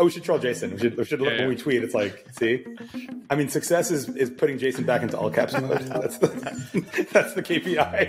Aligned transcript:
Oh, 0.00 0.04
we 0.04 0.10
should 0.10 0.24
troll 0.24 0.38
Jason. 0.38 0.70
We 0.72 0.78
should, 0.78 0.96
we 0.96 1.04
should 1.04 1.20
look 1.20 1.30
Yeah, 1.30 1.40
when 1.40 1.50
we 1.50 1.56
tweet. 1.56 1.84
It's 1.84 1.92
like, 1.92 2.24
see, 2.32 2.64
I 3.28 3.34
mean, 3.34 3.50
success 3.50 3.90
is, 3.90 4.08
is 4.16 4.30
putting 4.30 4.56
Jason 4.56 4.84
back 4.86 5.02
into 5.02 5.18
all 5.18 5.30
caps 5.30 5.52
mode. 5.52 5.78
That's 5.78 6.16
the 6.16 6.28
that's 7.12 7.34
the 7.34 7.42
KPI. 7.42 8.06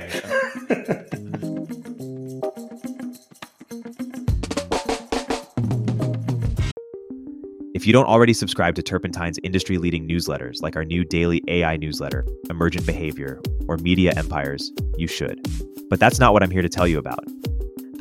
If 7.75 7.85
you 7.85 7.91
don't 7.91 8.05
already 8.05 8.31
subscribe 8.31 8.75
to 8.75 8.81
Turpentine's 8.81 9.39
industry 9.43 9.77
leading 9.77 10.07
newsletters, 10.07 10.61
like 10.61 10.77
our 10.77 10.85
new 10.85 11.03
daily 11.03 11.43
AI 11.49 11.75
newsletter, 11.75 12.25
Emergent 12.49 12.85
Behavior, 12.85 13.41
or 13.67 13.75
Media 13.75 14.13
Empires, 14.15 14.71
you 14.95 15.07
should. 15.07 15.45
But 15.89 15.99
that's 15.99 16.19
not 16.21 16.31
what 16.31 16.41
I'm 16.41 16.51
here 16.51 16.61
to 16.61 16.69
tell 16.69 16.87
you 16.87 16.99
about. 16.99 17.25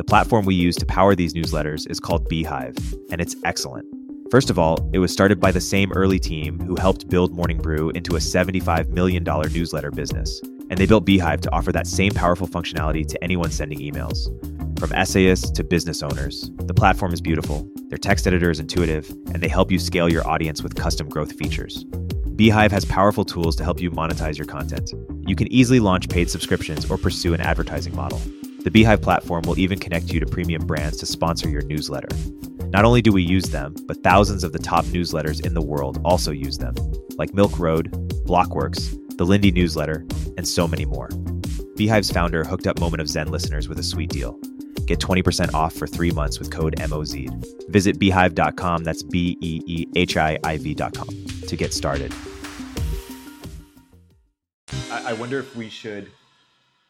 The 0.00 0.04
platform 0.04 0.46
we 0.46 0.54
use 0.54 0.77
to 0.77 0.86
power 0.86 1.14
these 1.14 1.34
newsletters 1.34 1.86
is 1.90 2.00
called 2.00 2.27
beehiiv, 2.30 2.98
and 3.12 3.20
it's 3.20 3.36
excellent. 3.45 3.84
First 4.30 4.48
of 4.48 4.59
all, 4.59 4.78
it 4.95 4.98
was 4.98 5.12
started 5.12 5.38
by 5.38 5.52
the 5.52 5.60
same 5.60 5.92
early 5.92 6.18
team 6.18 6.59
who 6.59 6.74
helped 6.74 7.10
build 7.10 7.34
Morning 7.34 7.59
Brew 7.59 7.90
into 7.90 8.16
a 8.16 8.18
$75 8.18 8.88
million 8.88 9.23
newsletter 9.23 9.90
business. 9.90 10.40
And 10.70 10.78
they 10.78 10.86
built 10.86 11.04
beehiiv 11.04 11.42
to 11.42 11.52
offer 11.52 11.70
that 11.73 11.86
same 11.86 12.12
powerful 12.12 12.48
functionality 12.48 13.06
to 13.09 13.23
anyone 13.23 13.51
sending 13.51 13.79
emails. 13.80 14.30
From 14.80 14.90
essayists 14.95 15.51
to 15.51 15.62
business 15.62 16.02
owners, 16.02 16.51
the 16.60 16.73
platform 16.73 17.12
is 17.12 17.20
beautiful, 17.20 17.70
their 17.88 17.98
text 17.98 18.26
editor 18.26 18.51
is 18.51 18.59
intuitive, 18.59 19.10
and 19.35 19.42
they 19.42 19.48
help 19.48 19.70
you 19.70 19.79
scale 19.79 20.10
your 20.10 20.26
audience 20.26 20.62
with 20.62 20.76
custom 20.76 21.10
growth 21.10 21.35
features. 21.35 21.85
beehiiv 21.85 22.70
has 22.70 22.87
powerful 22.87 23.26
tools 23.26 23.54
to 23.57 23.64
help 23.64 23.82
you 23.82 23.90
monetize 23.90 24.38
your 24.38 24.46
content. 24.46 24.95
You 25.29 25.37
can 25.37 25.52
easily 25.52 25.79
launch 25.79 26.09
paid 26.09 26.30
subscriptions 26.30 26.90
or 26.90 26.96
pursue 26.96 27.35
an 27.35 27.42
advertising 27.42 27.95
model. 27.95 28.23
The 28.63 28.71
beehiiv 28.71 29.01
platform 29.01 29.45
will 29.47 29.59
even 29.59 29.79
connect 29.79 30.13
you 30.13 30.21
to 30.21 30.27
premium 30.27 30.66
brands 30.66 30.99
to 30.99 31.07
sponsor 31.07 31.49
your 31.49 31.63
newsletter. 31.63 32.15
Not 32.66 32.85
only 32.85 33.01
do 33.01 33.11
we 33.11 33.23
use 33.23 33.45
them, 33.45 33.75
but 33.87 34.03
thousands 34.03 34.45
of 34.45 34.53
the 34.53 34.59
top 34.59 34.85
newsletters 34.85 35.45
in 35.47 35.55
the 35.55 35.63
world 35.63 35.99
also 36.05 36.30
use 36.30 36.59
them, 36.59 36.75
like 37.16 37.33
Milk 37.33 37.59
Road, 37.59 37.91
Blockworks, 38.27 38.95
the 39.16 39.25
Lindy 39.25 39.51
newsletter, 39.51 40.05
and 40.37 40.47
so 40.47 40.69
many 40.69 40.85
more. 40.85 41.09
beehiiv's 41.79 42.11
founder 42.11 42.45
hooked 42.45 42.66
up 42.66 42.79
Moment 42.79 43.01
of 43.01 43.09
Zen 43.09 43.29
listeners 43.29 43.66
with 43.66 43.79
a 43.79 43.83
sweet 43.83 44.11
deal. 44.11 44.38
Get 44.85 44.99
20% 44.99 45.55
off 45.55 45.73
for 45.73 45.87
three 45.87 46.11
months 46.11 46.38
with 46.38 46.51
code 46.51 46.79
MOZ. 46.87 47.15
Visit 47.71 47.99
beehiiv.com, 47.99 48.85
that's 48.85 49.03
B 49.03 49.38
E 49.41 49.63
E 49.66 49.87
H 49.97 50.19
I 50.19 50.38
I 50.45 50.59
V.com, 50.59 51.09
to 51.49 51.57
get 51.57 51.73
started. 51.73 52.13
I, 54.91 55.05
I 55.07 55.13
wonder 55.15 55.38
if 55.38 55.57
we 55.57 55.71
should 55.71 56.11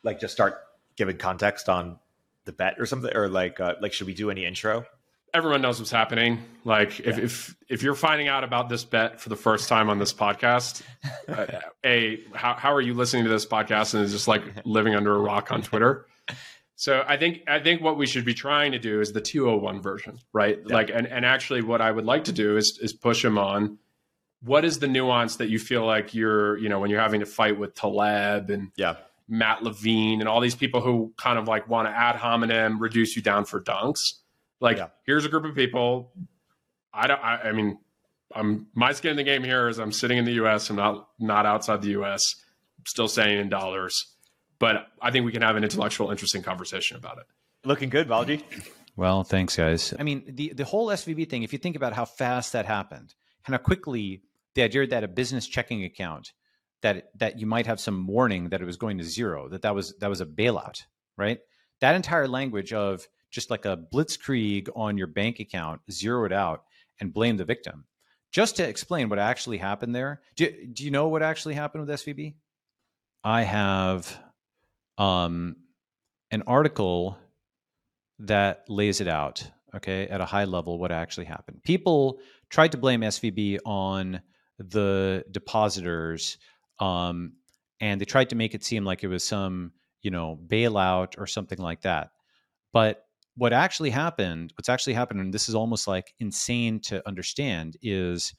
like 0.03 0.19
just 0.19 0.35
start 0.35 0.59
giving 1.01 1.17
context 1.17 1.71
on 1.71 1.99
the 2.45 2.53
bet 2.53 2.75
or 2.79 2.85
something, 2.85 3.17
or 3.17 3.27
like 3.27 3.59
uh, 3.59 3.75
like 3.81 3.95
should 3.95 4.07
we 4.07 4.13
do 4.13 4.31
any 4.31 4.45
intro? 4.45 4.85
Everyone 5.33 5.63
knows 5.63 5.79
what's 5.79 5.91
happening. 5.91 6.43
Like 6.63 7.01
if 7.01 7.17
if 7.17 7.57
if 7.71 7.83
you're 7.83 7.95
finding 7.95 8.29
out 8.29 8.45
about 8.45 8.69
this 8.69 8.85
bet 8.85 9.19
for 9.19 9.31
the 9.31 9.37
first 9.37 9.67
time 9.67 9.89
on 9.89 9.99
this 9.99 10.13
podcast, 10.13 10.83
uh, 11.27 11.47
a 11.87 12.23
how 12.35 12.53
how 12.53 12.75
are 12.75 12.83
you 12.83 12.93
listening 12.93 13.25
to 13.25 13.31
this 13.31 13.47
podcast 13.47 13.95
and 13.95 14.05
is 14.05 14.13
just 14.13 14.29
like 14.29 14.43
living 14.67 14.95
under 14.95 15.17
a 15.17 15.19
rock 15.19 15.51
on 15.51 15.63
Twitter? 15.63 16.05
So 16.77 17.03
I 17.09 17.17
think 17.17 17.45
I 17.49 17.61
think 17.61 17.81
what 17.81 17.97
we 17.97 18.07
should 18.07 18.27
be 18.27 18.35
trying 18.35 18.73
to 18.73 18.79
do 18.79 19.01
is 19.01 19.13
the 19.13 19.23
201 19.23 19.81
version, 19.81 20.19
right? 20.35 20.59
Like 20.67 20.91
and 20.93 21.07
and 21.07 21.25
actually 21.25 21.63
what 21.63 21.81
I 21.81 21.91
would 21.91 22.05
like 22.05 22.25
to 22.25 22.33
do 22.33 22.59
is 22.59 22.79
is 22.83 22.93
push 22.93 23.25
him 23.25 23.39
on 23.39 23.79
what 24.43 24.67
is 24.67 24.79
the 24.79 24.89
nuance 24.89 25.37
that 25.37 25.49
you 25.49 25.59
feel 25.59 25.85
like 25.87 26.15
you're, 26.15 26.59
you 26.59 26.69
know, 26.69 26.79
when 26.79 26.91
you're 26.91 27.01
having 27.01 27.21
to 27.21 27.27
fight 27.27 27.59
with 27.59 27.75
Taleb 27.75 28.51
and 28.51 28.71
Yeah, 28.77 28.97
Matt 29.31 29.63
Levine 29.63 30.21
and 30.21 30.29
all 30.29 30.41
these 30.41 30.55
people 30.57 30.81
who 30.83 31.13
kind 31.17 31.39
of 31.39 31.47
like 31.49 31.69
want 31.69 31.87
to 31.89 31.93
ad 31.93 32.17
hominem 32.17 32.79
reduce 32.81 33.15
you 33.17 33.23
down 33.23 33.45
for 33.47 33.61
dunks. 33.63 34.01
Like, 34.61 34.77
Yeah. 34.77 34.89
here's 35.07 35.25
a 35.25 35.29
group 35.29 35.45
of 35.47 35.55
people. 35.55 36.13
I 36.93 37.07
don't. 37.07 37.21
I, 37.23 37.37
I 37.49 37.53
mean, 37.53 37.79
I'm 38.35 38.67
my 38.75 38.93
skin 38.93 39.13
in 39.13 39.17
the 39.17 39.23
game 39.23 39.45
here 39.45 39.69
is 39.69 39.79
I'm 39.79 39.93
sitting 39.93 40.19
in 40.19 40.25
the 40.25 40.33
U.S. 40.33 40.69
I'm 40.69 40.77
not 40.77 41.09
not 41.19 41.47
outside 41.47 41.81
the 41.83 41.91
U.S. 41.91 42.21
still 42.87 43.09
saying 43.09 43.39
in 43.39 43.49
dollars, 43.49 44.07
but 44.59 44.89
I 45.01 45.11
think 45.13 45.25
we 45.25 45.33
can 45.33 45.43
have 45.43 45.57
an 45.57 45.63
intellectual, 45.65 46.11
interesting 46.11 46.43
conversation 46.43 46.97
about 46.97 47.19
it. 47.19 47.25
looking 47.65 47.89
good, 47.89 48.09
Balaji. 48.09 48.43
Well, 48.97 49.23
thanks, 49.23 49.57
guys. 49.57 49.95
I 49.99 50.03
mean, 50.03 50.25
the 50.27 50.53
the 50.53 50.65
whole 50.65 50.89
SVB 50.89 51.31
thing. 51.31 51.45
If 51.45 51.53
you 51.53 51.59
think 51.61 51.77
about 51.77 51.93
how 51.93 52.05
fast 52.05 52.53
that 52.53 52.67
happened, 52.67 53.15
and 53.47 53.55
how 53.55 53.59
quickly 53.59 54.23
the 54.55 54.63
idea 54.63 54.87
that 54.89 55.05
a 55.05 55.09
business 55.09 55.47
checking 55.47 55.85
account 55.85 56.33
that 56.83 57.11
that 57.19 57.39
you 57.39 57.47
might 57.47 57.67
have 57.67 57.81
some 57.81 58.07
warning 58.07 58.49
that 58.51 58.61
it 58.61 58.65
was 58.65 58.77
going 58.77 58.99
to 58.99 59.05
zero, 59.05 59.49
that 59.49 59.63
that 59.63 59.75
was 59.75 59.97
that 59.99 60.09
was 60.09 60.21
a 60.21 60.27
bailout, 60.27 60.83
right? 61.17 61.39
That 61.81 61.95
entire 61.95 62.29
language 62.29 62.73
of 62.73 63.07
just 63.31 63.51
like 63.51 63.65
a 63.65 63.79
blitzkrieg 63.93 64.69
on 64.75 64.99
your 64.99 65.07
bank 65.07 65.41
account, 65.41 65.81
zero 65.91 66.25
it 66.25 66.33
out 66.33 66.65
and 67.01 67.13
blame 67.13 67.37
the 67.37 67.45
victim. 67.45 67.85
Just 68.33 68.57
to 68.57 68.69
explain 68.69 69.09
what 69.09 69.19
actually 69.19 69.59
happened 69.59 69.95
there. 69.95 70.21
Do, 70.37 70.51
do 70.73 70.85
you 70.85 70.91
know 70.91 71.09
what 71.09 71.23
actually 71.23 71.55
happened 71.55 71.87
with 71.87 72.01
SVB? 72.01 72.35
I 73.25 73.43
have 73.43 74.17
um, 74.99 75.57
an 76.31 76.45
article 76.47 77.19
that 78.21 78.65
lays 78.69 79.01
it 79.01 79.09
out, 79.09 79.45
okay, 79.75 80.07
at 80.07 80.21
a 80.21 80.27
high 80.27 80.45
level, 80.45 80.79
what 80.79 80.93
actually 80.93 81.27
happened. 81.27 81.63
People 81.65 82.21
tried 82.51 82.73
to 82.73 82.79
blame 82.79 83.01
SVB 83.01 83.59
on 83.65 84.21
the 84.59 85.25
depositors, 85.31 86.39
um, 86.81 87.35
and 87.81 88.01
they 88.01 88.05
tried 88.05 88.31
to 88.31 88.37
make 88.37 88.55
it 88.55 88.65
seem 88.65 88.85
like 88.85 89.05
it 89.05 89.09
was 89.09 89.25
some, 89.25 89.73
you 90.03 90.11
know, 90.11 90.39
bailout 90.47 91.15
or 91.19 91.27
something 91.27 91.59
like 91.59 91.83
that. 91.83 92.11
But 92.73 93.05
what 93.37 93.53
actually 93.53 93.91
happened, 93.91 94.53
what's 94.57 94.69
actually 94.69 94.95
happened, 94.95 95.21
and 95.21 95.33
this 95.33 95.49
is 95.49 95.55
almost 95.55 95.87
like 95.87 96.15
insane 96.19 96.81
to 96.81 97.07
understand, 97.07 97.77
is 97.83 98.35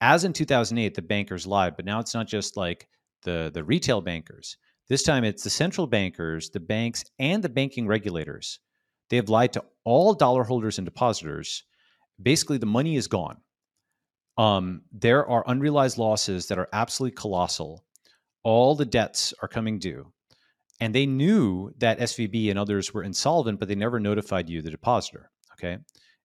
as 0.00 0.24
in 0.24 0.32
2008, 0.32 0.94
the 0.94 1.02
bankers 1.02 1.46
lied, 1.46 1.76
but 1.76 1.84
now 1.84 2.00
it's 2.00 2.14
not 2.14 2.26
just 2.26 2.56
like 2.56 2.88
the 3.22 3.50
the 3.52 3.64
retail 3.64 4.00
bankers. 4.00 4.56
This 4.88 5.02
time 5.02 5.24
it's 5.24 5.42
the 5.42 5.50
central 5.50 5.86
bankers, 5.86 6.50
the 6.50 6.60
banks, 6.60 7.04
and 7.18 7.42
the 7.42 7.48
banking 7.48 7.86
regulators. 7.86 8.60
They 9.08 9.16
have 9.16 9.28
lied 9.28 9.52
to 9.54 9.64
all 9.84 10.14
dollar 10.14 10.44
holders 10.44 10.78
and 10.78 10.84
depositors. 10.84 11.64
Basically, 12.20 12.58
the 12.58 12.66
money 12.66 12.96
is 12.96 13.08
gone. 13.08 13.38
Um, 14.36 14.82
there 14.92 15.26
are 15.26 15.44
unrealized 15.46 15.98
losses 15.98 16.46
that 16.48 16.58
are 16.58 16.68
absolutely 16.72 17.16
colossal. 17.16 17.84
All 18.42 18.74
the 18.74 18.84
debts 18.84 19.32
are 19.42 19.48
coming 19.48 19.78
due. 19.78 20.12
And 20.80 20.94
they 20.94 21.06
knew 21.06 21.72
that 21.78 21.98
SVB 21.98 22.50
and 22.50 22.58
others 22.58 22.92
were 22.92 23.02
insolvent, 23.02 23.58
but 23.58 23.68
they 23.68 23.74
never 23.74 23.98
notified 23.98 24.48
you, 24.48 24.60
the 24.60 24.70
depositor. 24.70 25.30
Okay. 25.54 25.78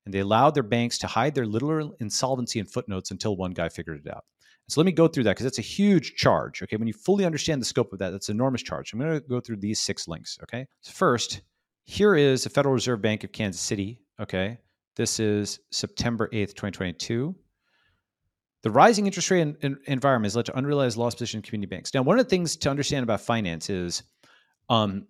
And 0.06 0.14
they 0.14 0.20
allowed 0.20 0.56
their 0.56 0.64
banks 0.64 0.98
to 1.00 1.08
hide 1.08 1.36
their 1.36 1.46
literal 1.46 1.96
insolvency 2.00 2.60
in 2.60 2.66
footnotes 2.66 3.12
until 3.12 3.38
one 3.38 3.52
guy 3.52 3.70
figured 3.70 4.02
it 4.06 4.12
out. 4.12 4.26
So 4.68 4.80
let 4.80 4.86
me 4.86 4.92
go 4.92 5.08
through 5.08 5.24
that 5.24 5.32
because 5.32 5.46
that's 5.46 5.60
a 5.60 5.64
huge 5.64 6.16
charge. 6.16 6.62
Okay. 6.64 6.76
When 6.76 6.88
you 6.88 6.94
fully 6.94 7.26
understand 7.26 7.62
the 7.62 7.66
scope 7.66 7.94
of 7.94 8.00
that, 8.00 8.10
that's 8.10 8.30
an 8.30 8.36
enormous 8.36 8.64
charge. 8.64 8.92
I'm 8.92 9.00
going 9.00 9.14
to 9.14 9.20
go 9.22 9.40
through 9.40 9.58
these 9.58 9.80
six 9.80 10.08
links. 10.08 10.38
Okay. 10.44 10.66
So 10.82 10.92
first, 10.92 11.42
here 11.86 12.16
is 12.16 12.44
the 12.44 12.50
Federal 12.50 12.74
Reserve 12.74 13.02
Bank 13.02 13.24
of 13.24 13.32
Kansas 13.32 13.62
City. 13.62 14.02
Okay. 14.20 14.58
This 14.96 15.20
is 15.20 15.60
September 15.72 16.30
8th, 16.34 16.50
2022. 16.50 17.36
The 18.64 18.72
rising 18.72 19.06
interest 19.08 19.32
rate 19.32 19.42
en- 19.42 19.58
en- 19.62 19.80
environment 19.88 20.28
has 20.28 20.36
led 20.36 20.46
to 20.46 20.58
unrealized 20.58 20.98
loss 20.98 21.16
position 21.16 21.40
in 21.40 21.42
community 21.42 21.70
banks. 21.70 21.94
Now, 21.94 22.04
one 22.04 22.20
of 22.20 22.26
the 22.26 22.30
things 22.30 22.56
to 22.58 22.70
understand 22.70 23.04
about 23.04 23.22
finance 23.22 23.70
is 23.70 24.04
um, 24.70 25.08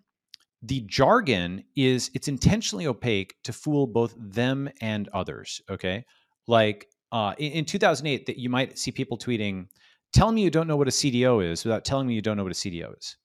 the 0.61 0.81
jargon 0.81 1.63
is 1.75 2.11
it's 2.13 2.27
intentionally 2.27 2.87
opaque 2.87 3.35
to 3.43 3.53
fool 3.53 3.87
both 3.87 4.15
them 4.17 4.69
and 4.81 5.09
others. 5.09 5.61
Okay, 5.69 6.05
like 6.47 6.87
uh, 7.11 7.33
in, 7.37 7.51
in 7.51 7.65
2008, 7.65 8.25
that 8.25 8.37
you 8.37 8.49
might 8.49 8.77
see 8.77 8.91
people 8.91 9.17
tweeting, 9.17 9.67
"Tell 10.13 10.31
me 10.31 10.43
you 10.43 10.51
don't 10.51 10.67
know 10.67 10.77
what 10.77 10.87
a 10.87 10.91
CDO 10.91 11.43
is," 11.43 11.65
without 11.65 11.83
telling 11.83 12.07
me 12.07 12.13
you 12.13 12.21
don't 12.21 12.37
know 12.37 12.43
what 12.43 12.51
a 12.51 12.55
CDO 12.55 12.97
is. 12.97 13.17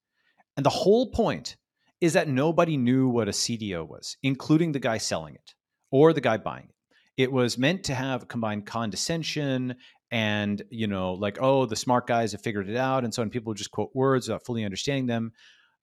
And 0.56 0.64
the 0.64 0.70
whole 0.70 1.10
point 1.10 1.56
is 2.00 2.12
that 2.14 2.28
nobody 2.28 2.76
knew 2.76 3.08
what 3.08 3.28
a 3.28 3.32
CDO 3.32 3.88
was, 3.88 4.16
including 4.22 4.72
the 4.72 4.78
guy 4.78 4.98
selling 4.98 5.34
it 5.34 5.54
or 5.90 6.12
the 6.12 6.20
guy 6.20 6.36
buying 6.36 6.68
it. 6.68 7.22
It 7.22 7.32
was 7.32 7.56
meant 7.56 7.84
to 7.84 7.94
have 7.94 8.28
combined 8.28 8.66
condescension 8.66 9.74
and 10.10 10.62
you 10.70 10.86
know 10.86 11.14
like 11.14 11.38
oh 11.40 11.66
the 11.66 11.76
smart 11.76 12.06
guys 12.06 12.32
have 12.32 12.42
figured 12.42 12.68
it 12.68 12.76
out 12.76 13.04
and 13.04 13.12
so 13.12 13.22
on 13.22 13.30
people 13.30 13.54
just 13.54 13.70
quote 13.70 13.90
words 13.94 14.28
without 14.28 14.44
fully 14.44 14.64
understanding 14.64 15.06
them 15.06 15.32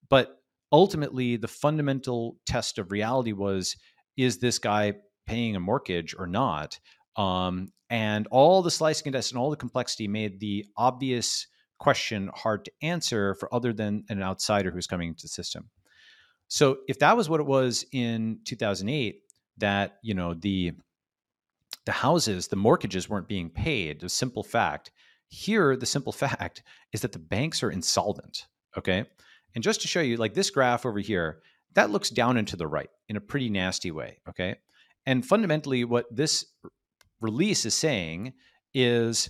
but 0.10 0.38
ultimately 0.72 1.36
the 1.36 1.48
fundamental 1.48 2.38
test 2.46 2.78
of 2.78 2.92
reality 2.92 3.34
was 3.34 3.76
is 4.16 4.38
this 4.38 4.60
guy 4.60 4.94
paying 5.26 5.56
a 5.56 5.60
mortgage 5.60 6.16
or 6.18 6.28
not 6.28 6.80
um, 7.18 7.68
and 7.90 8.28
all 8.32 8.62
the 8.62 8.72
slicing 8.72 9.08
and 9.08 9.14
dice 9.14 9.30
and 9.30 9.38
all 9.38 9.50
the 9.50 9.56
complexity 9.56 10.08
made 10.08 10.40
the 10.40 10.66
obvious 10.78 11.48
question 11.80 12.30
hard 12.34 12.66
to 12.66 12.72
answer 12.82 13.36
for 13.36 13.54
other 13.54 13.74
than 13.74 14.06
an 14.10 14.24
outsider 14.24 14.72
who's 14.72 14.88
coming 14.88 15.10
into 15.10 15.24
the 15.24 15.28
system. 15.28 15.70
So 16.48 16.78
if 16.88 17.00
that 17.00 17.18
was 17.18 17.30
what 17.30 17.40
it 17.40 17.46
was 17.46 17.86
in 17.92 18.40
2008, 18.46 19.20
that 19.58 19.98
you 20.02 20.14
know 20.14 20.34
the 20.34 20.72
the 21.86 21.92
houses, 21.92 22.48
the 22.48 22.56
mortgages 22.56 23.10
weren't 23.10 23.28
being 23.28 23.50
paid, 23.50 24.00
the 24.00 24.10
simple 24.10 24.44
fact. 24.44 24.92
Here, 25.28 25.76
the 25.76 25.86
simple 25.86 26.12
fact 26.26 26.64
is 26.92 27.02
that 27.02 27.12
the 27.12 27.20
banks 27.20 27.64
are 27.64 27.72
insolvent. 27.72 28.48
Okay. 28.78 29.06
And 29.56 29.64
just 29.64 29.82
to 29.82 29.88
show 29.88 30.02
you, 30.02 30.18
like 30.18 30.34
this 30.34 30.50
graph 30.50 30.86
over 30.86 31.00
here, 31.00 31.42
that 31.76 31.90
looks 31.90 32.10
down 32.10 32.38
and 32.38 32.48
to 32.48 32.56
the 32.56 32.68
right 32.68 32.90
in 33.10 33.16
a 33.16 33.22
pretty 33.22 33.50
nasty 33.50 33.92
way. 33.92 34.20
Okay. 34.30 34.56
And 35.06 35.26
fundamentally, 35.26 35.84
what 35.84 36.06
this 36.16 36.46
release 37.20 37.66
is 37.66 37.74
saying 37.74 38.34
is 38.74 39.30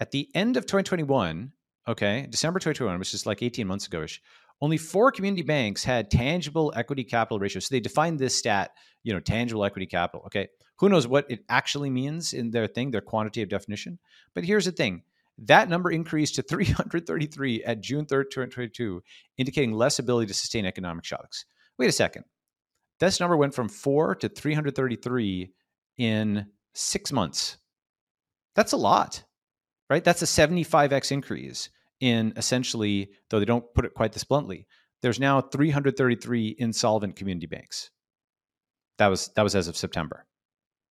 at 0.00 0.10
the 0.10 0.28
end 0.34 0.56
of 0.56 0.64
2021, 0.64 1.52
okay, 1.88 2.26
December 2.28 2.58
2021, 2.58 2.98
which 2.98 3.14
is 3.14 3.26
like 3.26 3.42
18 3.42 3.66
months 3.66 3.86
ago 3.86 4.02
ish, 4.02 4.20
only 4.60 4.76
four 4.76 5.10
community 5.10 5.42
banks 5.42 5.82
had 5.82 6.10
tangible 6.10 6.72
equity 6.76 7.04
capital 7.04 7.38
ratios. 7.38 7.66
So 7.66 7.74
they 7.74 7.80
defined 7.80 8.18
this 8.18 8.36
stat, 8.36 8.70
you 9.02 9.12
know, 9.12 9.20
tangible 9.20 9.64
equity 9.64 9.86
capital. 9.86 10.24
Okay. 10.26 10.48
Who 10.82 10.88
knows 10.88 11.06
what 11.06 11.30
it 11.30 11.44
actually 11.48 11.90
means 11.90 12.32
in 12.32 12.50
their 12.50 12.66
thing, 12.66 12.90
their 12.90 13.00
quantitative 13.00 13.48
definition. 13.48 14.00
But 14.34 14.42
here's 14.42 14.64
the 14.64 14.72
thing 14.72 15.04
that 15.38 15.68
number 15.68 15.92
increased 15.92 16.34
to 16.34 16.42
333 16.48 17.62
at 17.62 17.80
June 17.80 18.04
3rd, 18.04 18.24
2022, 18.30 19.00
indicating 19.38 19.72
less 19.72 20.00
ability 20.00 20.26
to 20.26 20.34
sustain 20.34 20.66
economic 20.66 21.04
shocks. 21.04 21.44
Wait 21.78 21.88
a 21.88 21.92
second. 21.92 22.24
This 22.98 23.20
number 23.20 23.36
went 23.36 23.54
from 23.54 23.68
four 23.68 24.16
to 24.16 24.28
333 24.28 25.52
in 25.98 26.46
six 26.74 27.12
months. 27.12 27.58
That's 28.56 28.72
a 28.72 28.76
lot, 28.76 29.22
right? 29.88 30.02
That's 30.02 30.22
a 30.22 30.26
75x 30.26 31.12
increase 31.12 31.70
in 32.00 32.32
essentially, 32.36 33.10
though 33.30 33.38
they 33.38 33.44
don't 33.44 33.72
put 33.72 33.84
it 33.84 33.94
quite 33.94 34.12
this 34.12 34.24
bluntly, 34.24 34.66
there's 35.00 35.20
now 35.20 35.40
333 35.42 36.56
insolvent 36.58 37.14
community 37.14 37.46
banks. 37.46 37.90
That 38.98 39.06
was 39.06 39.28
that 39.36 39.42
was 39.42 39.54
as 39.54 39.68
of 39.68 39.76
September. 39.76 40.26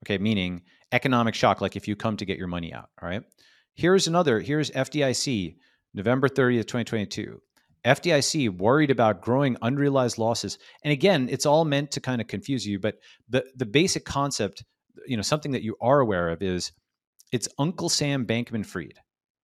Okay, 0.05 0.17
meaning 0.17 0.63
economic 0.91 1.35
shock, 1.35 1.61
like 1.61 1.75
if 1.75 1.87
you 1.87 1.95
come 1.95 2.17
to 2.17 2.25
get 2.25 2.37
your 2.37 2.47
money 2.47 2.73
out. 2.73 2.89
All 3.01 3.07
right. 3.07 3.23
Here's 3.75 4.07
another, 4.07 4.39
here's 4.39 4.71
FDIC, 4.71 5.55
November 5.93 6.27
30th, 6.27 6.67
2022. 6.67 7.39
FDIC 7.85 8.57
worried 8.57 8.91
about 8.91 9.21
growing 9.21 9.57
unrealized 9.61 10.17
losses. 10.17 10.59
And 10.83 10.91
again, 10.91 11.29
it's 11.31 11.45
all 11.45 11.65
meant 11.65 11.91
to 11.91 12.01
kind 12.01 12.21
of 12.21 12.27
confuse 12.27 12.65
you, 12.65 12.79
but 12.79 12.95
the 13.29 13.43
the 13.55 13.65
basic 13.65 14.05
concept, 14.05 14.63
you 15.07 15.15
know, 15.15 15.23
something 15.23 15.53
that 15.53 15.63
you 15.63 15.75
are 15.81 15.99
aware 15.99 16.29
of 16.29 16.43
is 16.43 16.71
it's 17.31 17.47
Uncle 17.57 17.89
Sam 17.89 18.25
Bankman 18.25 18.65
Fried. 18.65 18.99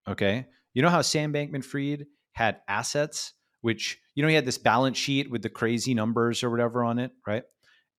Okay? 0.07 0.45
You 0.73 0.83
know 0.83 0.89
how 0.89 1.01
Sam 1.01 1.33
Bankman 1.33 1.63
Fried 1.63 2.05
had 2.33 2.59
assets 2.67 3.33
which 3.61 3.99
you 4.15 4.23
know 4.23 4.29
he 4.29 4.35
had 4.35 4.45
this 4.45 4.57
balance 4.57 4.97
sheet 4.97 5.29
with 5.29 5.41
the 5.41 5.49
crazy 5.49 5.93
numbers 5.93 6.43
or 6.43 6.49
whatever 6.49 6.83
on 6.83 6.99
it, 6.99 7.11
right? 7.25 7.43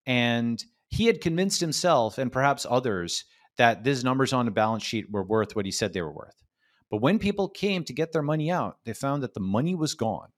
And 0.07 0.63
he 0.89 1.07
had 1.07 1.21
convinced 1.21 1.61
himself 1.61 2.19
and 2.19 2.33
perhaps 2.33 2.67
others 2.69 3.25
that 3.57 3.85
these 3.85 4.05
numbers 4.05 4.33
on 4.33 4.47
the 4.47 4.51
balance 4.51 4.83
sheet 4.83 5.11
were 5.11 5.23
worth 5.25 5.55
what 5.55 5.67
he 5.67 5.73
said 5.73 5.93
they 5.93 6.03
were 6.03 6.13
worth. 6.13 6.43
But 6.91 7.03
when 7.03 7.19
people 7.19 7.49
came 7.49 7.85
to 7.85 7.93
get 7.93 8.13
their 8.13 8.23
money 8.23 8.51
out, 8.51 8.79
they 8.85 8.95
found 8.95 9.23
that 9.23 9.35
the 9.35 9.41
money 9.41 9.75
was 9.75 9.95
gone, 9.95 10.29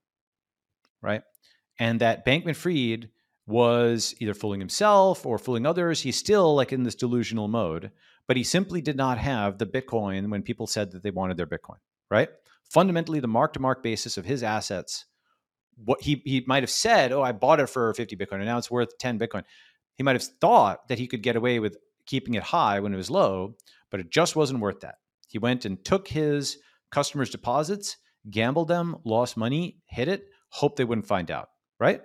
right? 1.01 1.21
And 1.79 2.01
that 2.01 2.25
Bankman 2.25 2.55
Fried 2.55 3.09
was 3.47 4.13
either 4.19 4.33
fooling 4.33 4.59
himself 4.59 5.25
or 5.25 5.37
fooling 5.37 5.65
others. 5.65 6.01
He's 6.01 6.17
still 6.17 6.55
like 6.55 6.73
in 6.73 6.83
this 6.83 6.95
delusional 6.95 7.47
mode, 7.47 7.91
but 8.27 8.37
he 8.37 8.43
simply 8.43 8.81
did 8.81 8.97
not 8.97 9.17
have 9.17 9.57
the 9.57 9.65
Bitcoin 9.65 10.29
when 10.29 10.43
people 10.43 10.67
said 10.67 10.91
that 10.91 11.03
they 11.03 11.11
wanted 11.11 11.37
their 11.37 11.47
Bitcoin, 11.47 11.77
right? 12.09 12.29
Fundamentally, 12.69 13.19
the 13.19 13.27
mark 13.27 13.53
to 13.53 13.59
mark 13.59 13.81
basis 13.81 14.17
of 14.17 14.25
his 14.25 14.43
assets, 14.43 15.05
what 15.83 16.01
he, 16.01 16.21
he 16.25 16.43
might 16.47 16.63
have 16.63 16.69
said, 16.69 17.11
oh, 17.11 17.21
I 17.21 17.31
bought 17.31 17.59
it 17.59 17.69
for 17.69 17.93
50 17.93 18.15
Bitcoin 18.15 18.35
and 18.35 18.45
now 18.45 18.57
it's 18.57 18.71
worth 18.71 18.97
10 18.97 19.19
Bitcoin. 19.19 19.43
He 19.95 20.03
might 20.03 20.15
have 20.15 20.23
thought 20.23 20.87
that 20.87 20.99
he 20.99 21.07
could 21.07 21.23
get 21.23 21.35
away 21.35 21.59
with 21.59 21.77
keeping 22.05 22.33
it 22.33 22.43
high 22.43 22.79
when 22.79 22.93
it 22.93 22.97
was 22.97 23.11
low, 23.11 23.55
but 23.89 23.99
it 23.99 24.11
just 24.11 24.35
wasn't 24.35 24.61
worth 24.61 24.81
that. 24.81 24.95
He 25.27 25.37
went 25.37 25.65
and 25.65 25.83
took 25.83 26.07
his 26.07 26.57
customers' 26.91 27.29
deposits, 27.29 27.97
gambled 28.29 28.67
them, 28.67 28.97
lost 29.05 29.37
money, 29.37 29.77
hid 29.85 30.07
it, 30.07 30.25
hoped 30.49 30.77
they 30.77 30.83
wouldn't 30.83 31.07
find 31.07 31.31
out, 31.31 31.49
right? 31.79 32.01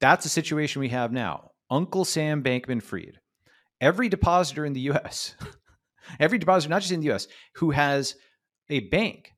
That's 0.00 0.24
the 0.24 0.30
situation 0.30 0.80
we 0.80 0.88
have 0.90 1.12
now. 1.12 1.50
Uncle 1.70 2.04
Sam 2.04 2.42
Bankman 2.42 2.82
Fried. 2.82 3.18
Every 3.80 4.08
depositor 4.08 4.64
in 4.64 4.72
the 4.72 4.92
US, 4.92 5.34
every 6.20 6.38
depositor, 6.38 6.70
not 6.70 6.82
just 6.82 6.92
in 6.92 7.00
the 7.00 7.12
US, 7.12 7.26
who 7.56 7.70
has 7.72 8.14
a 8.70 8.80
bank 8.80 9.32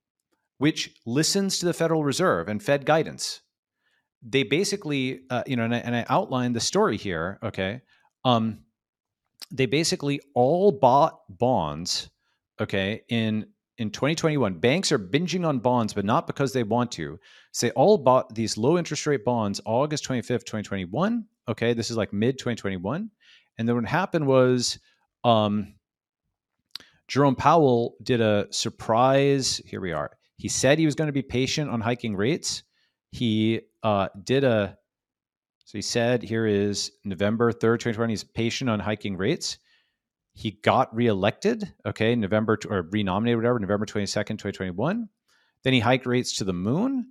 which 0.59 0.95
listens 1.07 1.59
to 1.59 1.67
the 1.67 1.73
Federal 1.73 2.05
Reserve 2.05 2.49
and 2.49 2.63
Fed 2.63 2.85
guidance, 2.85 3.41
they 4.23 4.43
basically, 4.43 5.21
uh, 5.31 5.43
you 5.47 5.57
know, 5.57 5.65
and 5.65 5.75
I, 5.75 5.79
and 5.79 5.97
I 5.97 6.05
outlined 6.09 6.57
the 6.57 6.61
story 6.61 6.97
here, 6.97 7.39
okay? 7.43 7.83
Um, 8.25 8.61
they 9.51 9.67
basically 9.67 10.21
all 10.35 10.73
bought 10.73 11.21
bonds 11.29 12.11
okay 12.61 13.03
in 13.09 13.47
in 13.79 13.91
2021 13.91 14.55
banks 14.55 14.91
are 14.91 14.99
binging 14.99 15.47
on 15.47 15.61
bonds 15.61 15.95
but 15.95 16.05
not 16.05 16.27
because 16.27 16.53
they 16.53 16.65
want 16.65 16.91
to. 16.93 17.19
So 17.53 17.67
they 17.67 17.73
all 17.73 17.97
bought 17.99 18.35
these 18.35 18.57
low 18.57 18.77
interest 18.77 19.07
rate 19.07 19.25
bonds 19.25 19.61
august 19.65 20.05
25th 20.05 20.45
2021 20.45 21.25
okay? 21.49 21.73
This 21.73 21.91
is 21.91 21.97
like 21.97 22.13
mid 22.13 22.39
2021 22.39 23.11
and 23.59 23.69
then 23.69 23.77
what 23.77 23.85
happened 23.85 24.27
was 24.27 24.79
um, 25.25 25.75
jerome 27.07 27.37
powell 27.37 27.95
did 28.03 28.21
a 28.21 28.47
surprise 28.51 29.61
here 29.65 29.81
we 29.81 29.93
are. 29.93 30.11
He 30.37 30.49
said 30.49 30.79
he 30.79 30.87
was 30.87 30.95
going 30.95 31.09
to 31.09 31.13
be 31.13 31.23
patient 31.23 31.71
on 31.71 31.81
hiking 31.81 32.15
rates. 32.15 32.63
He 33.11 33.61
uh, 33.83 34.09
did 34.25 34.45
a 34.45 34.79
so 35.69 35.77
he 35.77 35.83
said 35.83 36.23
here 36.23 36.47
is 36.47 36.93
November 37.05 37.53
3rd, 37.53 37.81
2020, 37.81 38.11
he's 38.11 38.25
patient 38.25 38.71
on 38.71 38.81
hiking 38.81 39.19
rates. 39.19 39.59
He 40.33 40.53
got 40.53 40.97
reelected, 40.97 41.75
okay, 41.85 42.17
November 42.17 42.59
or 42.71 42.89
renominated, 42.91 43.37
whatever, 43.37 43.59
November 43.59 43.85
22nd, 43.85 44.39
2021. 44.39 45.11
Then 45.65 45.73
he 45.75 45.81
hiked 45.81 46.07
rates 46.07 46.39
to 46.39 46.45
the 46.45 46.55
moon. 46.55 47.09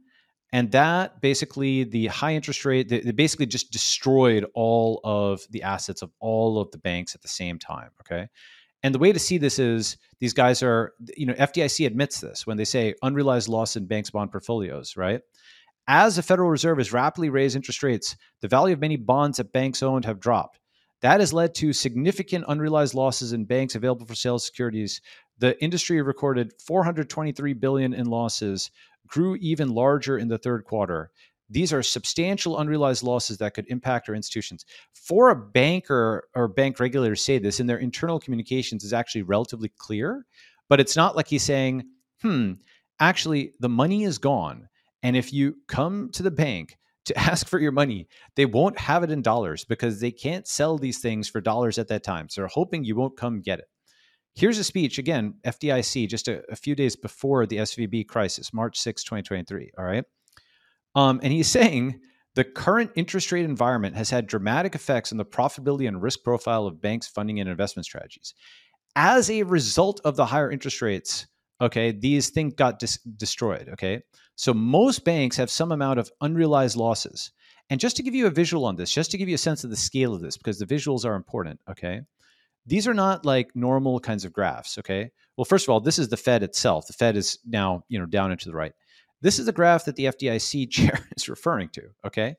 And 0.51 0.71
that 0.71 1.21
basically, 1.21 1.83
the 1.83 2.07
high 2.07 2.33
interest 2.33 2.65
rate, 2.65 2.89
they, 2.89 3.01
they 3.01 3.11
basically 3.11 3.45
just 3.45 3.71
destroyed 3.71 4.43
all 4.55 5.01
of 5.03 5.41
the 5.51 5.61
assets 5.61 6.01
of 6.01 6.09
all 6.19 6.59
of 6.59 6.71
the 6.71 6.79
banks 6.79 7.13
at 7.13 7.21
the 7.21 7.27
same 7.27 7.59
time, 7.59 7.91
okay? 8.01 8.27
And 8.81 8.95
the 8.95 8.99
way 8.99 9.11
to 9.11 9.19
see 9.19 9.37
this 9.37 9.59
is 9.59 9.97
these 10.19 10.33
guys 10.33 10.63
are, 10.63 10.93
you 11.15 11.27
know, 11.27 11.33
FDIC 11.33 11.85
admits 11.85 12.21
this 12.21 12.47
when 12.47 12.57
they 12.57 12.65
say 12.65 12.95
unrealized 13.03 13.49
loss 13.49 13.75
in 13.75 13.85
banks' 13.85 14.09
bond 14.09 14.31
portfolios, 14.31 14.97
right? 14.97 15.21
As 15.87 16.17
the 16.17 16.23
Federal 16.23 16.49
Reserve 16.49 16.79
has 16.79 16.91
rapidly 16.91 17.29
raised 17.29 17.55
interest 17.55 17.81
rates, 17.81 18.17
the 18.41 18.49
value 18.49 18.73
of 18.73 18.81
many 18.81 18.97
bonds 18.97 19.37
that 19.37 19.53
banks 19.53 19.81
owned 19.81 20.03
have 20.03 20.19
dropped. 20.19 20.59
That 21.01 21.19
has 21.21 21.31
led 21.31 21.55
to 21.55 21.71
significant 21.71 22.45
unrealized 22.47 22.93
losses 22.93 23.31
in 23.31 23.45
banks 23.45 23.75
available 23.75 24.05
for 24.05 24.15
sale 24.15 24.39
securities. 24.39 24.99
The 25.37 25.61
industry 25.63 26.01
recorded 26.01 26.53
423 26.65 27.53
billion 27.53 27.93
in 27.93 28.07
losses, 28.07 28.71
grew 29.07 29.37
even 29.37 29.69
larger 29.69 30.17
in 30.17 30.27
the 30.27 30.37
third 30.37 30.65
quarter. 30.65 31.11
These 31.49 31.71
are 31.71 31.81
substantial 31.81 32.59
unrealized 32.59 33.03
losses 33.03 33.37
that 33.37 33.53
could 33.53 33.67
impact 33.69 34.09
our 34.09 34.15
institutions. 34.15 34.65
For 34.93 35.29
a 35.29 35.35
banker 35.35 36.27
or 36.35 36.49
bank 36.49 36.79
regulator 36.79 37.15
to 37.15 37.21
say 37.21 37.39
this 37.39 37.61
in 37.61 37.67
their 37.67 37.77
internal 37.77 38.19
communications 38.19 38.83
is 38.83 38.91
actually 38.91 39.21
relatively 39.21 39.71
clear, 39.77 40.25
but 40.67 40.81
it's 40.81 40.97
not 40.97 41.15
like 41.15 41.27
he's 41.27 41.43
saying, 41.43 41.85
hmm, 42.21 42.53
actually, 42.99 43.53
the 43.61 43.69
money 43.69 44.03
is 44.03 44.17
gone. 44.17 44.67
And 45.03 45.15
if 45.15 45.31
you 45.33 45.57
come 45.67 46.09
to 46.13 46.23
the 46.23 46.31
bank 46.31 46.77
to 47.05 47.17
ask 47.19 47.47
for 47.47 47.59
your 47.59 47.71
money, 47.71 48.07
they 48.35 48.45
won't 48.45 48.79
have 48.79 49.03
it 49.03 49.11
in 49.11 49.21
dollars 49.21 49.65
because 49.65 49.99
they 49.99 50.11
can't 50.11 50.47
sell 50.47 50.77
these 50.77 50.99
things 50.99 51.27
for 51.27 51.41
dollars 51.41 51.77
at 51.77 51.87
that 51.89 52.03
time. 52.03 52.29
So 52.29 52.41
they're 52.41 52.47
hoping 52.47 52.83
you 52.83 52.95
won't 52.95 53.17
come 53.17 53.41
get 53.41 53.59
it. 53.59 53.65
Here's 54.35 54.59
a 54.59 54.63
speech, 54.63 54.99
again, 54.99 55.33
FDIC, 55.47 56.07
just 56.07 56.27
a, 56.27 56.43
a 56.51 56.55
few 56.55 56.75
days 56.75 56.95
before 56.95 57.47
the 57.47 57.57
SVB 57.57 58.07
crisis, 58.07 58.53
March 58.53 58.77
6, 58.79 59.03
2023. 59.03 59.71
All 59.77 59.83
right. 59.83 60.03
Um, 60.93 61.19
and 61.23 61.33
he's 61.33 61.47
saying 61.47 61.99
the 62.35 62.43
current 62.43 62.91
interest 62.95 63.31
rate 63.31 63.45
environment 63.45 63.95
has 63.95 64.11
had 64.11 64.27
dramatic 64.27 64.75
effects 64.75 65.11
on 65.11 65.17
the 65.17 65.25
profitability 65.25 65.87
and 65.87 66.03
risk 66.03 66.23
profile 66.23 66.67
of 66.67 66.79
banks' 66.79 67.07
funding 67.07 67.39
and 67.39 67.49
investment 67.49 67.85
strategies. 67.85 68.35
As 68.95 69.31
a 69.31 69.41
result 69.41 70.01
of 70.05 70.15
the 70.15 70.25
higher 70.27 70.51
interest 70.51 70.83
rates, 70.83 71.25
okay, 71.61 71.91
these 71.91 72.29
things 72.29 72.53
got 72.53 72.79
dis- 72.79 72.99
destroyed. 73.17 73.69
Okay. 73.73 74.01
So 74.35 74.53
most 74.53 75.03
banks 75.03 75.37
have 75.37 75.49
some 75.49 75.71
amount 75.71 75.99
of 75.99 76.11
unrealized 76.21 76.77
losses. 76.77 77.31
And 77.69 77.79
just 77.79 77.97
to 77.97 78.03
give 78.03 78.15
you 78.15 78.27
a 78.27 78.31
visual 78.31 78.65
on 78.65 78.75
this, 78.75 78.93
just 78.93 79.11
to 79.11 79.17
give 79.17 79.27
you 79.27 79.35
a 79.35 79.39
sense 79.39 79.63
of 79.63 79.69
the 79.69 79.75
scale 79.75 80.13
of 80.13 80.21
this, 80.21 80.37
because 80.37 80.59
the 80.59 80.65
visuals 80.65 81.05
are 81.05 81.15
important, 81.15 81.59
okay? 81.69 82.01
These 82.65 82.87
are 82.87 82.93
not 82.93 83.25
like 83.25 83.55
normal 83.55 83.99
kinds 83.99 84.25
of 84.25 84.31
graphs, 84.31 84.77
okay? 84.77 85.11
Well, 85.35 85.45
first 85.45 85.65
of 85.65 85.69
all, 85.69 85.79
this 85.79 85.99
is 85.99 86.07
the 86.07 86.17
Fed 86.17 86.43
itself. 86.43 86.87
The 86.87 86.93
Fed 86.93 87.17
is 87.17 87.39
now, 87.45 87.83
you 87.89 87.99
know, 87.99 88.05
down 88.05 88.31
and 88.31 88.39
to 88.39 88.49
the 88.49 88.55
right. 88.55 88.73
This 89.21 89.39
is 89.39 89.47
the 89.47 89.51
graph 89.51 89.85
that 89.85 89.95
the 89.95 90.05
FDIC 90.05 90.69
chair 90.71 91.07
is 91.15 91.27
referring 91.27 91.69
to, 91.69 91.89
okay? 92.05 92.35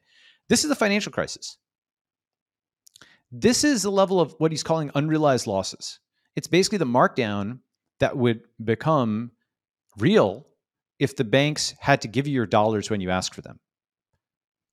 This 0.48 0.64
is 0.64 0.70
the 0.70 0.76
financial 0.76 1.12
crisis. 1.12 1.58
This 3.30 3.64
is 3.64 3.82
the 3.82 3.90
level 3.90 4.20
of 4.20 4.34
what 4.38 4.52
he's 4.52 4.62
calling 4.62 4.90
unrealized 4.94 5.46
losses. 5.46 6.00
It's 6.36 6.46
basically 6.46 6.78
the 6.78 6.86
markdown 6.86 7.58
that 8.00 8.16
would 8.16 8.42
become 8.62 9.32
real 9.98 10.46
if 10.98 11.16
the 11.16 11.24
banks 11.24 11.74
had 11.80 12.00
to 12.02 12.08
give 12.08 12.26
you 12.26 12.34
your 12.34 12.46
dollars 12.46 12.90
when 12.90 13.00
you 13.00 13.10
ask 13.10 13.34
for 13.34 13.42
them. 13.42 13.58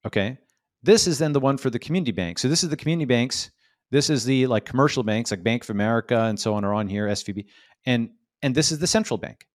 Okay. 0.06 0.38
This 0.84 1.08
is 1.08 1.18
then 1.18 1.34
the 1.34 1.40
one 1.40 1.58
for 1.58 1.70
the 1.70 1.80
community 1.80 2.12
banks. 2.12 2.42
So 2.42 2.48
this 2.48 2.64
is 2.64 2.70
the 2.70 2.78
community 2.78 3.06
banks. 3.06 3.52
This 3.92 4.10
is 4.10 4.26
the 4.26 4.48
like 4.48 4.66
commercial 4.66 5.04
banks 5.04 5.32
like 5.32 5.44
Bank 5.44 5.64
of 5.64 5.70
America 5.72 6.20
and 6.20 6.40
so 6.40 6.54
on 6.56 6.64
are 6.66 6.74
on 6.74 6.88
here, 6.88 7.08
SVB. 7.08 7.46
And 7.86 8.10
and 8.42 8.54
this 8.54 8.72
is 8.72 8.80
the 8.80 8.88
central 8.88 9.18
bank. 9.18 9.48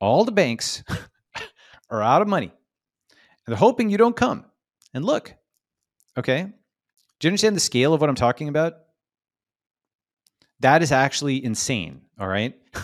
All 0.00 0.24
the 0.24 0.32
banks 0.32 0.82
are 1.90 2.02
out 2.02 2.22
of 2.22 2.28
money. 2.28 2.52
And 3.46 3.52
they're 3.52 3.56
hoping 3.56 3.90
you 3.90 3.98
don't 3.98 4.16
come. 4.16 4.44
And 4.94 5.04
look, 5.04 5.34
okay. 6.16 6.42
Do 7.18 7.26
you 7.26 7.30
understand 7.30 7.56
the 7.56 7.60
scale 7.60 7.92
of 7.92 8.00
what 8.00 8.08
I'm 8.08 8.16
talking 8.16 8.48
about? 8.48 8.74
That 10.60 10.82
is 10.82 10.92
actually 10.92 11.44
insane. 11.44 12.02
All 12.18 12.28
right. 12.28 12.56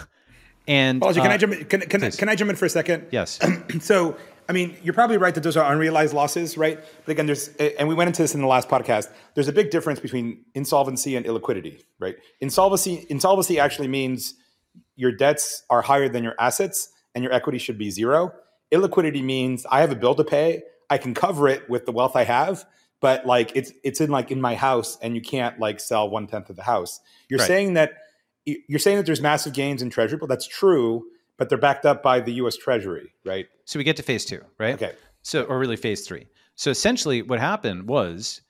And 0.68 1.00
can 1.00 1.18
uh, 1.18 1.22
I 1.22 1.36
jump 1.36 1.52
in, 1.52 1.64
can, 1.66 1.80
can, 1.82 2.00
please. 2.00 2.16
can 2.16 2.28
I 2.28 2.34
jump 2.34 2.50
in 2.50 2.56
for 2.56 2.64
a 2.64 2.68
second? 2.68 3.06
Yes. 3.12 3.38
so 3.80 4.16
I 4.48 4.52
mean, 4.52 4.76
you're 4.82 4.94
probably 4.94 5.16
right 5.16 5.34
that 5.34 5.42
those 5.42 5.56
are 5.56 5.72
unrealized 5.72 6.14
losses, 6.14 6.56
right? 6.56 6.78
But 7.04 7.12
again, 7.12 7.26
there's 7.26 7.48
and 7.56 7.88
we 7.88 7.94
went 7.94 8.08
into 8.08 8.22
this 8.22 8.34
in 8.34 8.40
the 8.40 8.46
last 8.46 8.68
podcast. 8.68 9.10
There's 9.34 9.48
a 9.48 9.52
big 9.52 9.70
difference 9.70 9.98
between 9.98 10.44
insolvency 10.54 11.16
and 11.16 11.26
illiquidity, 11.26 11.82
right? 11.98 12.16
Insolvency 12.40 13.06
insolvency 13.08 13.58
actually 13.58 13.88
means 13.88 14.34
your 14.94 15.12
debts 15.12 15.62
are 15.70 15.82
higher 15.82 16.08
than 16.08 16.22
your 16.22 16.34
assets 16.38 16.88
and 17.14 17.24
your 17.24 17.32
equity 17.32 17.58
should 17.58 17.78
be 17.78 17.90
zero. 17.90 18.32
Illiquidity 18.72 19.22
means 19.22 19.66
I 19.70 19.80
have 19.80 19.90
a 19.90 19.96
bill 19.96 20.14
to 20.14 20.24
pay, 20.24 20.62
I 20.90 20.98
can 20.98 21.14
cover 21.14 21.48
it 21.48 21.68
with 21.68 21.86
the 21.86 21.92
wealth 21.92 22.14
I 22.14 22.24
have, 22.24 22.64
but 23.00 23.26
like 23.26 23.52
it's 23.54 23.72
it's 23.84 24.00
in 24.00 24.10
like 24.10 24.30
in 24.30 24.40
my 24.40 24.54
house 24.54 24.98
and 25.02 25.14
you 25.14 25.20
can't 25.20 25.58
like 25.58 25.80
sell 25.80 26.08
one 26.08 26.26
tenth 26.26 26.50
of 26.50 26.56
the 26.56 26.62
house. 26.62 27.00
You're 27.28 27.38
Right. 27.38 27.46
saying 27.46 27.74
that 27.74 27.92
you're 28.44 28.78
saying 28.78 28.96
that 28.98 29.06
there's 29.06 29.20
massive 29.20 29.52
gains 29.52 29.82
in 29.82 29.90
treasury, 29.90 30.18
but 30.18 30.28
that's 30.28 30.46
true, 30.46 31.04
but 31.36 31.48
they're 31.48 31.58
backed 31.58 31.84
up 31.84 32.02
by 32.02 32.20
the 32.20 32.32
US 32.34 32.56
Treasury, 32.56 33.12
right? 33.24 33.46
So 33.64 33.78
we 33.78 33.84
get 33.84 33.96
to 33.96 34.02
phase 34.02 34.24
two, 34.24 34.40
right? 34.58 34.74
Okay. 34.74 34.92
So, 35.22 35.42
or 35.42 35.58
really 35.58 35.76
phase 35.76 36.06
three. 36.06 36.28
So 36.54 36.70
essentially, 36.70 37.22
what 37.22 37.40
happened 37.40 37.88
was 37.88 38.40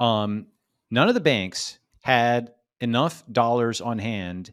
um, 0.00 0.46
none 0.90 1.08
of 1.08 1.14
the 1.14 1.20
banks 1.20 1.78
had 2.00 2.52
enough 2.80 3.22
dollars 3.30 3.80
on 3.80 3.98
hand 3.98 4.52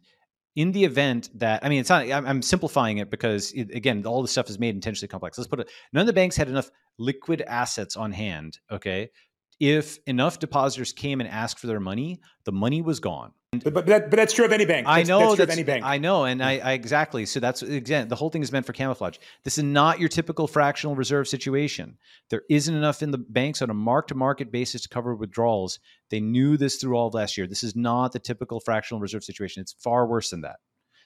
in 0.56 0.74
the 0.74 0.84
event 0.84 1.30
that 1.36 1.64
I 1.64 1.70
mean, 1.70 1.80
it's 1.80 1.90
not. 1.90 2.04
I'm, 2.12 2.26
I'm 2.28 2.42
simplifying 2.42 2.98
it 2.98 3.10
because 3.10 3.52
it, 3.54 3.74
again, 3.74 4.06
all 4.06 4.22
the 4.22 4.28
stuff 4.28 4.50
is 4.50 4.60
made 4.60 4.76
intentionally 4.76 5.08
complex. 5.08 5.38
Let's 5.38 5.48
put 5.48 5.62
it. 5.62 5.70
None 5.94 6.02
of 6.02 6.08
the 6.08 6.14
banks 6.14 6.36
had 6.36 6.50
enough 6.50 6.70
liquid 6.98 7.42
assets 7.48 7.96
on 7.96 8.12
hand. 8.12 8.60
Okay. 8.70 9.10
If 9.60 10.00
enough 10.08 10.40
depositors 10.40 10.94
came 10.94 11.20
and 11.20 11.30
asked 11.30 11.60
for 11.60 11.68
their 11.68 11.80
money, 11.80 12.22
the 12.46 12.52
money 12.52 12.82
was 12.82 13.00
gone. 13.00 13.34
But, 13.52 13.74
but, 13.74 13.86
that, 13.88 14.10
but 14.12 14.18
that's 14.18 14.32
true 14.32 14.46
of 14.46 14.52
any 14.52 14.66
bank. 14.66 14.86
I 14.88 15.02
know 15.02 15.20
that's 15.20 15.36
true 15.36 15.46
that's, 15.46 15.54
of 15.54 15.58
any 15.58 15.64
bank. 15.64 15.84
I 15.84 15.98
know, 15.98 16.26
and 16.26 16.44
I, 16.44 16.60
I 16.60 16.72
exactly. 16.74 17.26
So 17.26 17.40
that's 17.40 17.64
again, 17.64 18.08
the 18.08 18.16
whole 18.16 18.30
thing 18.30 18.44
is 18.44 18.52
meant 18.52 18.68
for 18.68 18.74
camouflage. 18.74 19.18
This 19.44 19.58
is 19.58 19.64
not 19.64 20.00
your 20.00 20.08
typical 20.08 20.48
fractional 20.48 20.96
reserve 20.96 21.28
situation. 21.28 21.98
There 22.30 22.44
isn't 22.48 22.74
enough 22.74 23.02
in 23.02 23.10
the 23.10 23.18
banks 23.18 23.64
on 23.64 23.72
a 23.72 23.74
mark-to-market 23.74 24.52
basis 24.52 24.82
to 24.84 24.90
cover 24.90 25.16
withdrawals. 25.16 25.80
They 26.12 26.20
knew 26.20 26.58
this 26.58 26.76
through 26.76 26.96
all 26.96 27.08
of 27.08 27.16
last 27.16 27.38
year. 27.38 27.48
This 27.48 27.64
is 27.64 27.76
not 27.76 28.12
the 28.12 28.20
typical 28.20 28.60
fractional 28.60 29.02
reserve 29.02 29.24
situation. 29.24 29.62
It's 29.62 29.74
far 29.74 30.06
worse 30.06 30.30
than 30.30 30.42
that. 30.42 30.58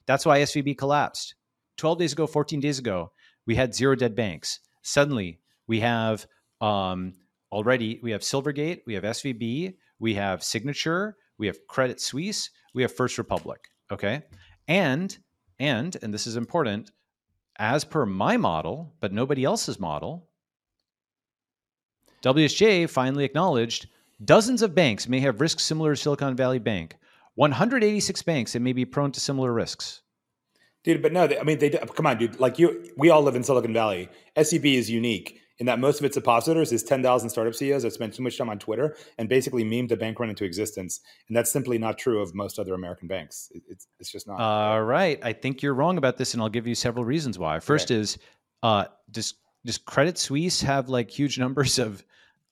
That's 0.05 0.25
why 0.25 0.39
SVB 0.39 0.77
collapsed. 0.77 1.36
12 1.77 1.98
days 1.98 2.12
ago, 2.12 2.27
14 2.27 2.60
days 2.60 2.77
ago, 2.77 3.13
we 3.48 3.55
had 3.55 3.74
zero 3.74 3.95
dead 3.95 4.15
banks. 4.15 4.60
Suddenly, 4.81 5.39
we 5.65 5.79
have 5.79 6.27
um, 6.60 7.13
already 7.53 8.00
we 8.01 8.12
have 8.12 8.22
Silvergate, 8.22 8.81
we 8.86 8.95
have 8.95 9.03
SVB, 9.03 9.75
we 10.00 10.15
have 10.15 10.43
Signature, 10.43 11.15
we 11.38 11.48
have 11.48 11.67
Credit 11.67 12.01
Suisse, 12.01 12.50
we 12.74 12.81
have 12.81 12.91
First 12.91 13.17
Republic. 13.17 13.69
Okay, 13.91 14.24
and 14.67 15.15
and 15.60 15.95
and 16.01 16.13
this 16.13 16.27
is 16.27 16.36
important. 16.36 16.91
As 17.57 17.86
per 17.86 18.05
my 18.07 18.36
model, 18.36 18.95
but 19.00 19.13
nobody 19.13 19.43
else's 19.43 19.79
model, 19.79 20.27
WSJ 22.24 22.89
finally 22.89 23.24
acknowledged 23.24 23.88
dozens 24.25 24.63
of 24.63 24.74
banks 24.74 25.07
may 25.07 25.19
have 25.19 25.39
risks 25.39 25.63
similar 25.63 25.93
to 25.93 26.01
Silicon 26.01 26.36
Valley 26.36 26.57
Bank. 26.57 26.98
186 27.36 28.22
banks 28.24 28.53
that 28.53 28.60
may 28.62 28.74
be 28.74 28.86
prone 28.86 29.12
to 29.12 29.19
similar 29.19 29.53
risks. 29.53 30.01
dude. 30.83 31.01
But 31.01 31.13
no, 31.13 31.27
they, 31.27 31.39
I 31.39 31.43
mean, 31.43 31.60
they 31.60 31.69
come 31.69 32.07
on, 32.07 32.17
dude. 32.17 32.39
Like 32.39 32.57
you, 32.57 32.91
we 32.98 33.12
all 33.12 33.22
live 33.22 33.36
in 33.36 33.43
Silicon 33.43 33.74
Valley. 33.74 34.10
SVB 34.36 34.75
is 34.75 34.89
unique 34.89 35.43
in 35.63 35.67
that 35.67 35.79
most 35.79 36.00
of 36.00 36.03
its 36.03 36.15
depositors 36.15 36.74
is 36.74 36.84
ten 36.84 37.01
thousand 37.01 37.29
startup 37.29 37.55
CEOs 37.55 37.84
that 37.84 37.93
spend 37.93 38.13
too 38.13 38.22
much 38.22 38.38
time 38.38 38.50
on 38.50 38.60
Twitter 38.60 38.98
and 39.17 39.29
basically 39.29 39.63
meme 39.63 39.88
the 39.88 39.96
bank 39.96 40.20
run 40.20 40.29
into 40.29 40.43
existence, 40.43 41.00
and 41.29 41.38
that's 41.38 41.53
simply 41.53 41.77
not 41.77 41.98
true 41.98 42.22
of 42.22 42.36
most 42.36 42.60
other 42.60 42.74
American 42.74 43.08
banks. 43.08 43.50
It's 43.70 43.88
it's 43.98 44.12
just 44.12 44.27
not. 44.27 44.41
All 44.41 44.84
right. 44.84 45.17
I 45.24 45.32
think 45.32 45.62
you're 45.62 45.74
wrong 45.74 45.98
about 45.98 46.17
this, 46.17 46.34
and 46.34 46.43
I'll 46.43 46.50
give 46.50 46.67
you 46.67 46.75
several 46.75 47.05
reasons 47.05 47.39
why. 47.39 47.62
First 47.62 47.91
is 47.91 48.17
uh, 48.62 48.88
does 49.10 49.36
does 49.63 49.77
Credit 49.77 50.17
Suisse 50.17 50.60
have 50.63 50.89
like 50.89 51.10
huge 51.10 51.39
numbers 51.46 51.79
of 51.79 52.03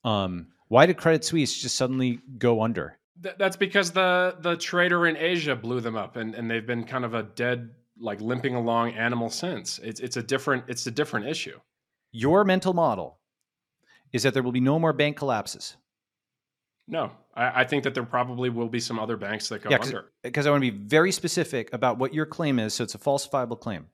um, 0.04 0.46
why 0.68 0.86
did 0.86 0.96
Credit 0.96 1.22
Suisse 1.22 1.60
just 1.60 1.74
suddenly 1.74 2.18
go 2.38 2.62
under? 2.62 2.96
Th- 3.22 3.34
that's 3.36 3.58
because 3.58 3.90
the 3.90 4.36
the 4.40 4.56
trader 4.56 5.06
in 5.06 5.18
Asia 5.18 5.54
blew 5.54 5.80
them 5.80 5.96
up, 5.96 6.16
and, 6.16 6.34
and 6.34 6.50
they've 6.50 6.66
been 6.66 6.84
kind 6.84 7.04
of 7.04 7.12
a 7.12 7.24
dead, 7.24 7.72
like 8.00 8.22
limping 8.22 8.54
along 8.54 8.92
animal 8.94 9.28
since. 9.28 9.78
It's 9.80 10.00
it's 10.00 10.16
a 10.16 10.22
different 10.22 10.64
it's 10.68 10.86
a 10.86 10.90
different 10.90 11.26
issue. 11.26 11.60
Your 12.12 12.44
mental 12.44 12.74
model 12.74 13.18
is 14.12 14.22
that 14.22 14.34
there 14.34 14.42
will 14.42 14.52
be 14.52 14.60
no 14.60 14.78
more 14.78 14.92
bank 14.92 15.16
collapses. 15.16 15.76
No, 16.86 17.10
I, 17.34 17.62
I 17.62 17.64
think 17.64 17.84
that 17.84 17.94
there 17.94 18.04
probably 18.04 18.50
will 18.50 18.68
be 18.68 18.80
some 18.80 18.98
other 18.98 19.16
banks 19.16 19.48
that 19.48 19.62
go 19.62 19.70
Yeah, 19.70 19.78
under. 19.80 20.12
because 20.22 20.46
I 20.46 20.50
want 20.50 20.62
to 20.62 20.70
be 20.70 20.76
very 20.78 21.12
specific 21.12 21.72
about 21.72 21.98
what 21.98 22.12
your 22.12 22.26
claim 22.26 22.58
is, 22.58 22.74
so 22.74 22.84
it's 22.84 22.94
a 22.94 22.98
falsifiable 22.98 23.58
claim. 23.58 23.86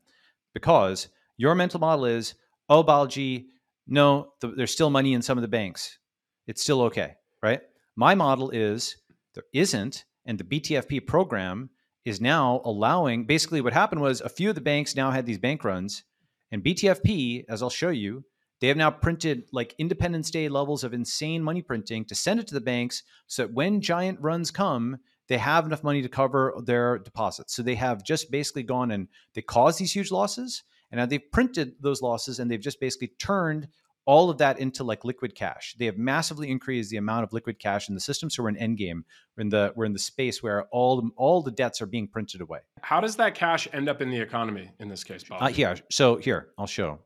Because 0.54 1.08
your 1.37 1.54
mental 1.54 1.78
model 1.78 2.06
is, 2.06 2.34
oh, 2.68 2.82
Balaji, 2.82 3.46
no, 3.87 4.32
th- 4.40 4.54
there's 4.56 4.72
still 4.72 4.90
money 4.90 5.12
in 5.12 5.22
some 5.22 5.38
of 5.38 5.42
the 5.42 5.48
banks. 5.48 5.98
It's 6.46 6.62
still 6.62 6.82
okay, 6.82 7.14
right? 7.42 7.60
My 7.94 8.14
model 8.14 8.50
is 8.50 8.96
there 9.34 9.44
isn't, 9.52 10.04
and 10.25 10.38
the 10.38 10.44
BTFP 10.44 11.06
program 11.06 11.70
is 12.04 12.20
now 12.20 12.62
allowing. 12.64 13.26
Basically, 13.26 13.60
what 13.60 13.75
happened 13.75 14.00
was 14.00 14.20
a 14.20 14.28
few 14.28 14.48
of 14.48 14.54
the 14.54 14.60
banks 14.62 14.96
now 14.96 15.10
had 15.10 15.26
these 15.26 15.38
bank 15.38 15.62
runs, 15.62 16.04
and 16.50 16.64
BTFP, 16.64 17.45
as 17.49 17.62
I'll 17.62 17.71
show 17.71 17.90
you, 17.90 18.25
they 18.61 18.69
have 18.69 18.76
now 18.76 18.90
printed 18.90 19.45
like 19.52 19.75
Independence 19.78 20.31
Day 20.31 20.49
levels 20.49 20.83
of 20.83 20.93
insane 20.93 21.43
money 21.43 21.62
printing 21.62 22.05
to 22.07 22.14
send 22.14 22.40
it 22.40 22.47
to 22.49 22.55
the 22.55 22.61
banks 22.61 23.02
so 23.26 23.43
that 23.43 23.52
when 23.52 23.81
giant 23.81 24.21
runs 24.21 24.50
come, 24.50 24.99
they 25.28 25.38
have 25.38 25.67
enough 25.67 25.85
money 25.85 26.02
to 26.02 26.09
cover 26.09 26.55
their 26.64 26.99
deposits. 26.99 27.55
So 27.55 27.62
they 27.62 27.76
have 27.76 28.02
just 28.02 28.31
basically 28.31 28.62
gone 28.64 28.90
and 28.90 29.09
they 29.35 29.43
caused 29.43 29.78
these 29.78 29.93
huge 29.93 30.11
losses, 30.11 30.64
and 30.90 30.99
now 30.99 31.07
they've 31.07 31.31
printed 31.31 31.75
those 31.81 32.02
losses 32.02 32.40
and 32.40 32.50
they've 32.50 32.59
just 32.59 32.81
basically 32.81 33.09
turned 33.19 33.69
all 34.08 34.30
of 34.30 34.38
that 34.38 34.58
into 34.58 34.82
like 34.82 35.04
liquid 35.04 35.34
cash. 35.34 35.76
They 35.78 35.84
have 35.84 35.98
massively 35.98 36.50
increased 36.50 36.88
the 36.88 36.96
amount 36.96 37.24
of 37.24 37.34
liquid 37.34 37.58
cash 37.58 37.90
in 37.90 37.94
the 37.94 38.00
system. 38.00 38.30
So 38.30 38.42
we're 38.42 38.48
in 38.48 38.56
endgame. 38.56 39.02
We're 39.36 39.42
in 39.42 39.48
the 39.50 39.70
we're 39.76 39.84
in 39.84 39.92
the 39.92 39.98
space 39.98 40.42
where 40.42 40.64
all 40.72 41.02
the, 41.02 41.10
all 41.14 41.42
the 41.42 41.50
debts 41.50 41.82
are 41.82 41.86
being 41.86 42.08
printed 42.08 42.40
away. 42.40 42.60
How 42.80 43.02
does 43.02 43.16
that 43.16 43.34
cash 43.34 43.68
end 43.74 43.86
up 43.86 44.00
in 44.00 44.08
the 44.08 44.18
economy 44.18 44.70
in 44.78 44.88
this 44.88 45.04
case, 45.04 45.24
Bob? 45.24 45.42
Uh, 45.42 45.48
here, 45.48 45.76
so 45.90 46.16
here 46.16 46.48
I'll 46.56 46.66
show. 46.66 47.00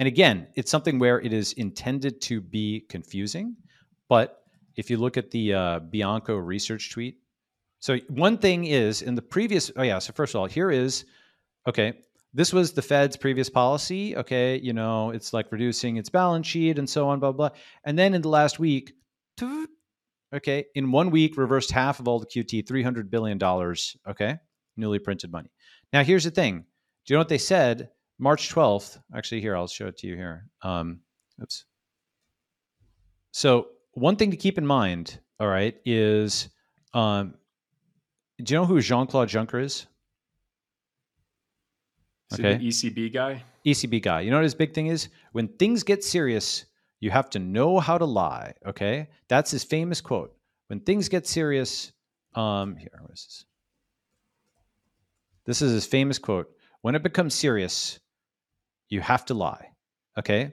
And 0.00 0.08
again, 0.08 0.48
it's 0.56 0.68
something 0.68 0.98
where 0.98 1.20
it 1.20 1.32
is 1.32 1.52
intended 1.52 2.20
to 2.22 2.40
be 2.40 2.86
confusing, 2.88 3.54
but 4.08 4.42
if 4.74 4.90
you 4.90 4.96
look 4.96 5.16
at 5.16 5.30
the 5.30 5.54
uh, 5.54 5.78
Bianco 5.78 6.34
research 6.34 6.90
tweet, 6.90 7.18
so 7.78 7.98
one 8.08 8.36
thing 8.36 8.64
is 8.64 9.02
in 9.02 9.14
the 9.14 9.22
previous. 9.22 9.70
Oh 9.76 9.82
yeah. 9.82 10.00
So 10.00 10.12
first 10.12 10.34
of 10.34 10.40
all, 10.40 10.46
here 10.46 10.72
is 10.72 11.04
okay. 11.68 12.00
This 12.34 12.52
was 12.52 12.72
the 12.72 12.82
Fed's 12.82 13.16
previous 13.16 13.48
policy. 13.48 14.16
Okay, 14.16 14.58
you 14.58 14.72
know 14.72 15.10
it's 15.10 15.32
like 15.32 15.50
reducing 15.50 15.96
its 15.96 16.10
balance 16.10 16.46
sheet 16.46 16.78
and 16.78 16.88
so 16.88 17.08
on, 17.08 17.20
blah 17.20 17.32
blah. 17.32 17.50
And 17.84 17.98
then 17.98 18.14
in 18.14 18.22
the 18.22 18.28
last 18.28 18.58
week, 18.58 18.92
okay, 20.34 20.66
in 20.74 20.92
one 20.92 21.10
week 21.10 21.36
reversed 21.36 21.70
half 21.70 22.00
of 22.00 22.08
all 22.08 22.18
the 22.18 22.26
QT, 22.26 22.66
three 22.66 22.82
hundred 22.82 23.10
billion 23.10 23.38
dollars. 23.38 23.96
Okay, 24.08 24.38
newly 24.76 24.98
printed 24.98 25.32
money. 25.32 25.50
Now 25.92 26.04
here's 26.04 26.24
the 26.24 26.30
thing. 26.30 26.64
Do 27.06 27.14
you 27.14 27.16
know 27.16 27.20
what 27.20 27.28
they 27.28 27.38
said? 27.38 27.90
March 28.18 28.52
12th. 28.52 29.00
Actually, 29.14 29.40
here, 29.40 29.56
I'll 29.56 29.68
show 29.68 29.86
it 29.86 29.96
to 29.98 30.06
you 30.06 30.16
here. 30.16 30.46
Um, 30.62 31.00
oops. 31.40 31.64
So, 33.30 33.68
one 33.92 34.16
thing 34.16 34.30
to 34.32 34.36
keep 34.36 34.58
in 34.58 34.66
mind, 34.66 35.18
all 35.38 35.46
right, 35.46 35.76
is 35.84 36.48
um, 36.94 37.34
do 38.42 38.52
you 38.52 38.60
know 38.60 38.66
who 38.66 38.80
Jean 38.80 39.06
Claude 39.06 39.28
Juncker 39.28 39.62
is? 39.62 39.86
Is 42.32 42.40
okay. 42.40 42.56
the 42.56 42.68
ECB 42.68 43.12
guy? 43.12 43.42
ECB 43.64 44.02
guy. 44.02 44.20
You 44.20 44.30
know 44.30 44.36
what 44.36 44.44
his 44.44 44.54
big 44.54 44.74
thing 44.74 44.88
is? 44.88 45.08
When 45.32 45.48
things 45.48 45.82
get 45.82 46.04
serious, 46.04 46.66
you 47.00 47.10
have 47.10 47.30
to 47.30 47.38
know 47.38 47.78
how 47.78 47.96
to 47.96 48.04
lie. 48.04 48.54
Okay. 48.66 49.08
That's 49.28 49.50
his 49.50 49.64
famous 49.64 50.00
quote. 50.00 50.34
When 50.66 50.80
things 50.80 51.08
get 51.08 51.26
serious, 51.26 51.92
um, 52.34 52.76
here, 52.76 52.90
where 53.00 53.12
is 53.12 53.24
this? 53.24 53.44
This 55.46 55.62
is 55.62 55.72
his 55.72 55.86
famous 55.86 56.18
quote. 56.18 56.50
When 56.82 56.94
it 56.94 57.02
becomes 57.02 57.34
serious, 57.34 57.98
you 58.90 59.00
have 59.00 59.24
to 59.26 59.34
lie. 59.34 59.70
Okay. 60.18 60.52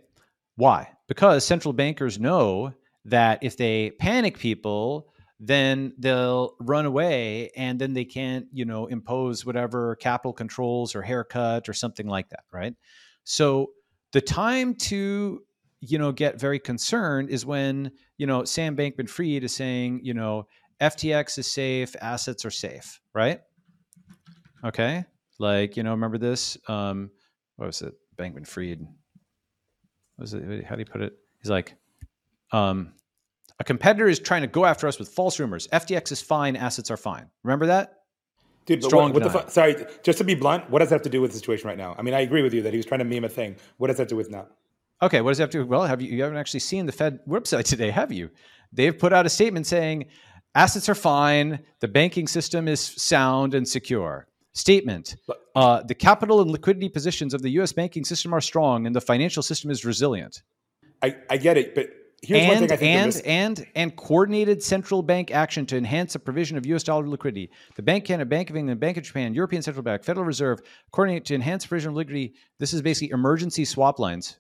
Why? 0.55 0.89
Because 1.07 1.45
central 1.45 1.73
bankers 1.73 2.19
know 2.19 2.73
that 3.03 3.39
if 3.43 3.57
they 3.57 3.91
panic 3.91 4.37
people, 4.37 5.09
then 5.39 5.93
they'll 5.97 6.55
run 6.59 6.85
away 6.85 7.51
and 7.57 7.79
then 7.79 7.93
they 7.93 8.05
can't, 8.05 8.47
you 8.51 8.65
know, 8.65 8.85
impose 8.85 9.45
whatever 9.45 9.95
capital 9.97 10.33
controls 10.33 10.95
or 10.95 11.01
haircut 11.01 11.67
or 11.67 11.73
something 11.73 12.07
like 12.07 12.29
that, 12.29 12.43
right? 12.53 12.73
So 13.23 13.71
the 14.11 14.21
time 14.21 14.75
to 14.75 15.41
you 15.81 15.99
know 15.99 16.11
get 16.11 16.39
very 16.39 16.59
concerned 16.59 17.29
is 17.29 17.45
when 17.45 17.91
you 18.17 18.25
know 18.25 18.43
Sam 18.43 18.75
Bankman-Fried 18.75 19.43
is 19.43 19.53
saying 19.53 20.01
you 20.03 20.13
know 20.13 20.47
FTX 20.81 21.37
is 21.37 21.51
safe, 21.51 21.95
assets 22.01 22.45
are 22.45 22.51
safe, 22.51 22.99
right? 23.13 23.41
Okay, 24.63 25.05
like 25.39 25.77
you 25.77 25.83
know, 25.83 25.91
remember 25.91 26.17
this? 26.17 26.57
Um, 26.67 27.11
what 27.57 27.67
was 27.67 27.81
it? 27.81 27.93
Bankman-Fried. 28.17 28.79
What 28.79 30.23
was 30.23 30.33
it? 30.33 30.65
How 30.65 30.75
do 30.75 30.81
you 30.81 30.85
put 30.85 31.01
it? 31.01 31.13
He's 31.41 31.51
like, 31.51 31.75
um, 32.51 32.93
competitor 33.65 34.07
is 34.07 34.19
trying 34.19 34.41
to 34.41 34.47
go 34.47 34.65
after 34.65 34.87
us 34.87 34.99
with 34.99 35.09
false 35.09 35.39
rumors. 35.39 35.67
FTX 35.67 36.11
is 36.11 36.21
fine, 36.21 36.55
assets 36.55 36.89
are 36.91 36.97
fine. 36.97 37.29
Remember 37.43 37.65
that? 37.67 37.99
Dude, 38.65 38.83
Strong 38.83 39.13
what, 39.13 39.23
what 39.23 39.33
the 39.33 39.39
fu- 39.41 39.49
sorry, 39.49 39.85
just 40.01 40.17
to 40.17 40.23
be 40.23 40.33
blunt, 40.33 40.69
what 40.69 40.79
does 40.79 40.89
that 40.89 40.95
have 40.95 41.01
to 41.03 41.09
do 41.09 41.21
with 41.21 41.31
the 41.31 41.37
situation 41.37 41.67
right 41.67 41.77
now? 41.77 41.95
I 41.97 42.01
mean, 42.01 42.15
I 42.15 42.21
agree 42.21 42.41
with 42.41 42.53
you 42.53 42.63
that 42.63 42.73
he 42.73 42.77
was 42.77 42.85
trying 42.85 42.99
to 42.99 43.05
meme 43.05 43.23
a 43.23 43.29
thing. 43.29 43.55
What 43.77 43.87
does 43.87 43.97
that 43.97 44.07
do 44.07 44.15
with 44.15 44.31
now? 44.31 44.47
Okay, 45.01 45.21
what 45.21 45.31
does 45.31 45.37
that 45.37 45.43
have 45.43 45.49
to 45.51 45.57
do? 45.59 45.65
Well, 45.67 45.85
have 45.85 46.01
you 46.01 46.11
you 46.11 46.23
haven't 46.23 46.37
actually 46.37 46.61
seen 46.61 46.85
the 46.85 46.91
Fed 46.91 47.19
website 47.27 47.63
today, 47.65 47.91
have 47.91 48.11
you? 48.11 48.29
They've 48.71 48.97
put 48.97 49.13
out 49.13 49.25
a 49.25 49.29
statement 49.29 49.67
saying 49.67 50.05
assets 50.55 50.89
are 50.89 50.95
fine, 50.95 51.59
the 51.79 51.87
banking 51.87 52.27
system 52.27 52.67
is 52.67 52.79
sound 52.79 53.53
and 53.53 53.67
secure. 53.67 54.27
Statement: 54.53 55.15
uh, 55.55 55.83
The 55.83 55.93
capital 55.93 56.41
and 56.41 56.49
liquidity 56.49 56.89
positions 56.89 57.33
of 57.33 57.41
the 57.41 57.49
U.S. 57.51 57.73
banking 57.73 58.05
system 58.05 58.33
are 58.33 58.41
strong, 58.41 58.87
and 58.87 58.95
the 58.95 59.01
financial 59.01 59.43
system 59.43 59.69
is 59.69 59.85
resilient. 59.85 60.41
I, 61.03 61.17
I 61.29 61.37
get 61.37 61.57
it, 61.57 61.75
but 61.75 61.87
here's 61.87 61.93
one 61.93 62.04
and 62.33 62.59
thing 62.59 62.71
I 62.71 62.75
think 62.75 62.81
and 62.81 63.21
and 63.25 63.67
and 63.75 63.95
coordinated 63.95 64.63
central 64.63 65.01
bank 65.01 65.31
action 65.31 65.65
to 65.67 65.77
enhance 65.77 66.13
the 66.13 66.19
provision 66.19 66.57
of 66.57 66.65
U.S. 66.65 66.83
dollar 66.83 67.07
liquidity. 67.07 67.49
The 67.75 67.81
Bank 67.81 68.03
of 68.03 68.07
Canada, 68.07 68.29
Bank 68.29 68.49
of 68.49 68.55
England, 68.55 68.79
Bank 68.79 68.97
of 68.97 69.03
Japan, 69.03 69.33
European 69.33 69.61
Central 69.61 69.83
Bank, 69.83 70.03
Federal 70.03 70.25
Reserve 70.25 70.61
coordinate 70.91 71.25
to 71.25 71.35
enhance 71.35 71.65
provision 71.65 71.89
of 71.89 71.95
liquidity. 71.95 72.33
This 72.59 72.73
is 72.73 72.81
basically 72.81 73.11
emergency 73.11 73.65
swap 73.65 73.99
lines. 73.99 74.37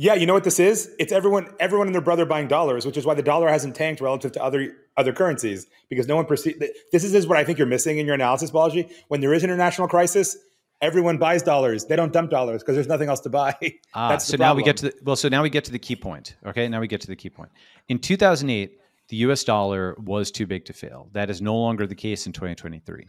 Yeah, 0.00 0.14
you 0.14 0.26
know 0.26 0.34
what 0.34 0.44
this 0.44 0.60
is? 0.60 0.94
It's 1.00 1.12
everyone, 1.12 1.52
everyone 1.58 1.88
and 1.88 1.94
their 1.94 2.00
brother 2.00 2.24
buying 2.24 2.46
dollars, 2.46 2.86
which 2.86 2.96
is 2.96 3.04
why 3.04 3.14
the 3.14 3.22
dollar 3.22 3.48
hasn't 3.48 3.74
tanked 3.74 4.00
relative 4.00 4.30
to 4.32 4.42
other 4.42 4.76
other 4.96 5.12
currencies 5.12 5.66
because 5.88 6.06
no 6.06 6.14
one 6.14 6.24
perceives. 6.24 6.56
This 6.92 7.02
is, 7.02 7.14
is 7.14 7.26
what 7.26 7.36
I 7.36 7.42
think 7.42 7.58
you're 7.58 7.66
missing 7.66 7.98
in 7.98 8.06
your 8.06 8.14
analysis, 8.14 8.52
Balaji. 8.52 8.92
When 9.08 9.20
there 9.20 9.34
is 9.34 9.42
an 9.42 9.50
international 9.50 9.88
crisis, 9.88 10.36
everyone 10.80 11.18
buys 11.18 11.42
dollars. 11.42 11.84
They 11.84 11.96
don't 11.96 12.12
dump 12.12 12.30
dollars 12.30 12.62
because 12.62 12.74
there's 12.74 12.88
nothing 12.88 13.08
else 13.08 13.20
to 13.20 13.30
buy. 13.30 13.54
Ah, 13.94 14.16
so 14.18 14.36
now 14.36 14.54
we 14.54 14.62
get 14.62 14.76
to 14.76 14.90
the 14.90 14.94
well. 15.02 15.16
So 15.16 15.28
now 15.28 15.42
we 15.42 15.50
get 15.50 15.64
to 15.64 15.72
the 15.72 15.78
key 15.78 15.96
point. 15.96 16.36
Okay, 16.46 16.68
now 16.68 16.78
we 16.78 16.86
get 16.86 17.00
to 17.00 17.06
the 17.06 17.16
key 17.16 17.30
point. 17.30 17.50
In 17.88 17.98
2008, 17.98 18.78
the 19.08 19.16
U.S. 19.16 19.42
dollar 19.42 19.96
was 19.98 20.30
too 20.30 20.46
big 20.46 20.64
to 20.66 20.72
fail. 20.72 21.08
That 21.12 21.30
is 21.30 21.40
no 21.40 21.56
longer 21.56 21.86
the 21.86 21.94
case 21.94 22.26
in 22.26 22.32
2023. 22.32 23.06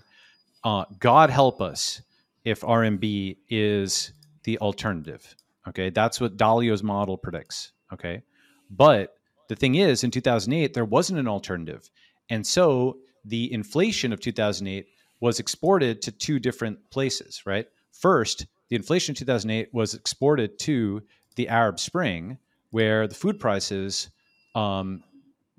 Uh, 0.63 0.85
God 0.99 1.29
help 1.29 1.61
us 1.61 2.01
if 2.45 2.61
RMB 2.61 3.37
is 3.49 4.13
the 4.43 4.57
alternative. 4.59 5.35
Okay, 5.67 5.89
that's 5.89 6.19
what 6.19 6.37
Dalio's 6.37 6.81
model 6.81 7.17
predicts. 7.17 7.73
Okay, 7.93 8.23
but 8.71 9.15
the 9.47 9.55
thing 9.55 9.75
is, 9.75 10.03
in 10.03 10.11
2008, 10.11 10.73
there 10.73 10.85
wasn't 10.85 11.19
an 11.19 11.27
alternative, 11.27 11.89
and 12.29 12.45
so 12.45 12.97
the 13.25 13.51
inflation 13.53 14.13
of 14.13 14.19
2008 14.21 14.87
was 15.19 15.39
exported 15.39 16.01
to 16.03 16.11
two 16.11 16.39
different 16.39 16.89
places. 16.89 17.43
Right, 17.45 17.67
first, 17.91 18.45
the 18.69 18.75
inflation 18.75 19.13
in 19.13 19.17
2008 19.17 19.73
was 19.73 19.93
exported 19.93 20.59
to 20.59 21.03
the 21.35 21.47
Arab 21.47 21.79
Spring, 21.79 22.37
where 22.71 23.07
the 23.07 23.15
food 23.15 23.39
prices, 23.39 24.09
um, 24.55 25.03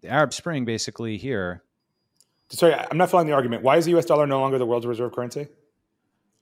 the 0.00 0.08
Arab 0.08 0.32
Spring, 0.32 0.64
basically 0.64 1.16
here. 1.16 1.62
Sorry, 2.50 2.74
I'm 2.74 2.98
not 2.98 3.10
following 3.10 3.28
the 3.28 3.34
argument. 3.34 3.62
Why 3.62 3.76
is 3.76 3.84
the 3.84 3.92
U.S. 3.92 4.04
dollar 4.06 4.26
no 4.26 4.40
longer 4.40 4.58
the 4.58 4.66
world's 4.66 4.86
reserve 4.86 5.12
currency? 5.14 5.46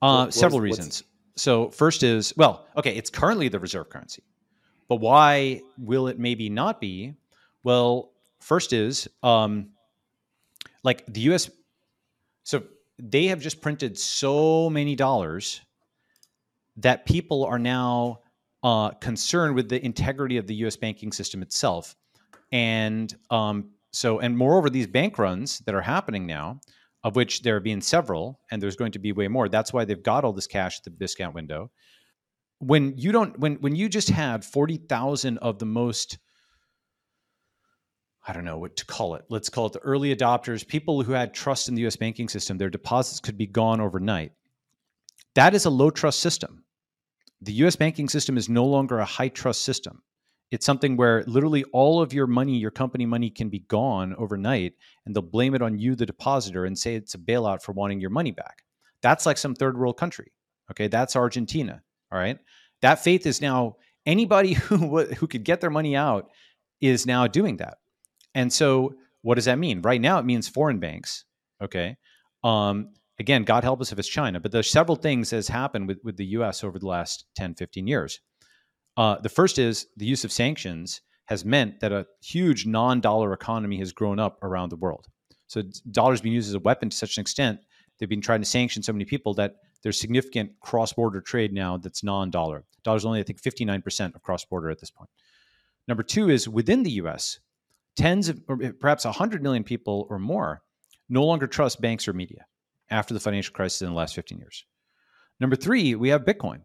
Uh, 0.00 0.24
What- 0.24 0.34
several 0.34 0.60
reasons. 0.60 1.02
So 1.36 1.70
first 1.70 2.02
is 2.02 2.36
well, 2.36 2.66
okay, 2.76 2.96
it's 2.96 3.10
currently 3.10 3.48
the 3.48 3.60
reserve 3.60 3.88
currency, 3.90 4.24
but 4.88 4.96
why 4.96 5.62
will 5.78 6.08
it 6.08 6.18
maybe 6.18 6.50
not 6.50 6.80
be? 6.80 7.14
Well, 7.62 8.10
first 8.40 8.72
is 8.72 9.06
um, 9.22 9.68
like 10.82 11.06
the 11.06 11.20
U.S. 11.22 11.48
So 12.42 12.64
they 12.98 13.26
have 13.26 13.40
just 13.40 13.60
printed 13.60 13.98
so 13.98 14.68
many 14.68 14.94
dollars 14.94 15.60
that 16.76 17.06
people 17.06 17.44
are 17.44 17.58
now 17.58 18.20
uh, 18.62 18.90
concerned 18.90 19.54
with 19.54 19.68
the 19.68 19.84
integrity 19.84 20.36
of 20.36 20.46
the 20.46 20.54
U.S. 20.56 20.76
banking 20.76 21.12
system 21.12 21.42
itself, 21.42 21.94
and 22.52 23.14
um, 23.30 23.70
so 23.92 24.18
and 24.18 24.36
moreover, 24.36 24.68
these 24.70 24.86
bank 24.86 25.18
runs 25.18 25.60
that 25.60 25.74
are 25.74 25.80
happening 25.80 26.26
now, 26.26 26.60
of 27.04 27.16
which 27.16 27.42
there 27.42 27.54
have 27.54 27.64
been 27.64 27.80
several, 27.80 28.40
and 28.50 28.60
there's 28.60 28.76
going 28.76 28.92
to 28.92 28.98
be 28.98 29.12
way 29.12 29.28
more. 29.28 29.48
That's 29.48 29.72
why 29.72 29.84
they've 29.84 30.02
got 30.02 30.24
all 30.24 30.32
this 30.32 30.46
cash 30.46 30.78
at 30.78 30.84
the 30.84 30.90
discount 30.90 31.34
window. 31.34 31.70
When 32.58 32.96
you 32.96 33.12
don't, 33.12 33.38
when 33.38 33.56
when 33.56 33.76
you 33.76 33.88
just 33.88 34.10
had 34.10 34.44
forty 34.44 34.76
thousand 34.76 35.38
of 35.38 35.58
the 35.58 35.66
most, 35.66 36.18
I 38.28 38.34
don't 38.34 38.44
know 38.44 38.58
what 38.58 38.76
to 38.76 38.84
call 38.84 39.14
it. 39.14 39.24
Let's 39.30 39.48
call 39.48 39.66
it 39.66 39.72
the 39.72 39.78
early 39.78 40.14
adopters, 40.14 40.66
people 40.66 41.02
who 41.02 41.12
had 41.12 41.32
trust 41.32 41.66
in 41.68 41.74
the 41.74 41.80
U.S. 41.82 41.96
banking 41.96 42.28
system. 42.28 42.58
Their 42.58 42.68
deposits 42.68 43.20
could 43.20 43.38
be 43.38 43.46
gone 43.46 43.80
overnight. 43.80 44.32
That 45.34 45.54
is 45.54 45.64
a 45.64 45.70
low 45.70 45.90
trust 45.90 46.20
system. 46.20 46.62
The 47.40 47.54
U.S. 47.54 47.74
banking 47.74 48.06
system 48.06 48.36
is 48.36 48.50
no 48.50 48.66
longer 48.66 48.98
a 48.98 49.06
high 49.06 49.28
trust 49.28 49.62
system. 49.62 50.02
It's 50.50 50.66
something 50.66 50.96
where 50.96 51.24
literally 51.26 51.64
all 51.72 52.02
of 52.02 52.12
your 52.12 52.26
money, 52.26 52.58
your 52.58 52.70
company 52.70 53.06
money, 53.06 53.30
can 53.30 53.48
be 53.48 53.60
gone 53.60 54.14
overnight, 54.18 54.74
and 55.06 55.16
they'll 55.16 55.22
blame 55.22 55.54
it 55.54 55.62
on 55.62 55.78
you, 55.78 55.94
the 55.94 56.06
depositor, 56.06 56.66
and 56.66 56.78
say 56.78 56.96
it's 56.96 57.14
a 57.14 57.18
bailout 57.18 57.62
for 57.62 57.72
wanting 57.72 58.00
your 58.00 58.10
money 58.10 58.30
back. 58.30 58.62
That's 59.00 59.24
like 59.24 59.38
some 59.38 59.54
third 59.54 59.78
world 59.78 59.96
country. 59.96 60.32
Okay, 60.70 60.88
that's 60.88 61.16
Argentina. 61.16 61.82
All 62.12 62.18
right, 62.18 62.38
that 62.82 63.02
faith 63.02 63.26
is 63.26 63.40
now 63.40 63.76
anybody 64.04 64.52
who 64.54 65.04
who 65.04 65.26
could 65.26 65.44
get 65.44 65.62
their 65.62 65.70
money 65.70 65.96
out 65.96 66.30
is 66.82 67.06
now 67.06 67.26
doing 67.26 67.56
that. 67.56 67.78
And 68.38 68.52
so, 68.52 68.94
what 69.22 69.34
does 69.34 69.46
that 69.46 69.58
mean? 69.58 69.82
Right 69.82 70.00
now, 70.00 70.20
it 70.20 70.24
means 70.24 70.48
foreign 70.48 70.78
banks. 70.78 71.24
Okay, 71.60 71.96
um, 72.44 72.90
again, 73.18 73.42
God 73.42 73.64
help 73.64 73.80
us 73.80 73.90
if 73.90 73.98
it's 73.98 74.06
China, 74.06 74.38
but 74.38 74.52
there's 74.52 74.70
several 74.70 74.94
things 74.94 75.30
that 75.30 75.36
has 75.36 75.48
happened 75.48 75.88
with, 75.88 75.98
with 76.04 76.16
the 76.16 76.26
US 76.26 76.62
over 76.62 76.78
the 76.78 76.86
last 76.86 77.24
10, 77.34 77.56
15 77.56 77.88
years. 77.88 78.20
Uh, 78.96 79.16
the 79.20 79.28
first 79.28 79.58
is 79.58 79.88
the 79.96 80.06
use 80.06 80.22
of 80.22 80.30
sanctions 80.30 81.00
has 81.24 81.44
meant 81.44 81.80
that 81.80 81.90
a 81.90 82.06
huge 82.22 82.64
non-dollar 82.64 83.32
economy 83.32 83.78
has 83.78 83.92
grown 83.92 84.20
up 84.20 84.38
around 84.44 84.68
the 84.68 84.76
world. 84.76 85.08
So 85.48 85.64
dollars 85.90 86.20
being 86.20 86.34
used 86.36 86.48
as 86.48 86.54
a 86.54 86.60
weapon 86.60 86.90
to 86.90 86.96
such 86.96 87.16
an 87.16 87.22
extent, 87.22 87.58
they've 87.98 88.08
been 88.08 88.20
trying 88.20 88.40
to 88.40 88.46
sanction 88.46 88.84
so 88.84 88.92
many 88.92 89.04
people 89.04 89.34
that 89.34 89.56
there's 89.82 90.00
significant 90.00 90.52
cross-border 90.60 91.22
trade 91.22 91.52
now 91.52 91.76
that's 91.76 92.04
non-dollar. 92.04 92.64
Dollars 92.84 93.04
only, 93.04 93.18
I 93.18 93.24
think, 93.24 93.42
59% 93.42 94.14
of 94.14 94.22
cross-border 94.22 94.70
at 94.70 94.78
this 94.78 94.92
point. 94.92 95.10
Number 95.88 96.04
two 96.04 96.30
is 96.30 96.48
within 96.48 96.84
the 96.84 96.92
US, 97.02 97.40
tens 97.96 98.28
of, 98.28 98.40
or 98.48 98.58
perhaps 98.78 99.04
100 99.04 99.42
million 99.42 99.64
people 99.64 100.06
or 100.10 100.18
more 100.18 100.62
no 101.08 101.24
longer 101.24 101.46
trust 101.46 101.80
banks 101.80 102.06
or 102.06 102.12
media 102.12 102.46
after 102.90 103.14
the 103.14 103.20
financial 103.20 103.54
crisis 103.54 103.82
in 103.82 103.88
the 103.88 103.94
last 103.94 104.14
15 104.14 104.38
years. 104.38 104.64
Number 105.40 105.56
three, 105.56 105.94
we 105.94 106.08
have 106.08 106.24
Bitcoin, 106.24 106.62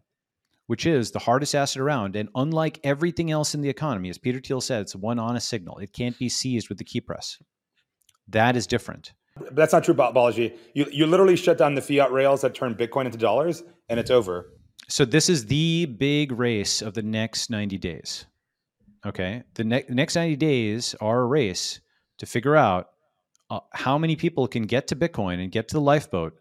which 0.66 0.86
is 0.86 1.10
the 1.10 1.18
hardest 1.18 1.54
asset 1.54 1.80
around. 1.80 2.16
And 2.16 2.28
unlike 2.34 2.80
everything 2.84 3.30
else 3.30 3.54
in 3.54 3.60
the 3.60 3.68
economy, 3.68 4.08
as 4.08 4.18
Peter 4.18 4.40
Thiel 4.40 4.60
said, 4.60 4.82
it's 4.82 4.96
one 4.96 5.18
honest 5.18 5.48
signal. 5.48 5.78
It 5.78 5.92
can't 5.92 6.18
be 6.18 6.28
seized 6.28 6.68
with 6.68 6.78
the 6.78 6.84
key 6.84 7.00
press. 7.00 7.38
That 8.28 8.56
is 8.56 8.66
different. 8.66 9.12
But 9.36 9.54
that's 9.54 9.72
not 9.72 9.84
true, 9.84 9.94
Ba- 9.94 10.12
Balaji. 10.14 10.56
You, 10.74 10.86
you 10.90 11.06
literally 11.06 11.36
shut 11.36 11.58
down 11.58 11.74
the 11.74 11.82
fiat 11.82 12.12
rails 12.12 12.40
that 12.42 12.54
turn 12.54 12.74
Bitcoin 12.74 13.06
into 13.06 13.18
dollars, 13.18 13.62
and 13.88 13.98
it's 13.98 14.10
over. 14.10 14.52
So 14.88 15.04
this 15.04 15.28
is 15.28 15.46
the 15.46 15.86
big 15.86 16.32
race 16.32 16.82
of 16.82 16.94
the 16.94 17.02
next 17.02 17.50
90 17.50 17.78
days. 17.78 18.26
Okay. 19.06 19.42
The, 19.54 19.64
ne- 19.64 19.84
next 19.88 20.14
90 20.14 20.36
days 20.36 20.94
are 21.00 21.20
a 21.20 21.26
race 21.26 21.80
to 22.18 22.26
figure 22.26 22.56
out 22.56 22.88
uh, 23.50 23.60
how 23.72 23.98
many 23.98 24.16
people 24.16 24.46
can 24.48 24.64
get 24.64 24.88
to 24.88 24.96
Bitcoin 24.96 25.42
and 25.42 25.52
get 25.52 25.68
to 25.68 25.74
the 25.74 25.80
lifeboat 25.80 26.34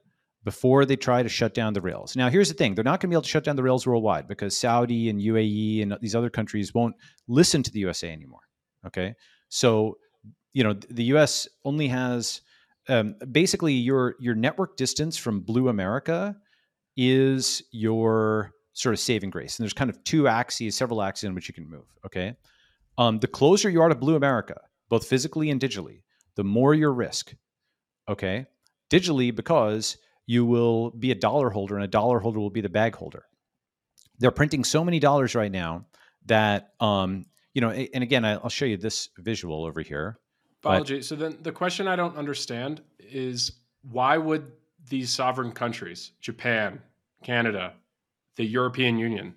before 0.44 0.86
they 0.86 0.96
try 0.96 1.24
to 1.24 1.30
shut 1.30 1.54
down 1.54 1.74
the 1.74 1.82
rails. 1.82 2.16
Now, 2.16 2.30
here's 2.30 2.50
the 2.50 2.54
thing 2.54 2.76
they're 2.76 2.84
not 2.84 3.00
going 3.00 3.10
to 3.10 3.14
be 3.14 3.16
able 3.16 3.22
to 3.24 3.30
shut 3.30 3.44
down 3.44 3.56
the 3.56 3.64
rails 3.64 3.88
worldwide 3.88 4.28
because 4.28 4.56
Saudi 4.56 5.10
and 5.10 5.20
UAE 5.20 5.82
and 5.82 5.98
these 6.02 6.16
other 6.16 6.30
countries 6.30 6.74
won't 6.74 6.96
listen 7.28 7.64
to 7.64 7.72
the 7.72 7.80
USA 7.80 8.12
anymore. 8.12 8.42
Okay. 8.86 9.16
So, 9.50 9.98
you 10.54 10.64
know, 10.64 10.74
the 10.74 11.06
US 11.06 11.48
only 11.64 11.88
has 11.88 12.42
um, 12.90 13.16
basically 13.32 13.74
your, 13.74 14.16
your 14.20 14.36
network 14.36 14.76
distance 14.76 15.18
from 15.18 15.42
Blue 15.42 15.70
America 15.70 16.36
is 16.98 17.64
your 17.72 18.52
sort 18.74 18.94
of 18.94 19.00
saving 19.00 19.30
grace. 19.30 19.58
And 19.58 19.64
there's 19.64 19.74
kind 19.74 19.90
of 19.90 20.04
two 20.04 20.28
axes, 20.28 20.76
several 20.76 21.02
axes 21.02 21.26
in 21.26 21.36
which 21.36 21.48
you 21.48 21.54
can 21.54 21.70
move. 21.70 21.86
Okay. 22.06 22.36
Um, 22.98 23.20
the 23.20 23.28
closer 23.28 23.70
you 23.70 23.82
are 23.82 23.90
to 23.90 23.96
Blue 23.96 24.16
America, 24.16 24.62
both 24.90 25.08
physically 25.08 25.50
and 25.50 25.60
digitally, 25.60 26.04
the 26.36 26.44
more 26.44 26.74
your 26.74 26.94
risk. 26.94 27.34
Okay. 28.08 28.46
Digitally, 28.92 29.36
because 29.36 29.98
you 30.28 30.46
will 30.46 30.92
be 30.92 31.12
a 31.12 31.16
dollar 31.16 31.50
holder 31.50 31.76
and 31.76 31.84
a 31.84 31.88
dollar 31.88 32.20
holder 32.20 32.40
will 32.40 32.50
be 32.50 32.62
the 32.62 32.70
bag 32.70 32.96
holder. 32.96 33.26
They're 34.20 34.32
printing 34.32 34.64
so 34.64 34.84
many 34.84 35.00
dollars 35.00 35.36
right 35.36 35.52
now 35.52 35.86
that, 36.26 36.74
um, 36.80 37.26
you 37.54 37.62
know, 37.62 37.72
and 37.72 38.04
again, 38.04 38.24
I'll 38.26 38.50
show 38.50 38.66
you 38.66 38.78
this 38.78 39.10
visual 39.18 39.66
over 39.66 39.82
here. 39.82 40.20
But- 40.62 41.04
So 41.04 41.16
then 41.16 41.38
the 41.42 41.52
question 41.52 41.88
I 41.88 41.96
don't 41.96 42.16
understand 42.16 42.82
is 43.00 43.54
why 43.82 44.18
would 44.18 44.52
these 44.90 45.10
sovereign 45.10 45.52
countries, 45.52 46.12
Japan, 46.22 46.82
Canada, 47.24 47.74
the 48.36 48.46
European 48.46 48.98
Union, 48.98 49.36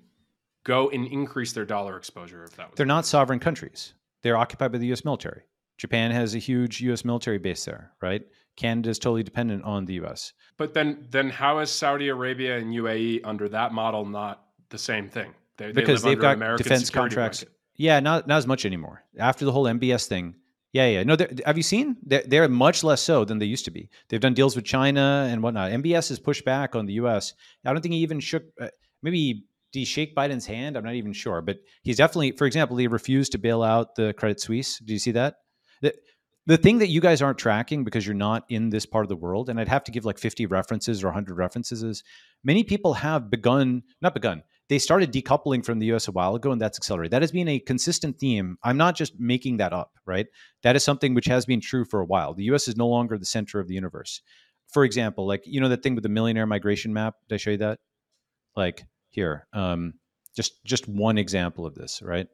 go 0.67 0.91
and 0.91 1.07
increase 1.07 1.53
their 1.53 1.65
dollar 1.65 1.97
exposure 1.97 2.43
if 2.45 2.57
that 2.57 2.71
was 2.71 2.77
They're 2.77 2.85
not 2.85 3.07
sovereign 3.07 3.39
countries. 3.39 3.95
They're 4.23 4.37
occupied 4.37 4.73
by 4.73 4.79
the 4.79 4.87
U.S. 4.89 5.05
military. 5.05 5.43
Japan 5.79 6.11
has 6.11 6.35
a 6.35 6.39
huge 6.39 6.81
U.S. 6.81 7.05
military 7.05 7.39
base 7.39 7.65
there, 7.65 7.93
right? 8.03 8.23
Canada 8.57 8.91
is 8.91 8.99
totally 8.99 9.23
dependent 9.23 9.63
on 9.65 9.85
the 9.85 9.95
U.S. 9.95 10.33
But 10.57 10.75
then, 10.75 11.07
then 11.11 11.31
how 11.31 11.61
is 11.61 11.71
Saudi 11.71 12.09
Arabia 12.09 12.59
and 12.59 12.75
UAE 12.75 13.21
under 13.25 13.49
that 13.51 13.73
model 13.73 14.05
not 14.05 14.45
the 14.71 14.79
same 14.79 15.09
thing? 15.09 15.33
They, 15.57 15.73
because 15.73 16.03
they 16.03 16.11
have 16.11 16.21
got 16.21 16.35
American 16.35 16.65
defense 16.65 16.91
contracts. 16.91 17.45
Blanket. 17.45 17.57
Yeah, 17.77 18.01
not 18.01 18.27
not 18.27 18.39
as 18.39 18.47
much 18.47 18.65
anymore. 18.65 19.05
After 19.19 19.45
the 19.45 19.53
whole 19.53 19.65
MBS 19.65 20.07
thing, 20.07 20.35
yeah, 20.73 20.87
yeah. 20.87 21.03
No, 21.05 21.17
have 21.45 21.57
you 21.59 21.63
seen? 21.63 21.97
They're, 22.03 22.25
they're, 22.27 22.49
much 22.49 22.83
less 22.83 23.03
so 23.03 23.25
than 23.25 23.39
they 23.39 23.47
used 23.47 23.67
to 23.67 23.71
be. 23.71 23.91
They've 24.09 24.21
done 24.21 24.35
deals 24.35 24.57
with 24.57 24.65
China 24.65 25.29
and 25.31 25.43
whatnot. 25.43 25.73
MBS 25.73 26.09
has 26.09 26.19
pushed 26.19 26.45
back 26.45 26.75
on 26.75 26.87
the 26.87 26.95
U.S. 26.95 27.35
I 27.65 27.73
don't 27.73 27.83
think 27.83 27.95
he 27.95 28.01
even 28.01 28.21
shook. 28.21 28.45
Uh, 28.61 28.69
maybe 29.03 29.45
did 29.77 29.81
he 29.81 29.85
shake 29.85 30.17
Biden's 30.17 30.47
hand? 30.47 30.75
I'm 30.75 30.85
not 30.85 30.95
even 30.95 31.13
sure, 31.13 31.43
but 31.43 31.59
he's 31.83 31.99
definitely, 31.99 32.33
for 32.33 32.47
example, 32.47 32.79
he 32.79 32.87
refused 32.87 33.33
to 33.33 33.39
bail 33.39 33.63
out 33.63 33.95
the 33.95 34.15
Credit 34.15 34.41
Suisse. 34.41 34.79
Do 34.79 34.95
you 34.95 34.99
see 34.99 35.11
that? 35.11 35.35
The, 35.83 35.95
the 36.47 36.57
thing 36.57 36.79
that 36.79 36.89
you 36.89 37.03
guys 37.03 37.21
aren't 37.21 37.37
tracking 37.37 37.85
because 37.85 38.07
you're 38.07 38.15
not 38.15 38.47
in 38.49 38.71
this 38.71 38.87
part 38.87 39.05
of 39.05 39.11
the 39.11 39.17
world, 39.17 39.51
and 39.51 39.61
I'd 39.61 39.69
have 39.69 39.85
to 39.85 39.93
give 39.93 40.07
like 40.07 40.19
50 40.19 40.47
references 40.47 41.05
or 41.05 41.09
100 41.09 41.35
references, 41.35 41.83
is 41.83 42.03
many 42.43 42.65
people 42.65 42.95
have 42.95 43.29
begun, 43.29 43.83
not 44.01 44.15
begun, 44.15 44.45
they 44.71 44.79
started 44.79 45.13
decoupling 45.13 45.63
from 45.63 45.79
the 45.79 45.93
US 45.93 46.09
a 46.09 46.13
while 46.13 46.35
ago, 46.35 46.53
and 46.53 46.61
that's 46.61 46.79
accelerated. 46.79 47.13
That 47.13 47.21
has 47.21 47.33
been 47.33 47.47
a 47.47 47.61
consistent 47.61 48.19
theme. 48.19 48.57
I'm 48.63 48.79
not 48.79 48.97
just 48.97 49.21
making 49.21 49.59
that 49.59 49.75
up, 49.75 49.93
right? 50.07 50.27
That 50.63 50.75
is 50.75 50.83
something 50.83 51.13
which 51.13 51.27
has 51.27 51.45
been 51.45 51.61
true 51.61 51.85
for 51.85 52.01
a 52.01 52.07
while. 52.07 52.33
The 52.33 52.45
US 52.45 52.67
is 52.67 52.79
no 52.79 52.89
longer 52.89 53.19
the 53.19 53.27
center 53.27 53.61
of 53.61 53.69
the 53.69 53.75
universe. 53.75 54.23
For 54.73 54.85
example, 54.85 55.27
like, 55.27 55.43
you 55.45 55.61
know, 55.61 55.69
that 55.69 55.83
thing 55.83 55.95
with 55.95 56.03
the 56.03 56.09
millionaire 56.09 56.47
migration 56.47 56.95
map? 56.95 57.17
Did 57.29 57.35
I 57.35 57.39
show 57.39 57.51
you 57.51 57.59
that? 57.59 57.79
Like, 58.57 58.87
here, 59.17 59.49
um, 59.53 59.95
just 60.37 60.63
just 60.65 60.87
one 60.87 61.19
example 61.19 61.67
of 61.67 61.75
this, 61.75 62.01
right? 62.03 62.29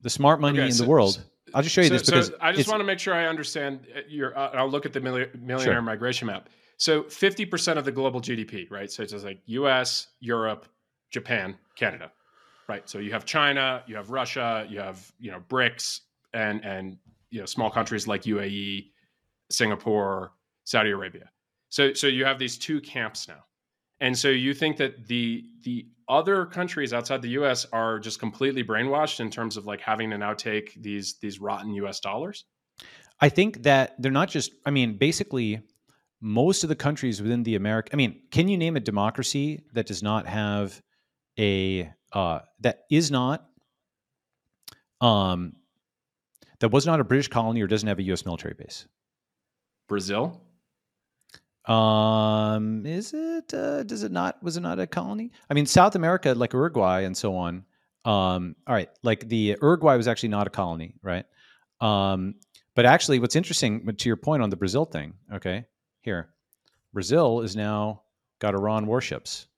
The 0.00 0.08
smart 0.08 0.40
money 0.40 0.60
okay, 0.60 0.66
in 0.68 0.72
so, 0.72 0.84
the 0.84 0.88
world. 0.88 1.22
I'll 1.52 1.62
just 1.62 1.74
show 1.74 1.82
you 1.82 1.88
so, 1.88 1.94
this 1.94 2.02
because 2.04 2.28
so 2.28 2.36
I 2.40 2.52
just 2.52 2.68
want 2.68 2.80
to 2.80 2.84
make 2.84 2.98
sure 2.98 3.12
I 3.12 3.26
understand 3.26 3.86
uh, 3.94 4.00
your. 4.08 4.38
Uh, 4.38 4.50
I'll 4.54 4.70
look 4.70 4.86
at 4.86 4.92
the 4.92 5.00
millionaire 5.00 5.58
sure. 5.58 5.82
migration 5.82 6.28
map. 6.28 6.48
So 6.78 7.04
50% 7.04 7.78
of 7.78 7.84
the 7.84 7.92
global 7.92 8.20
GDP, 8.20 8.70
right? 8.70 8.90
So 8.90 9.02
it's 9.02 9.12
just 9.12 9.24
like 9.24 9.40
US, 9.46 10.08
Europe, 10.20 10.66
Japan, 11.10 11.56
Canada, 11.74 12.12
right? 12.68 12.88
So 12.88 12.98
you 12.98 13.12
have 13.12 13.24
China, 13.24 13.82
you 13.86 13.96
have 13.96 14.10
Russia, 14.10 14.66
you 14.68 14.78
have, 14.78 15.10
you 15.18 15.30
know, 15.30 15.42
BRICS 15.48 16.00
and 16.34 16.64
and 16.64 16.98
you 17.30 17.40
know, 17.40 17.46
small 17.46 17.70
countries 17.70 18.06
like 18.06 18.22
UAE, 18.22 18.90
Singapore, 19.50 20.32
Saudi 20.64 20.90
Arabia. 20.90 21.30
So 21.70 21.92
so 21.94 22.06
you 22.06 22.24
have 22.24 22.38
these 22.38 22.56
two 22.58 22.80
camps 22.80 23.26
now. 23.26 23.42
And 24.00 24.16
so 24.16 24.28
you 24.28 24.54
think 24.54 24.76
that 24.76 25.06
the 25.06 25.44
the 25.62 25.86
other 26.08 26.46
countries 26.46 26.92
outside 26.92 27.22
the 27.22 27.30
US 27.30 27.66
are 27.72 27.98
just 27.98 28.20
completely 28.20 28.62
brainwashed 28.62 29.20
in 29.20 29.30
terms 29.30 29.56
of 29.56 29.66
like 29.66 29.80
having 29.80 30.10
to 30.10 30.18
now 30.18 30.34
take 30.34 30.80
these 30.80 31.14
these 31.20 31.40
rotten 31.40 31.72
US 31.74 32.00
dollars? 32.00 32.44
I 33.20 33.28
think 33.28 33.62
that 33.62 34.00
they're 34.00 34.12
not 34.12 34.28
just 34.28 34.52
I 34.64 34.70
mean 34.70 34.98
basically 34.98 35.62
most 36.20 36.62
of 36.62 36.68
the 36.68 36.76
countries 36.76 37.20
within 37.20 37.42
the 37.42 37.56
America, 37.56 37.90
I 37.92 37.96
mean, 37.96 38.22
can 38.30 38.48
you 38.48 38.56
name 38.56 38.76
a 38.76 38.80
democracy 38.80 39.62
that 39.74 39.86
does 39.86 40.02
not 40.02 40.26
have 40.26 40.80
a 41.38 41.90
uh, 42.12 42.40
that 42.60 42.84
is 42.90 43.10
not 43.10 43.46
um 45.00 45.54
that 46.60 46.70
was 46.70 46.86
not 46.86 47.00
a 47.00 47.04
British 47.04 47.28
colony 47.28 47.60
or 47.60 47.66
doesn't 47.66 47.88
have 47.88 47.98
a 47.98 48.02
U.S. 48.04 48.24
military 48.24 48.54
base? 48.54 48.86
Brazil. 49.88 50.40
Um, 51.66 52.86
is 52.86 53.12
it? 53.12 53.52
Uh, 53.52 53.82
does 53.82 54.04
it 54.04 54.12
not? 54.12 54.40
Was 54.42 54.56
it 54.56 54.60
not 54.60 54.78
a 54.78 54.86
colony? 54.86 55.32
I 55.50 55.54
mean, 55.54 55.66
South 55.66 55.96
America, 55.96 56.32
like 56.32 56.52
Uruguay 56.52 57.02
and 57.02 57.16
so 57.16 57.36
on. 57.36 57.64
Um, 58.04 58.54
all 58.68 58.74
right, 58.74 58.88
like 59.02 59.28
the 59.28 59.56
Uruguay 59.60 59.96
was 59.96 60.06
actually 60.06 60.28
not 60.28 60.46
a 60.46 60.50
colony, 60.50 60.94
right? 61.02 61.24
Um, 61.80 62.36
but 62.76 62.86
actually, 62.86 63.18
what's 63.18 63.34
interesting 63.34 63.84
to 63.84 64.08
your 64.08 64.16
point 64.16 64.42
on 64.42 64.50
the 64.50 64.56
Brazil 64.56 64.84
thing, 64.84 65.14
okay, 65.32 65.64
here, 66.02 66.28
Brazil 66.92 67.40
is 67.40 67.56
now 67.56 68.02
got 68.38 68.54
Iran 68.54 68.86
warships. 68.86 69.48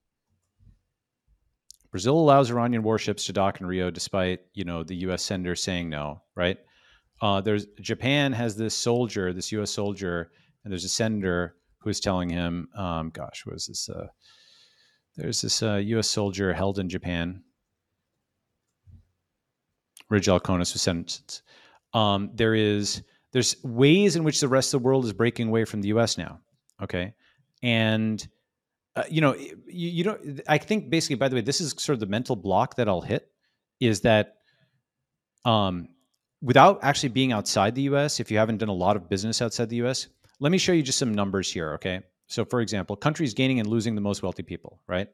Brazil 1.90 2.18
allows 2.18 2.50
Iranian 2.50 2.82
warships 2.82 3.26
to 3.26 3.32
dock 3.34 3.60
in 3.60 3.66
Rio, 3.66 3.90
despite 3.90 4.40
you 4.54 4.64
know 4.64 4.82
the 4.82 4.96
U.S. 4.96 5.22
senator 5.22 5.54
saying 5.54 5.90
no. 5.90 6.22
Right? 6.34 6.56
Uh, 7.20 7.42
there's 7.42 7.66
Japan 7.82 8.32
has 8.32 8.56
this 8.56 8.74
soldier, 8.74 9.34
this 9.34 9.52
U.S. 9.52 9.72
soldier, 9.72 10.30
and 10.64 10.72
there's 10.72 10.84
a 10.84 10.88
senator 10.88 11.56
who's 11.78 12.00
telling 12.00 12.28
him, 12.28 12.68
um, 12.74 13.10
"Gosh, 13.10 13.44
was 13.46 13.66
this? 13.66 13.88
Uh, 13.88 14.08
there's 15.16 15.40
this 15.40 15.62
uh, 15.62 15.76
U.S. 15.76 16.08
soldier 16.08 16.52
held 16.52 16.78
in 16.78 16.88
Japan." 16.88 17.42
Ridge 20.10 20.26
Alkonis 20.26 20.72
was 20.72 20.82
sentenced. 20.82 21.42
Um, 21.92 22.30
there 22.34 22.54
is 22.54 23.02
there's 23.32 23.56
ways 23.62 24.16
in 24.16 24.24
which 24.24 24.40
the 24.40 24.48
rest 24.48 24.72
of 24.72 24.80
the 24.80 24.86
world 24.86 25.04
is 25.04 25.12
breaking 25.12 25.48
away 25.48 25.64
from 25.64 25.82
the 25.82 25.88
U.S. 25.88 26.16
now. 26.16 26.40
Okay, 26.82 27.14
and 27.62 28.26
uh, 28.96 29.04
you 29.08 29.20
know, 29.20 29.34
you, 29.34 29.54
you 29.66 30.04
don't. 30.04 30.40
I 30.48 30.58
think 30.58 30.90
basically, 30.90 31.16
by 31.16 31.28
the 31.28 31.36
way, 31.36 31.42
this 31.42 31.60
is 31.60 31.74
sort 31.78 31.94
of 31.94 32.00
the 32.00 32.06
mental 32.06 32.36
block 32.36 32.76
that 32.76 32.88
I'll 32.88 33.00
hit 33.00 33.30
is 33.80 34.00
that, 34.00 34.38
um, 35.44 35.88
without 36.42 36.80
actually 36.82 37.10
being 37.10 37.32
outside 37.32 37.74
the 37.74 37.82
U.S., 37.82 38.18
if 38.18 38.30
you 38.30 38.38
haven't 38.38 38.58
done 38.58 38.68
a 38.68 38.72
lot 38.72 38.96
of 38.96 39.08
business 39.08 39.40
outside 39.40 39.68
the 39.68 39.76
U.S., 39.76 40.08
let 40.40 40.52
me 40.52 40.58
show 40.58 40.72
you 40.72 40.82
just 40.82 40.98
some 40.98 41.14
numbers 41.14 41.50
here. 41.50 41.74
Okay, 41.74 42.00
so 42.26 42.44
for 42.44 42.60
example, 42.60 42.96
countries 42.96 43.34
gaining 43.34 43.60
and 43.60 43.68
losing 43.68 43.94
the 43.94 44.00
most 44.00 44.22
wealthy 44.22 44.42
people, 44.42 44.80
right? 44.86 45.08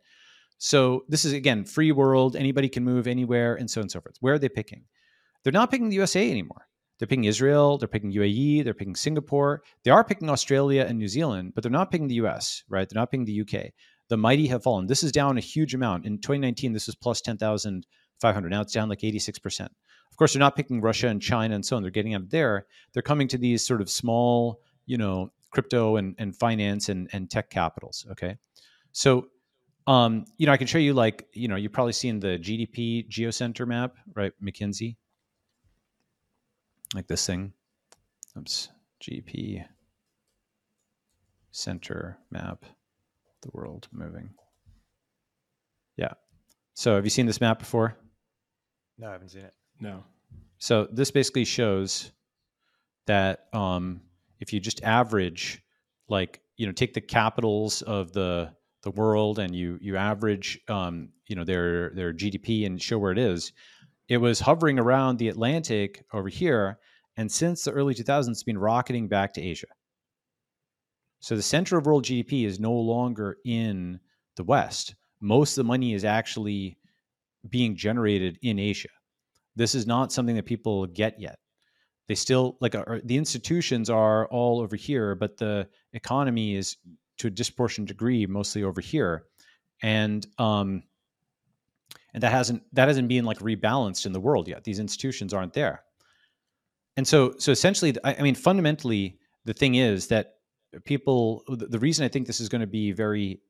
So 0.58 1.04
this 1.08 1.24
is 1.24 1.32
again 1.32 1.64
free 1.64 1.92
world. 1.92 2.36
Anybody 2.36 2.68
can 2.68 2.84
move 2.84 3.06
anywhere, 3.06 3.54
and 3.54 3.70
so 3.70 3.80
on 3.80 3.84
and 3.84 3.90
so 3.90 4.00
forth. 4.00 4.16
Where 4.20 4.34
are 4.34 4.38
they 4.38 4.48
picking? 4.48 4.84
They're 5.42 5.52
not 5.52 5.70
picking 5.70 5.88
the 5.88 5.96
USA 5.96 6.30
anymore. 6.30 6.66
They're 6.98 7.08
picking 7.08 7.24
Israel, 7.24 7.76
they're 7.76 7.88
picking 7.88 8.12
UAE, 8.12 8.62
they're 8.62 8.72
picking 8.72 8.94
Singapore. 8.94 9.62
They 9.82 9.90
are 9.90 10.04
picking 10.04 10.30
Australia 10.30 10.86
and 10.88 10.98
New 10.98 11.08
Zealand, 11.08 11.52
but 11.54 11.62
they're 11.62 11.72
not 11.72 11.90
picking 11.90 12.06
the 12.06 12.14
US, 12.26 12.62
right? 12.68 12.88
They're 12.88 13.00
not 13.00 13.10
picking 13.10 13.24
the 13.24 13.40
UK. 13.40 13.72
The 14.08 14.16
mighty 14.16 14.46
have 14.46 14.62
fallen. 14.62 14.86
This 14.86 15.02
is 15.02 15.10
down 15.10 15.36
a 15.36 15.40
huge 15.40 15.74
amount. 15.74 16.06
In 16.06 16.18
2019, 16.18 16.72
this 16.72 16.86
was 16.86 16.94
plus 16.94 17.20
10,500. 17.20 18.48
Now 18.48 18.60
it's 18.60 18.72
down 18.72 18.88
like 18.88 19.00
86%. 19.00 19.60
Of 19.60 20.16
course, 20.16 20.32
they're 20.32 20.40
not 20.40 20.54
picking 20.54 20.80
Russia 20.80 21.08
and 21.08 21.20
China 21.20 21.56
and 21.56 21.66
so 21.66 21.76
on. 21.76 21.82
They're 21.82 21.90
getting 21.90 22.14
out 22.14 22.22
of 22.22 22.30
there. 22.30 22.66
They're 22.92 23.02
coming 23.02 23.26
to 23.28 23.38
these 23.38 23.66
sort 23.66 23.80
of 23.80 23.90
small, 23.90 24.60
you 24.86 24.98
know, 24.98 25.32
crypto 25.50 25.96
and, 25.96 26.14
and 26.18 26.36
finance 26.36 26.88
and, 26.88 27.08
and 27.12 27.30
tech 27.30 27.50
capitals. 27.50 28.06
Okay. 28.10 28.36
So, 28.92 29.28
um, 29.86 30.24
you 30.38 30.46
know, 30.46 30.52
I 30.52 30.56
can 30.56 30.66
show 30.66 30.78
you 30.78 30.94
like, 30.94 31.26
you 31.32 31.48
know, 31.48 31.56
you've 31.56 31.72
probably 31.72 31.92
seen 31.92 32.20
the 32.20 32.38
GDP 32.38 33.08
Geocenter 33.08 33.66
map, 33.66 33.96
right? 34.14 34.32
McKinsey 34.42 34.96
like 36.94 37.06
this 37.08 37.26
thing. 37.26 37.52
Oops, 38.38 38.68
GP 39.02 39.64
center 41.50 42.18
map, 42.30 42.64
the 43.42 43.50
world 43.52 43.88
moving. 43.92 44.30
Yeah. 45.96 46.14
So 46.74 46.96
have 46.96 47.04
you 47.04 47.10
seen 47.10 47.26
this 47.26 47.40
map 47.40 47.58
before? 47.58 47.96
No, 48.98 49.08
I 49.08 49.12
haven't 49.12 49.30
seen 49.30 49.42
it. 49.42 49.54
No. 49.80 50.04
So 50.58 50.88
this 50.90 51.10
basically 51.10 51.44
shows 51.44 52.10
that 53.06 53.46
um, 53.52 54.00
if 54.44 54.52
you 54.52 54.60
just 54.60 54.82
average, 54.82 55.62
like 56.06 56.40
you 56.58 56.66
know, 56.66 56.72
take 56.72 56.92
the 56.92 57.00
capitals 57.00 57.80
of 57.82 58.12
the 58.12 58.52
the 58.82 58.90
world 58.90 59.38
and 59.38 59.56
you 59.56 59.78
you 59.80 59.96
average, 59.96 60.60
um, 60.68 61.08
you 61.26 61.34
know, 61.34 61.44
their 61.44 61.90
their 61.94 62.12
GDP 62.12 62.66
and 62.66 62.80
show 62.80 62.98
where 62.98 63.10
it 63.10 63.18
is, 63.18 63.52
it 64.08 64.18
was 64.18 64.40
hovering 64.40 64.78
around 64.78 65.18
the 65.18 65.30
Atlantic 65.30 66.04
over 66.12 66.28
here. 66.28 66.78
And 67.16 67.32
since 67.32 67.64
the 67.64 67.70
early 67.70 67.94
2000s, 67.94 68.28
it's 68.28 68.42
been 68.42 68.58
rocketing 68.58 69.08
back 69.08 69.32
to 69.34 69.40
Asia. 69.40 69.68
So 71.20 71.36
the 71.36 71.42
center 71.42 71.78
of 71.78 71.86
world 71.86 72.04
GDP 72.04 72.44
is 72.44 72.60
no 72.60 72.72
longer 72.72 73.38
in 73.46 73.98
the 74.36 74.44
West. 74.44 74.94
Most 75.22 75.52
of 75.52 75.64
the 75.64 75.68
money 75.68 75.94
is 75.94 76.04
actually 76.04 76.76
being 77.48 77.76
generated 77.76 78.38
in 78.42 78.58
Asia. 78.58 78.90
This 79.56 79.74
is 79.74 79.86
not 79.86 80.12
something 80.12 80.36
that 80.36 80.44
people 80.44 80.86
get 80.86 81.18
yet. 81.18 81.38
They 82.06 82.14
still 82.14 82.56
like 82.60 82.74
are, 82.74 83.00
the 83.02 83.16
institutions 83.16 83.88
are 83.88 84.26
all 84.26 84.60
over 84.60 84.76
here, 84.76 85.14
but 85.14 85.38
the 85.38 85.68
economy 85.92 86.54
is 86.54 86.76
to 87.18 87.28
a 87.28 87.30
disproportionate 87.30 87.88
degree 87.88 88.26
mostly 88.26 88.62
over 88.62 88.80
here, 88.80 89.24
and 89.82 90.26
um, 90.38 90.82
and 92.12 92.22
that 92.22 92.32
hasn't 92.32 92.62
that 92.74 92.88
hasn't 92.88 93.08
been 93.08 93.24
like 93.24 93.38
rebalanced 93.38 94.04
in 94.06 94.12
the 94.12 94.20
world 94.20 94.48
yet. 94.48 94.64
These 94.64 94.80
institutions 94.80 95.32
aren't 95.32 95.54
there, 95.54 95.82
and 96.96 97.06
so 97.08 97.34
so 97.38 97.52
essentially, 97.52 97.94
I, 98.04 98.16
I 98.18 98.22
mean, 98.22 98.34
fundamentally, 98.34 99.18
the 99.44 99.54
thing 99.54 99.76
is 99.76 100.08
that 100.08 100.34
people. 100.84 101.42
The, 101.48 101.66
the 101.66 101.78
reason 101.78 102.04
I 102.04 102.08
think 102.08 102.26
this 102.26 102.40
is 102.40 102.48
going 102.48 102.60
to 102.60 102.66
be 102.66 102.92
very 102.92 103.40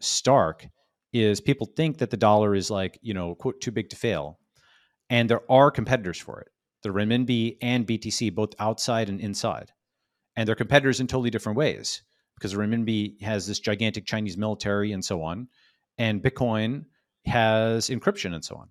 stark 0.00 0.66
is 1.12 1.40
people 1.40 1.68
think 1.76 1.98
that 1.98 2.10
the 2.10 2.16
dollar 2.16 2.54
is 2.54 2.70
like 2.70 2.98
you 3.02 3.14
know 3.14 3.34
quote 3.36 3.60
too 3.60 3.70
big 3.70 3.90
to 3.90 3.96
fail, 3.96 4.40
and 5.08 5.30
there 5.30 5.50
are 5.50 5.70
competitors 5.70 6.18
for 6.18 6.40
it. 6.40 6.51
The 6.82 6.90
renminbi 6.90 7.56
and 7.62 7.86
BTC, 7.86 8.34
both 8.34 8.54
outside 8.58 9.08
and 9.08 9.20
inside, 9.20 9.72
and 10.36 10.48
they're 10.48 10.54
competitors 10.54 11.00
in 11.00 11.06
totally 11.06 11.30
different 11.30 11.58
ways 11.58 12.02
because 12.36 12.52
the 12.52 12.58
renminbi 12.58 13.20
has 13.22 13.46
this 13.46 13.60
gigantic 13.60 14.04
Chinese 14.04 14.36
military 14.36 14.92
and 14.92 15.04
so 15.04 15.22
on, 15.22 15.48
and 15.98 16.22
Bitcoin 16.22 16.84
has 17.26 17.88
encryption 17.88 18.34
and 18.34 18.44
so 18.44 18.56
on. 18.56 18.68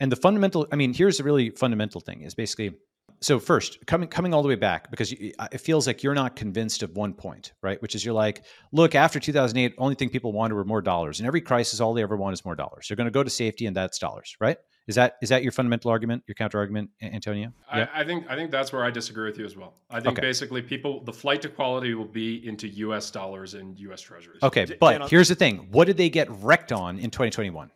And 0.00 0.12
the 0.12 0.16
fundamental, 0.16 0.66
I 0.70 0.76
mean, 0.76 0.92
here's 0.92 1.18
the 1.18 1.24
really 1.24 1.50
fundamental 1.50 2.00
thing 2.00 2.22
is 2.22 2.34
basically 2.34 2.74
so 3.20 3.40
first 3.40 3.84
coming 3.86 4.08
coming 4.08 4.32
all 4.32 4.42
the 4.42 4.48
way 4.48 4.54
back 4.54 4.90
because 4.90 5.10
you, 5.10 5.32
it 5.50 5.58
feels 5.58 5.86
like 5.86 6.02
you're 6.02 6.14
not 6.14 6.36
convinced 6.36 6.82
of 6.82 6.96
one 6.96 7.12
point 7.12 7.52
right? 7.62 7.80
Which 7.82 7.94
is 7.94 8.04
you're 8.04 8.14
like 8.14 8.44
look 8.72 8.94
after 8.94 9.18
2008 9.18 9.74
only 9.78 9.94
thing 9.94 10.08
people 10.08 10.32
wanted 10.32 10.54
were 10.54 10.64
more 10.64 10.82
dollars 10.82 11.18
in 11.18 11.26
every 11.26 11.40
crisis 11.40 11.80
all 11.80 11.94
they 11.94 12.02
ever 12.02 12.16
want 12.16 12.34
is 12.34 12.44
more 12.44 12.54
dollars. 12.54 12.86
They're 12.86 12.96
going 12.96 13.06
to 13.06 13.10
go 13.10 13.24
to 13.24 13.30
safety 13.30 13.66
and 13.66 13.76
that's 13.76 13.98
dollars 13.98 14.36
right 14.40 14.58
is 14.88 14.96
that 14.96 15.16
is 15.22 15.28
that 15.28 15.42
your 15.42 15.52
fundamental 15.52 15.90
argument 15.90 16.24
your 16.26 16.34
counter 16.34 16.58
argument 16.58 16.90
antonio? 17.00 17.52
Yeah. 17.72 17.86
I, 17.94 18.00
I, 18.00 18.04
think 18.04 18.24
i 18.28 18.34
think 18.34 18.50
that's 18.50 18.72
where 18.72 18.84
i 18.84 18.90
disagree 18.90 19.28
with 19.30 19.38
you 19.38 19.44
as 19.44 19.56
well. 19.56 19.74
I 19.90 20.00
think 20.00 20.18
okay. 20.18 20.22
basically 20.22 20.62
people 20.62 21.04
the 21.04 21.12
flight 21.12 21.42
to 21.42 21.48
quality 21.48 21.94
will 21.94 22.04
be 22.04 22.46
into 22.46 22.66
us 22.92 23.10
dollars 23.10 23.54
and 23.54 23.78
us 23.92 24.00
treasuries. 24.00 24.42
Okay 24.42 24.66
but 24.80 25.08
here's 25.08 25.28
the 25.28 25.36
thing. 25.36 25.68
What 25.70 25.86
did 25.86 25.96
they 25.96 26.10
get 26.10 26.28
wrecked 26.30 26.72
on 26.72 26.98
in 26.98 27.10
2021 27.10 27.70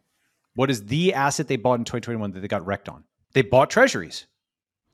what 0.55 0.71
is 0.71 0.87
the 0.87 1.15
asset 1.15 1.49
they 1.49 1.57
bought 1.57 1.79
in 1.79 1.85
2021 1.85 2.33
that 2.33 2.41
they 2.41 2.49
got 2.49 2.67
wrecked 2.67 2.89
on? 2.89 3.05
They 3.33 3.43
bought 3.43 3.71
treasuries. 3.71 4.27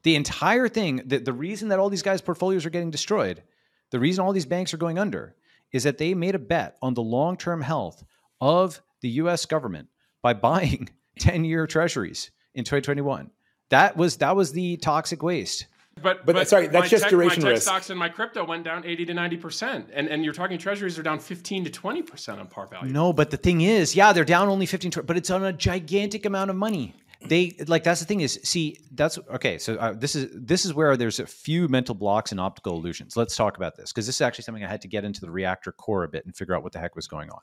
The 0.04 0.14
entire 0.14 0.68
thing, 0.68 1.02
the, 1.04 1.18
the 1.18 1.32
reason 1.32 1.68
that 1.68 1.78
all 1.78 1.90
these 1.90 2.02
guys' 2.02 2.20
portfolios 2.20 2.64
are 2.64 2.70
getting 2.70 2.90
destroyed, 2.90 3.42
the 3.90 3.98
reason 3.98 4.24
all 4.24 4.32
these 4.32 4.46
banks 4.46 4.72
are 4.72 4.78
going 4.78 4.98
under, 4.98 5.34
is 5.72 5.82
that 5.82 5.98
they 5.98 6.14
made 6.14 6.34
a 6.34 6.38
bet 6.38 6.76
on 6.80 6.94
the 6.94 7.02
long 7.02 7.36
term 7.36 7.60
health 7.60 8.04
of 8.40 8.80
the 9.00 9.08
US 9.10 9.46
government 9.46 9.88
by 10.22 10.32
buying 10.34 10.88
10 11.18 11.44
year 11.44 11.66
treasuries 11.66 12.30
in 12.54 12.64
2021. 12.64 13.30
That 13.70 13.96
was 13.96 14.16
that 14.18 14.34
was 14.36 14.52
the 14.52 14.76
toxic 14.78 15.22
waste. 15.22 15.66
But, 16.00 16.24
but, 16.24 16.34
but 16.34 16.48
sorry, 16.48 16.68
that's 16.68 16.90
just 16.90 17.02
tech, 17.02 17.10
duration 17.10 17.42
my 17.42 17.50
risk. 17.50 17.62
stocks 17.62 17.90
and 17.90 17.98
my 17.98 18.08
crypto 18.08 18.44
went 18.44 18.62
down 18.62 18.84
80 18.86 19.06
to 19.06 19.14
90 19.14 19.36
percent, 19.36 19.90
and 19.92 20.08
and 20.08 20.24
you're 20.24 20.32
talking 20.32 20.56
treasuries 20.56 20.98
are 20.98 21.02
down 21.02 21.18
15 21.18 21.64
to 21.64 21.70
20 21.70 22.02
percent 22.02 22.40
on 22.40 22.46
par 22.46 22.68
value. 22.68 22.92
No, 22.92 23.12
but 23.12 23.30
the 23.30 23.36
thing 23.36 23.62
is, 23.62 23.96
yeah, 23.96 24.12
they're 24.12 24.24
down 24.24 24.48
only 24.48 24.66
15, 24.66 24.92
but 25.04 25.16
it's 25.16 25.30
on 25.30 25.44
a 25.44 25.52
gigantic 25.52 26.24
amount 26.24 26.50
of 26.50 26.56
money 26.56 26.94
they 27.26 27.56
like 27.66 27.82
that's 27.82 28.00
the 28.00 28.06
thing 28.06 28.20
is 28.20 28.38
see 28.44 28.78
that's 28.92 29.18
okay 29.30 29.58
so 29.58 29.74
uh, 29.76 29.92
this 29.92 30.14
is 30.14 30.28
this 30.32 30.64
is 30.64 30.72
where 30.72 30.96
there's 30.96 31.18
a 31.18 31.26
few 31.26 31.66
mental 31.68 31.94
blocks 31.94 32.30
and 32.30 32.40
optical 32.40 32.76
illusions 32.76 33.16
let's 33.16 33.34
talk 33.34 33.56
about 33.56 33.76
this 33.76 33.92
because 33.92 34.06
this 34.06 34.16
is 34.16 34.20
actually 34.20 34.44
something 34.44 34.64
i 34.64 34.68
had 34.68 34.80
to 34.80 34.88
get 34.88 35.04
into 35.04 35.20
the 35.20 35.30
reactor 35.30 35.72
core 35.72 36.04
a 36.04 36.08
bit 36.08 36.24
and 36.24 36.36
figure 36.36 36.54
out 36.54 36.62
what 36.62 36.72
the 36.72 36.78
heck 36.78 36.94
was 36.94 37.08
going 37.08 37.28
on 37.30 37.40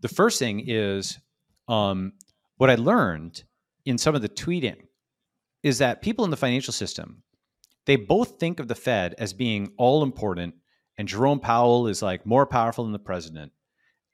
the 0.00 0.08
first 0.08 0.38
thing 0.38 0.62
is 0.66 1.18
um, 1.68 2.12
what 2.56 2.70
i 2.70 2.74
learned 2.74 3.44
in 3.84 3.98
some 3.98 4.14
of 4.14 4.22
the 4.22 4.28
tweeting 4.28 4.76
is 5.62 5.78
that 5.78 6.02
people 6.02 6.24
in 6.24 6.30
the 6.30 6.36
financial 6.36 6.72
system 6.72 7.22
they 7.86 7.96
both 7.96 8.38
think 8.38 8.60
of 8.60 8.68
the 8.68 8.74
fed 8.74 9.14
as 9.18 9.32
being 9.32 9.72
all 9.76 10.02
important 10.02 10.54
and 10.98 11.08
jerome 11.08 11.40
powell 11.40 11.86
is 11.86 12.02
like 12.02 12.26
more 12.26 12.46
powerful 12.46 12.84
than 12.84 12.92
the 12.92 12.98
president 12.98 13.52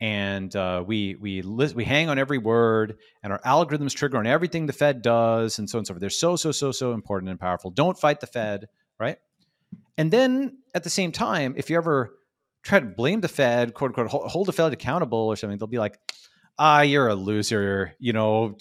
and 0.01 0.55
uh, 0.57 0.83
we 0.87 1.15
we 1.17 1.43
list, 1.43 1.75
we 1.75 1.85
hang 1.85 2.09
on 2.09 2.19
every 2.19 2.39
word, 2.39 2.97
and 3.23 3.33
our 3.33 3.41
algorithms 3.41 3.95
trigger 3.95 4.17
on 4.17 4.27
everything 4.27 4.67
the 4.67 4.73
Fed 4.73 5.03
does, 5.03 5.59
and 5.59 5.69
so 5.69 5.77
on 5.77 5.81
and 5.81 5.87
so 5.87 5.95
forth. 5.95 6.01
They're 6.01 6.11
so 6.11 6.37
so 6.37 6.53
so 6.53 6.73
so 6.73 6.93
important 6.93 7.31
and 7.31 7.39
powerful. 7.39 7.71
Don't 7.71 7.99
fight 7.99 8.21
the 8.21 8.27
Fed, 8.27 8.67
right? 8.99 9.19
And 9.99 10.11
then 10.11 10.59
at 10.75 10.85
the 10.85 10.91
same 10.91 11.13
time, 11.13 11.55
if 11.57 11.69
you 11.69 11.77
ever 11.77 12.17
try 12.63 12.81
to 12.81 12.87
blame 12.87 13.21
the 13.21 13.29
Fed, 13.29 13.75
quote 13.75 13.91
unquote, 13.97 14.31
hold 14.31 14.49
the 14.49 14.53
Fed 14.53 14.73
accountable 14.73 15.19
or 15.19 15.37
something, 15.37 15.59
they'll 15.59 15.67
be 15.67 15.79
like, 15.79 15.99
"Ah, 16.61 16.83
you're 16.83 17.09
a 17.09 17.15
loser," 17.17 17.97
you 17.99 18.13
know, 18.13 18.57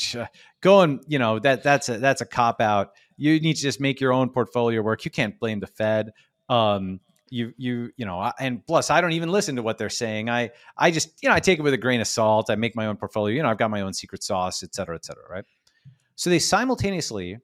go 0.62 0.82
and 0.82 1.04
you 1.08 1.20
know 1.20 1.38
that 1.40 1.62
that's 1.62 1.90
a 1.90 2.00
that's 2.00 2.22
a 2.22 2.26
cop 2.26 2.62
out. 2.62 2.94
You 3.18 3.40
need 3.40 3.58
to 3.58 3.62
just 3.62 3.80
make 3.80 4.02
your 4.02 4.14
own 4.14 4.30
portfolio 4.30 4.82
work. 4.82 5.06
You 5.06 5.12
can't 5.12 5.38
blame 5.40 5.60
the 5.60 5.68
Fed. 5.68 6.14
Um, 6.48 7.02
you 7.32 7.54
you 7.58 7.92
you 7.98 8.06
know 8.06 8.32
and 8.40 8.66
plus 8.66 8.90
i 8.90 9.02
don't 9.02 9.12
even 9.12 9.30
listen 9.30 9.56
to 9.56 9.62
what 9.62 9.78
they're 9.78 9.90
saying 9.90 10.30
i 10.30 10.50
i 10.78 10.92
just 10.92 11.12
you 11.22 11.30
know 11.30 11.36
i 11.36 11.40
take 11.40 11.60
it 11.60 11.62
with 11.62 11.74
a 11.74 11.78
grain 11.78 12.02
of 12.02 12.08
salt 12.08 12.50
i 12.50 12.56
make 12.56 12.76
my 12.76 12.86
own 12.86 12.98
portfolio 12.98 13.36
you 13.36 13.44
know 13.44 13.50
i've 13.50 13.58
got 13.58 13.70
my 13.70 13.82
own 13.82 13.94
secret 13.94 14.24
sauce 14.24 14.64
et 14.64 14.74
cetera 14.74 14.96
et 14.96 15.06
cetera 15.06 15.24
right 15.30 15.46
so 16.16 16.30
they 16.30 16.40
simultaneously 16.40 17.38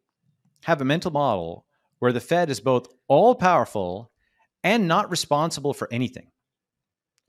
have 0.63 0.82
a 0.82 0.86
mental 0.86 1.12
model 1.12 1.65
where 2.00 2.12
the 2.12 2.20
fed 2.20 2.50
is 2.50 2.60
both 2.60 2.88
all 3.08 3.36
powerful 3.36 4.12
and 4.63 4.88
not 4.88 5.10
responsible 5.10 5.74
for 5.74 5.88
anything 5.91 6.32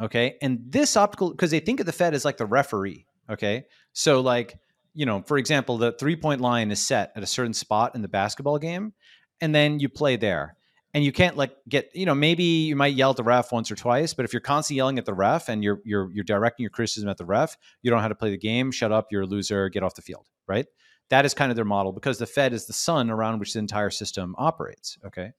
okay 0.00 0.36
and 0.42 0.60
this 0.68 0.96
optical 0.96 1.30
because 1.30 1.50
they 1.50 1.60
think 1.60 1.80
of 1.80 1.86
the 1.86 1.92
fed 1.92 2.14
as 2.14 2.24
like 2.24 2.36
the 2.36 2.46
referee 2.46 3.06
okay? 3.30 3.64
So 3.92 4.20
like 4.20 4.58
you 4.94 5.04
know 5.04 5.22
for 5.26 5.36
example 5.36 5.76
the 5.76 5.92
three 5.92 6.16
point 6.16 6.40
line 6.40 6.70
is 6.70 6.84
set 6.84 7.12
at 7.16 7.22
a 7.22 7.26
certain 7.26 7.54
spot 7.54 7.94
in 7.94 8.02
the 8.02 8.08
basketball 8.08 8.58
game 8.58 8.92
and 9.40 9.54
then 9.54 9.78
you 9.78 9.88
play 9.88 10.16
there. 10.16 10.56
And 10.94 11.04
you 11.04 11.12
can't 11.12 11.36
like 11.36 11.54
get 11.68 11.90
you 11.92 12.06
know 12.06 12.14
maybe 12.14 12.42
you 12.42 12.74
might 12.74 12.94
yell 12.94 13.10
at 13.10 13.16
the 13.16 13.22
ref 13.22 13.52
once 13.52 13.70
or 13.70 13.74
twice 13.74 14.14
but 14.14 14.24
if 14.24 14.32
you're 14.32 14.40
constantly 14.40 14.78
yelling 14.78 14.96
at 14.96 15.04
the 15.04 15.12
ref 15.12 15.50
and 15.50 15.62
you're 15.62 15.82
you're 15.84 16.10
you're 16.10 16.24
directing 16.24 16.62
your 16.62 16.70
criticism 16.70 17.10
at 17.10 17.18
the 17.18 17.26
ref 17.26 17.54
you 17.82 17.90
don't 17.90 17.98
know 17.98 18.02
how 18.02 18.08
to 18.08 18.14
play 18.14 18.30
the 18.30 18.38
game 18.38 18.70
shut 18.70 18.90
up 18.92 19.08
you're 19.10 19.22
a 19.22 19.26
loser 19.26 19.68
get 19.68 19.82
off 19.82 19.94
the 19.94 20.00
field 20.00 20.26
right? 20.46 20.64
That 21.10 21.26
is 21.26 21.34
kind 21.34 21.52
of 21.52 21.56
their 21.56 21.66
model 21.66 21.92
because 21.92 22.16
the 22.16 22.24
fed 22.24 22.54
is 22.54 22.64
the 22.64 22.72
sun 22.72 23.10
around 23.10 23.40
which 23.40 23.52
the 23.52 23.58
entire 23.58 23.90
system 23.90 24.34
operates 24.38 24.96
okay? 25.04 25.32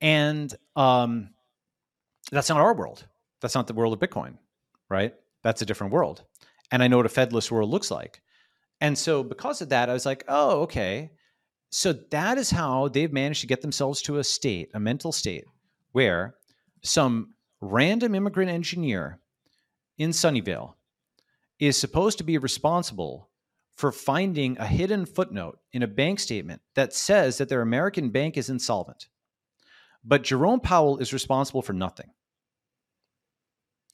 And 0.00 0.54
um 0.76 1.30
that's 2.30 2.48
not 2.48 2.60
our 2.60 2.74
world. 2.76 3.08
That's 3.40 3.56
not 3.56 3.66
the 3.66 3.74
world 3.74 3.92
of 3.92 3.98
bitcoin 3.98 4.38
right? 4.88 5.14
That's 5.42 5.62
a 5.62 5.66
different 5.66 5.92
world 5.92 6.22
and 6.70 6.82
i 6.82 6.88
know 6.88 6.96
what 6.96 7.06
a 7.06 7.10
fedless 7.10 7.50
world 7.50 7.70
looks 7.70 7.90
like 7.90 8.22
and 8.80 8.96
so 8.96 9.22
because 9.22 9.60
of 9.60 9.68
that 9.68 9.88
i 9.88 9.92
was 9.92 10.06
like 10.06 10.24
oh 10.28 10.60
okay 10.62 11.10
so 11.70 11.92
that 11.92 12.38
is 12.38 12.50
how 12.50 12.88
they've 12.88 13.12
managed 13.12 13.42
to 13.42 13.46
get 13.46 13.60
themselves 13.60 14.00
to 14.02 14.18
a 14.18 14.24
state, 14.24 14.70
a 14.72 14.80
mental 14.80 15.12
state, 15.12 15.44
where 15.92 16.34
some 16.82 17.34
random 17.60 18.14
immigrant 18.14 18.50
engineer 18.50 19.20
in 19.98 20.10
Sunnyvale 20.10 20.74
is 21.58 21.76
supposed 21.76 22.18
to 22.18 22.24
be 22.24 22.38
responsible 22.38 23.28
for 23.74 23.92
finding 23.92 24.56
a 24.58 24.66
hidden 24.66 25.04
footnote 25.04 25.58
in 25.72 25.82
a 25.82 25.88
bank 25.88 26.20
statement 26.20 26.62
that 26.74 26.94
says 26.94 27.38
that 27.38 27.48
their 27.48 27.60
American 27.60 28.10
bank 28.10 28.36
is 28.36 28.48
insolvent. 28.48 29.08
But 30.04 30.22
Jerome 30.22 30.60
Powell 30.60 30.98
is 30.98 31.12
responsible 31.12 31.62
for 31.62 31.72
nothing. 31.72 32.10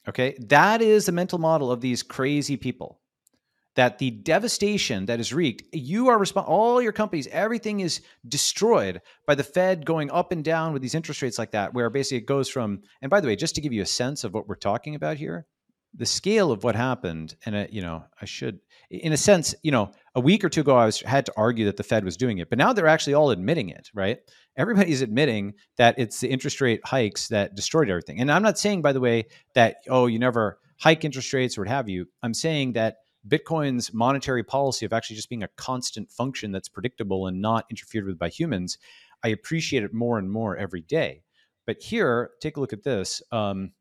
Okay, 0.08 0.36
that 0.48 0.82
is 0.82 1.06
the 1.06 1.12
mental 1.12 1.38
model 1.38 1.72
of 1.72 1.80
these 1.80 2.02
crazy 2.02 2.56
people 2.56 3.00
that 3.76 3.98
the 3.98 4.10
devastation 4.10 5.06
that 5.06 5.20
is 5.20 5.32
wreaked, 5.32 5.62
you 5.74 6.08
are 6.08 6.18
responsible. 6.18 6.54
All 6.54 6.82
your 6.82 6.92
companies, 6.92 7.26
everything 7.28 7.80
is 7.80 8.02
destroyed 8.28 9.00
by 9.26 9.34
the 9.34 9.42
Fed 9.42 9.84
going 9.84 10.10
up 10.10 10.32
and 10.32 10.44
down 10.44 10.72
with 10.72 10.82
these 10.82 10.94
interest 10.94 11.22
rates 11.22 11.38
like 11.38 11.50
that, 11.52 11.74
where 11.74 11.90
basically 11.90 12.18
it 12.18 12.26
goes 12.26 12.48
from. 12.48 12.82
And 13.02 13.10
by 13.10 13.20
the 13.20 13.26
way, 13.26 13.36
just 13.36 13.54
to 13.56 13.60
give 13.60 13.72
you 13.72 13.82
a 13.82 13.86
sense 13.86 14.24
of 14.24 14.32
what 14.32 14.48
we're 14.48 14.54
talking 14.54 14.94
about 14.94 15.16
here, 15.16 15.46
the 15.96 16.06
scale 16.06 16.50
of 16.50 16.64
what 16.64 16.74
happened, 16.74 17.36
and 17.46 17.54
uh, 17.54 17.66
you 17.70 17.80
know, 17.80 18.04
I 18.20 18.24
should, 18.24 18.60
in 18.90 19.12
a 19.12 19.16
sense, 19.16 19.54
you 19.62 19.70
know, 19.70 19.92
a 20.14 20.20
week 20.20 20.44
or 20.44 20.48
two 20.48 20.62
ago, 20.62 20.76
I 20.76 20.86
was 20.86 21.00
had 21.00 21.26
to 21.26 21.32
argue 21.36 21.64
that 21.66 21.76
the 21.76 21.84
Fed 21.84 22.04
was 22.04 22.16
doing 22.16 22.38
it, 22.38 22.50
but 22.50 22.58
now 22.58 22.72
they're 22.72 22.86
actually 22.86 23.14
all 23.14 23.30
admitting 23.30 23.68
it, 23.68 23.90
right? 23.94 24.18
Everybody's 24.56 25.02
admitting 25.02 25.54
that 25.76 25.98
it's 25.98 26.20
the 26.20 26.30
interest 26.30 26.60
rate 26.60 26.80
hikes 26.84 27.28
that 27.28 27.54
destroyed 27.54 27.90
everything. 27.90 28.20
And 28.20 28.30
I'm 28.30 28.42
not 28.42 28.58
saying, 28.58 28.82
by 28.82 28.92
the 28.92 29.00
way, 29.00 29.26
that 29.54 29.76
oh, 29.88 30.06
you 30.06 30.18
never 30.18 30.58
hike 30.78 31.04
interest 31.04 31.32
rates 31.32 31.56
or 31.56 31.62
what 31.62 31.68
have 31.68 31.88
you. 31.88 32.06
I'm 32.22 32.34
saying 32.34 32.72
that 32.74 32.98
Bitcoin's 33.26 33.92
monetary 33.94 34.44
policy 34.44 34.84
of 34.84 34.92
actually 34.92 35.16
just 35.16 35.30
being 35.30 35.42
a 35.42 35.48
constant 35.56 36.10
function 36.10 36.52
that's 36.52 36.68
predictable 36.68 37.26
and 37.26 37.40
not 37.40 37.64
interfered 37.70 38.06
with 38.06 38.18
by 38.18 38.28
humans, 38.28 38.78
I 39.22 39.28
appreciate 39.28 39.82
it 39.82 39.94
more 39.94 40.18
and 40.18 40.30
more 40.30 40.56
every 40.56 40.82
day. 40.82 41.22
But 41.66 41.82
here, 41.82 42.32
take 42.40 42.56
a 42.56 42.60
look 42.60 42.74
at 42.74 42.82
this. 42.82 43.22
Um, 43.32 43.72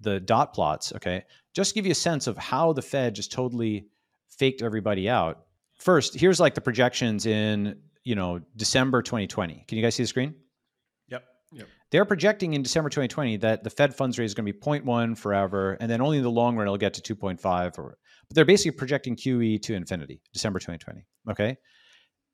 the 0.00 0.20
dot 0.20 0.54
plots, 0.54 0.92
okay, 0.96 1.24
just 1.52 1.74
give 1.74 1.86
you 1.86 1.92
a 1.92 1.96
sense 1.96 2.26
of 2.26 2.36
how 2.36 2.72
the 2.72 2.82
Fed 2.82 3.14
just 3.14 3.30
totally 3.30 3.86
faked 4.28 4.62
everybody 4.62 5.08
out. 5.08 5.44
First, 5.76 6.14
here's 6.14 6.40
like 6.40 6.54
the 6.54 6.60
projections 6.60 7.26
in, 7.26 7.78
you 8.04 8.14
know, 8.14 8.40
December 8.56 9.02
2020. 9.02 9.64
Can 9.66 9.78
you 9.78 9.82
guys 9.84 9.94
see 9.94 10.02
the 10.02 10.06
screen? 10.08 10.34
Yep. 11.52 11.68
They're 11.90 12.04
projecting 12.04 12.54
in 12.54 12.62
December 12.62 12.90
2020 12.90 13.38
that 13.38 13.64
the 13.64 13.70
Fed 13.70 13.94
funds 13.94 14.18
rate 14.18 14.24
is 14.24 14.34
going 14.34 14.46
to 14.46 14.52
be 14.52 14.58
0.1 14.58 15.16
forever, 15.16 15.76
and 15.80 15.90
then 15.90 16.00
only 16.00 16.18
in 16.18 16.22
the 16.22 16.30
long 16.30 16.56
run 16.56 16.66
it'll 16.66 16.76
get 16.76 16.94
to 16.94 17.14
2.5. 17.14 17.78
Or, 17.78 17.96
but 18.28 18.34
they're 18.34 18.44
basically 18.44 18.76
projecting 18.76 19.16
QE 19.16 19.60
to 19.62 19.74
infinity, 19.74 20.20
December 20.32 20.58
2020. 20.58 21.04
Okay. 21.30 21.56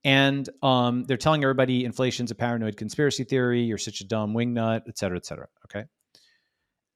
And 0.03 0.49
um, 0.63 1.05
they're 1.05 1.19
telling 1.19 1.45
everybody 1.45 1.85
inflation's 1.85 2.31
a 2.31 2.35
paranoid 2.35 2.77
conspiracy 2.77 3.25
theory, 3.25 3.63
you're 3.63 3.79
such 3.79 4.01
a 4.01 4.07
dumb 4.07 4.33
wingnut, 4.33 4.83
et 4.89 4.97
cetera, 4.97 5.19
et 5.19 5.27
cetera. 5.27 5.47
Okay. 5.67 5.87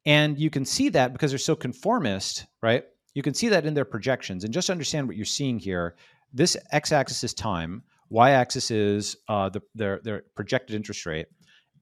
And 0.07 0.39
you 0.39 0.49
can 0.49 0.65
see 0.65 0.89
that 0.91 1.13
because 1.13 1.31
they're 1.31 1.39
so 1.39 1.55
conformist, 1.55 2.47
right? 2.63 2.85
You 3.15 3.23
can 3.23 3.35
see 3.35 3.49
that 3.49 3.67
in 3.67 3.75
their 3.75 3.85
projections. 3.85 4.45
And 4.45 4.53
just 4.53 4.71
understand 4.71 5.07
what 5.07 5.17
you're 5.17 5.27
seeing 5.27 5.59
here. 5.59 5.97
This 6.33 6.57
x 6.73 6.93
axis 6.93 7.23
is 7.25 7.35
time, 7.35 7.83
y 8.11 8.31
axis 8.31 8.71
is 8.71 9.17
uh, 9.29 9.49
the, 9.49 9.61
their, 9.75 10.01
their 10.05 10.25
projected 10.35 10.77
interest 10.77 11.07
rate 11.07 11.27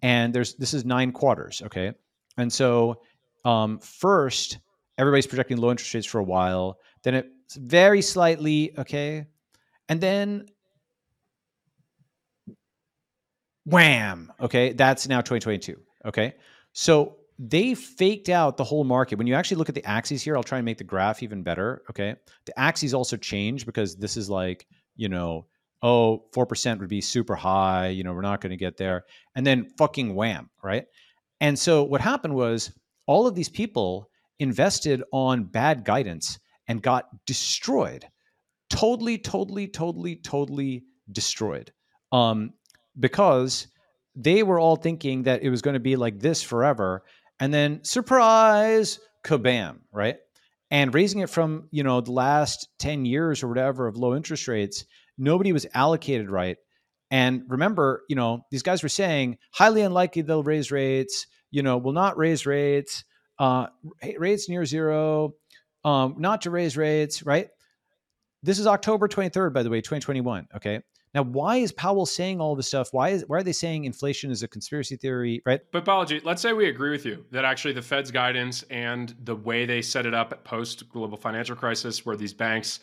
and 0.02 0.34
there's 0.34 0.54
this 0.56 0.74
is 0.74 0.84
nine 0.84 1.12
quarters 1.12 1.62
okay 1.64 1.92
and 2.36 2.52
so 2.52 3.00
um, 3.44 3.78
first 3.78 4.58
everybody's 4.98 5.26
projecting 5.26 5.56
low 5.56 5.70
interest 5.70 5.94
rates 5.94 6.06
for 6.06 6.18
a 6.18 6.24
while 6.24 6.78
then 7.02 7.14
it's 7.14 7.56
very 7.56 8.02
slightly 8.02 8.72
okay 8.78 9.26
and 9.88 10.00
then 10.00 10.46
wham 13.64 14.32
okay 14.40 14.72
that's 14.72 15.08
now 15.08 15.20
2022 15.20 15.76
okay 16.04 16.34
so 16.72 17.16
they 17.38 17.74
faked 17.74 18.28
out 18.28 18.56
the 18.56 18.64
whole 18.64 18.84
market. 18.84 19.18
When 19.18 19.26
you 19.26 19.34
actually 19.34 19.56
look 19.56 19.68
at 19.68 19.74
the 19.74 19.84
axes 19.84 20.22
here, 20.22 20.36
I'll 20.36 20.44
try 20.44 20.58
and 20.58 20.64
make 20.64 20.78
the 20.78 20.84
graph 20.84 21.22
even 21.24 21.42
better. 21.42 21.82
Okay. 21.90 22.14
The 22.44 22.58
axes 22.58 22.94
also 22.94 23.16
change 23.16 23.66
because 23.66 23.96
this 23.96 24.16
is 24.16 24.30
like, 24.30 24.66
you 24.94 25.08
know, 25.08 25.46
oh, 25.82 26.24
4% 26.34 26.78
would 26.80 26.88
be 26.88 27.00
super 27.00 27.34
high. 27.34 27.88
You 27.88 28.04
know, 28.04 28.12
we're 28.12 28.22
not 28.22 28.40
going 28.40 28.50
to 28.50 28.56
get 28.56 28.76
there. 28.76 29.04
And 29.34 29.46
then 29.46 29.70
fucking 29.78 30.14
wham. 30.14 30.50
Right. 30.62 30.84
And 31.40 31.58
so 31.58 31.82
what 31.82 32.00
happened 32.00 32.34
was 32.34 32.72
all 33.06 33.26
of 33.26 33.34
these 33.34 33.48
people 33.48 34.08
invested 34.38 35.02
on 35.12 35.44
bad 35.44 35.84
guidance 35.84 36.38
and 36.68 36.82
got 36.82 37.06
destroyed. 37.26 38.06
Totally, 38.70 39.18
totally, 39.18 39.68
totally, 39.68 40.16
totally 40.16 40.84
destroyed. 41.10 41.72
Um, 42.12 42.52
because 42.98 43.66
they 44.14 44.42
were 44.42 44.60
all 44.60 44.76
thinking 44.76 45.24
that 45.24 45.42
it 45.42 45.50
was 45.50 45.62
going 45.62 45.74
to 45.74 45.80
be 45.80 45.96
like 45.96 46.20
this 46.20 46.42
forever. 46.42 47.02
And 47.40 47.52
then 47.52 47.82
surprise, 47.82 49.00
kabam, 49.24 49.80
right? 49.92 50.16
And 50.70 50.94
raising 50.94 51.20
it 51.20 51.30
from, 51.30 51.68
you 51.70 51.82
know, 51.82 52.00
the 52.00 52.12
last 52.12 52.68
10 52.78 53.04
years 53.04 53.42
or 53.42 53.48
whatever 53.48 53.86
of 53.86 53.96
low 53.96 54.14
interest 54.14 54.48
rates, 54.48 54.84
nobody 55.18 55.52
was 55.52 55.66
allocated 55.74 56.30
right. 56.30 56.56
And 57.10 57.42
remember, 57.48 58.04
you 58.08 58.16
know, 58.16 58.46
these 58.50 58.62
guys 58.62 58.82
were 58.82 58.88
saying 58.88 59.38
highly 59.52 59.82
unlikely 59.82 60.22
they'll 60.22 60.42
raise 60.42 60.70
rates, 60.70 61.26
you 61.50 61.62
know, 61.62 61.76
will 61.76 61.92
not 61.92 62.16
raise 62.16 62.46
rates, 62.46 63.04
uh, 63.38 63.66
rates 64.16 64.48
near 64.48 64.64
zero, 64.64 65.34
um, 65.84 66.16
not 66.18 66.42
to 66.42 66.50
raise 66.50 66.76
rates, 66.76 67.22
right? 67.22 67.48
This 68.42 68.58
is 68.58 68.66
October 68.66 69.08
23rd, 69.08 69.52
by 69.52 69.62
the 69.62 69.70
way, 69.70 69.80
2021. 69.80 70.48
Okay. 70.56 70.80
Now, 71.14 71.24
why 71.24 71.56
is 71.56 71.72
Powell 71.72 72.06
saying 72.06 72.40
all 72.40 72.56
this 72.56 72.68
stuff? 72.68 72.88
Why 72.92 73.10
is 73.10 73.24
why 73.26 73.38
are 73.38 73.42
they 73.42 73.52
saying 73.52 73.84
inflation 73.84 74.30
is 74.30 74.42
a 74.42 74.48
conspiracy 74.48 74.96
theory, 74.96 75.42
right? 75.44 75.60
But 75.70 75.84
Balaji, 75.84 76.24
let's 76.24 76.40
say 76.40 76.54
we 76.54 76.68
agree 76.68 76.90
with 76.90 77.04
you 77.04 77.26
that 77.32 77.44
actually 77.44 77.74
the 77.74 77.82
Fed's 77.82 78.10
guidance 78.10 78.62
and 78.70 79.14
the 79.22 79.36
way 79.36 79.66
they 79.66 79.82
set 79.82 80.06
it 80.06 80.14
up 80.14 80.32
at 80.32 80.44
post 80.44 80.88
global 80.88 81.18
financial 81.18 81.54
crisis, 81.54 82.06
where 82.06 82.16
these 82.16 82.32
banks 82.32 82.80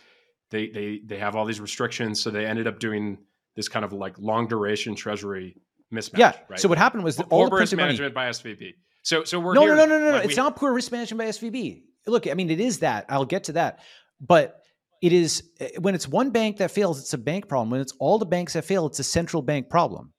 they 0.51 0.67
they 0.69 1.01
they 1.05 1.17
have 1.17 1.35
all 1.35 1.45
these 1.45 1.59
restrictions, 1.61 2.19
so 2.21 2.29
they 2.31 2.45
ended 2.45 2.67
up 2.67 2.79
doing 2.79 3.17
this 3.55 3.67
kind 3.67 3.83
of 3.85 3.93
like 3.93 4.17
long 4.19 4.47
duration 4.47 4.95
treasury 4.95 5.57
mismatch. 5.93 6.17
Yeah. 6.19 6.33
Right? 6.49 6.59
So 6.59 6.67
what 6.69 6.77
happened 6.77 7.03
was 7.03 7.17
Poor 7.17 7.25
all 7.29 7.49
the 7.49 7.55
risk 7.55 7.71
printed 7.71 7.77
money- 7.77 7.87
management 7.89 8.13
by 8.13 8.29
SVB. 8.29 8.73
So 9.03 9.23
so 9.23 9.39
we're 9.39 9.53
no, 9.53 9.61
here, 9.61 9.75
no, 9.75 9.85
no, 9.85 9.97
no, 9.99 10.05
no, 10.05 10.11
like, 10.11 10.25
It's 10.25 10.31
we- 10.33 10.35
not 10.35 10.55
poor 10.55 10.73
risk 10.73 10.91
management 10.91 11.19
by 11.19 11.25
SVB. 11.25 11.83
Look, 12.07 12.27
I 12.27 12.33
mean, 12.33 12.49
it 12.49 12.59
is 12.59 12.79
that. 12.79 13.05
I'll 13.09 13.25
get 13.25 13.45
to 13.45 13.53
that. 13.53 13.79
But 14.21 14.61
it 15.01 15.13
is 15.13 15.43
eh, 15.59 15.69
when 15.79 15.95
it's 15.95 16.07
one 16.07 16.31
bank 16.31 16.57
that 16.57 16.71
fails, 16.71 16.99
it's 16.99 17.13
a 17.13 17.17
bank 17.17 17.47
problem. 17.47 17.69
When 17.69 17.81
it's 17.81 17.93
all 17.99 18.17
the 18.19 18.25
banks 18.25 18.53
that 18.53 18.65
fail, 18.65 18.85
it's 18.87 18.99
a 18.99 19.03
central 19.03 19.41
bank 19.41 19.69
problem. 19.69 20.13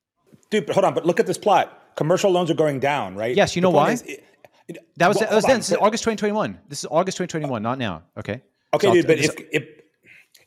Dude, 0.51 0.67
but 0.67 0.75
hold 0.75 0.85
on. 0.85 0.95
But 0.95 1.07
look 1.07 1.21
at 1.21 1.27
this 1.27 1.39
plot. 1.39 1.77
Commercial 1.97 2.31
loans 2.31 2.51
are 2.51 2.55
going 2.55 2.81
down, 2.81 3.15
right? 3.15 3.37
Yes, 3.37 3.55
you 3.55 3.61
The 3.61 3.69
know 3.69 3.71
why? 3.71 3.93
is- 3.93 4.03
it- 4.03 4.25
it- 4.69 4.79
That 4.97 5.09
was 5.09 5.17
well, 5.19 5.29
that 5.29 5.35
was 5.35 5.45
then. 5.45 5.53
on. 5.55 5.59
This 5.59 5.71
is 5.71 5.77
August 5.77 6.05
2021. 6.05 6.59
This 6.69 6.79
is 6.81 6.87
August 6.91 7.17
2021, 7.19 7.63
not 7.63 7.79
now. 7.79 8.05
Okay. 8.19 8.41
Okay, 8.73 8.87
So 8.87 8.93
dude, 8.95 9.07
but 9.07 9.19
if, 9.19 9.35
if 9.53 9.65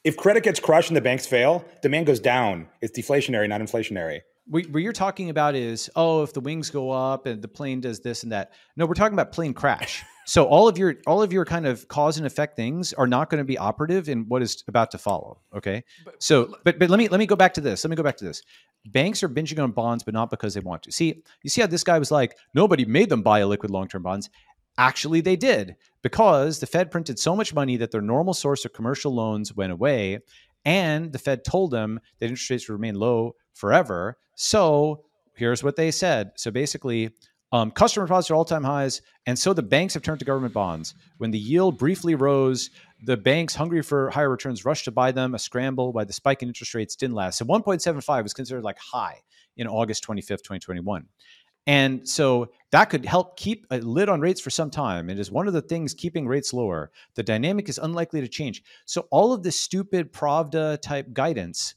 if 0.03 0.17
credit 0.17 0.43
gets 0.43 0.59
crushed 0.59 0.89
and 0.89 0.97
the 0.97 1.01
banks 1.01 1.25
fail, 1.25 1.63
demand 1.81 2.07
goes 2.07 2.19
down. 2.19 2.67
It's 2.81 2.97
deflationary, 2.97 3.47
not 3.47 3.61
inflationary. 3.61 4.21
what 4.45 4.67
what 4.69 4.83
you're 4.83 4.93
talking 4.93 5.29
about 5.29 5.55
is 5.55 5.89
oh, 5.95 6.23
if 6.23 6.33
the 6.33 6.41
wings 6.41 6.69
go 6.69 6.91
up 6.91 7.25
and 7.25 7.41
the 7.41 7.47
plane 7.47 7.81
does 7.81 8.01
this 8.01 8.23
and 8.23 8.31
that. 8.31 8.51
No, 8.75 8.85
we're 8.85 8.93
talking 8.93 9.13
about 9.13 9.31
plane 9.31 9.53
crash. 9.53 10.03
So 10.25 10.45
all 10.45 10.69
of 10.69 10.77
your 10.77 10.95
all 11.05 11.21
of 11.21 11.33
your 11.33 11.43
kind 11.43 11.67
of 11.67 11.85
cause 11.89 12.17
and 12.17 12.25
effect 12.25 12.55
things 12.55 12.93
are 12.93 13.07
not 13.07 13.29
going 13.29 13.39
to 13.39 13.43
be 13.43 13.57
operative 13.57 14.07
in 14.07 14.29
what 14.29 14.41
is 14.41 14.63
about 14.69 14.91
to 14.91 14.97
follow. 14.97 15.41
Okay. 15.53 15.83
So, 16.17 16.55
but 16.63 16.79
but 16.79 16.89
let 16.89 16.97
me 16.97 17.09
let 17.09 17.19
me 17.19 17.25
go 17.25 17.35
back 17.35 17.53
to 17.55 17.61
this. 17.61 17.83
Let 17.83 17.89
me 17.89 17.97
go 17.97 18.03
back 18.03 18.15
to 18.17 18.23
this. 18.23 18.41
Banks 18.85 19.21
are 19.21 19.27
binging 19.27 19.61
on 19.61 19.71
bonds, 19.71 20.01
but 20.01 20.13
not 20.13 20.29
because 20.29 20.53
they 20.53 20.61
want 20.61 20.83
to. 20.83 20.93
See, 20.93 21.23
you 21.41 21.49
see 21.49 21.59
how 21.59 21.67
this 21.67 21.83
guy 21.83 21.99
was 21.99 22.09
like, 22.09 22.37
nobody 22.53 22.85
made 22.85 23.09
them 23.09 23.21
buy 23.21 23.41
illiquid 23.41 23.69
long 23.69 23.89
term 23.89 24.03
bonds. 24.03 24.29
Actually, 24.77 25.19
they 25.19 25.35
did 25.35 25.75
because 26.03 26.59
the 26.59 26.67
Fed 26.67 26.91
printed 26.91 27.17
so 27.17 27.35
much 27.35 27.55
money 27.55 27.77
that 27.77 27.89
their 27.89 28.01
normal 28.01 28.35
source 28.35 28.65
of 28.65 28.73
commercial 28.73 29.13
loans 29.13 29.55
went 29.55 29.71
away, 29.71 30.19
and 30.65 31.11
the 31.11 31.17
Fed 31.17 31.43
told 31.43 31.71
them 31.71 31.99
that 32.19 32.27
interest 32.27 32.49
rates 32.49 32.69
would 32.69 32.75
remain 32.75 32.95
low 32.95 33.35
forever. 33.53 34.17
So 34.35 35.05
here's 35.35 35.63
what 35.63 35.75
they 35.75 35.89
said. 35.89 36.31
So 36.35 36.51
basically, 36.51 37.09
um, 37.51 37.71
customer 37.71 38.05
deposits 38.05 38.31
are 38.31 38.35
all 38.35 38.45
time 38.45 38.63
highs, 38.63 39.01
and 39.25 39.37
so 39.37 39.53
the 39.53 39.63
banks 39.63 39.93
have 39.93 40.03
turned 40.03 40.19
to 40.19 40.25
government 40.25 40.53
bonds. 40.53 40.93
When 41.17 41.31
the 41.31 41.39
yield 41.39 41.77
briefly 41.77 42.15
rose, 42.15 42.69
the 43.05 43.17
banks, 43.17 43.55
hungry 43.55 43.81
for 43.81 44.09
higher 44.09 44.29
returns, 44.29 44.65
rushed 44.65 44.85
to 44.85 44.91
buy 44.91 45.11
them. 45.11 45.35
A 45.35 45.39
scramble 45.39 45.93
by 45.93 46.03
the 46.03 46.13
spike 46.13 46.41
in 46.41 46.47
interest 46.47 46.73
rates 46.73 46.95
didn't 46.95 47.15
last. 47.15 47.37
So 47.37 47.45
1.75 47.45 48.23
was 48.23 48.33
considered 48.33 48.63
like 48.63 48.77
high 48.79 49.21
in 49.55 49.67
August 49.67 50.05
25th, 50.05 50.41
2021. 50.41 51.05
And 51.65 52.08
so 52.08 52.52
that 52.71 52.89
could 52.89 53.06
help 53.06 53.38
keep 53.38 53.65
a 53.71 53.78
lid 53.80 54.10
on 54.10 54.19
rates 54.19 54.41
for 54.41 54.49
some 54.49 54.69
time. 54.69 55.10
It 55.10 55.19
is 55.19 55.32
one 55.32 55.47
of 55.47 55.54
the 55.54 55.62
things 55.62 55.93
keeping 55.93 56.28
rates 56.28 56.54
lower. 56.54 56.91
The 57.15 57.23
dynamic 57.23 57.69
is 57.69 57.78
unlikely 57.78 58.21
to 58.21 58.28
change. 58.28 58.63
So 58.86 59.08
all 59.12 59.32
of 59.32 59.43
this 59.43 59.60
stupid 59.60 60.12
Pravda 60.12 60.82
type 60.82 61.13
guidance, 61.13 61.76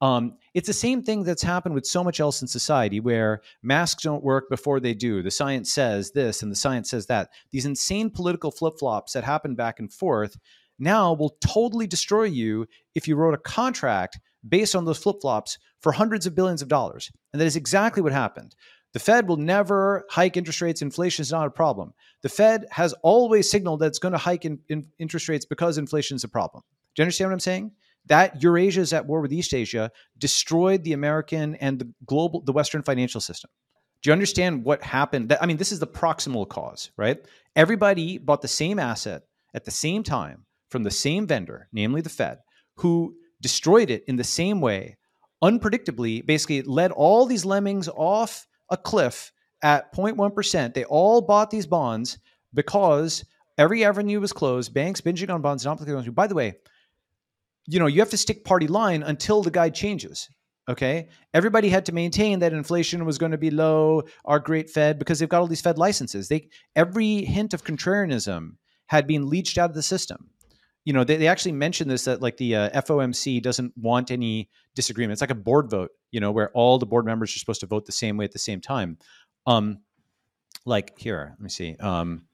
um, 0.00 0.38
it's 0.54 0.66
the 0.66 0.72
same 0.72 1.02
thing 1.02 1.22
that's 1.22 1.42
happened 1.42 1.74
with 1.74 1.86
so 1.86 2.02
much 2.02 2.20
else 2.20 2.42
in 2.42 2.48
society 2.48 3.00
where 3.00 3.42
masks 3.62 4.02
don't 4.02 4.24
work 4.24 4.48
before 4.48 4.80
they 4.80 4.94
do. 4.94 5.22
The 5.22 5.30
science 5.30 5.70
says 5.70 6.10
this 6.12 6.42
and 6.42 6.50
the 6.50 6.56
science 6.56 6.90
says 6.90 7.06
that. 7.06 7.30
These 7.50 7.66
insane 7.66 8.10
political 8.10 8.50
flip 8.50 8.78
flops 8.78 9.12
that 9.12 9.24
happen 9.24 9.54
back 9.54 9.78
and 9.78 9.92
forth 9.92 10.38
now 10.78 11.12
will 11.12 11.36
totally 11.40 11.86
destroy 11.86 12.24
you 12.24 12.66
if 12.94 13.06
you 13.06 13.14
wrote 13.14 13.34
a 13.34 13.38
contract 13.38 14.18
based 14.48 14.74
on 14.74 14.86
those 14.86 14.98
flip 14.98 15.16
flops 15.20 15.58
for 15.80 15.92
hundreds 15.92 16.26
of 16.26 16.34
billions 16.34 16.62
of 16.62 16.68
dollars. 16.68 17.12
And 17.32 17.40
that 17.40 17.46
is 17.46 17.56
exactly 17.56 18.02
what 18.02 18.12
happened. 18.12 18.54
The 18.92 18.98
Fed 18.98 19.28
will 19.28 19.36
never 19.36 20.04
hike 20.10 20.36
interest 20.36 20.60
rates. 20.60 20.82
Inflation 20.82 21.22
is 21.22 21.30
not 21.30 21.46
a 21.46 21.50
problem. 21.50 21.94
The 22.22 22.28
Fed 22.28 22.66
has 22.70 22.92
always 23.02 23.50
signaled 23.50 23.80
that 23.80 23.86
it's 23.86 23.98
going 23.98 24.12
to 24.12 24.18
hike 24.18 24.44
in, 24.44 24.58
in 24.68 24.86
interest 24.98 25.28
rates 25.28 25.46
because 25.46 25.78
inflation 25.78 26.16
is 26.16 26.24
a 26.24 26.28
problem. 26.28 26.64
Do 26.94 27.02
you 27.02 27.04
understand 27.04 27.30
what 27.30 27.34
I'm 27.34 27.40
saying? 27.40 27.72
That 28.06 28.42
Eurasia 28.42 28.80
is 28.80 28.92
at 28.92 29.06
war 29.06 29.20
with 29.20 29.32
East 29.32 29.54
Asia 29.54 29.92
destroyed 30.18 30.82
the 30.82 30.94
American 30.94 31.54
and 31.56 31.78
the 31.78 31.92
global, 32.06 32.40
the 32.40 32.52
Western 32.52 32.82
financial 32.82 33.20
system. 33.20 33.50
Do 34.02 34.10
you 34.10 34.12
understand 34.12 34.64
what 34.64 34.82
happened? 34.82 35.28
That, 35.28 35.42
I 35.42 35.46
mean, 35.46 35.58
this 35.58 35.72
is 35.72 35.78
the 35.78 35.86
proximal 35.86 36.48
cause, 36.48 36.90
right? 36.96 37.18
Everybody 37.54 38.18
bought 38.18 38.42
the 38.42 38.48
same 38.48 38.78
asset 38.78 39.22
at 39.54 39.64
the 39.64 39.70
same 39.70 40.02
time 40.02 40.46
from 40.70 40.82
the 40.82 40.90
same 40.90 41.26
vendor, 41.26 41.68
namely 41.72 42.00
the 42.00 42.08
Fed, 42.08 42.38
who 42.76 43.14
destroyed 43.40 43.90
it 43.90 44.04
in 44.06 44.16
the 44.16 44.24
same 44.24 44.60
way, 44.60 44.96
unpredictably, 45.42 46.24
basically 46.24 46.58
it 46.58 46.66
led 46.66 46.92
all 46.92 47.26
these 47.26 47.44
lemmings 47.44 47.88
off 47.88 48.46
a 48.70 48.76
cliff 48.76 49.32
at 49.62 49.94
0.1%. 49.94 50.74
They 50.74 50.84
all 50.84 51.20
bought 51.20 51.50
these 51.50 51.66
bonds 51.66 52.18
because 52.54 53.24
every 53.58 53.84
avenue 53.84 54.20
was 54.20 54.32
closed, 54.32 54.72
banks 54.72 55.00
binging 55.00 55.32
on 55.32 55.42
bonds, 55.42 55.64
not 55.64 55.80
applicable. 55.80 56.12
By 56.12 56.26
the 56.26 56.34
way, 56.34 56.54
you 57.66 57.78
know, 57.78 57.86
you 57.86 58.00
have 58.00 58.10
to 58.10 58.16
stick 58.16 58.44
party 58.44 58.66
line 58.66 59.02
until 59.02 59.42
the 59.42 59.50
guide 59.50 59.74
changes. 59.74 60.28
Okay. 60.68 61.08
Everybody 61.34 61.68
had 61.68 61.86
to 61.86 61.92
maintain 61.92 62.38
that 62.40 62.52
inflation 62.52 63.04
was 63.04 63.18
going 63.18 63.32
to 63.32 63.38
be 63.38 63.50
low, 63.50 64.02
our 64.24 64.38
great 64.38 64.70
Fed, 64.70 64.98
because 64.98 65.18
they've 65.18 65.28
got 65.28 65.40
all 65.40 65.46
these 65.46 65.60
Fed 65.60 65.78
licenses. 65.78 66.28
They 66.28 66.48
every 66.76 67.24
hint 67.24 67.54
of 67.54 67.64
contrarianism 67.64 68.52
had 68.86 69.06
been 69.06 69.28
leached 69.28 69.58
out 69.58 69.70
of 69.70 69.74
the 69.74 69.82
system. 69.82 70.30
You 70.84 70.92
know, 70.92 71.04
they, 71.04 71.16
they 71.16 71.28
actually 71.28 71.52
mentioned 71.52 71.90
this 71.90 72.04
that 72.04 72.22
like 72.22 72.36
the 72.38 72.56
uh, 72.56 72.82
FOMC 72.82 73.42
doesn't 73.42 73.72
want 73.76 74.10
any 74.10 74.48
disagreement. 74.74 75.12
It's 75.12 75.20
like 75.20 75.30
a 75.30 75.34
board 75.34 75.70
vote, 75.70 75.90
you 76.10 76.20
know, 76.20 76.32
where 76.32 76.50
all 76.52 76.78
the 76.78 76.86
board 76.86 77.04
members 77.04 77.34
are 77.36 77.38
supposed 77.38 77.60
to 77.60 77.66
vote 77.66 77.84
the 77.86 77.92
same 77.92 78.16
way 78.16 78.24
at 78.24 78.32
the 78.32 78.38
same 78.38 78.60
time. 78.60 78.98
Um, 79.46 79.80
like 80.64 80.98
here, 80.98 81.34
let 81.38 81.40
me 81.40 81.50
see. 81.50 81.76
Um, 81.76 82.26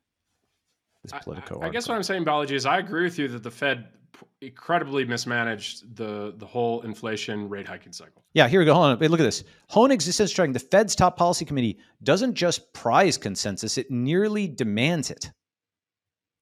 this 1.02 1.12
I- 1.12 1.18
Politico. 1.18 1.60
I, 1.60 1.66
I 1.66 1.68
guess 1.70 1.88
what 1.88 1.96
I'm 1.96 2.02
saying, 2.02 2.24
Balaji, 2.24 2.52
is 2.52 2.66
I 2.66 2.78
agree 2.78 3.04
with 3.04 3.18
you 3.18 3.28
that 3.28 3.42
the 3.42 3.50
Fed 3.50 3.88
incredibly 4.40 5.04
mismanaged 5.04 5.96
the 5.96 6.34
the 6.36 6.46
whole 6.46 6.82
inflation 6.82 7.48
rate 7.48 7.66
hiking 7.66 7.92
cycle. 7.92 8.24
Yeah, 8.34 8.48
here 8.48 8.60
we 8.60 8.66
go. 8.66 8.74
Hold 8.74 8.86
on. 8.86 8.98
Wait, 8.98 9.10
look 9.10 9.20
at 9.20 9.24
this. 9.24 9.44
Hoenig 9.70 9.92
existence 9.92 10.30
striking. 10.30 10.52
The 10.52 10.58
Fed's 10.58 10.94
top 10.94 11.16
policy 11.16 11.44
committee 11.44 11.78
doesn't 12.02 12.34
just 12.34 12.72
prize 12.72 13.18
consensus, 13.18 13.78
it 13.78 13.90
nearly 13.90 14.48
demands 14.48 15.10
it. 15.10 15.30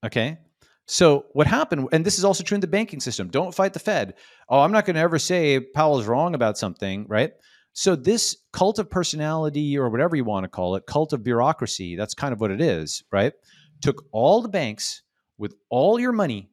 Okay. 0.04 0.38
So 0.86 1.26
what 1.32 1.46
happened, 1.46 1.88
and 1.92 2.04
this 2.04 2.18
is 2.18 2.24
also 2.24 2.44
true 2.44 2.56
in 2.56 2.60
the 2.60 2.66
banking 2.66 3.00
system. 3.00 3.28
Don't 3.28 3.54
fight 3.54 3.72
the 3.72 3.78
Fed. 3.78 4.14
Oh, 4.48 4.60
I'm 4.60 4.72
not 4.72 4.84
going 4.84 4.96
to 4.96 5.00
ever 5.00 5.18
say 5.18 5.60
Powell's 5.60 6.06
wrong 6.06 6.34
about 6.34 6.58
something, 6.58 7.06
right? 7.08 7.32
So 7.72 7.96
this 7.96 8.36
cult 8.52 8.78
of 8.78 8.90
personality, 8.90 9.76
or 9.78 9.88
whatever 9.88 10.14
you 10.14 10.24
want 10.24 10.44
to 10.44 10.48
call 10.48 10.76
it, 10.76 10.86
cult 10.86 11.12
of 11.12 11.24
bureaucracy, 11.24 11.96
that's 11.96 12.14
kind 12.14 12.32
of 12.32 12.40
what 12.40 12.50
it 12.50 12.60
is, 12.60 13.02
right? 13.10 13.32
Took 13.80 14.04
all 14.12 14.42
the 14.42 14.48
banks 14.48 15.02
with 15.38 15.54
all 15.70 15.98
your 15.98 16.12
money 16.12 16.50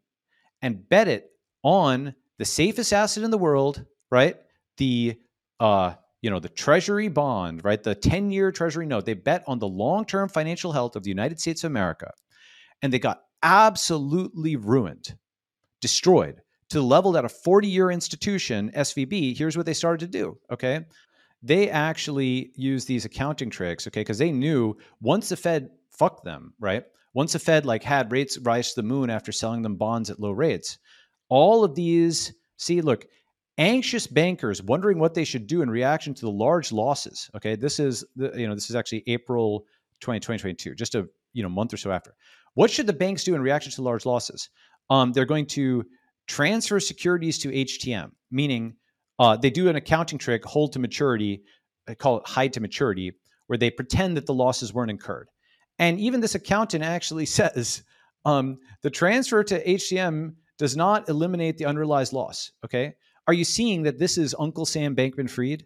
and 0.62 0.88
bet 0.88 1.08
it 1.08 1.30
on 1.64 2.16
the 2.40 2.46
safest 2.46 2.94
asset 2.94 3.24
in 3.24 3.32
the 3.32 3.38
world, 3.38 3.86
right? 4.10 4.38
The 4.78 5.20
uh, 5.60 5.94
you 6.22 6.30
know, 6.30 6.40
the 6.40 6.50
treasury 6.50 7.08
bond, 7.08 7.64
right? 7.64 7.82
The 7.82 7.96
10-year 7.96 8.52
treasury 8.52 8.86
note. 8.86 9.06
They 9.06 9.14
bet 9.14 9.44
on 9.48 9.60
the 9.60 9.68
long-term 9.68 10.30
financial 10.30 10.72
health 10.72 10.96
of 10.96 11.04
the 11.04 11.10
United 11.10 11.40
States 11.40 11.64
of 11.64 11.72
America. 11.72 12.12
And 12.82 12.94
they 12.94 13.00
got 13.00 13.22
absolutely 13.44 14.56
ruined, 14.56 15.16
destroyed 15.82 16.42
to 16.70 16.78
the 16.78 16.84
level 16.84 17.12
that 17.14 17.26
a 17.26 17.28
40-year 17.28 17.92
institution, 17.92 18.72
SVB, 18.76 19.38
here's 19.38 19.58
what 19.58 19.66
they 19.66 19.74
started 19.74 20.12
to 20.12 20.18
do, 20.18 20.38
okay? 20.52 20.86
They 21.44 21.70
actually 21.70 22.52
used 22.56 22.88
these 22.88 23.06
accounting 23.06 23.50
tricks, 23.50 23.88
okay? 23.88 24.02
Because 24.02 24.20
they 24.20 24.32
knew 24.32 24.78
once 25.02 25.30
the 25.30 25.36
Fed 25.36 25.70
fuck 25.90 26.24
them, 26.24 26.54
right? 26.60 26.84
Once 27.14 27.34
the 27.34 27.40
Fed 27.40 27.66
like 27.66 27.84
had 27.84 28.12
rates 28.12 28.38
rise 28.38 28.70
to 28.70 28.82
the 28.82 28.88
moon 28.88 29.10
after 29.10 29.32
selling 29.32 29.62
them 29.62 29.76
bonds 29.76 30.10
at 30.10 30.20
low 30.20 30.32
rates, 30.32 30.78
all 31.30 31.64
of 31.64 31.76
these 31.76 32.34
see, 32.58 32.82
look, 32.82 33.06
anxious 33.58 34.08
bankers 34.08 34.62
wondering 34.64 35.00
what 35.00 35.14
they 35.14 35.24
should 35.24 35.48
do 35.48 35.62
in 35.62 35.70
reaction 35.70 36.14
to 36.14 36.22
the 36.22 36.32
large 36.32 36.72
losses. 36.72 37.30
Okay, 37.36 37.56
this 37.56 37.80
is 37.80 38.06
the, 38.16 38.32
you 38.36 38.48
know 38.48 38.56
this 38.56 38.70
is 38.70 38.76
actually 38.76 39.04
April 39.08 39.66
20, 40.00 40.20
2022, 40.20 40.76
just 40.76 40.96
a 40.96 41.08
you 41.34 41.44
know 41.44 41.50
month 41.50 41.74
or 41.74 41.78
so 41.78 41.92
after. 41.92 42.14
What 42.54 42.72
should 42.72 42.88
the 42.88 42.94
banks 42.94 43.24
do 43.24 43.36
in 43.36 43.42
reaction 43.42 43.72
to 43.74 43.82
large 43.82 44.06
losses? 44.06 44.50
Um, 44.90 45.14
they're 45.14 45.26
going 45.26 45.48
to 45.48 45.86
transfer 46.28 46.80
securities 46.80 47.38
to 47.40 47.50
HTM, 47.50 48.12
meaning 48.30 48.76
uh, 49.20 49.38
they 49.38 49.50
do 49.50 49.70
an 49.70 49.76
accounting 49.76 50.18
trick, 50.18 50.44
hold 50.46 50.74
to 50.74 50.80
maturity, 50.80 51.44
I 51.88 51.96
call 51.96 52.18
it 52.18 52.28
hide 52.28 52.54
to 52.54 52.60
maturity, 52.60 53.14
where 53.48 53.58
they 53.58 53.70
pretend 53.70 54.18
that 54.18 54.26
the 54.26 54.34
losses 54.34 54.74
weren't 54.74 54.92
incurred. 54.92 55.28
And 55.80 56.00
even 56.00 56.22
this 56.22 56.36
accountant 56.36 56.84
actually 56.84 57.26
says 57.40 57.84
um, 58.26 58.58
the 58.82 58.90
transfer 58.90 59.44
to 59.44 59.66
HTM 59.66 60.34
does 60.58 60.78
not 60.78 61.10
eliminate 61.10 61.58
the 61.58 61.66
unrealized 61.66 62.14
loss. 62.14 62.52
Okay. 62.64 62.94
Are 63.28 63.34
you 63.34 63.44
seeing 63.44 63.84
that 63.84 64.00
this 64.00 64.18
is 64.18 64.36
Uncle 64.38 64.66
Sam 64.66 64.96
Bankman 64.96 65.30
Fried, 65.30 65.64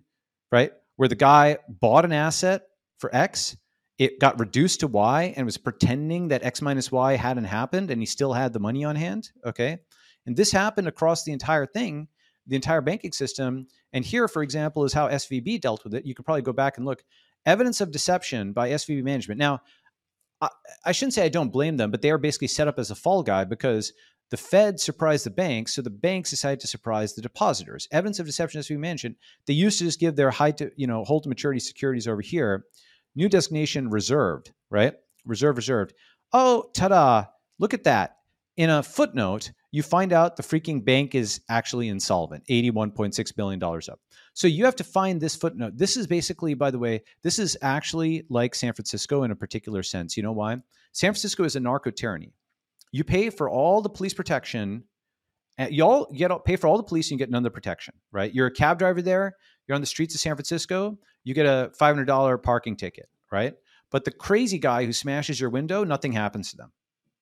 right? 0.52 0.72
Where 0.98 1.10
the 1.10 1.16
guy 1.16 1.58
bought 1.68 2.06
an 2.06 2.14
asset 2.14 2.64
for 3.00 3.14
X, 3.16 3.58
it 3.98 4.20
got 4.20 4.40
reduced 4.40 4.82
to 4.82 4.88
Y 4.88 5.34
and 5.36 5.46
was 5.46 5.58
pretending 5.58 6.28
that 6.30 6.44
X 6.44 6.62
minus 6.62 6.92
Y 6.92 7.16
hadn't 7.16 7.46
happened 7.46 7.92
and 7.92 8.02
he 8.02 8.06
still 8.06 8.34
had 8.34 8.54
the 8.54 8.60
money 8.60 8.84
on 8.84 8.96
hand. 8.96 9.32
Okay. 9.46 9.80
And 10.26 10.36
this 10.36 10.52
happened 10.52 10.88
across 10.88 11.24
the 11.24 11.32
entire 11.32 11.66
thing, 11.66 12.08
the 12.48 12.56
entire 12.56 12.82
banking 12.82 13.12
system. 13.12 13.68
And 13.94 14.04
here, 14.04 14.28
for 14.28 14.44
example, 14.44 14.84
is 14.84 14.94
how 14.94 15.08
SVB 15.08 15.62
dealt 15.62 15.84
with 15.84 15.94
it. 15.94 16.06
You 16.06 16.14
could 16.14 16.26
probably 16.26 16.42
go 16.42 16.54
back 16.54 16.78
and 16.78 16.86
look. 16.86 17.04
Evidence 17.46 17.80
of 17.80 17.92
deception 17.92 18.54
by 18.54 18.72
SVB 18.72 19.04
management. 19.04 19.38
Now, 19.38 19.62
I, 20.42 20.50
I 20.84 20.92
shouldn't 20.92 21.14
say 21.14 21.24
I 21.24 21.30
don't 21.30 21.54
blame 21.54 21.78
them, 21.78 21.92
but 21.92 22.02
they 22.02 22.10
are 22.10 22.18
basically 22.18 22.48
set 22.48 22.68
up 22.68 22.80
as 22.80 22.90
a 22.90 22.96
fall 22.96 23.22
guy 23.22 23.44
because 23.44 23.94
the 24.32 24.38
Fed 24.38 24.80
surprised 24.80 25.26
the 25.26 25.30
banks, 25.30 25.74
so 25.76 25.82
the 25.84 25.92
banks 25.92 26.32
decided 26.32 26.60
to 26.62 26.68
surprise 26.68 27.14
the 27.14 27.22
depositors. 27.22 27.88
Evidence 27.92 28.20
of 28.20 28.26
deception, 28.26 28.60
as 28.60 28.70
we 28.70 28.78
mentioned, 28.78 29.16
they 29.46 29.54
used 29.54 29.78
to 29.78 29.86
just 29.86 30.00
give 30.00 30.16
their 30.16 30.32
high 30.32 30.52
to 30.52 30.72
you 30.76 30.88
know 30.88 31.04
hold 31.04 31.24
to 31.24 31.30
maturity 31.30 31.60
securities 31.60 32.08
over 32.08 32.22
here. 32.22 32.66
New 33.16 33.30
destination 33.30 33.90
reserved, 33.90 34.52
right? 34.70 34.94
Reserve 35.26 35.58
reserved. 35.58 35.94
Oh, 36.34 36.70
ta-da! 36.74 37.26
Look 37.60 37.74
at 37.74 37.86
that. 37.86 38.18
In 38.58 38.70
a 38.70 38.82
footnote, 38.84 39.52
you 39.72 39.84
find 39.84 40.14
out 40.14 40.38
the 40.38 40.44
freaking 40.44 40.84
bank 40.84 41.14
is 41.14 41.42
actually 41.50 41.90
insolvent, 41.90 42.46
$81.6 42.48 43.36
billion 43.36 43.62
up. 43.62 44.00
So 44.34 44.48
you 44.48 44.64
have 44.64 44.78
to 44.78 44.84
find 44.84 45.20
this 45.20 45.36
footnote. 45.36 45.74
This 45.76 45.98
is 45.98 46.08
basically, 46.08 46.54
by 46.54 46.72
the 46.72 46.80
way, 46.80 47.04
this 47.22 47.38
is 47.38 47.58
actually 47.62 48.26
like 48.30 48.56
San 48.56 48.74
Francisco 48.74 49.24
in 49.24 49.32
a 49.32 49.36
particular 49.36 49.84
sense. 49.84 50.16
You 50.16 50.24
know 50.24 50.32
why? 50.32 50.58
San 50.94 51.12
Francisco 51.12 51.44
is 51.44 51.58
a 51.58 51.60
narco 51.60 51.92
tyranny 51.92 52.32
you 52.96 53.04
pay 53.04 53.30
for 53.30 53.50
all 53.50 53.82
the 53.82 53.90
police 53.90 54.14
protection 54.14 54.82
y'all 55.70 56.06
get 56.16 56.32
pay 56.46 56.56
for 56.56 56.68
all 56.68 56.78
the 56.78 56.84
police 56.84 57.12
and 57.12 57.20
you 57.20 57.26
get 57.26 57.30
none 57.30 57.40
of 57.40 57.44
the 57.44 57.52
protection 57.52 57.94
right 58.14 58.34
you're 58.34 58.48
a 58.48 58.52
cab 58.52 58.80
driver 58.80 59.02
there 59.02 59.34
you're 59.68 59.76
on 59.76 59.82
the 59.82 59.88
streets 59.88 60.16
of 60.16 60.22
san 60.22 60.36
francisco 60.36 60.98
you 61.24 61.34
get 61.34 61.46
a 61.46 61.72
$500 61.80 62.44
parking 62.44 62.76
ticket 62.76 63.10
right 63.32 63.56
but 63.92 64.04
the 64.04 64.12
crazy 64.12 64.60
guy 64.60 64.86
who 64.86 64.94
smashes 64.94 65.40
your 65.40 65.50
window 65.50 65.84
nothing 65.84 66.12
happens 66.12 66.52
to 66.52 66.58
them 66.58 66.72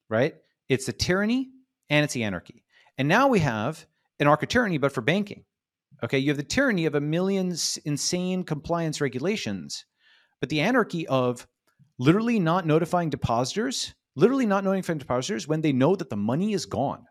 right 0.10 0.36
it's 0.70 0.86
the 0.86 0.94
tyranny 0.94 1.50
and 1.90 2.04
it's 2.04 2.14
the 2.14 2.24
anarchy 2.24 2.64
and 2.98 3.08
now 3.08 3.28
we 3.28 3.40
have 3.40 3.86
anarcho-tyranny 4.22 4.78
but 4.78 4.92
for 4.92 5.02
banking 5.02 5.44
okay 6.04 6.18
you 6.18 6.30
have 6.30 6.38
the 6.38 6.44
tyranny 6.44 6.86
of 6.86 6.96
a 6.96 7.02
million 7.02 7.56
insane 7.86 8.44
compliance 8.44 9.02
regulations 9.02 9.86
but 10.40 10.50
the 10.50 10.62
anarchy 10.62 11.08
of 11.08 11.48
literally 12.00 12.40
not 12.40 12.66
notifying 12.66 13.10
depositors 13.10 13.94
literally 14.16 14.46
not 14.46 14.64
from 14.86 14.98
depositors 14.98 15.48
when 15.48 15.62
they 15.62 15.74
know 15.74 15.96
that 15.96 16.10
the 16.10 16.16
money 16.16 16.54
is 16.54 16.66
gone. 16.66 17.06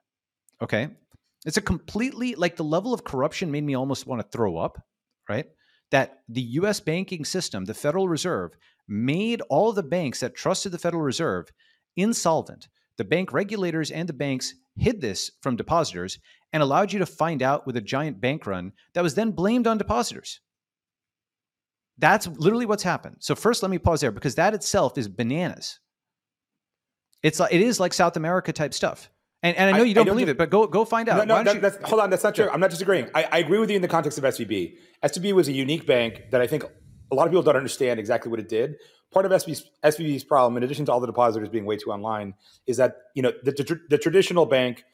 Okay. 0.61 0.89
It's 1.45 1.57
a 1.57 1.63
completely 1.63 2.35
like 2.35 2.57
the 2.57 2.65
level 2.65 2.95
of 2.95 3.05
corruption 3.05 3.51
made 3.51 3.65
me 3.65 3.75
almost 3.75 4.07
want 4.07 4.23
to 4.23 4.29
throw 4.29 4.57
up, 4.57 4.81
right? 5.29 5.47
That 5.91 6.21
the 6.29 6.43
US 6.43 6.81
banking 6.81 7.25
system, 7.25 7.65
the 7.65 7.75
Federal 7.75 8.09
Reserve, 8.09 8.53
made 8.89 9.41
all 9.49 9.73
the 9.73 9.83
banks 9.83 10.21
that 10.21 10.35
trusted 10.35 10.73
the 10.73 10.79
Federal 10.79 11.03
Reserve 11.03 11.49
insolvent. 11.97 12.69
The 12.99 13.05
bank 13.05 13.33
regulators 13.33 13.91
and 13.91 14.09
the 14.09 14.13
banks 14.13 14.55
hid 14.77 15.01
this 15.01 15.31
from 15.43 15.57
depositors 15.57 16.19
and 16.53 16.63
allowed 16.63 16.93
you 16.93 16.99
to 16.99 17.07
find 17.07 17.43
out 17.43 17.67
with 17.67 17.77
a 17.77 17.81
giant 17.81 18.21
bank 18.21 18.47
run 18.47 18.73
that 18.95 19.03
was 19.03 19.15
then 19.15 19.31
blamed 19.31 19.67
on 19.67 19.79
depositors. 19.79 20.41
That's 21.99 22.27
literally 22.27 22.67
what's 22.67 22.83
happened. 22.83 23.17
So, 23.21 23.35
first, 23.35 23.63
let 23.63 23.71
me 23.71 23.79
pause 23.79 24.01
there 24.01 24.11
because 24.11 24.35
that 24.37 24.55
itself 24.55 24.99
is 24.99 25.09
bananas. 25.09 25.79
It's 27.23 27.39
like 27.39 27.53
it 27.53 27.61
is 27.61 27.79
like 27.79 27.93
South 27.93 28.17
America 28.17 28.53
type 28.53 28.75
stuff. 28.75 29.11
And, 29.43 29.57
and 29.57 29.71
I 29.71 29.77
know 29.77 29.85
I, 29.85 29.87
you 29.87 29.95
don't, 29.95 30.07
don't 30.07 30.15
believe 30.15 30.29
it, 30.29 30.39
but 30.39 30.51
go 30.51 30.67
go 30.67 30.85
find 30.85 31.09
out. 31.09 31.27
No, 31.27 31.43
no 31.43 31.53
that, 31.53 31.81
you, 31.81 31.87
hold 31.87 32.01
on, 32.01 32.11
that's 32.11 32.23
not 32.23 32.35
true. 32.35 32.49
I'm 32.49 32.61
not 32.61 32.71
disagreeing. 32.71 33.11
I, 33.15 33.25
I, 33.25 33.39
agree 33.39 33.59
with 33.59 33.71
you 33.71 33.77
in 33.77 33.83
the 33.83 33.89
context 33.89 34.17
of 34.19 34.25
SVB. 34.25 34.77
SVB 35.03 35.33
was 35.33 35.49
a 35.49 35.53
unique 35.53 35.85
bank 35.85 36.31
that 36.31 36.41
I 36.41 36.47
think 36.47 36.65
a 37.11 37.15
lot 37.15 37.27
of 37.27 37.33
people 37.33 37.43
don't 37.43 37.57
understand 37.57 37.99
exactly 37.99 38.31
what 38.31 38.39
it 38.39 38.49
did. 38.49 38.77
Part 39.11 39.27
of 39.27 39.33
SVB's, 39.33 39.65
SVB's 39.83 40.25
problem, 40.25 40.57
in 40.57 40.63
addition 40.63 40.85
to 40.87 40.93
all 40.93 41.01
the 41.01 41.09
depositors 41.09 41.49
being 41.49 41.65
way 41.65 41.77
too 41.77 41.91
online, 41.91 42.35
is 42.67 42.77
that 42.77 42.97
you 43.15 43.23
know 43.23 43.33
the, 43.43 43.51
the, 43.51 43.81
the 43.91 43.99
traditional 43.99 44.47
bank 44.47 44.85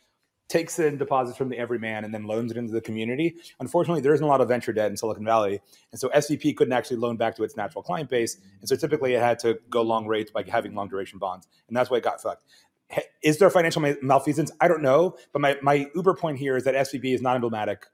takes 0.49 0.79
in 0.79 0.97
deposits 0.97 1.37
from 1.37 1.51
the 1.51 1.59
everyman 1.59 2.05
and 2.05 2.15
then 2.15 2.25
loans 2.25 2.51
it 2.51 2.57
into 2.57 2.73
the 2.73 2.81
community. 2.81 3.37
Unfortunately, 3.61 4.01
there 4.01 4.15
isn't 4.15 4.25
a 4.25 4.29
lot 4.29 4.41
of 4.41 4.49
venture 4.49 4.73
debt 4.73 4.91
in 4.91 4.97
Silicon 4.97 5.25
Valley. 5.25 5.61
And 5.93 6.01
so 6.01 6.09
SVB 6.09 6.57
couldn't 6.57 6.73
actually 6.73 6.97
loan 6.97 7.17
back 7.17 7.37
to 7.37 7.45
its 7.45 7.57
natural 7.57 7.83
client 7.83 8.09
base. 8.09 8.39
And 8.61 8.69
so 8.69 8.75
typically 8.75 9.15
it 9.15 9.21
had 9.21 9.39
to 9.41 9.59
go 9.69 9.83
long 9.83 10.07
rates 10.07 10.31
by 10.31 10.43
having 10.49 10.75
long 10.75 10.89
duration 10.89 11.19
bonds. 11.19 11.47
And 11.69 11.77
that's 11.77 11.91
why 11.91 11.99
it 11.99 12.03
got 12.03 12.23
fucked. 12.23 12.45
Is 13.23 13.39
there 13.39 13.51
financial 13.51 13.83
malfeasance? 14.03 14.51
I 14.61 14.69
don't 14.69 14.83
know. 14.83 15.17
But 15.33 15.43
my, 15.43 15.57
my 15.63 15.87
uber 15.95 16.15
point 16.15 16.39
here 16.39 16.57
is 16.57 16.65
that 16.65 16.75
SVB 16.75 17.15
is 17.15 17.23
not 17.23 17.35
emblematic 17.35 17.87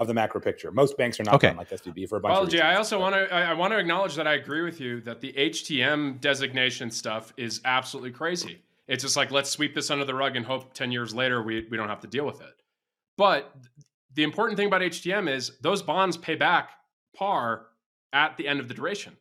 of 0.00 0.06
the 0.06 0.14
macro 0.14 0.40
picture. 0.40 0.72
Most 0.72 0.96
banks 0.96 1.20
are 1.20 1.24
not 1.24 1.34
okay. 1.34 1.54
like 1.54 1.68
SVB 1.68 2.08
for 2.08 2.16
a 2.16 2.20
bunch 2.20 2.32
well, 2.32 2.42
of 2.44 2.48
Jay, 2.48 2.60
I 2.60 2.76
also 2.76 2.98
want 2.98 3.14
to 3.14 3.32
I 3.32 3.52
want 3.52 3.74
to 3.74 3.78
acknowledge 3.78 4.14
that 4.14 4.26
I 4.26 4.34
agree 4.34 4.62
with 4.62 4.80
you 4.80 5.02
that 5.02 5.20
the 5.20 5.32
HTM 5.34 6.20
designation 6.22 6.90
stuff 6.90 7.34
is 7.36 7.60
absolutely 7.66 8.10
crazy. 8.10 8.62
It's 8.88 9.04
just 9.04 9.16
like 9.16 9.30
let's 9.30 9.50
sweep 9.50 9.74
this 9.74 9.90
under 9.90 10.06
the 10.06 10.14
rug 10.14 10.36
and 10.36 10.46
hope 10.46 10.72
10 10.72 10.90
years 10.90 11.14
later 11.14 11.42
we, 11.42 11.66
we 11.70 11.76
don't 11.76 11.90
have 11.90 12.00
to 12.00 12.06
deal 12.06 12.24
with 12.24 12.40
it. 12.40 12.54
But 13.18 13.54
the 14.14 14.22
important 14.22 14.56
thing 14.56 14.66
about 14.66 14.80
HTM 14.80 15.30
is 15.30 15.52
those 15.60 15.82
bonds 15.82 16.16
pay 16.16 16.34
back 16.34 16.70
par 17.14 17.66
at 18.14 18.38
the 18.38 18.48
end 18.48 18.58
of 18.58 18.68
the 18.68 18.74
duration. 18.74 19.16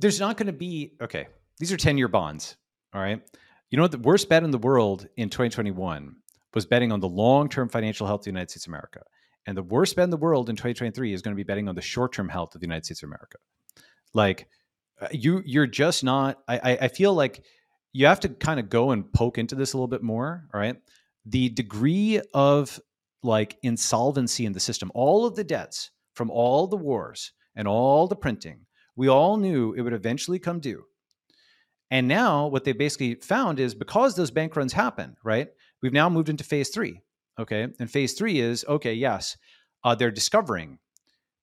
There's 0.00 0.18
not 0.18 0.36
going 0.36 0.48
to 0.48 0.52
be 0.52 0.94
okay. 1.00 1.28
These 1.58 1.72
are 1.72 1.76
10 1.76 1.96
year 1.96 2.08
bonds. 2.08 2.56
All 2.92 3.00
right. 3.00 3.22
You 3.70 3.76
know 3.76 3.82
what? 3.84 3.92
The 3.92 3.98
worst 3.98 4.28
bet 4.28 4.44
in 4.44 4.50
the 4.50 4.58
world 4.58 5.06
in 5.16 5.28
2021 5.28 6.16
was 6.54 6.66
betting 6.66 6.92
on 6.92 7.00
the 7.00 7.08
long 7.08 7.48
term 7.48 7.68
financial 7.68 8.06
health 8.06 8.20
of 8.20 8.24
the 8.24 8.30
United 8.30 8.50
States 8.50 8.66
of 8.66 8.70
America. 8.70 9.02
And 9.46 9.56
the 9.56 9.62
worst 9.62 9.96
bet 9.96 10.04
in 10.04 10.10
the 10.10 10.16
world 10.16 10.50
in 10.50 10.56
2023 10.56 11.12
is 11.12 11.22
going 11.22 11.34
to 11.34 11.36
be 11.36 11.44
betting 11.44 11.68
on 11.68 11.74
the 11.74 11.82
short 11.82 12.12
term 12.12 12.28
health 12.28 12.54
of 12.54 12.60
the 12.60 12.66
United 12.66 12.84
States 12.84 13.02
of 13.02 13.08
America. 13.08 13.38
Like 14.14 14.48
uh, 15.00 15.08
you, 15.12 15.42
you're 15.44 15.66
just 15.66 16.02
not. 16.02 16.38
I, 16.48 16.78
I 16.82 16.88
feel 16.88 17.14
like 17.14 17.44
you 17.92 18.06
have 18.06 18.20
to 18.20 18.28
kind 18.28 18.60
of 18.60 18.68
go 18.68 18.90
and 18.90 19.10
poke 19.12 19.38
into 19.38 19.54
this 19.54 19.72
a 19.72 19.76
little 19.76 19.88
bit 19.88 20.02
more. 20.02 20.44
All 20.52 20.60
right. 20.60 20.76
The 21.26 21.50
degree 21.50 22.20
of 22.32 22.80
like 23.22 23.58
insolvency 23.62 24.46
in 24.46 24.52
the 24.52 24.60
system, 24.60 24.90
all 24.94 25.26
of 25.26 25.34
the 25.34 25.44
debts 25.44 25.90
from 26.14 26.30
all 26.30 26.66
the 26.66 26.76
wars 26.76 27.32
and 27.54 27.68
all 27.68 28.06
the 28.06 28.16
printing, 28.16 28.66
we 28.96 29.08
all 29.08 29.36
knew 29.36 29.74
it 29.74 29.82
would 29.82 29.92
eventually 29.92 30.38
come 30.38 30.60
due. 30.60 30.84
And 31.90 32.06
now 32.06 32.46
what 32.46 32.64
they 32.64 32.72
basically 32.72 33.14
found 33.14 33.60
is 33.60 33.74
because 33.74 34.14
those 34.14 34.30
bank 34.30 34.56
runs 34.56 34.72
happen, 34.72 35.16
right? 35.24 35.48
We've 35.82 35.92
now 35.92 36.08
moved 36.08 36.28
into 36.28 36.44
phase 36.44 36.68
three. 36.68 37.00
Okay. 37.38 37.68
And 37.78 37.90
phase 37.90 38.14
three 38.14 38.40
is 38.40 38.64
okay, 38.68 38.94
yes, 38.94 39.36
uh, 39.84 39.94
they're 39.94 40.10
discovering 40.10 40.78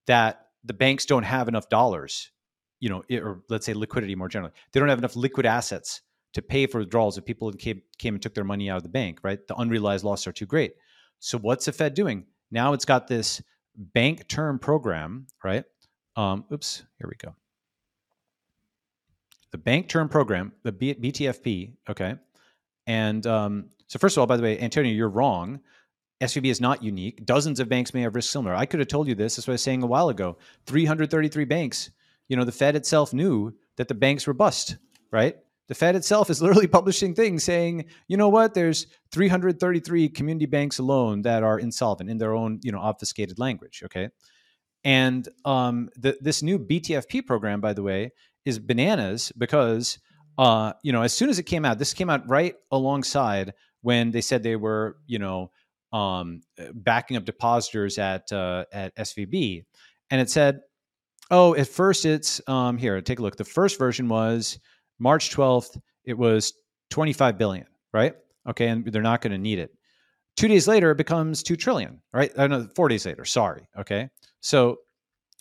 that 0.08 0.48
the 0.64 0.74
banks 0.74 1.06
don't 1.06 1.24
have 1.24 1.48
enough 1.48 1.70
dollars, 1.70 2.32
you 2.80 2.90
know, 2.90 3.04
or 3.12 3.44
let's 3.50 3.66
say 3.66 3.74
liquidity 3.74 4.16
more 4.16 4.28
generally. 4.28 4.54
They 4.72 4.80
don't 4.80 4.90
have 4.90 5.00
enough 5.00 5.16
liquid 5.16 5.46
assets 5.46 6.02
to 6.34 6.42
pay 6.42 6.68
for 6.68 6.80
withdrawals 6.80 7.18
if 7.18 7.26
people 7.26 7.52
came, 7.54 7.82
came 7.98 8.16
and 8.16 8.22
took 8.22 8.34
their 8.34 8.44
money 8.44 8.70
out 8.70 8.78
of 8.78 8.84
the 8.84 8.90
bank, 8.90 9.20
right? 9.24 9.40
The 9.48 9.56
unrealized 9.56 10.04
losses 10.04 10.28
are 10.28 10.34
too 10.34 10.46
great. 10.46 10.74
So 11.20 11.38
what's 11.38 11.66
the 11.66 11.72
Fed 11.72 11.94
doing? 11.94 12.26
Now 12.52 12.74
it's 12.74 12.86
got 12.86 13.08
this 13.08 13.42
bank 13.76 14.28
term 14.28 14.60
program, 14.60 15.28
right? 15.44 15.64
Um, 16.18 16.46
oops, 16.52 16.84
here 17.00 17.08
we 17.10 17.16
go. 17.18 17.36
The 19.56 19.62
bank 19.62 19.88
term 19.88 20.10
program, 20.10 20.52
the 20.64 20.74
B- 20.74 20.96
BTFP, 20.96 21.76
okay. 21.90 22.16
And 22.88 23.26
um, 23.26 23.70
so, 23.88 23.98
first 23.98 24.18
of 24.18 24.20
all, 24.20 24.28
by 24.28 24.36
the 24.36 24.44
way, 24.44 24.60
Antonio, 24.60 24.92
you're 24.92 25.08
wrong. 25.08 25.62
SVB 26.20 26.48
is 26.48 26.60
not 26.60 26.84
unique. 26.84 27.26
Dozens 27.26 27.62
of 27.62 27.70
banks 27.70 27.94
may 27.94 28.02
have 28.02 28.16
risk 28.16 28.30
similar. 28.34 28.54
I 28.54 28.66
could 28.66 28.82
have 28.82 28.90
told 28.90 29.08
you 29.08 29.16
this. 29.16 29.38
That's 29.38 29.48
what 29.48 29.54
I 29.54 29.56
was 29.56 29.64
saying 29.64 29.82
a 29.82 29.86
while 29.86 30.10
ago. 30.10 30.38
333 30.66 31.46
banks. 31.46 31.90
You 32.28 32.36
know, 32.36 32.44
the 32.44 32.52
Fed 32.52 32.76
itself 32.76 33.14
knew 33.14 33.54
that 33.78 33.88
the 33.88 33.94
banks 33.94 34.28
were 34.28 34.34
bust, 34.34 34.76
right? 35.10 35.38
the 35.70 35.74
Fed 35.74 35.96
itself 35.96 36.30
is 36.30 36.42
literally 36.42 36.68
publishing 36.68 37.16
things 37.16 37.46
saying, 37.46 37.86
you 38.10 38.18
know 38.18 38.28
what, 38.28 38.56
there's 38.56 38.88
333 39.14 40.10
community 40.10 40.48
banks 40.48 40.80
alone 40.80 41.22
that 41.22 41.44
are 41.44 41.60
insolvent 41.60 42.10
in 42.10 42.18
their 42.18 42.34
own, 42.34 42.60
you 42.62 42.74
know, 42.74 42.80
obfuscated 42.80 43.40
language. 43.40 43.84
Okay. 43.86 44.10
And 44.84 45.30
um, 45.46 45.90
the, 45.96 46.18
this 46.20 46.44
new 46.44 46.60
BTFP 46.60 47.26
program, 47.26 47.62
by 47.62 47.72
the 47.72 47.84
way, 47.84 48.12
is 48.46 48.60
bananas 48.60 49.32
because 49.38 50.00
uh, 50.38 50.74
you 50.84 50.92
know, 50.92 51.02
as 51.02 51.14
soon 51.14 51.30
as 51.30 51.40
it 51.40 51.44
came 51.44 51.66
out, 51.66 51.80
this 51.80 51.94
came 51.94 52.10
out 52.10 52.28
right 52.30 52.56
alongside 52.72 53.54
when 53.82 54.12
they 54.12 54.22
said 54.22 54.44
they 54.44 54.56
were, 54.56 54.98
you 55.08 55.20
know, 55.20 55.52
um, 55.94 56.42
backing 56.74 57.16
up 57.16 57.24
depositors 57.24 57.98
at 57.98 58.32
uh, 58.32 58.66
at 58.74 58.96
SVB, 58.98 59.64
and 60.10 60.20
it 60.20 60.30
said, 60.30 60.60
"Oh, 61.32 61.56
at 61.56 61.68
first 61.68 62.06
it's 62.06 62.42
um, 62.48 62.78
here. 62.78 63.00
Take 63.02 63.20
a 63.20 63.22
look. 63.22 63.38
The 63.38 63.46
first 63.46 63.80
version 63.80 64.10
was 64.10 64.60
March 65.00 65.32
twelfth. 65.32 65.78
It 66.04 66.18
was 66.18 66.54
twenty 66.90 67.14
five 67.14 67.38
billion, 67.38 67.68
right? 67.94 68.16
Okay, 68.48 68.68
and 68.68 68.86
they're 68.86 69.02
not 69.02 69.22
going 69.22 69.32
to 69.32 69.38
need 69.38 69.60
it. 69.60 69.72
Two 70.36 70.50
days 70.50 70.68
later, 70.68 70.92
it 70.92 70.98
becomes 70.98 71.44
two 71.44 71.56
trillion, 71.56 72.02
right? 72.12 72.32
Uh, 72.36 72.48
no, 72.48 72.68
four 72.76 72.90
days 72.90 73.06
later. 73.06 73.24
Sorry. 73.24 73.66
Okay, 73.80 74.10
so 74.42 74.80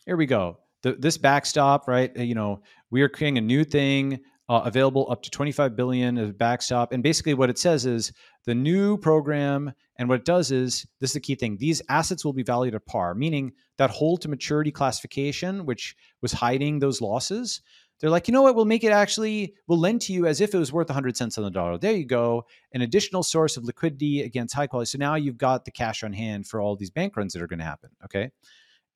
here 0.06 0.16
we 0.16 0.26
go. 0.26 0.58
The, 0.84 0.92
this 0.92 1.16
backstop, 1.16 1.88
right? 1.88 2.12
Uh, 2.16 2.22
you 2.22 2.34
know, 2.34 2.62
we 2.90 3.00
are 3.00 3.08
creating 3.08 3.38
a 3.38 3.40
new 3.40 3.64
thing 3.64 4.20
uh, 4.50 4.60
available 4.64 5.08
up 5.10 5.22
to 5.22 5.30
25 5.30 5.74
billion 5.74 6.18
as 6.18 6.32
backstop. 6.32 6.92
And 6.92 7.02
basically, 7.02 7.32
what 7.32 7.48
it 7.48 7.58
says 7.58 7.86
is 7.86 8.12
the 8.44 8.54
new 8.54 8.98
program, 8.98 9.72
and 9.96 10.10
what 10.10 10.20
it 10.20 10.26
does 10.26 10.50
is 10.50 10.86
this 11.00 11.10
is 11.10 11.14
the 11.14 11.20
key 11.20 11.36
thing: 11.36 11.56
these 11.56 11.80
assets 11.88 12.22
will 12.22 12.34
be 12.34 12.42
valued 12.42 12.74
at 12.74 12.84
par, 12.84 13.14
meaning 13.14 13.52
that 13.78 13.88
hold 13.88 14.20
to 14.20 14.28
maturity 14.28 14.70
classification, 14.70 15.64
which 15.64 15.96
was 16.20 16.32
hiding 16.32 16.78
those 16.80 17.00
losses. 17.00 17.62
They're 18.00 18.10
like, 18.10 18.28
you 18.28 18.32
know 18.32 18.42
what? 18.42 18.54
We'll 18.54 18.66
make 18.66 18.84
it 18.84 18.92
actually, 18.92 19.54
we'll 19.66 19.78
lend 19.78 20.02
to 20.02 20.12
you 20.12 20.26
as 20.26 20.40
if 20.40 20.52
it 20.52 20.58
was 20.58 20.72
worth 20.72 20.88
100 20.88 21.16
cents 21.16 21.38
on 21.38 21.44
the 21.44 21.50
dollar. 21.50 21.78
There 21.78 21.92
you 21.92 22.04
go. 22.04 22.44
An 22.74 22.82
additional 22.82 23.22
source 23.22 23.56
of 23.56 23.64
liquidity 23.64 24.20
against 24.20 24.54
high 24.54 24.66
quality. 24.66 24.88
So 24.90 24.98
now 24.98 25.14
you've 25.14 25.38
got 25.38 25.64
the 25.64 25.70
cash 25.70 26.02
on 26.02 26.12
hand 26.12 26.46
for 26.46 26.60
all 26.60 26.76
these 26.76 26.90
bank 26.90 27.16
runs 27.16 27.32
that 27.32 27.40
are 27.40 27.46
going 27.46 27.60
to 27.60 27.64
happen. 27.64 27.90
Okay. 28.04 28.30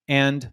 And 0.09 0.51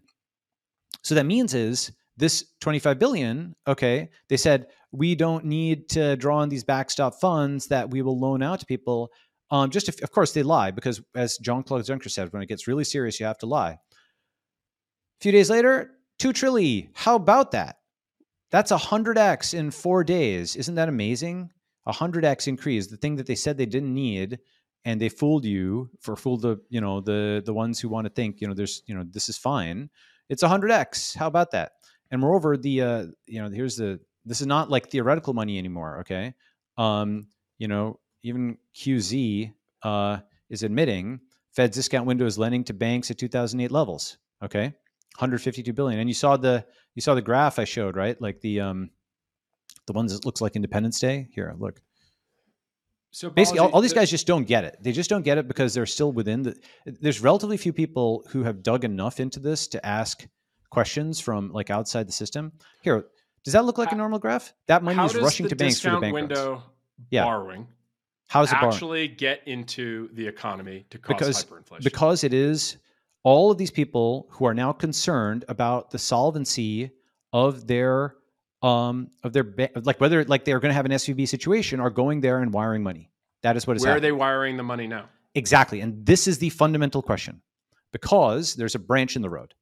so 1.06 1.14
that 1.14 1.26
means 1.26 1.54
is 1.54 1.92
this 2.16 2.44
25 2.60 2.98
billion 2.98 3.54
okay 3.66 4.08
they 4.28 4.36
said 4.36 4.66
we 4.96 5.14
don't 5.14 5.44
need 5.44 5.88
to 5.90 6.16
draw 6.16 6.38
on 6.38 6.48
these 6.48 6.64
backstop 6.64 7.14
funds 7.20 7.66
that 7.68 7.90
we 7.90 8.02
will 8.02 8.18
loan 8.18 8.42
out 8.42 8.60
to 8.60 8.66
people. 8.66 9.10
Um, 9.50 9.70
just 9.70 9.88
if, 9.88 10.02
of 10.02 10.10
course 10.10 10.32
they 10.32 10.42
lie 10.42 10.70
because 10.70 11.00
as 11.14 11.38
Jean-Claude 11.38 11.84
Juncker 11.84 12.10
said 12.10 12.32
when 12.32 12.42
it 12.42 12.48
gets 12.48 12.66
really 12.66 12.84
serious 12.84 13.20
you 13.20 13.26
have 13.26 13.38
to 13.38 13.46
lie. 13.46 13.72
A 13.72 13.78
few 15.20 15.32
days 15.32 15.50
later 15.50 15.92
2 16.18 16.32
trillion 16.32 16.88
how 16.94 17.14
about 17.14 17.52
that? 17.52 17.76
That's 18.50 18.70
a 18.70 18.76
100x 18.76 19.54
in 19.54 19.70
four 19.70 20.02
days. 20.02 20.56
Isn't 20.56 20.76
that 20.76 20.88
amazing? 20.88 21.50
A 21.84 21.92
100x 21.92 22.48
increase. 22.48 22.86
The 22.86 22.96
thing 22.96 23.16
that 23.16 23.26
they 23.26 23.34
said 23.34 23.58
they 23.58 23.66
didn't 23.66 23.94
need 23.94 24.38
and 24.84 25.00
they 25.00 25.08
fooled 25.08 25.44
you 25.44 25.90
for 26.00 26.16
fooled 26.16 26.42
the 26.42 26.56
you 26.68 26.80
know 26.80 27.00
the 27.00 27.42
the 27.44 27.54
ones 27.54 27.78
who 27.78 27.88
want 27.88 28.06
to 28.06 28.12
think 28.12 28.40
you 28.40 28.48
know 28.48 28.54
there's 28.54 28.82
you 28.86 28.94
know 28.94 29.04
this 29.08 29.28
is 29.28 29.36
fine 29.36 29.90
it's 30.28 30.42
a 30.42 30.48
100x 30.48 31.16
how 31.16 31.26
about 31.26 31.50
that? 31.52 31.72
And 32.10 32.20
moreover 32.20 32.56
the 32.56 32.82
uh, 32.82 33.06
you 33.26 33.42
know 33.42 33.48
here's 33.50 33.76
the 33.76 34.00
this 34.24 34.40
is 34.40 34.46
not 34.46 34.70
like 34.70 34.90
theoretical 34.90 35.34
money 35.34 35.58
anymore 35.58 36.00
okay? 36.00 36.34
Um, 36.76 37.28
you 37.58 37.68
know 37.68 37.98
even 38.22 38.58
qz 38.74 39.52
uh, 39.82 40.18
is 40.50 40.62
admitting 40.62 41.20
fed's 41.52 41.76
discount 41.76 42.06
window 42.06 42.26
is 42.26 42.38
lending 42.38 42.64
to 42.64 42.74
banks 42.74 43.10
at 43.10 43.18
2008 43.18 43.70
levels 43.70 44.18
okay? 44.42 44.74
152 45.16 45.72
billion. 45.72 45.98
And 45.98 46.08
you 46.08 46.14
saw 46.14 46.36
the 46.36 46.64
you 46.94 47.02
saw 47.02 47.14
the 47.14 47.22
graph 47.22 47.58
i 47.58 47.64
showed 47.64 47.96
right? 47.96 48.20
Like 48.20 48.40
the 48.40 48.60
um 48.60 48.90
the 49.86 49.92
ones 49.92 50.12
that 50.12 50.26
looks 50.26 50.40
like 50.40 50.56
independence 50.56 50.98
day. 51.00 51.28
Here 51.32 51.54
look 51.58 51.80
so 53.16 53.30
basically 53.30 53.60
all, 53.60 53.70
all, 53.70 53.80
these 53.80 53.92
guys 53.92 54.10
just 54.10 54.26
don't 54.26 54.46
get 54.46 54.62
it 54.64 54.76
they 54.80 54.92
just 54.92 55.08
don't 55.08 55.22
get 55.22 55.38
it 55.38 55.48
because 55.48 55.72
they're 55.74 55.86
still 55.86 56.12
within 56.12 56.42
the 56.42 56.54
there's 56.84 57.20
relatively 57.20 57.56
few 57.56 57.72
people 57.72 58.24
who 58.30 58.42
have 58.42 58.62
dug 58.62 58.84
enough 58.84 59.20
into 59.20 59.40
this 59.40 59.66
to 59.68 59.84
ask 59.84 60.26
questions 60.70 61.20
from 61.20 61.50
like 61.52 61.70
outside 61.70 62.06
the 62.06 62.12
system. 62.12 62.52
Here, 62.82 63.06
does 63.44 63.52
that 63.52 63.64
look 63.64 63.78
like 63.78 63.92
a 63.92 63.96
normal 63.96 64.18
graph? 64.18 64.52
That 64.66 64.82
money 64.82 65.02
is 65.02 65.14
rushing 65.14 65.48
to 65.48 65.56
banks 65.56 65.80
for 65.80 65.90
the 65.90 66.00
bank 66.00 66.14
window 66.14 66.62
yeah. 67.10 67.24
borrowing. 67.24 67.66
How 68.28 68.42
is 68.42 68.50
it 68.50 68.56
actually 68.56 69.08
borrowing? 69.08 69.16
get 69.16 69.40
into 69.46 70.10
the 70.14 70.26
economy 70.26 70.84
to 70.90 70.98
cause 70.98 71.16
because, 71.16 71.44
hyperinflation? 71.44 71.84
Because 71.84 72.24
it 72.24 72.34
is 72.34 72.76
all 73.22 73.50
of 73.50 73.56
these 73.56 73.70
people 73.70 74.26
who 74.30 74.44
are 74.44 74.54
now 74.54 74.72
concerned 74.72 75.44
about 75.48 75.90
the 75.90 75.98
solvency 75.98 76.90
of 77.32 77.66
their 77.66 78.16
um 78.66 79.10
of 79.22 79.32
their 79.32 79.46
like 79.82 80.00
whether 80.00 80.24
like 80.24 80.44
they're 80.44 80.60
going 80.60 80.70
to 80.70 80.74
have 80.74 80.86
an 80.86 80.92
SVB 80.92 81.28
situation 81.28 81.80
are 81.80 81.90
going 81.90 82.20
there 82.20 82.40
and 82.40 82.52
wiring 82.52 82.82
money. 82.82 83.10
That 83.42 83.56
is 83.56 83.66
what 83.66 83.76
is 83.76 83.82
Where 83.82 83.92
happening. 83.92 84.10
are 84.10 84.14
they 84.14 84.18
wiring 84.18 84.56
the 84.56 84.62
money 84.62 84.86
now? 84.86 85.08
Exactly. 85.34 85.80
And 85.80 86.04
this 86.04 86.26
is 86.26 86.38
the 86.38 86.50
fundamental 86.50 87.02
question. 87.02 87.42
Because 87.92 88.54
there's 88.54 88.74
a 88.74 88.78
branch 88.78 89.16
in 89.16 89.22
the 89.22 89.30
road. 89.30 89.54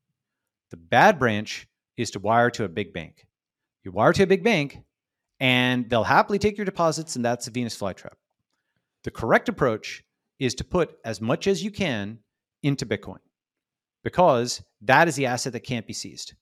The 0.71 0.77
bad 0.77 1.19
branch 1.19 1.67
is 1.97 2.11
to 2.13 2.19
wire 2.19 2.51
to 2.51 2.65
a 2.65 2.69
big 2.69 2.93
bank. 2.93 3.27
You 3.85 3.93
wire 3.93 4.13
to 4.15 4.23
a 4.23 4.27
big 4.27 4.43
bank, 4.43 4.79
and 5.39 5.89
they'll 5.91 6.05
happily 6.05 6.39
take 6.39 6.57
your 6.57 6.65
deposits, 6.65 7.17
and 7.17 7.25
that's 7.25 7.47
a 7.47 7.51
Venus 7.51 7.79
flytrap. 7.79 8.15
The 9.05 9.11
correct 9.11 9.49
approach 9.49 10.03
is 10.39 10.55
to 10.57 10.65
put 10.65 10.97
as 11.05 11.21
much 11.21 11.47
as 11.47 11.63
you 11.63 11.71
can 11.71 12.21
into 12.63 12.87
Bitcoin 12.87 13.19
because 14.03 14.63
that 14.81 15.07
is 15.07 15.17
the 15.17 15.27
asset 15.27 15.53
that 15.53 15.61
can't 15.61 15.87
be 15.87 15.93
seized. 15.93 16.35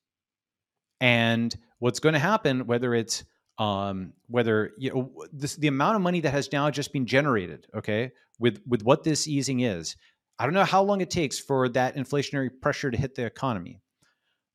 And 1.00 1.54
what's 1.82 2.00
going 2.00 2.12
to 2.12 2.18
happen, 2.18 2.66
whether 2.66 2.94
it's 2.94 3.24
um, 3.58 4.12
whether 4.28 4.72
you 4.78 4.90
know 4.90 5.12
this, 5.32 5.56
the 5.56 5.68
amount 5.68 5.96
of 5.96 6.02
money 6.02 6.20
that 6.20 6.30
has 6.30 6.50
now 6.52 6.70
just 6.70 6.92
been 6.92 7.06
generated, 7.06 7.66
okay, 7.74 8.12
with 8.38 8.60
with 8.66 8.82
what 8.82 9.04
this 9.04 9.28
easing 9.28 9.60
is, 9.60 9.96
I 10.38 10.44
don't 10.44 10.54
know 10.54 10.64
how 10.64 10.82
long 10.82 11.00
it 11.00 11.10
takes 11.10 11.38
for 11.38 11.68
that 11.70 11.96
inflationary 11.96 12.50
pressure 12.60 12.90
to 12.90 12.96
hit 12.96 13.14
the 13.14 13.26
economy 13.26 13.80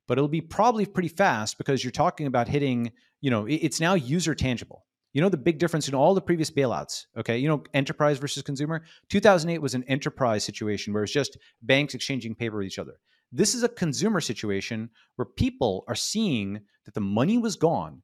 but 0.08 0.18
it'll 0.18 0.28
be 0.28 0.42
probably 0.42 0.86
pretty 0.86 1.10
fast 1.10 1.58
because 1.58 1.84
you're 1.84 1.92
talking 1.92 2.28
about 2.28 2.48
hitting, 2.48 2.92
you 3.22 3.30
know, 3.30 3.46
it's 3.48 3.80
now 3.80 3.94
user 3.94 4.34
tangible. 4.34 4.86
You 5.14 5.22
know 5.22 5.30
the 5.30 5.38
big 5.38 5.58
difference 5.58 5.88
in 5.88 5.96
all 5.96 6.14
the 6.14 6.22
previous 6.22 6.52
bailouts, 6.52 7.06
okay? 7.18 7.38
You 7.38 7.48
know, 7.48 7.64
enterprise 7.74 8.20
versus 8.20 8.44
consumer. 8.44 8.84
2008 9.10 9.60
was 9.60 9.74
an 9.74 9.84
enterprise 9.86 10.44
situation 10.44 10.94
where 10.94 11.04
it's 11.04 11.12
just 11.12 11.38
banks 11.62 11.96
exchanging 11.96 12.36
paper 12.36 12.58
with 12.58 12.68
each 12.68 12.78
other. 12.78 13.00
This 13.32 13.56
is 13.56 13.64
a 13.64 13.70
consumer 13.70 14.22
situation 14.22 14.90
where 15.16 15.26
people 15.26 15.84
are 15.88 15.96
seeing 15.96 16.62
that 16.86 16.94
the 16.94 17.02
money 17.02 17.38
was 17.38 17.56
gone 17.56 18.02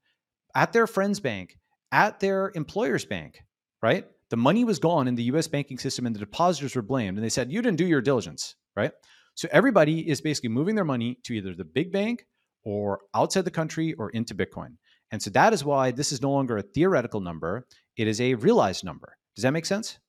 at 0.56 0.74
their 0.74 0.88
friend's 0.88 1.20
bank, 1.20 1.58
at 1.92 2.20
their 2.20 2.52
employer's 2.56 3.06
bank, 3.06 3.40
right? 3.82 4.06
The 4.30 4.38
money 4.38 4.64
was 4.64 4.80
gone 4.80 5.08
in 5.08 5.16
the 5.16 5.24
US 5.24 5.48
banking 5.48 5.78
system 5.78 6.06
and 6.06 6.16
the 6.16 6.20
depositors 6.20 6.76
were 6.76 6.82
blamed. 6.82 7.18
And 7.18 7.24
they 7.24 7.30
said, 7.30 7.52
you 7.52 7.62
didn't 7.62 7.78
do 7.78 7.86
your 7.86 8.02
diligence, 8.02 8.56
right? 8.76 8.92
So 9.36 9.48
everybody 9.52 10.08
is 10.10 10.22
basically 10.22 10.50
moving 10.50 10.76
their 10.76 10.86
money 10.86 11.20
to 11.24 11.34
either 11.34 11.54
the 11.54 11.66
big 11.66 11.92
bank 11.92 12.26
or 12.64 13.02
outside 13.16 13.46
the 13.46 13.52
country 13.52 13.94
or 13.94 14.10
into 14.12 14.36
Bitcoin. 14.36 14.76
And 15.12 15.22
so 15.22 15.30
that 15.32 15.54
is 15.54 15.64
why 15.64 15.92
this 15.92 16.12
is 16.12 16.22
no 16.22 16.32
longer 16.32 16.58
a 16.58 16.62
theoretical 16.62 17.22
number, 17.22 17.68
it 17.98 18.08
is 18.08 18.20
a 18.20 18.34
realized 18.36 18.84
number. 18.84 19.18
Does 19.36 19.44
that 19.44 19.54
make 19.54 19.66
sense? 19.66 20.00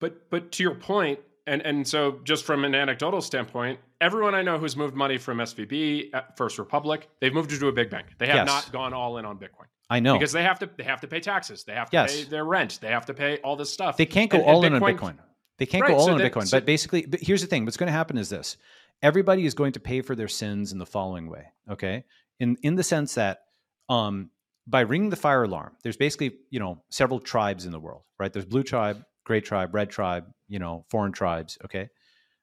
But 0.00 0.30
but 0.30 0.52
to 0.52 0.62
your 0.62 0.74
point, 0.74 1.20
and 1.46 1.62
and 1.62 1.86
so 1.86 2.20
just 2.24 2.44
from 2.44 2.64
an 2.64 2.74
anecdotal 2.74 3.20
standpoint, 3.20 3.78
everyone 4.00 4.34
I 4.34 4.42
know 4.42 4.58
who's 4.58 4.76
moved 4.76 4.94
money 4.94 5.18
from 5.18 5.38
SVB 5.38 6.14
at 6.14 6.36
First 6.36 6.58
Republic, 6.58 7.08
they've 7.20 7.34
moved 7.34 7.52
it 7.52 7.58
to 7.58 7.68
a 7.68 7.72
big 7.72 7.90
bank. 7.90 8.06
They 8.18 8.26
have 8.26 8.36
yes. 8.36 8.46
not 8.46 8.72
gone 8.72 8.92
all 8.92 9.18
in 9.18 9.24
on 9.24 9.38
Bitcoin. 9.38 9.66
I 9.90 10.00
know 10.00 10.14
because 10.14 10.32
they 10.32 10.42
have 10.42 10.58
to 10.60 10.70
they 10.76 10.84
have 10.84 11.00
to 11.02 11.06
pay 11.06 11.20
taxes, 11.20 11.64
they 11.64 11.74
have 11.74 11.90
to 11.90 11.96
yes. 11.96 12.16
pay 12.16 12.24
their 12.24 12.44
rent, 12.44 12.78
they 12.80 12.88
have 12.88 13.06
to 13.06 13.14
pay 13.14 13.38
all 13.38 13.56
this 13.56 13.70
stuff. 13.70 13.96
They 13.96 14.06
can't 14.06 14.30
go 14.30 14.38
and, 14.38 14.46
all 14.46 14.64
and 14.64 14.74
in 14.74 14.82
on 14.82 14.96
Bitcoin. 14.96 15.16
They 15.58 15.66
can't 15.66 15.82
right, 15.82 15.90
go 15.90 15.96
all 15.96 16.06
so 16.06 16.14
in 16.14 16.20
on 16.20 16.28
Bitcoin. 16.28 16.46
So, 16.46 16.56
but 16.56 16.66
basically, 16.66 17.06
but 17.06 17.20
here's 17.20 17.42
the 17.42 17.46
thing: 17.46 17.64
what's 17.64 17.76
going 17.76 17.88
to 17.88 17.92
happen 17.92 18.16
is 18.16 18.28
this: 18.30 18.56
everybody 19.02 19.44
is 19.44 19.54
going 19.54 19.72
to 19.72 19.80
pay 19.80 20.00
for 20.00 20.16
their 20.16 20.28
sins 20.28 20.72
in 20.72 20.78
the 20.78 20.86
following 20.86 21.28
way. 21.28 21.46
Okay, 21.70 22.04
in 22.40 22.56
in 22.62 22.74
the 22.74 22.82
sense 22.82 23.14
that 23.14 23.42
um, 23.88 24.30
by 24.66 24.80
ringing 24.80 25.10
the 25.10 25.16
fire 25.16 25.44
alarm, 25.44 25.76
there's 25.82 25.96
basically 25.96 26.38
you 26.50 26.58
know 26.58 26.82
several 26.90 27.20
tribes 27.20 27.66
in 27.66 27.72
the 27.72 27.80
world, 27.80 28.02
right? 28.18 28.32
There's 28.32 28.46
blue 28.46 28.62
tribe, 28.62 29.04
gray 29.24 29.40
tribe, 29.40 29.74
red 29.74 29.90
tribe, 29.90 30.26
you 30.48 30.58
know, 30.58 30.84
foreign 30.90 31.12
tribes. 31.12 31.58
Okay, 31.64 31.88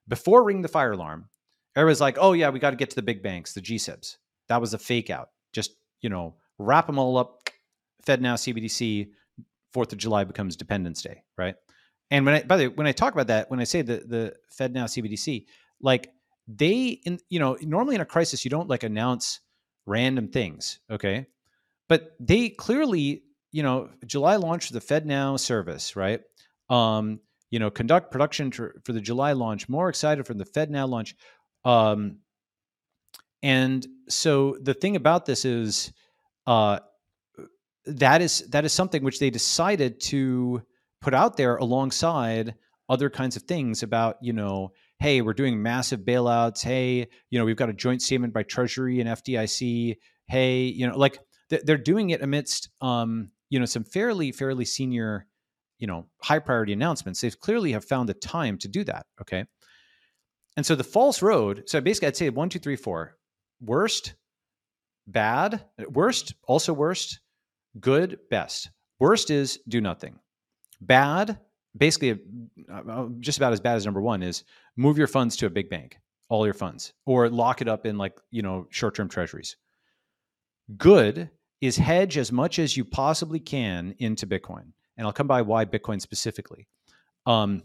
before 0.07 0.43
ringing 0.43 0.61
the 0.61 0.67
fire 0.67 0.91
alarm, 0.91 1.29
everybody's 1.75 2.01
like, 2.01 2.17
oh 2.19 2.33
yeah, 2.33 2.49
we 2.49 2.59
got 2.59 2.71
to 2.71 2.75
get 2.75 2.89
to 2.89 2.95
the 2.95 3.01
big 3.01 3.23
banks, 3.23 3.53
the 3.53 3.61
GSIBs. 3.61 4.17
That 4.47 4.61
was 4.61 4.73
a 4.73 4.77
fake 4.77 5.09
out. 5.09 5.29
Just 5.53 5.71
you 6.01 6.09
know, 6.09 6.35
wrap 6.57 6.87
them 6.87 6.99
all 6.99 7.17
up. 7.17 7.49
FedNow 8.05 8.35
CBDC. 8.35 9.09
Fourth 9.71 9.93
of 9.93 9.99
July 9.99 10.25
becomes 10.25 10.57
Dependence 10.57 11.01
Day, 11.01 11.23
right? 11.37 11.55
And 12.09 12.25
when 12.25 12.35
I, 12.35 12.43
by 12.43 12.57
the 12.57 12.67
way, 12.67 12.73
when 12.75 12.87
I 12.87 12.91
talk 12.91 13.13
about 13.13 13.27
that, 13.27 13.49
when 13.49 13.61
I 13.61 13.63
say 13.63 13.81
the 13.81 14.03
the 14.05 14.33
FedNow 14.59 14.85
CBDC, 14.85 15.45
like 15.79 16.11
they, 16.47 16.99
in 17.05 17.19
you 17.29 17.39
know, 17.39 17.57
normally 17.61 17.95
in 17.95 18.01
a 18.01 18.05
crisis, 18.05 18.43
you 18.43 18.51
don't 18.51 18.67
like 18.67 18.83
announce 18.83 19.39
random 19.85 20.27
things, 20.27 20.79
okay? 20.89 21.25
But 21.87 22.15
they 22.19 22.49
clearly, 22.49 23.23
you 23.51 23.63
know, 23.63 23.89
July 24.05 24.35
launched 24.35 24.73
the 24.73 24.81
FedNow 24.81 25.39
service, 25.39 25.95
right? 25.95 26.21
Um, 26.71 27.19
you 27.49 27.59
know, 27.59 27.69
conduct 27.69 28.11
production 28.11 28.51
for, 28.51 28.81
for 28.85 28.93
the 28.93 29.01
July 29.01 29.33
launch. 29.33 29.67
More 29.67 29.89
excited 29.89 30.25
for 30.25 30.33
the 30.33 30.45
FedNow 30.45 30.87
launch. 30.87 31.15
Um, 31.65 32.19
and 33.43 33.85
so 34.07 34.57
the 34.61 34.73
thing 34.73 34.95
about 34.95 35.25
this 35.25 35.43
is, 35.45 35.91
uh, 36.47 36.79
that 37.85 38.21
is 38.21 38.47
that 38.51 38.63
is 38.63 38.71
something 38.71 39.03
which 39.03 39.19
they 39.19 39.29
decided 39.31 39.99
to 39.99 40.61
put 41.01 41.13
out 41.13 41.35
there 41.35 41.57
alongside 41.57 42.55
other 42.89 43.09
kinds 43.09 43.35
of 43.35 43.43
things 43.43 43.83
about, 43.83 44.17
you 44.21 44.33
know, 44.33 44.71
hey, 44.99 45.21
we're 45.21 45.33
doing 45.33 45.61
massive 45.61 46.01
bailouts. 46.01 46.61
Hey, 46.63 47.07
you 47.29 47.39
know, 47.39 47.45
we've 47.45 47.55
got 47.55 47.69
a 47.69 47.73
joint 47.73 48.01
statement 48.01 48.33
by 48.33 48.43
Treasury 48.43 48.99
and 48.99 49.09
FDIC. 49.09 49.97
Hey, 50.27 50.61
you 50.65 50.87
know, 50.87 50.95
like 50.97 51.17
they're 51.49 51.77
doing 51.77 52.11
it 52.11 52.21
amidst, 52.21 52.69
um, 52.81 53.31
you 53.51 53.59
know 53.59 53.65
some 53.65 53.83
fairly 53.83 54.31
fairly 54.31 54.65
senior 54.65 55.27
you 55.81 55.87
know 55.87 56.05
high 56.21 56.39
priority 56.39 56.71
announcements 56.71 57.19
they've 57.19 57.39
clearly 57.39 57.73
have 57.73 57.83
found 57.83 58.07
the 58.07 58.13
time 58.13 58.57
to 58.57 58.69
do 58.69 58.83
that 58.85 59.05
okay? 59.19 59.43
And 60.55 60.65
so 60.65 60.75
the 60.75 60.83
false 60.85 61.21
road 61.21 61.63
so 61.65 61.81
basically 61.81 62.07
i'd 62.07 62.17
say 62.17 62.29
one 62.29 62.47
two 62.49 62.59
three 62.59 62.77
four 62.77 63.17
worst 63.59 64.15
bad 65.07 65.65
worst 65.89 66.35
also 66.47 66.71
worst 66.71 67.19
good 67.79 68.19
best. 68.29 68.69
Worst 68.99 69.31
is 69.31 69.59
do 69.67 69.81
nothing. 69.81 70.19
Bad 70.81 71.39
basically 71.77 72.19
uh, 72.69 72.81
uh, 72.89 73.07
just 73.19 73.37
about 73.37 73.53
as 73.53 73.61
bad 73.61 73.75
as 73.75 73.85
number 73.85 74.01
one 74.01 74.21
is 74.21 74.43
move 74.75 74.97
your 74.97 75.07
funds 75.07 75.37
to 75.37 75.45
a 75.45 75.49
big 75.49 75.69
bank 75.69 75.97
all 76.27 76.45
your 76.45 76.53
funds 76.53 76.93
or 77.05 77.29
lock 77.29 77.61
it 77.61 77.69
up 77.69 77.85
in 77.85 77.97
like 77.97 78.19
you 78.29 78.41
know 78.41 78.67
short-term 78.69 79.07
treasuries. 79.07 79.55
Good 80.77 81.29
is 81.61 81.77
hedge 81.77 82.17
as 82.17 82.31
much 82.31 82.59
as 82.59 82.75
you 82.75 82.83
possibly 82.83 83.39
can 83.39 83.95
into 83.99 84.27
bitcoin 84.27 84.73
and 84.97 85.05
i'll 85.05 85.13
come 85.13 85.27
by 85.27 85.41
why 85.41 85.65
bitcoin 85.65 86.01
specifically. 86.01 86.67
Um, 87.25 87.63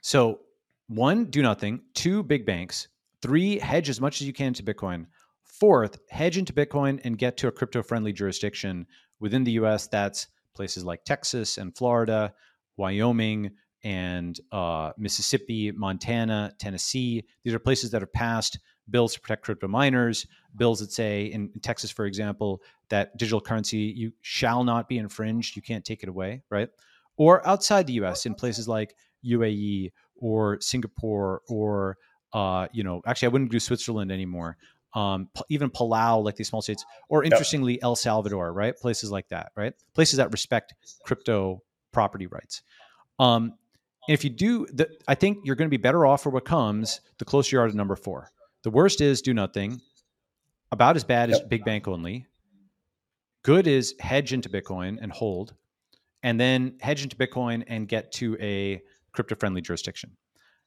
so 0.00 0.40
one 0.88 1.26
do 1.26 1.42
nothing. 1.42 1.80
Two 1.94 2.22
big 2.22 2.46
banks. 2.46 2.88
Three 3.20 3.58
hedge 3.58 3.88
as 3.88 4.00
much 4.00 4.20
as 4.20 4.26
you 4.26 4.32
can 4.32 4.54
to 4.54 4.62
bitcoin. 4.62 5.06
Fourth 5.42 5.98
hedge 6.08 6.38
into 6.38 6.52
bitcoin 6.52 7.00
and 7.04 7.18
get 7.18 7.36
to 7.38 7.48
a 7.48 7.52
crypto 7.52 7.82
friendly 7.82 8.12
jurisdiction 8.12 8.86
within 9.20 9.44
the 9.44 9.52
us 9.52 9.86
that's 9.86 10.28
places 10.54 10.84
like 10.84 11.04
texas 11.04 11.58
and 11.58 11.76
florida 11.76 12.32
Wyoming, 12.78 13.50
and 13.84 14.38
uh, 14.50 14.92
Mississippi, 14.96 15.70
Montana, 15.72 16.54
Tennessee. 16.58 17.24
These 17.44 17.54
are 17.54 17.58
places 17.58 17.90
that 17.90 18.02
have 18.02 18.12
passed 18.12 18.58
bills 18.90 19.14
to 19.14 19.20
protect 19.20 19.44
crypto 19.44 19.68
miners, 19.68 20.26
bills 20.56 20.80
that 20.80 20.92
say 20.92 21.26
in, 21.26 21.50
in, 21.54 21.60
Texas, 21.60 21.90
for 21.90 22.06
example, 22.06 22.62
that 22.88 23.16
digital 23.16 23.40
currency 23.40 23.78
you 23.78 24.12
shall 24.22 24.64
not 24.64 24.88
be 24.88 24.98
infringed, 24.98 25.56
you 25.56 25.62
can't 25.62 25.84
take 25.84 26.02
it 26.02 26.08
away, 26.08 26.42
right? 26.50 26.68
Or 27.16 27.46
outside 27.46 27.86
the 27.86 27.94
U.S. 27.94 28.26
in 28.26 28.34
places 28.34 28.68
like 28.68 28.94
UAE 29.24 29.92
or 30.16 30.60
Singapore 30.60 31.42
or 31.48 31.98
uh, 32.32 32.68
you 32.72 32.82
know, 32.84 33.02
actually, 33.06 33.26
I 33.26 33.28
wouldn't 33.30 33.50
do 33.50 33.60
Switzerland 33.60 34.12
anymore. 34.12 34.56
Um, 34.94 35.28
even 35.48 35.70
Palau, 35.70 36.22
like 36.24 36.36
these 36.36 36.48
small 36.48 36.62
states, 36.62 36.84
or 37.08 37.22
interestingly, 37.22 37.74
yep. 37.74 37.84
El 37.84 37.96
Salvador, 37.96 38.52
right? 38.52 38.76
Places 38.76 39.10
like 39.10 39.28
that, 39.28 39.52
right? 39.54 39.74
Places 39.94 40.16
that 40.16 40.32
respect 40.32 40.74
crypto 41.04 41.62
property 41.92 42.26
rights. 42.26 42.62
Um, 43.18 43.54
if 44.08 44.24
you 44.24 44.30
do, 44.30 44.66
the, 44.72 44.88
I 45.06 45.14
think 45.14 45.38
you're 45.44 45.56
going 45.56 45.68
to 45.68 45.70
be 45.70 45.80
better 45.80 46.06
off 46.06 46.22
for 46.22 46.30
what 46.30 46.44
comes 46.44 47.00
the 47.18 47.24
closer 47.24 47.56
you 47.56 47.60
are 47.60 47.68
to 47.68 47.76
number 47.76 47.96
four. 47.96 48.30
The 48.68 48.72
worst 48.72 49.00
is 49.00 49.22
do 49.22 49.32
nothing. 49.32 49.80
About 50.70 50.96
as 50.96 51.02
bad 51.02 51.30
yep. 51.30 51.40
as 51.40 51.48
big 51.48 51.64
bank 51.64 51.88
only. 51.88 52.26
Good 53.42 53.66
is 53.66 53.94
hedge 53.98 54.34
into 54.34 54.50
Bitcoin 54.50 54.98
and 55.00 55.10
hold, 55.10 55.54
and 56.22 56.38
then 56.38 56.76
hedge 56.78 57.02
into 57.02 57.16
Bitcoin 57.16 57.64
and 57.66 57.88
get 57.88 58.12
to 58.16 58.36
a 58.38 58.82
crypto 59.12 59.36
friendly 59.36 59.62
jurisdiction. 59.62 60.18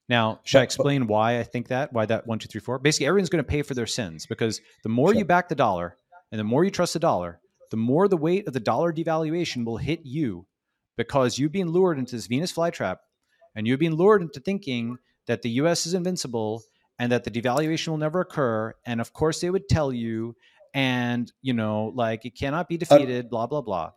Now, 0.10 0.40
should 0.46 0.62
I 0.62 0.64
explain 0.64 1.06
why 1.06 1.38
I 1.38 1.44
think 1.44 1.68
that? 1.68 1.94
Why 1.94 2.08
that 2.08 2.26
one, 2.26 2.40
two, 2.40 2.48
three, 2.48 2.60
four? 2.60 2.80
Basically, 2.80 3.06
everyone's 3.06 3.30
going 3.30 3.44
to 3.44 3.48
pay 3.48 3.62
for 3.62 3.76
their 3.76 3.86
sins 3.86 4.26
because 4.26 4.62
the 4.82 4.90
more 4.90 5.10
sure. 5.10 5.20
you 5.20 5.24
back 5.24 5.48
the 5.48 5.54
dollar 5.54 5.96
and 6.32 6.40
the 6.40 6.44
more 6.44 6.64
you 6.64 6.72
trust 6.72 6.94
the 6.94 7.00
dollar, 7.00 7.40
the 7.70 7.78
more 7.78 8.08
the 8.08 8.18
weight 8.18 8.48
of 8.48 8.54
the 8.54 8.60
dollar 8.60 8.92
devaluation 8.92 9.64
will 9.64 9.78
hit 9.78 10.00
you 10.06 10.48
because 10.98 11.38
you've 11.38 11.52
been 11.52 11.70
lured 11.70 12.00
into 12.00 12.16
this 12.16 12.26
Venus 12.26 12.52
flytrap 12.52 12.96
and 13.54 13.68
you've 13.68 13.80
been 13.80 13.94
lured 13.94 14.24
into 14.24 14.40
thinking 14.40 14.98
that 15.28 15.44
the 15.44 15.52
US 15.52 15.86
is 15.86 15.94
invincible 15.94 16.64
and 17.02 17.12
that 17.12 17.24
the 17.24 17.32
devaluation 17.32 17.88
will 17.88 17.98
never 17.98 18.22
occur. 18.22 18.76
And 18.86 19.02
of 19.02 19.12
course, 19.12 19.42
they 19.42 19.50
would 19.50 19.68
tell 19.68 19.92
you, 19.92 20.36
and 20.76 21.32
you 21.42 21.52
know, 21.52 21.92
like 21.96 22.26
it 22.26 22.38
cannot 22.38 22.70
be 22.70 22.76
uh, 22.76 22.78
defeated, 22.78 23.26
uh, 23.26 23.30
blah, 23.30 23.48
blah, 23.48 23.62
blah. 23.62 23.92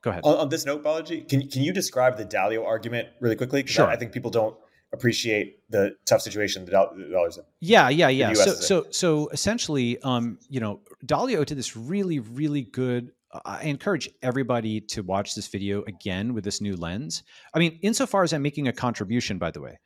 Go 0.00 0.10
ahead. 0.10 0.22
On, 0.24 0.34
on, 0.38 0.48
this 0.48 0.64
note, 0.64 0.82
Balaji, 0.82 1.28
can, 1.28 1.46
can 1.48 1.62
you 1.62 1.72
describe 1.74 2.16
the 2.16 2.24
Dalio 2.24 2.64
argument 2.64 3.08
really 3.20 3.36
quickly? 3.36 3.66
Sure. 3.66 3.86
I, 3.86 3.92
I 3.92 3.96
think 3.96 4.12
people 4.12 4.30
don't 4.30 4.56
appreciate 4.94 5.58
the 5.68 5.94
tough 6.06 6.22
situation 6.22 6.64
the 6.64 6.70
dollars 6.70 7.36
in. 7.36 7.44
Yeah, 7.60 7.90
yeah, 7.90 8.08
yeah. 8.08 8.32
So, 8.32 8.52
so, 8.52 8.86
so 8.90 9.28
essentially, 9.28 10.00
um, 10.00 10.38
you 10.48 10.60
know, 10.60 10.80
Dalio 11.04 11.44
did 11.44 11.58
this 11.58 11.76
really, 11.76 12.18
really 12.18 12.62
good 12.62 13.12
I 13.44 13.64
encourage 13.64 14.08
everybody 14.22 14.80
to 14.80 15.02
watch 15.02 15.34
this 15.34 15.48
video 15.48 15.82
again 15.82 16.32
with 16.32 16.44
this 16.44 16.62
new 16.62 16.76
lens. 16.76 17.24
I 17.52 17.58
mean, 17.58 17.78
insofar 17.82 18.22
as 18.22 18.32
I'm 18.32 18.40
making 18.40 18.68
a 18.68 18.72
contribution, 18.72 19.36
by 19.36 19.50
the 19.50 19.60
way, 19.60 19.78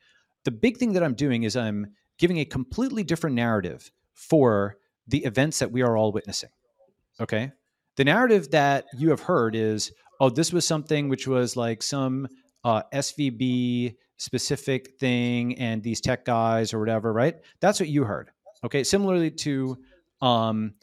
the 0.45 0.51
big 0.51 0.77
thing 0.77 0.93
that 0.93 1.03
I'm 1.03 1.13
doing 1.13 1.43
is 1.43 1.57
I'm 1.57 1.87
giving 2.23 2.39
a 2.39 2.45
completely 2.45 3.03
different 3.03 3.35
narrative 3.35 3.91
for 4.13 4.77
the 5.09 5.25
events 5.25 5.59
that 5.59 5.73
we 5.73 5.81
are 5.81 5.97
all 5.97 6.13
witnessing. 6.13 6.51
Okay. 7.19 7.51
The 7.97 8.05
narrative 8.05 8.49
that 8.51 8.85
you 8.97 9.09
have 9.09 9.19
heard 9.19 9.57
is, 9.57 9.91
oh, 10.21 10.29
this 10.29 10.53
was 10.53 10.65
something 10.65 11.09
which 11.09 11.27
was 11.27 11.57
like 11.57 11.83
some 11.83 12.29
uh, 12.63 12.83
SVB 12.93 13.95
specific 14.15 14.97
thing 15.01 15.59
and 15.59 15.83
these 15.83 15.99
tech 15.99 16.23
guys 16.23 16.73
or 16.73 16.79
whatever, 16.79 17.11
right? 17.11 17.35
That's 17.59 17.81
what 17.81 17.89
you 17.89 18.05
heard. 18.05 18.31
Okay. 18.63 18.85
Similarly 18.85 19.29
to, 19.29 19.77
um, 20.21 20.75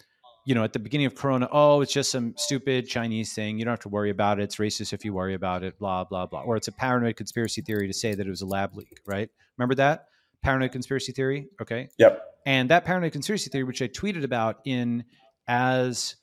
you 0.45 0.55
know, 0.55 0.63
at 0.63 0.75
the 0.75 0.79
beginning 0.79 1.07
of 1.07 1.15
Corona, 1.15 1.49
oh, 1.51 1.81
it's 1.81 1.95
just 1.95 2.11
some 2.11 2.35
stupid 2.37 2.87
Chinese 2.87 3.33
thing. 3.33 3.59
You 3.59 3.65
don't 3.65 3.73
have 3.73 3.81
to 3.81 3.89
worry 3.89 4.11
about 4.11 4.41
it. 4.41 4.43
It's 4.43 4.57
racist 4.57 4.93
if 4.93 5.07
you 5.07 5.15
worry 5.15 5.33
about 5.33 5.65
it, 5.65 5.79
blah, 5.79 6.05
blah, 6.05 6.27
blah. 6.27 6.43
Or 6.43 6.59
it's 6.59 6.69
a 6.69 6.73
paranoid 6.73 7.17
conspiracy 7.17 7.63
theory 7.63 7.87
to 7.87 7.95
say 7.95 8.15
that 8.15 8.27
it 8.27 8.29
was 8.29 8.43
a 8.43 8.47
lab 8.47 8.77
leak, 8.77 9.01
right? 9.07 9.31
Remember 9.57 9.77
that? 9.77 10.10
Paranoid 10.43 10.73
conspiracy 10.73 11.13
theory? 11.13 11.49
Okay. 11.61 11.89
Yep. 11.99 12.23
And 12.47 12.71
that 12.71 12.85
paranoid 12.85 13.13
conspiracy 13.13 13.51
theory, 13.51 13.65
which 13.65 13.83
I 13.83 13.89
tweeted 13.89 14.25
about 14.25 14.61
in 14.65 15.05
as 15.47 16.17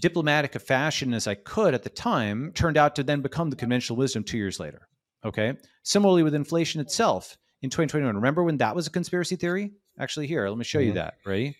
diplomatic 0.00 0.54
a 0.54 0.58
fashion 0.58 1.12
as 1.12 1.26
I 1.26 1.34
could 1.34 1.74
at 1.74 1.82
the 1.82 1.90
time, 1.90 2.52
turned 2.54 2.76
out 2.76 2.96
to 2.96 3.02
then 3.02 3.20
become 3.20 3.50
the 3.50 3.56
conventional 3.56 3.96
wisdom 3.96 4.22
two 4.22 4.38
years 4.38 4.60
later. 4.60 4.88
Okay. 5.24 5.54
Similarly 5.82 6.22
with 6.22 6.34
inflation 6.34 6.80
itself 6.80 7.36
in 7.62 7.70
2021. 7.70 8.14
Remember 8.14 8.44
when 8.44 8.58
that 8.58 8.76
was 8.76 8.86
a 8.86 8.90
conspiracy 8.90 9.36
theory? 9.36 9.72
Actually, 9.98 10.26
here, 10.26 10.48
let 10.48 10.58
me 10.58 10.64
show 10.64 10.78
mm-hmm. 10.78 10.88
you 10.88 10.94
that. 10.94 11.14
Ready? 11.24 11.56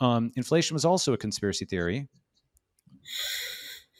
Um, 0.00 0.30
inflation 0.36 0.74
was 0.74 0.84
also 0.84 1.12
a 1.12 1.16
conspiracy 1.16 1.64
theory. 1.64 2.08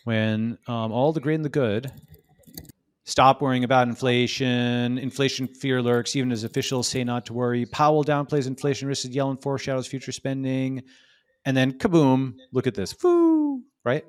When 0.04 0.59
um, 0.66 0.92
all 0.92 1.12
the 1.12 1.20
great 1.20 1.36
and 1.36 1.44
the 1.44 1.50
good 1.50 1.90
stop 3.09 3.40
worrying 3.40 3.64
about 3.64 3.88
inflation, 3.88 4.98
inflation 4.98 5.48
fear 5.48 5.80
lurks, 5.80 6.14
even 6.14 6.30
as 6.30 6.44
officials 6.44 6.86
say 6.86 7.02
not 7.02 7.24
to 7.24 7.32
worry. 7.32 7.64
Powell 7.64 8.04
downplays 8.04 8.46
inflation 8.46 8.86
risks, 8.86 9.06
Yellen 9.06 9.40
foreshadows 9.40 9.86
future 9.86 10.12
spending. 10.12 10.82
And 11.46 11.56
then 11.56 11.72
kaboom, 11.72 12.34
look 12.52 12.66
at 12.66 12.74
this. 12.74 12.92
Foo, 12.92 13.62
right? 13.82 14.04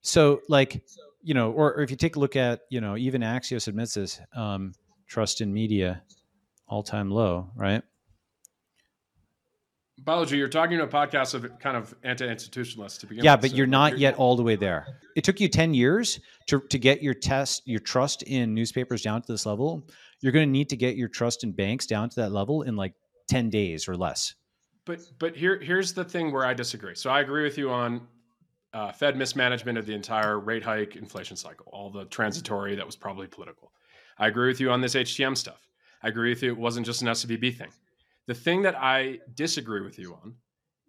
So, 0.00 0.40
like, 0.48 0.82
you 1.22 1.34
know, 1.34 1.52
or, 1.52 1.74
or 1.74 1.82
if 1.82 1.90
you 1.90 1.96
take 1.98 2.16
a 2.16 2.18
look 2.18 2.36
at, 2.36 2.60
you 2.70 2.80
know, 2.80 2.96
even 2.96 3.20
Axios 3.20 3.68
admits 3.68 3.92
this 3.94 4.18
um, 4.34 4.72
trust 5.06 5.42
in 5.42 5.52
media 5.52 6.02
all 6.66 6.82
time 6.82 7.10
low, 7.10 7.50
right? 7.54 7.82
Balaji, 10.04 10.32
you're 10.32 10.48
talking 10.48 10.78
to 10.78 10.84
a 10.84 10.88
podcast 10.88 11.34
of 11.34 11.58
kind 11.58 11.76
of 11.76 11.94
anti-institutionalists 12.02 13.00
to 13.00 13.06
begin 13.06 13.24
yeah, 13.24 13.34
with. 13.34 13.38
Yeah, 13.38 13.48
but 13.48 13.50
so 13.50 13.56
you're 13.56 13.66
not 13.66 13.92
you're, 13.92 14.00
yet 14.00 14.14
all 14.14 14.36
the 14.36 14.42
way 14.42 14.56
there. 14.56 14.86
It 15.16 15.24
took 15.24 15.40
you 15.40 15.48
10 15.48 15.74
years 15.74 16.20
to, 16.46 16.60
to 16.60 16.78
get 16.78 17.02
your 17.02 17.14
test, 17.14 17.62
your 17.66 17.80
trust 17.80 18.22
in 18.22 18.54
newspapers 18.54 19.02
down 19.02 19.22
to 19.22 19.32
this 19.32 19.46
level. 19.46 19.86
You're 20.20 20.32
going 20.32 20.46
to 20.46 20.52
need 20.52 20.68
to 20.70 20.76
get 20.76 20.96
your 20.96 21.08
trust 21.08 21.44
in 21.44 21.52
banks 21.52 21.86
down 21.86 22.10
to 22.10 22.16
that 22.20 22.32
level 22.32 22.62
in 22.62 22.76
like 22.76 22.94
10 23.28 23.50
days 23.50 23.88
or 23.88 23.96
less. 23.96 24.34
But 24.84 25.00
but 25.18 25.36
here 25.36 25.60
here's 25.60 25.92
the 25.92 26.04
thing 26.04 26.32
where 26.32 26.46
I 26.46 26.54
disagree. 26.54 26.94
So 26.94 27.10
I 27.10 27.20
agree 27.20 27.42
with 27.42 27.58
you 27.58 27.70
on 27.70 28.08
uh, 28.72 28.90
Fed 28.90 29.18
mismanagement 29.18 29.76
of 29.76 29.84
the 29.84 29.94
entire 29.94 30.40
rate 30.40 30.62
hike 30.62 30.96
inflation 30.96 31.36
cycle, 31.36 31.66
all 31.72 31.90
the 31.90 32.06
transitory 32.06 32.74
that 32.76 32.86
was 32.86 32.96
probably 32.96 33.26
political. 33.26 33.70
I 34.18 34.28
agree 34.28 34.48
with 34.48 34.60
you 34.60 34.70
on 34.70 34.80
this 34.80 34.94
HTM 34.94 35.36
stuff. 35.36 35.68
I 36.02 36.08
agree 36.08 36.30
with 36.30 36.42
you. 36.42 36.52
It 36.52 36.58
wasn't 36.58 36.86
just 36.86 37.02
an 37.02 37.08
SVB 37.08 37.56
thing. 37.56 37.68
The 38.28 38.34
thing 38.34 38.60
that 38.62 38.76
I 38.76 39.20
disagree 39.34 39.80
with 39.80 39.98
you 39.98 40.12
on 40.22 40.34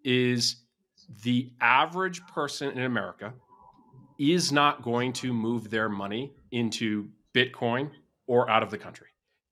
is 0.04 0.56
the 1.22 1.50
average 1.58 2.20
person 2.26 2.70
in 2.76 2.82
America 2.82 3.32
is 4.18 4.52
not 4.52 4.82
going 4.82 5.14
to 5.14 5.32
move 5.32 5.70
their 5.70 5.88
money 5.88 6.34
into 6.52 7.08
Bitcoin 7.34 7.92
or 8.26 8.50
out 8.50 8.62
of 8.62 8.70
the 8.70 8.76
country. 8.76 9.06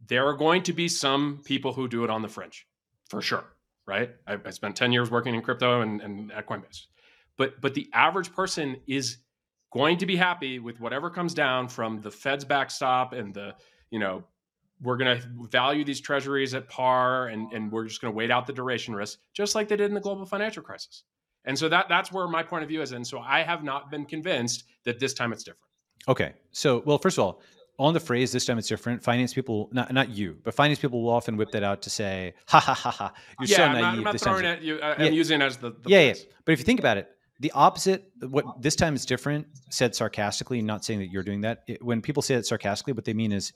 There 0.07 0.27
are 0.27 0.35
going 0.35 0.65
to 0.65 0.75
be 0.75 0.87
some 0.87 1.41
people 1.47 1.73
who 1.73 1.89
do 1.89 2.05
it 2.05 2.11
on 2.11 2.21
the 2.21 2.29
fringe, 2.29 2.67
for 3.09 3.23
sure. 3.23 3.45
Right? 3.87 4.11
I, 4.27 4.37
I 4.45 4.51
spent 4.51 4.77
10 4.77 4.93
years 4.93 5.11
working 5.11 5.35
in 5.35 5.41
crypto 5.41 5.81
and, 5.81 6.03
and 6.03 6.31
at 6.31 6.47
Coinbase. 6.47 6.89
But 7.39 7.59
but 7.63 7.73
the 7.73 7.89
average 7.95 8.35
person 8.35 8.77
is 8.87 9.17
going 9.73 9.97
to 9.99 10.05
be 10.05 10.17
happy 10.17 10.59
with 10.59 10.79
whatever 10.79 11.09
comes 11.09 11.33
down 11.33 11.69
from 11.69 12.03
the 12.03 12.11
Fed's 12.11 12.45
backstop 12.45 13.15
and 13.15 13.33
the, 13.33 13.55
you 13.91 13.99
know, 13.99 14.25
we're 14.81 14.97
going 14.97 15.21
to 15.21 15.29
value 15.51 15.85
these 15.85 16.01
treasuries 16.01 16.55
at 16.55 16.69
par 16.69 17.29
and, 17.29 17.53
and 17.53 17.71
we're 17.73 17.85
just 17.85 18.01
going 18.01 18.13
to 18.13 18.17
wait 18.17 18.31
out 18.31 18.47
the 18.47 18.53
duration 18.53 18.95
risk, 18.95 19.19
just 19.33 19.55
like 19.55 19.69
they 19.69 19.77
did 19.77 19.89
in 19.89 19.95
the 19.95 20.01
global 20.01 20.25
financial 20.25 20.63
crisis. 20.63 21.05
And 21.45 21.59
so 21.59 21.69
that 21.69 21.87
that's 21.89 22.13
where 22.13 22.29
my 22.29 22.43
point 22.43 22.63
of 22.63 22.69
view 22.69 22.83
is. 22.83 22.93
And 22.93 23.07
so 23.07 23.19
I 23.19 23.43
have 23.43 23.65
not 23.65 23.91
been 23.91 24.05
convinced 24.05 24.65
that 24.85 24.99
this 24.99 25.15
time 25.15 25.33
it's 25.33 25.43
different. 25.43 25.65
Okay. 26.07 26.35
So, 26.53 26.83
well, 26.85 26.99
first 26.99 27.19
of 27.19 27.25
all, 27.25 27.43
on 27.79 27.95
the 27.95 28.01
phrase 28.01 28.33
"this 28.33 28.45
time 28.45 28.59
it's 28.59 28.69
different," 28.69 29.03
finance 29.03 29.33
people, 29.33 29.69
not 29.73 29.93
not 29.93 30.09
you, 30.11 30.37
but 30.43 30.53
finance 30.53 30.81
people 30.81 31.03
will 31.03 31.11
often 31.11 31.37
whip 31.37 31.51
that 31.53 31.63
out 31.63 31.83
to 31.83 31.91
say, 31.91 32.35
"Ha 32.49 32.59
ha 32.59 32.75
ha 32.75 32.91
ha, 32.91 33.13
you're 33.39 33.49
yeah, 33.49 33.57
so 33.57 33.63
I'm 33.63 33.73
naive." 33.73 33.83
Not, 33.83 33.95
I'm 33.95 34.03
not 34.03 34.21
throwing 34.21 34.45
it. 34.45 34.63
You, 34.63 34.77
uh, 34.77 34.97
I'm 34.99 35.13
using 35.13 35.41
it 35.41 35.45
as 35.45 35.59
the, 35.59 35.71
the 35.71 35.89
yeah, 35.89 36.01
yeah. 36.01 36.15
But 36.45 36.53
if 36.53 36.59
you 36.59 36.65
think 36.65 36.81
about 36.81 36.99
it, 36.99 37.09
the 37.41 37.53
opposite. 37.53 38.11
What 38.21 38.61
this 38.61 38.75
time 38.75 38.95
is 38.95 39.07
different. 39.07 39.47
Said 39.71 39.95
sarcastically, 39.95 40.61
not 40.61 40.85
saying 40.85 40.99
that 40.99 41.11
you're 41.11 41.23
doing 41.23 41.43
that. 41.43 41.63
It, 41.69 41.85
when 41.85 42.03
people 42.03 42.23
say 42.23 42.35
it 42.35 42.47
sarcastically, 42.47 42.95
what 42.95 43.05
they 43.05 43.15
mean 43.15 43.31
is 43.31 43.53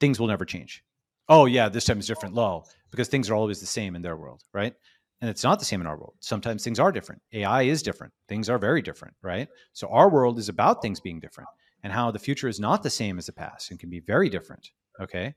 things 0.00 0.18
will 0.18 0.26
never 0.26 0.44
change. 0.44 0.84
Oh 1.28 1.46
yeah, 1.46 1.68
this 1.68 1.84
time 1.84 1.98
is 1.98 2.06
different. 2.06 2.34
Lol, 2.34 2.68
because 2.90 3.08
things 3.08 3.30
are 3.30 3.34
always 3.34 3.60
the 3.60 3.66
same 3.66 3.96
in 3.96 4.02
their 4.02 4.16
world, 4.16 4.44
right? 4.52 4.74
And 5.20 5.30
it's 5.30 5.44
not 5.44 5.58
the 5.58 5.64
same 5.64 5.80
in 5.80 5.86
our 5.86 5.96
world. 5.96 6.14
Sometimes 6.20 6.62
things 6.62 6.78
are 6.78 6.92
different. 6.92 7.22
AI 7.32 7.62
is 7.62 7.82
different. 7.82 8.12
Things 8.28 8.50
are 8.50 8.58
very 8.58 8.82
different, 8.82 9.14
right? 9.22 9.48
So 9.72 9.88
our 9.88 10.10
world 10.10 10.38
is 10.38 10.48
about 10.48 10.82
things 10.82 11.00
being 11.00 11.18
different 11.20 11.48
and 11.82 11.92
how 11.92 12.10
the 12.10 12.18
future 12.18 12.48
is 12.48 12.60
not 12.60 12.82
the 12.82 12.90
same 12.90 13.18
as 13.18 13.26
the 13.26 13.32
past 13.32 13.70
and 13.70 13.80
can 13.80 13.88
be 13.88 14.00
very 14.00 14.28
different. 14.28 14.70
Okay. 15.00 15.34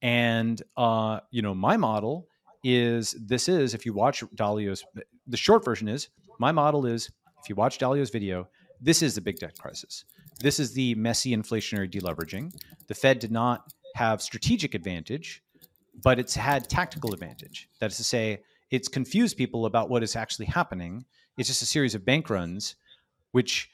And 0.00 0.62
uh, 0.76 1.20
you 1.30 1.42
know, 1.42 1.54
my 1.54 1.76
model 1.76 2.28
is 2.64 3.12
this 3.12 3.48
is 3.48 3.74
if 3.74 3.84
you 3.84 3.92
watch 3.92 4.24
Dalio's 4.34 4.84
the 5.26 5.36
short 5.36 5.64
version 5.64 5.88
is 5.88 6.08
my 6.38 6.52
model 6.52 6.86
is 6.86 7.10
if 7.42 7.48
you 7.48 7.54
watch 7.54 7.78
Dalio's 7.78 8.10
video, 8.10 8.48
this 8.80 9.02
is 9.02 9.14
the 9.14 9.20
big 9.20 9.38
debt 9.38 9.58
crisis. 9.58 10.04
This 10.40 10.58
is 10.58 10.72
the 10.72 10.94
messy 10.94 11.34
inflationary 11.34 11.90
deleveraging. 11.90 12.52
The 12.88 12.94
Fed 12.94 13.18
did 13.18 13.30
not 13.30 13.72
have 13.96 14.20
strategic 14.22 14.74
advantage, 14.74 15.42
but 16.02 16.18
it's 16.18 16.34
had 16.36 16.68
tactical 16.68 17.12
advantage. 17.14 17.68
That 17.80 17.90
is 17.90 17.96
to 17.96 18.04
say, 18.04 18.42
it's 18.70 18.88
confused 18.88 19.36
people 19.36 19.64
about 19.66 19.88
what 19.88 20.02
is 20.02 20.14
actually 20.16 20.46
happening. 20.46 21.04
It's 21.38 21.48
just 21.48 21.62
a 21.62 21.66
series 21.66 21.94
of 21.94 22.04
bank 22.04 22.28
runs, 22.28 22.76
which 23.32 23.70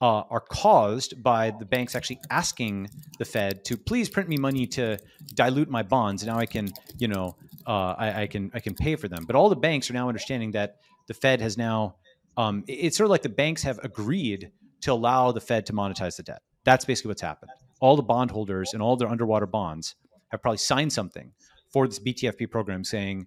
uh, 0.00 0.22
are 0.30 0.40
caused 0.40 1.22
by 1.22 1.50
the 1.50 1.64
banks 1.64 1.94
actually 1.94 2.20
asking 2.30 2.90
the 3.18 3.24
Fed 3.24 3.64
to 3.64 3.76
please 3.76 4.08
print 4.08 4.28
me 4.28 4.36
money 4.36 4.66
to 4.66 4.98
dilute 5.34 5.70
my 5.70 5.82
bonds. 5.82 6.24
Now 6.24 6.38
I 6.38 6.46
can, 6.46 6.70
you 6.98 7.08
know, 7.08 7.36
uh, 7.66 7.94
I, 7.98 8.22
I, 8.22 8.26
can 8.26 8.50
I 8.54 8.60
can 8.60 8.74
pay 8.74 8.94
for 8.94 9.08
them. 9.08 9.24
But 9.26 9.34
all 9.36 9.48
the 9.48 9.56
banks 9.56 9.90
are 9.90 9.94
now 9.94 10.08
understanding 10.08 10.52
that 10.52 10.76
the 11.08 11.14
Fed 11.14 11.40
has 11.40 11.56
now. 11.56 11.96
Um, 12.36 12.64
it's 12.68 12.96
sort 12.98 13.06
of 13.06 13.10
like 13.10 13.22
the 13.22 13.30
banks 13.30 13.62
have 13.62 13.80
agreed 13.82 14.52
to 14.82 14.92
allow 14.92 15.32
the 15.32 15.40
Fed 15.40 15.64
to 15.66 15.72
monetize 15.72 16.16
the 16.16 16.22
debt. 16.22 16.42
That's 16.64 16.84
basically 16.84 17.08
what's 17.08 17.22
happened. 17.22 17.50
All 17.80 17.96
the 17.96 18.02
bondholders 18.02 18.72
and 18.72 18.82
all 18.82 18.96
their 18.96 19.08
underwater 19.08 19.46
bonds 19.46 19.94
have 20.28 20.42
probably 20.42 20.58
signed 20.58 20.92
something 20.92 21.32
for 21.70 21.86
this 21.86 21.98
BTFP 21.98 22.50
program 22.50 22.84
saying, 22.84 23.26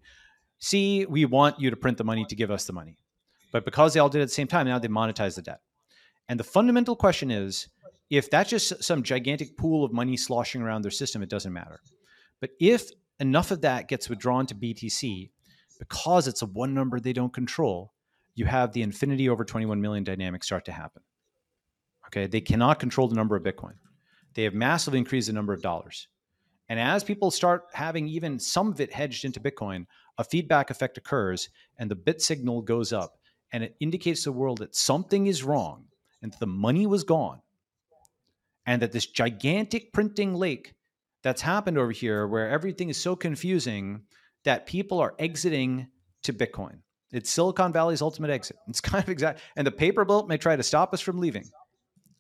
"See, 0.58 1.06
we 1.06 1.26
want 1.26 1.60
you 1.60 1.70
to 1.70 1.76
print 1.76 1.98
the 1.98 2.04
money 2.04 2.26
to 2.26 2.36
give 2.36 2.52
us 2.52 2.66
the 2.66 2.74
money." 2.74 2.98
But 3.52 3.66
because 3.66 3.94
they 3.94 4.00
all 4.00 4.10
did 4.10 4.20
it 4.20 4.24
at 4.24 4.30
the 4.30 4.34
same 4.34 4.48
time, 4.48 4.68
now 4.68 4.80
they 4.80 4.88
monetize 4.88 5.36
the 5.36 5.42
debt. 5.42 5.62
And 6.28 6.40
the 6.40 6.44
fundamental 6.44 6.96
question 6.96 7.32
is 7.32 7.68
if 8.10 8.30
that's 8.30 8.50
just 8.50 8.84
some 8.84 9.04
gigantic 9.04 9.58
pool 9.58 9.84
of 9.84 9.94
money 9.94 10.18
sloshing 10.18 10.62
around 10.62 10.82
their 10.82 10.92
system, 10.92 11.22
it 11.22 11.30
doesn't 11.30 11.54
matter. 11.54 11.80
But 12.40 12.52
if 12.60 12.90
enough 13.20 13.52
of 13.52 13.62
that 13.62 13.88
gets 13.88 14.10
withdrawn 14.10 14.46
to 14.48 14.56
BTC 14.56 15.30
because 15.78 16.28
it's 16.28 16.42
a 16.42 16.48
one 16.48 16.74
number 16.74 17.00
they 17.00 17.14
don't 17.14 17.34
control, 17.34 17.94
you 18.36 18.46
have 18.46 18.72
the 18.74 18.82
infinity 18.82 19.30
over 19.30 19.44
21 19.44 19.82
million 19.82 20.04
dynamic 20.04 20.44
start 20.44 20.66
to 20.66 20.72
happen. 20.72 21.04
Okay, 22.08 22.26
they 22.26 22.42
cannot 22.42 22.80
control 22.80 23.08
the 23.08 23.16
number 23.16 23.36
of 23.36 23.44
Bitcoin. 23.44 23.74
They 24.34 24.44
have 24.44 24.54
massively 24.54 25.00
increased 25.00 25.28
the 25.28 25.34
number 25.34 25.54
of 25.54 25.62
dollars. 25.62 26.08
And 26.70 26.80
as 26.80 27.04
people 27.04 27.32
start 27.32 27.66
having 27.74 28.08
even 28.08 28.40
some 28.40 28.72
of 28.72 28.80
it 28.80 28.94
hedged 28.94 29.26
into 29.26 29.40
Bitcoin, 29.40 29.86
a 30.18 30.24
feedback 30.24 30.70
effect 30.70 30.98
occurs 30.98 31.50
and 31.78 31.90
the 31.90 31.96
bit 31.96 32.22
signal 32.22 32.62
goes 32.62 32.94
up 32.94 33.18
and 33.52 33.64
it 33.64 33.76
indicates 33.80 34.24
to 34.24 34.30
the 34.30 34.38
world 34.38 34.60
that 34.60 34.76
something 34.76 35.28
is 35.28 35.44
wrong 35.44 35.86
and 36.22 36.32
that 36.32 36.40
the 36.40 36.48
money 36.48 36.86
was 36.86 37.04
gone. 37.04 37.42
And 38.66 38.82
that 38.84 38.92
this 38.92 39.08
gigantic 39.08 39.92
printing 39.94 40.36
lake 40.36 40.76
that's 41.24 41.42
happened 41.42 41.80
over 41.80 41.92
here, 41.92 42.28
where 42.28 42.50
everything 42.50 42.90
is 42.90 42.98
so 42.98 43.16
confusing 43.16 44.04
that 44.44 44.68
people 44.68 45.00
are 45.00 45.16
exiting 45.18 45.88
to 46.24 46.34
Bitcoin. 46.34 46.80
It's 47.12 47.32
Silicon 47.32 47.74
Valley's 47.74 48.04
ultimate 48.04 48.30
exit. 48.30 48.58
It's 48.68 48.82
kind 48.82 49.04
of 49.04 49.10
exact. 49.10 49.42
And 49.56 49.66
the 49.66 49.72
paper 49.72 50.06
boat 50.06 50.28
may 50.28 50.38
try 50.38 50.56
to 50.56 50.62
stop 50.62 50.94
us 50.94 51.02
from 51.02 51.20
leaving. 51.20 51.46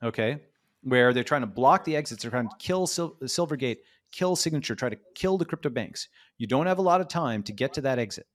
Okay. 0.01 0.39
Where 0.81 1.13
they're 1.13 1.23
trying 1.23 1.41
to 1.41 1.47
block 1.47 1.83
the 1.83 1.95
exits, 1.95 2.23
they're 2.23 2.31
trying 2.31 2.47
to 2.47 2.55
kill 2.59 2.87
Sil- 2.87 3.17
Silvergate, 3.23 3.77
kill 4.11 4.35
Signature, 4.35 4.75
try 4.75 4.89
to 4.89 4.97
kill 5.13 5.37
the 5.37 5.45
crypto 5.45 5.69
banks. 5.69 6.07
You 6.37 6.47
don't 6.47 6.67
have 6.67 6.77
a 6.77 6.83
lot 6.83 7.01
of 7.01 7.07
time 7.07 7.43
to 7.43 7.53
get 7.53 7.73
to 7.73 7.81
that 7.81 7.99
exit. 7.99 8.25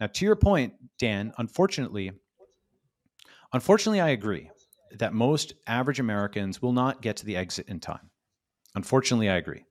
Now, 0.00 0.06
to 0.06 0.24
your 0.24 0.36
point, 0.36 0.74
Dan, 0.98 1.32
unfortunately, 1.38 2.12
unfortunately, 3.52 4.00
I 4.00 4.10
agree 4.10 4.50
that 4.98 5.12
most 5.12 5.54
average 5.66 6.00
Americans 6.00 6.62
will 6.62 6.72
not 6.72 7.02
get 7.02 7.16
to 7.16 7.26
the 7.26 7.36
exit 7.36 7.68
in 7.68 7.80
time. 7.80 8.10
Unfortunately, 8.74 9.28
I 9.28 9.36
agree. 9.36 9.64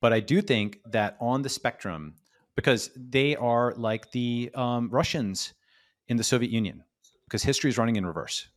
But 0.00 0.12
I 0.12 0.20
do 0.20 0.40
think 0.40 0.80
that 0.90 1.16
on 1.20 1.42
the 1.42 1.48
spectrum, 1.48 2.14
because 2.56 2.90
they 2.96 3.36
are 3.36 3.74
like 3.76 4.10
the 4.12 4.50
um, 4.54 4.88
Russians 4.90 5.54
in 6.08 6.16
the 6.16 6.24
Soviet 6.24 6.50
Union, 6.50 6.84
because 7.24 7.42
history 7.42 7.70
is 7.70 7.78
running 7.78 7.96
in 7.96 8.06
reverse, 8.06 8.48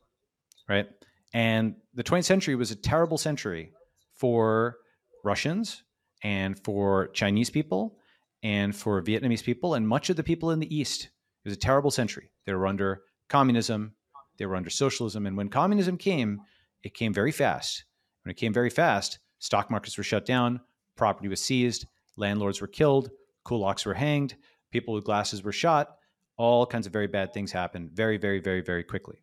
right? 0.70 0.88
And 1.34 1.76
the 1.94 2.04
20th 2.04 2.26
century 2.26 2.56
was 2.56 2.72
a 2.72 2.76
terrible 2.76 3.18
century 3.18 3.72
for 4.14 4.78
Russians 5.24 5.84
and 6.24 6.60
for 6.64 7.08
Chinese 7.10 7.50
people 7.50 7.98
and 8.44 8.76
for 8.76 9.02
Vietnamese 9.02 9.44
people 9.44 9.74
and 9.74 9.88
much 9.88 10.10
of 10.10 10.16
the 10.16 10.24
people 10.24 10.52
in 10.52 10.60
the 10.60 10.76
East. 10.76 11.06
It 11.06 11.50
was 11.50 11.54
a 11.54 11.60
terrible 11.60 11.92
century. 11.92 12.32
They 12.46 12.54
were 12.54 12.68
under 12.68 13.02
communism, 13.30 13.96
they 14.38 14.46
were 14.46 14.56
under 14.56 14.70
socialism. 14.70 15.26
And 15.26 15.38
when 15.38 15.50
communism 15.50 15.98
came, 15.98 16.42
it 16.84 16.94
came 16.94 17.14
very 17.14 17.32
fast. 17.32 17.86
When 18.24 18.32
it 18.32 18.38
came 18.38 18.54
very 18.54 18.70
fast, 18.70 19.20
stock 19.40 19.72
markets 19.72 19.98
were 19.98 20.04
shut 20.04 20.26
down, 20.26 20.62
property 20.96 21.28
was 21.28 21.42
seized, 21.42 21.86
landlords 22.16 22.62
were 22.62 22.68
killed, 22.68 23.10
kulaks 23.46 23.86
were 23.86 23.94
hanged, 23.94 24.36
people 24.72 24.94
with 24.94 25.06
glasses 25.06 25.44
were 25.44 25.52
shot. 25.52 25.98
All 26.38 26.66
kinds 26.66 26.88
of 26.88 26.94
very 26.94 27.08
bad 27.08 27.34
things 27.34 27.52
happened 27.52 27.92
very, 27.92 28.18
very, 28.18 28.40
very, 28.40 28.62
very 28.62 28.84
quickly. 28.84 29.22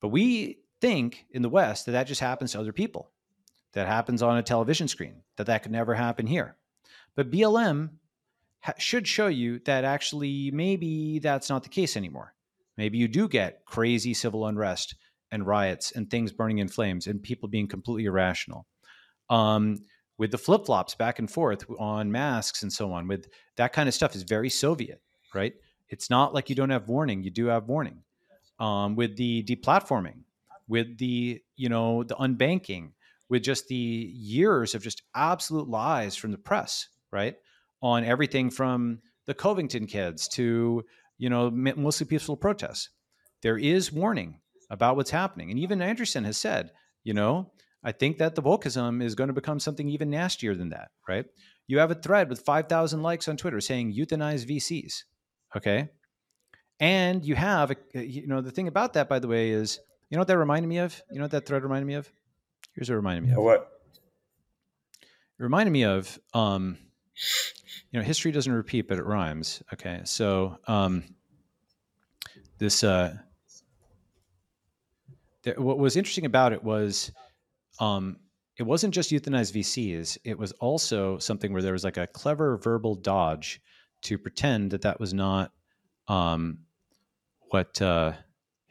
But 0.00 0.08
we 0.08 0.58
think 0.84 1.24
in 1.30 1.40
the 1.40 1.48
West 1.48 1.86
that 1.86 1.92
that 1.92 2.06
just 2.06 2.20
happens 2.20 2.52
to 2.52 2.60
other 2.60 2.72
people, 2.72 3.10
that 3.72 3.86
happens 3.86 4.22
on 4.22 4.36
a 4.36 4.42
television 4.42 4.86
screen, 4.86 5.22
that 5.36 5.46
that 5.46 5.62
could 5.62 5.72
never 5.72 5.94
happen 5.94 6.26
here. 6.26 6.58
But 7.16 7.30
BLM 7.30 7.88
ha- 8.60 8.74
should 8.76 9.08
show 9.08 9.28
you 9.28 9.60
that 9.60 9.84
actually 9.84 10.50
maybe 10.50 11.20
that's 11.20 11.48
not 11.48 11.62
the 11.62 11.70
case 11.70 11.96
anymore. 11.96 12.34
Maybe 12.76 12.98
you 12.98 13.08
do 13.08 13.28
get 13.28 13.64
crazy 13.64 14.12
civil 14.12 14.46
unrest 14.46 14.94
and 15.32 15.46
riots 15.46 15.92
and 15.92 16.10
things 16.10 16.32
burning 16.32 16.58
in 16.58 16.68
flames 16.68 17.06
and 17.06 17.22
people 17.22 17.48
being 17.48 17.66
completely 17.66 18.04
irrational. 18.04 18.66
Um, 19.30 19.78
with 20.18 20.32
the 20.32 20.38
flip 20.38 20.66
flops 20.66 20.94
back 20.94 21.18
and 21.18 21.30
forth 21.30 21.64
on 21.78 22.12
masks 22.12 22.62
and 22.62 22.70
so 22.70 22.92
on, 22.92 23.08
with 23.08 23.26
that 23.56 23.72
kind 23.72 23.88
of 23.88 23.94
stuff 23.94 24.14
is 24.14 24.22
very 24.22 24.50
Soviet, 24.50 25.00
right? 25.34 25.54
It's 25.88 26.10
not 26.10 26.34
like 26.34 26.50
you 26.50 26.54
don't 26.54 26.68
have 26.68 26.88
warning; 26.88 27.22
you 27.22 27.30
do 27.30 27.46
have 27.46 27.68
warning. 27.68 28.02
Um, 28.60 28.96
with 28.96 29.16
the 29.16 29.42
deplatforming, 29.44 30.23
with 30.68 30.98
the 30.98 31.40
you 31.56 31.68
know 31.68 32.02
the 32.04 32.16
unbanking, 32.16 32.92
with 33.28 33.42
just 33.42 33.68
the 33.68 33.74
years 33.74 34.74
of 34.74 34.82
just 34.82 35.02
absolute 35.14 35.68
lies 35.68 36.16
from 36.16 36.32
the 36.32 36.38
press, 36.38 36.88
right? 37.12 37.36
On 37.82 38.04
everything 38.04 38.50
from 38.50 39.00
the 39.26 39.34
Covington 39.34 39.86
kids 39.86 40.28
to 40.28 40.84
you 41.18 41.30
know, 41.30 41.50
mostly 41.50 42.06
peaceful 42.06 42.36
protests. 42.36 42.90
There 43.42 43.58
is 43.58 43.92
warning 43.92 44.40
about 44.70 44.96
what's 44.96 45.10
happening. 45.10 45.50
And 45.50 45.58
even 45.58 45.78
Andreessen 45.78 46.24
has 46.24 46.36
said, 46.36 46.70
you 47.02 47.14
know, 47.14 47.52
I 47.82 47.92
think 47.92 48.18
that 48.18 48.34
the 48.34 48.42
wokeism 48.42 49.02
is 49.02 49.14
going 49.14 49.28
to 49.28 49.34
become 49.34 49.60
something 49.60 49.88
even 49.88 50.10
nastier 50.10 50.54
than 50.54 50.70
that, 50.70 50.88
right? 51.08 51.26
You 51.66 51.78
have 51.78 51.90
a 51.90 51.94
thread 51.94 52.28
with 52.28 52.40
5,000 52.40 53.02
likes 53.02 53.28
on 53.28 53.36
Twitter 53.36 53.60
saying 53.60 53.94
euthanize 53.94 54.48
VCs, 54.48 55.04
okay? 55.56 55.88
And 56.80 57.24
you 57.24 57.34
have, 57.36 57.74
you 57.94 58.26
know, 58.26 58.40
the 58.40 58.50
thing 58.50 58.68
about 58.68 58.94
that, 58.94 59.08
by 59.08 59.18
the 59.18 59.28
way, 59.28 59.50
is, 59.50 59.78
you 60.08 60.16
know 60.16 60.20
what 60.20 60.28
that 60.28 60.38
reminded 60.38 60.68
me 60.68 60.78
of? 60.78 61.00
You 61.10 61.18
know 61.18 61.24
what 61.24 61.30
that 61.32 61.46
thread 61.46 61.62
reminded 61.62 61.86
me 61.86 61.94
of? 61.94 62.10
Here's 62.74 62.88
what 62.88 62.94
it 62.94 62.96
reminded 62.96 63.24
me 63.24 63.32
of. 63.32 63.42
What? 63.42 63.70
It 65.38 65.42
reminded 65.42 65.72
me 65.72 65.84
of, 65.84 66.18
um, 66.32 66.78
you 67.90 67.98
know, 67.98 68.04
history 68.04 68.30
doesn't 68.32 68.52
repeat, 68.52 68.88
but 68.88 68.98
it 68.98 69.04
rhymes. 69.04 69.62
Okay, 69.72 70.00
so 70.04 70.58
um, 70.66 71.04
this 72.58 72.84
uh, 72.84 73.16
there, 75.42 75.54
what 75.56 75.78
was 75.78 75.96
interesting 75.96 76.26
about 76.26 76.52
it 76.52 76.62
was 76.62 77.10
um, 77.80 78.16
it 78.56 78.62
wasn't 78.62 78.94
just 78.94 79.10
euthanized 79.10 79.54
VCs; 79.54 80.18
it 80.24 80.38
was 80.38 80.52
also 80.52 81.18
something 81.18 81.52
where 81.52 81.62
there 81.62 81.72
was 81.72 81.84
like 81.84 81.96
a 81.96 82.06
clever 82.06 82.56
verbal 82.56 82.94
dodge 82.94 83.60
to 84.02 84.18
pretend 84.18 84.70
that 84.70 84.82
that 84.82 85.00
was 85.00 85.14
not 85.14 85.52
um, 86.08 86.58
what. 87.50 87.80
Uh, 87.80 88.12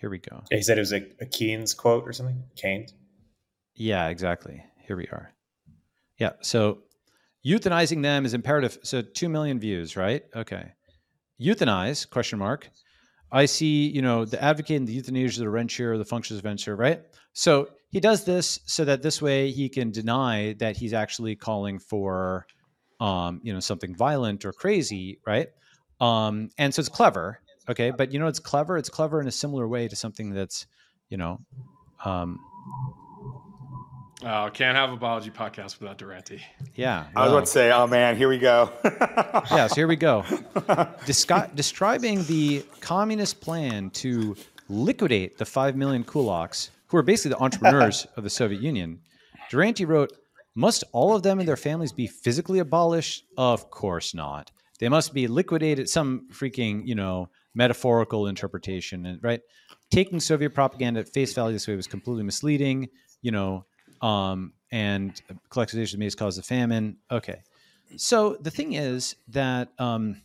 here 0.03 0.09
we 0.09 0.17
go. 0.17 0.43
Yeah, 0.51 0.57
he 0.57 0.63
said 0.63 0.77
it 0.77 0.81
was 0.81 0.91
a, 0.91 1.01
a 1.21 1.25
Keynes 1.25 1.73
quote 1.73 2.03
or 2.05 2.11
something. 2.11 2.43
Keynes. 2.57 2.93
Yeah, 3.73 4.09
exactly. 4.09 4.61
Here 4.85 4.97
we 4.97 5.05
are. 5.05 5.31
Yeah. 6.19 6.31
So 6.41 6.79
euthanizing 7.47 8.01
them 8.01 8.25
is 8.25 8.33
imperative. 8.33 8.79
So 8.83 9.01
two 9.01 9.29
million 9.29 9.61
views, 9.61 9.95
right? 9.95 10.23
Okay. 10.35 10.73
Euthanize? 11.41 12.09
Question 12.09 12.37
mark. 12.37 12.69
I 13.31 13.45
see, 13.45 13.87
you 13.87 14.01
know, 14.01 14.25
the 14.25 14.43
advocating 14.43 14.83
the 14.83 14.91
euthanasia 14.91 15.39
of 15.39 15.45
the 15.45 15.49
rentier, 15.49 15.97
the 15.97 16.03
functions 16.03 16.39
of 16.39 16.43
venture, 16.43 16.75
right? 16.75 17.01
So 17.31 17.69
he 17.89 18.01
does 18.01 18.25
this 18.25 18.59
so 18.65 18.83
that 18.83 19.03
this 19.03 19.21
way 19.21 19.51
he 19.51 19.69
can 19.69 19.89
deny 19.89 20.53
that 20.59 20.75
he's 20.75 20.91
actually 20.91 21.37
calling 21.37 21.79
for, 21.79 22.45
um, 22.99 23.39
you 23.41 23.53
know, 23.53 23.61
something 23.61 23.95
violent 23.95 24.43
or 24.43 24.51
crazy, 24.51 25.21
right? 25.25 25.47
Um, 26.01 26.49
and 26.57 26.73
so 26.73 26.81
it's 26.81 26.89
clever, 26.89 27.39
okay. 27.69 27.91
But 27.91 28.11
you 28.13 28.19
know, 28.19 28.27
it's 28.27 28.39
clever. 28.39 28.77
It's 28.77 28.89
clever 28.89 29.19
in 29.21 29.27
a 29.27 29.31
similar 29.31 29.67
way 29.67 29.87
to 29.87 29.95
something 29.95 30.31
that's 30.31 30.65
you 31.09 31.17
know, 31.17 31.39
um, 32.05 32.39
Oh, 34.25 34.49
can't 34.53 34.77
have 34.77 34.91
a 34.93 34.97
Balaji 34.97 35.33
podcast 35.33 35.79
without 35.81 35.97
Duranty. 35.97 36.41
yeah. 36.75 37.07
I 37.13 37.23
was 37.23 37.27
well, 37.27 37.37
about 37.39 37.45
to 37.45 37.51
say, 37.51 37.71
oh 37.73 37.87
man, 37.87 38.15
here 38.15 38.29
we 38.29 38.37
go. 38.37 38.71
yeah, 38.85 39.67
so 39.67 39.75
here 39.75 39.87
we 39.87 39.97
go. 39.97 40.21
Descri- 41.05 41.53
describing 41.55 42.23
the 42.23 42.63
communist 42.79 43.41
plan 43.41 43.89
to 43.91 44.37
liquidate 44.69 45.37
the 45.37 45.45
5 45.45 45.75
million 45.75 46.05
kulaks, 46.05 46.69
who 46.87 46.95
are 46.97 47.03
basically 47.03 47.31
the 47.35 47.43
entrepreneurs 47.43 48.07
of 48.15 48.23
the 48.23 48.29
Soviet 48.29 48.61
Union, 48.61 49.01
Duranty 49.49 49.83
wrote, 49.83 50.13
Must 50.55 50.85
all 50.93 51.13
of 51.15 51.23
them 51.23 51.39
and 51.39 51.47
their 51.47 51.57
families 51.57 51.91
be 51.91 52.07
physically 52.07 52.59
abolished? 52.59 53.25
Of 53.37 53.69
course 53.71 54.13
not. 54.13 54.51
They 54.79 54.87
must 54.87 55.13
be 55.13 55.27
liquidated, 55.27 55.89
some 55.89 56.29
freaking, 56.31 56.87
you 56.87 56.95
know, 56.95 57.27
metaphorical 57.53 58.27
interpretation. 58.27 59.05
And 59.05 59.23
right, 59.23 59.41
taking 59.91 60.19
Soviet 60.19 60.51
propaganda 60.51 61.01
at 61.01 61.09
face 61.09 61.33
value 61.33 61.53
this 61.53 61.67
way 61.67 61.75
was 61.75 61.87
completely 61.87 62.23
misleading, 62.23 62.89
you 63.21 63.31
know, 63.31 63.65
um, 64.01 64.53
and 64.71 65.21
collectivization 65.49 65.97
may 65.97 66.09
cause 66.09 66.35
the 66.35 66.43
famine. 66.43 66.97
Okay. 67.11 67.41
So 67.95 68.37
the 68.41 68.51
thing 68.51 68.73
is 68.73 69.15
that 69.29 69.69
um, 69.77 70.21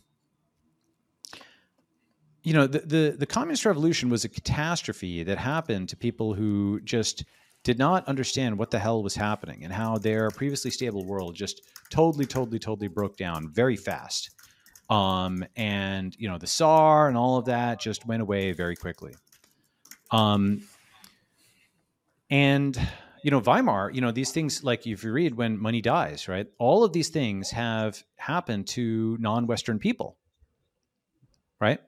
you 2.43 2.53
know 2.53 2.67
the, 2.67 2.79
the 2.79 3.15
the 3.17 3.25
communist 3.25 3.65
revolution 3.65 4.09
was 4.09 4.25
a 4.25 4.29
catastrophe 4.29 5.23
that 5.23 5.37
happened 5.37 5.89
to 5.89 5.97
people 5.97 6.33
who 6.33 6.79
just 6.83 7.23
did 7.63 7.77
not 7.77 8.07
understand 8.07 8.57
what 8.57 8.71
the 8.71 8.79
hell 8.79 9.03
was 9.03 9.15
happening 9.15 9.63
and 9.63 9.73
how 9.73 9.97
their 9.97 10.29
previously 10.31 10.71
stable 10.71 11.05
world 11.05 11.35
just 11.35 11.61
totally 11.89 12.25
totally 12.25 12.59
totally 12.59 12.87
broke 12.87 13.17
down 13.17 13.49
very 13.49 13.75
fast 13.75 14.31
um, 14.89 15.45
and 15.55 16.15
you 16.17 16.27
know 16.27 16.37
the 16.37 16.47
Tsar 16.47 17.07
and 17.07 17.17
all 17.17 17.37
of 17.37 17.45
that 17.45 17.79
just 17.79 18.05
went 18.05 18.21
away 18.21 18.51
very 18.51 18.75
quickly. 18.75 19.15
Um, 20.11 20.63
and 22.29 22.79
you 23.23 23.31
know 23.31 23.41
weimar 23.41 23.91
you 23.93 24.01
know 24.01 24.11
these 24.11 24.31
things 24.31 24.63
like 24.63 24.87
if 24.87 25.03
you 25.03 25.11
read 25.11 25.35
when 25.35 25.59
money 25.59 25.81
dies 25.81 26.27
right 26.27 26.47
all 26.57 26.83
of 26.83 26.93
these 26.93 27.09
things 27.09 27.51
have 27.51 28.01
happened 28.15 28.67
to 28.67 29.17
non-western 29.19 29.79
people. 29.79 30.17
Right? 31.59 31.79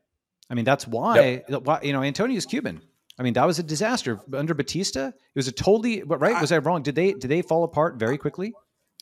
I 0.49 0.53
mean 0.53 0.65
that's 0.65 0.85
why, 0.85 1.43
why 1.47 1.79
you 1.81 1.93
know 1.93 2.03
antonio's 2.03 2.45
cuban. 2.45 2.81
I 3.17 3.23
mean 3.23 3.33
that 3.33 3.45
was 3.45 3.59
a 3.59 3.63
disaster. 3.63 4.19
Under 4.33 4.53
batista 4.53 5.07
it 5.07 5.13
was 5.35 5.47
a 5.47 5.51
totally 5.51 6.03
right? 6.03 6.39
Was 6.39 6.51
i 6.51 6.57
wrong? 6.57 6.83
Did 6.83 6.95
they 6.95 7.13
did 7.13 7.29
they 7.29 7.41
fall 7.41 7.63
apart 7.63 7.95
very 7.95 8.17
quickly? 8.17 8.53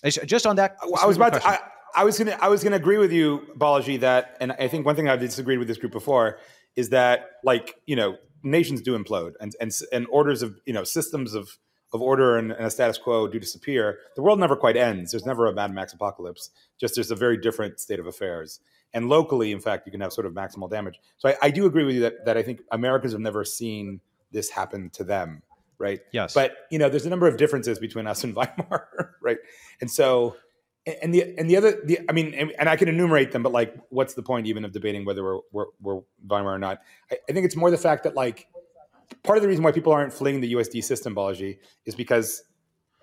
Just 0.05 0.45
on 0.45 0.57
that 0.57 0.77
I 0.81 1.05
was 1.05 1.17
about 1.17 1.33
to. 1.33 1.45
I, 1.45 1.59
I 1.95 2.03
was 2.03 2.17
gonna 2.17 2.37
I 2.39 2.49
was 2.49 2.63
gonna 2.63 2.75
agree 2.75 2.97
with 2.97 3.11
you, 3.11 3.47
Balaji, 3.57 3.99
that 4.01 4.37
and 4.39 4.51
I 4.53 4.67
think 4.67 4.85
one 4.85 4.95
thing 4.95 5.09
I've 5.09 5.19
disagreed 5.19 5.59
with 5.59 5.67
this 5.67 5.77
group 5.77 5.91
before 5.91 6.39
is 6.75 6.89
that 6.89 7.31
like, 7.43 7.75
you 7.85 7.95
know, 7.95 8.17
nations 8.43 8.81
do 8.81 8.97
implode 8.97 9.33
and 9.39 9.55
and, 9.59 9.71
and 9.91 10.07
orders 10.09 10.41
of 10.41 10.59
you 10.65 10.73
know 10.73 10.83
systems 10.83 11.33
of 11.33 11.57
of 11.91 12.01
order 12.01 12.37
and, 12.37 12.51
and 12.51 12.65
a 12.65 12.69
status 12.69 12.97
quo 12.97 13.27
do 13.27 13.39
disappear. 13.39 13.99
The 14.15 14.21
world 14.21 14.39
never 14.39 14.55
quite 14.55 14.77
ends. 14.77 15.11
There's 15.11 15.25
never 15.25 15.47
a 15.47 15.53
Mad 15.53 15.73
Max 15.73 15.93
apocalypse. 15.93 16.51
Just 16.79 16.95
there's 16.95 17.11
a 17.11 17.15
very 17.15 17.37
different 17.37 17.79
state 17.79 17.99
of 17.99 18.05
affairs. 18.05 18.59
And 18.93 19.09
locally, 19.09 19.51
in 19.51 19.59
fact, 19.59 19.85
you 19.85 19.91
can 19.91 20.01
have 20.01 20.13
sort 20.13 20.25
of 20.25 20.33
maximal 20.33 20.69
damage. 20.69 20.99
So 21.17 21.29
I, 21.29 21.35
I 21.43 21.51
do 21.51 21.65
agree 21.65 21.83
with 21.83 21.95
you 21.95 22.01
that, 22.01 22.25
that 22.25 22.37
I 22.37 22.43
think 22.43 22.61
Americans 22.71 23.13
have 23.13 23.21
never 23.21 23.43
seen 23.43 24.01
this 24.31 24.49
happen 24.49 24.89
to 24.91 25.03
them, 25.03 25.41
right? 25.77 25.99
Yes. 26.11 26.33
But 26.33 26.53
you 26.71 26.79
know, 26.79 26.89
there's 26.89 27.05
a 27.05 27.09
number 27.09 27.27
of 27.27 27.37
differences 27.37 27.79
between 27.79 28.07
us 28.07 28.23
and 28.23 28.35
Weimar, 28.35 29.15
right? 29.21 29.37
And 29.81 29.89
so, 29.89 30.35
and 31.01 31.13
the 31.13 31.35
and 31.37 31.49
the 31.49 31.57
other, 31.57 31.81
the 31.83 31.99
I 32.09 32.11
mean, 32.13 32.33
and, 32.33 32.51
and 32.59 32.69
I 32.69 32.75
can 32.75 32.87
enumerate 32.87 33.31
them, 33.31 33.43
but 33.43 33.51
like, 33.51 33.75
what's 33.89 34.13
the 34.13 34.23
point 34.23 34.47
even 34.47 34.65
of 34.65 34.71
debating 34.71 35.05
whether 35.05 35.23
we're 35.23 35.39
we're, 35.51 35.65
we're 35.81 36.01
Weimar 36.27 36.55
or 36.55 36.59
not? 36.59 36.81
I, 37.11 37.17
I 37.29 37.33
think 37.33 37.45
it's 37.45 37.55
more 37.55 37.71
the 37.71 37.77
fact 37.77 38.03
that 38.03 38.15
like 38.15 38.47
part 39.23 39.37
of 39.37 39.41
the 39.41 39.47
reason 39.47 39.63
why 39.63 39.71
people 39.71 39.91
aren't 39.91 40.13
fleeing 40.13 40.41
the 40.41 40.53
USD 40.53 40.83
system, 40.83 41.15
Balaji, 41.15 41.57
is 41.85 41.95
because 41.95 42.43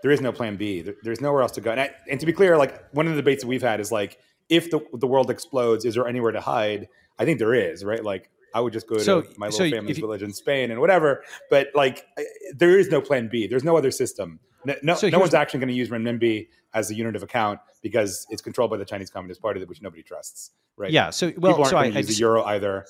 there 0.03 0.11
is 0.11 0.21
no 0.21 0.33
plan 0.33 0.57
B. 0.57 0.83
There, 0.83 0.95
there's 1.03 1.21
nowhere 1.21 1.43
else 1.43 1.53
to 1.53 1.61
go. 1.61 1.71
And, 1.71 1.81
I, 1.81 1.91
and 2.09 2.21
to 2.21 2.27
be 2.27 2.33
clear, 2.33 2.57
like 2.57 2.85
one 2.95 3.07
of 3.07 3.13
the 3.15 3.21
debates 3.21 3.43
that 3.43 3.49
we've 3.49 3.63
had 3.63 3.81
is 3.81 3.91
like, 3.91 4.19
if 4.49 4.71
the, 4.71 4.81
the 4.93 5.07
world 5.07 5.31
explodes, 5.31 5.85
is 5.85 5.95
there 5.95 6.07
anywhere 6.07 6.33
to 6.33 6.41
hide? 6.41 6.89
I 7.19 7.25
think 7.25 7.39
there 7.39 7.55
is, 7.55 7.85
right? 7.85 8.05
Like 8.05 8.31
I 8.55 8.61
would 8.61 8.73
just 8.73 8.87
go 8.89 8.99
So- 8.99 9.23
to 9.23 9.29
my 9.39 9.51
so 9.51 9.65
little 9.65 9.79
family's 9.79 9.99
you- 9.99 10.03
village 10.05 10.23
in 10.23 10.33
Spain 10.33 10.71
and 10.71 10.81
whatever. 10.81 11.25
But 11.51 11.69
like, 11.75 12.07
there 12.55 12.79
is 12.79 12.89
no 12.89 13.01
plan 13.01 13.29
B. 13.29 13.47
There's 13.47 13.65
no 13.65 13.77
other 13.77 13.91
system. 13.91 14.39
No, 14.65 14.75
no, 14.83 14.95
So 14.95 15.09
no 15.09 15.19
one's 15.19 15.35
actually 15.35 15.61
going 15.61 15.69
to 15.69 15.75
use 15.75 15.89
renminbi 15.91 16.49
as 16.75 16.91
a 16.91 16.95
unit 16.95 17.17
of 17.17 17.23
account 17.23 17.61
because 17.83 18.27
it's 18.31 18.43
controlled 18.43 18.71
by 18.71 18.77
the 18.77 18.85
Chinese 18.85 19.11
Communist 19.11 19.41
Party, 19.41 19.63
which 19.65 19.83
nobody 19.83 20.03
trusts, 20.03 20.51
right? 20.77 20.91
yeah 20.91 21.11
so 21.11 21.33
well 21.39 21.53
People 21.53 21.65
aren't 21.65 21.71
so 21.71 21.77
I, 21.77 21.83
going 21.83 21.93
to 21.93 21.97
I 21.97 22.01
use 22.01 22.07
dis- 22.09 22.17
the 22.17 22.21
euro 22.21 22.45
either. 22.45 22.87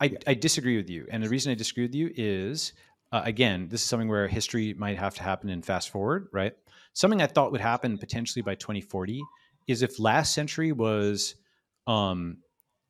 I, 0.00 0.16
I 0.26 0.34
disagree 0.34 0.76
with 0.76 0.90
you. 0.90 1.06
And 1.10 1.22
the 1.22 1.28
reason 1.28 1.50
I 1.52 1.54
disagree 1.54 1.84
with 1.84 1.94
you 1.94 2.10
is, 2.14 2.74
uh, 3.12 3.22
again, 3.24 3.68
this 3.68 3.80
is 3.80 3.86
something 3.86 4.08
where 4.08 4.28
history 4.28 4.74
might 4.74 4.98
have 4.98 5.14
to 5.14 5.22
happen 5.22 5.48
in 5.48 5.62
fast 5.62 5.88
forward, 5.88 6.28
right? 6.32 6.52
Something 6.92 7.22
I 7.22 7.26
thought 7.26 7.52
would 7.52 7.60
happen 7.60 7.96
potentially 7.96 8.42
by 8.42 8.56
2040 8.56 9.22
is 9.66 9.82
if 9.82 9.98
last 9.98 10.34
century 10.34 10.72
was, 10.72 11.34
um, 11.86 12.38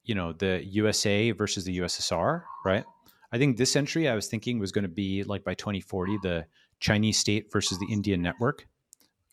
you 0.04 0.14
know, 0.14 0.32
the 0.32 0.64
USA 0.64 1.30
versus 1.30 1.64
the 1.64 1.78
USSR, 1.78 2.42
right? 2.64 2.84
I 3.32 3.38
think 3.38 3.56
this 3.56 3.72
century 3.72 4.08
I 4.08 4.14
was 4.14 4.28
thinking 4.28 4.58
was 4.58 4.72
going 4.72 4.84
to 4.84 4.88
be 4.88 5.24
like 5.24 5.44
by 5.44 5.54
2040, 5.54 6.18
the 6.22 6.46
Chinese 6.80 7.18
state 7.18 7.52
versus 7.52 7.78
the 7.78 7.86
Indian 7.90 8.22
network, 8.22 8.66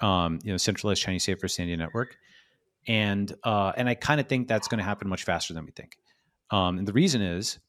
um, 0.01 0.39
you 0.43 0.51
know, 0.51 0.57
centralized 0.57 1.01
Chinese 1.01 1.23
state 1.23 1.39
versus 1.39 1.59
Indian 1.59 1.79
network. 1.79 2.17
And, 2.87 3.33
uh, 3.43 3.71
and 3.77 3.87
I 3.87 3.95
kind 3.95 4.19
of 4.19 4.27
think 4.27 4.47
that's 4.47 4.67
going 4.67 4.79
to 4.79 4.83
happen 4.83 5.07
much 5.07 5.23
faster 5.23 5.53
than 5.53 5.65
we 5.65 5.71
think. 5.71 5.97
Um, 6.51 6.77
and 6.77 6.87
the 6.87 6.93
reason 6.93 7.21
is, 7.21 7.59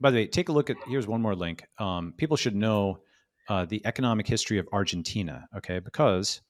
by 0.00 0.10
the 0.10 0.18
way, 0.18 0.26
take 0.26 0.48
a 0.48 0.52
look 0.52 0.70
at 0.70 0.76
here's 0.86 1.06
one 1.06 1.20
more 1.20 1.34
link. 1.34 1.64
Um, 1.78 2.14
people 2.16 2.36
should 2.36 2.54
know 2.54 3.00
uh, 3.48 3.66
the 3.66 3.82
economic 3.84 4.26
history 4.26 4.58
of 4.58 4.68
Argentina, 4.72 5.46
okay? 5.56 5.80
Because 5.80 6.40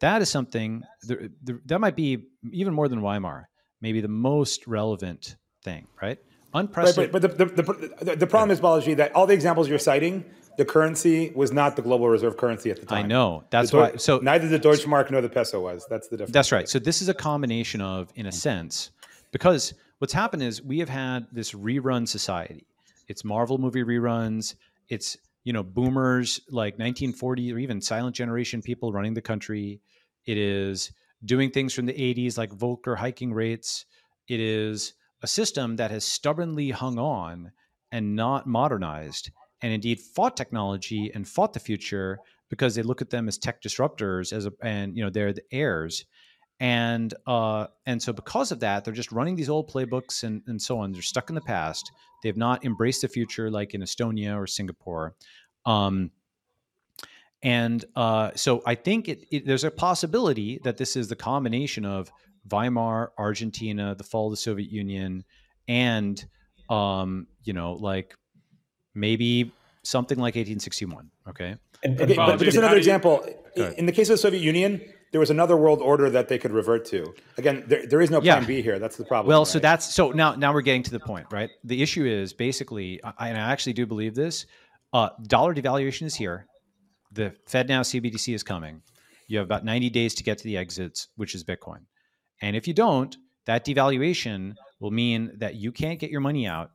that 0.00 0.22
is 0.22 0.28
something 0.28 0.82
the, 1.02 1.30
that 1.64 1.80
might 1.80 1.96
be 1.96 2.26
even 2.52 2.74
more 2.74 2.88
than 2.88 3.00
Weimar, 3.00 3.48
maybe 3.80 4.00
the 4.00 4.08
most 4.08 4.66
relevant 4.66 5.36
thing, 5.64 5.86
right? 6.00 6.18
Right, 6.56 6.64
Unprecedented. 6.64 7.12
but, 7.12 7.22
but 7.22 7.38
the, 7.38 7.44
the, 7.44 8.04
the, 8.04 8.16
the, 8.16 8.26
problem 8.26 8.50
is, 8.50 8.60
Balaji, 8.60 8.96
that 8.96 9.14
all 9.14 9.26
the 9.26 9.34
examples 9.34 9.68
you're 9.68 9.78
citing, 9.78 10.24
the 10.56 10.64
currency 10.64 11.32
was 11.34 11.52
not 11.52 11.76
the 11.76 11.82
global 11.82 12.08
reserve 12.08 12.36
currency 12.36 12.70
at 12.70 12.80
the 12.80 12.86
time. 12.86 13.04
I 13.04 13.06
know 13.06 13.44
that's 13.50 13.70
The 13.70 13.76
why. 13.76 13.96
So 13.96 14.18
neither 14.18 14.48
the 14.48 14.58
Deutschmark 14.58 15.10
nor 15.10 15.20
the 15.20 15.28
peso 15.28 15.60
was. 15.60 15.86
That's 15.88 16.08
the 16.08 16.16
difference. 16.16 16.32
That's 16.32 16.52
right. 16.52 16.68
So 16.68 16.78
this 16.78 17.02
is 17.02 17.08
a 17.08 17.14
combination 17.14 17.80
of, 17.80 18.10
in 18.16 18.26
a 18.26 18.32
sense, 18.32 18.90
because 19.32 19.74
what's 19.98 20.12
happened 20.12 20.42
is 20.42 20.62
we 20.62 20.78
have 20.78 20.88
had 20.88 21.26
this 21.30 21.52
rerun 21.52 22.08
society. 22.08 22.66
It's 23.08 23.24
Marvel 23.24 23.58
movie 23.58 23.84
reruns. 23.84 24.54
It's 24.88 25.16
you 25.44 25.52
know 25.52 25.62
boomers 25.62 26.40
like 26.48 26.74
1940 26.74 27.52
or 27.52 27.58
even 27.58 27.80
silent 27.80 28.16
generation 28.16 28.62
people 28.62 28.92
running 28.92 29.14
the 29.14 29.22
country. 29.22 29.80
It 30.24 30.38
is 30.38 30.90
doing 31.24 31.50
things 31.50 31.72
from 31.72 31.86
the 31.86 31.92
80s 31.92 32.36
like 32.38 32.50
Volcker 32.50 32.96
hiking 32.96 33.32
rates. 33.32 33.84
It 34.28 34.40
is 34.40 34.94
a 35.22 35.26
system 35.26 35.76
that 35.76 35.90
has 35.90 36.04
stubbornly 36.04 36.70
hung 36.70 36.98
on 36.98 37.52
and 37.92 38.16
not 38.16 38.46
modernized 38.46 39.30
and 39.62 39.72
indeed 39.72 40.00
fought 40.00 40.36
technology 40.36 41.10
and 41.14 41.26
fought 41.26 41.52
the 41.52 41.60
future 41.60 42.18
because 42.50 42.74
they 42.74 42.82
look 42.82 43.02
at 43.02 43.10
them 43.10 43.28
as 43.28 43.38
tech 43.38 43.62
disruptors 43.62 44.32
as 44.32 44.46
a, 44.46 44.52
and 44.62 44.96
you 44.96 45.02
know 45.02 45.10
they're 45.10 45.32
the 45.32 45.42
heirs. 45.50 46.04
And 46.58 47.12
uh, 47.26 47.66
and 47.84 48.02
so 48.02 48.12
because 48.12 48.52
of 48.52 48.60
that 48.60 48.84
they're 48.84 48.94
just 48.94 49.12
running 49.12 49.36
these 49.36 49.50
old 49.50 49.70
playbooks 49.70 50.22
and, 50.22 50.42
and 50.46 50.60
so 50.60 50.78
on. 50.78 50.92
They're 50.92 51.02
stuck 51.02 51.28
in 51.28 51.34
the 51.34 51.40
past. 51.40 51.90
They've 52.22 52.36
not 52.36 52.64
embraced 52.64 53.02
the 53.02 53.08
future 53.08 53.50
like 53.50 53.74
in 53.74 53.82
estonia 53.82 54.36
or 54.36 54.46
singapore. 54.46 55.14
Um, 55.64 56.10
and 57.42 57.84
uh, 57.94 58.30
so 58.34 58.62
i 58.66 58.74
think 58.74 59.08
it, 59.08 59.26
it, 59.30 59.46
there's 59.46 59.64
a 59.64 59.70
possibility 59.70 60.58
that 60.64 60.78
this 60.78 60.96
is 60.96 61.08
the 61.08 61.16
combination 61.16 61.84
of 61.84 62.10
weimar 62.48 63.08
argentina 63.18 63.94
the 63.94 64.04
fall 64.04 64.26
of 64.26 64.32
the 64.32 64.36
soviet 64.36 64.70
union 64.70 65.24
and 65.68 66.24
um, 66.70 67.26
you 67.44 67.52
know 67.52 67.72
like 67.74 68.14
maybe 68.94 69.52
something 69.82 70.18
like 70.18 70.34
1861 70.34 71.10
okay 71.28 71.54
And, 71.82 72.00
Okay, 72.00 72.02
and 72.02 72.16
but, 72.16 72.16
but 72.16 72.38
Balaji, 72.38 72.44
just 72.44 72.56
another 72.56 72.70
do 72.74 72.76
you- 72.76 72.78
example. 72.78 73.14
In 73.78 73.86
the 73.86 73.92
case 73.92 74.08
of 74.10 74.14
the 74.14 74.18
Soviet 74.18 74.42
Union, 74.42 74.80
there 75.12 75.20
was 75.20 75.30
another 75.30 75.56
world 75.56 75.80
order 75.80 76.08
that 76.10 76.28
they 76.28 76.38
could 76.38 76.52
revert 76.52 76.84
to. 76.86 77.14
Again, 77.38 77.64
there, 77.66 77.86
there 77.86 78.00
is 78.02 78.10
no 78.10 78.20
plan 78.20 78.42
Yeah. 78.42 78.46
B 78.46 78.60
here. 78.62 78.78
That's 78.78 78.96
the 78.96 79.04
problem. 79.04 79.28
Well, 79.28 79.44
so 79.44 79.58
that's 79.58 79.94
so 79.94 80.10
now 80.10 80.34
now 80.34 80.52
we're 80.54 80.62
getting 80.70 80.82
to 80.84 80.90
the 80.90 81.00
point, 81.00 81.26
right? 81.30 81.50
The 81.64 81.82
issue 81.82 82.04
is 82.04 82.32
basically, 82.34 83.00
I, 83.04 83.28
and 83.30 83.38
I 83.38 83.52
actually 83.52 83.72
do 83.74 83.86
believe 83.86 84.14
this. 84.14 84.44
Uh, 84.92 85.08
dollar 85.26 85.54
devaluation 85.54 86.04
is 86.06 86.14
here. 86.14 86.46
The 87.12 87.32
FedNow 87.48 87.82
CBDC 87.90 88.34
is 88.34 88.42
coming. 88.42 88.82
You 89.28 89.38
have 89.38 89.46
about 89.46 89.64
90 89.64 89.90
days 89.90 90.14
to 90.16 90.22
get 90.22 90.38
to 90.38 90.44
the 90.44 90.56
exits, 90.56 91.08
which 91.16 91.34
is 91.34 91.44
Bitcoin. 91.44 91.80
And 92.42 92.56
if 92.56 92.68
you 92.68 92.74
don't, 92.74 93.16
that 93.46 93.64
devaluation 93.64 94.54
will 94.80 94.90
mean 94.90 95.32
that 95.38 95.54
you 95.54 95.72
can't 95.72 95.98
get 95.98 96.10
your 96.10 96.20
money 96.20 96.46
out 96.46 96.70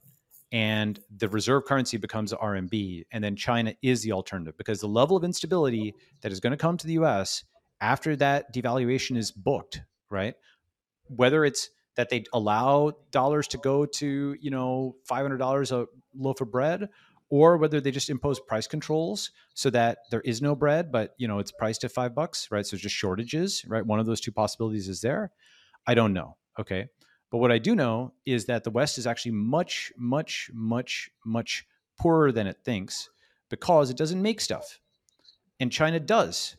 and 0.51 0.99
the 1.18 1.30
reserve 1.30 1.66
currency 1.66 1.97
becomes 1.97 2.34
RMB. 2.34 3.05
And 3.12 3.24
then 3.24 3.36
China 3.36 3.74
is 3.82 4.01
the 4.03 4.12
alternative 4.12 4.57
because 4.57 4.82
the 4.82 4.88
level 4.88 5.16
of 5.16 5.24
instability 5.24 5.95
that 6.22 6.32
is 6.32 6.39
going 6.39 6.51
to 6.51 6.57
come 6.57 6.78
to 6.78 6.88
the 6.88 6.93
US 6.93 7.43
after 7.80 8.16
that 8.18 8.53
devaluation 8.53 9.18
is 9.18 9.32
booked, 9.32 9.82
right? 10.09 10.36
Whether 11.07 11.45
it's 11.45 11.70
that 11.95 12.09
they 12.09 12.24
allow 12.34 12.91
dollars 13.12 13.47
to 13.49 13.57
go 13.57 13.86
to, 13.86 14.36
you 14.39 14.51
know, 14.51 14.95
$500 15.09 15.72
a 15.72 15.88
loaf 16.16 16.41
of 16.41 16.51
bread 16.51 16.89
or 17.30 17.55
whether 17.57 17.80
they 17.80 17.91
just 17.91 18.09
impose 18.09 18.39
price 18.39 18.68
controls 18.68 19.32
so 19.53 19.70
that 19.70 19.99
there 20.12 20.22
is 20.22 20.41
no 20.41 20.53
bread, 20.53 20.91
but 20.91 21.16
you 21.18 21.28
know 21.28 21.39
it's 21.39 21.51
priced 21.51 21.84
at 21.86 21.91
five 21.91 22.14
bucks, 22.14 22.49
right? 22.51 22.66
So 22.66 22.76
just 22.76 22.93
shortages, 22.93 23.64
right? 23.68 23.86
One 23.86 23.99
of 23.99 24.05
those 24.05 24.20
two 24.20 24.34
possibilities 24.34 24.89
is 24.89 24.99
there. 24.99 25.32
I 25.88 25.94
don't 25.94 26.14
know. 26.14 26.38
Okay. 26.60 26.88
But 27.32 27.38
what 27.38 27.52
I 27.52 27.58
do 27.58 27.76
know 27.76 28.14
is 28.26 28.46
that 28.46 28.64
the 28.64 28.70
West 28.70 28.98
is 28.98 29.08
actually 29.08 29.32
much, 29.32 29.92
much, 29.98 30.52
much, 30.54 31.10
much 31.26 31.66
poorer 31.98 32.32
than 32.32 32.48
it 32.48 32.58
thinks 32.64 33.10
because 33.50 33.90
it 33.90 33.98
doesn't 33.98 34.22
make 34.22 34.42
stuff. 34.42 34.80
And 35.60 35.72
China 35.72 36.00
does. 36.00 36.56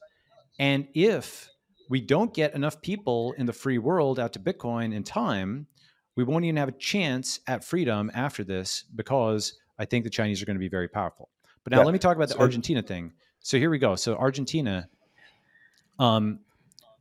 And 0.58 0.88
if 0.94 1.48
we 1.88 2.00
don't 2.00 2.32
get 2.32 2.54
enough 2.54 2.80
people 2.80 3.34
in 3.36 3.46
the 3.46 3.52
free 3.52 3.78
world 3.78 4.18
out 4.18 4.32
to 4.32 4.38
Bitcoin 4.38 4.94
in 4.94 5.02
time, 5.02 5.66
we 6.16 6.24
won't 6.24 6.44
even 6.44 6.56
have 6.56 6.68
a 6.68 6.72
chance 6.72 7.40
at 7.46 7.64
freedom 7.64 8.10
after 8.14 8.44
this 8.44 8.84
because 8.94 9.54
I 9.78 9.84
think 9.84 10.04
the 10.04 10.10
Chinese 10.10 10.40
are 10.42 10.46
going 10.46 10.56
to 10.56 10.60
be 10.60 10.68
very 10.68 10.88
powerful. 10.88 11.28
But 11.64 11.72
now 11.72 11.78
yeah. 11.78 11.84
let 11.84 11.92
me 11.92 11.98
talk 11.98 12.16
about 12.16 12.28
the 12.28 12.38
Argentina 12.38 12.82
thing. 12.82 13.12
So 13.40 13.58
here 13.58 13.70
we 13.70 13.78
go. 13.78 13.96
So 13.96 14.16
Argentina, 14.16 14.88
um, 15.98 16.40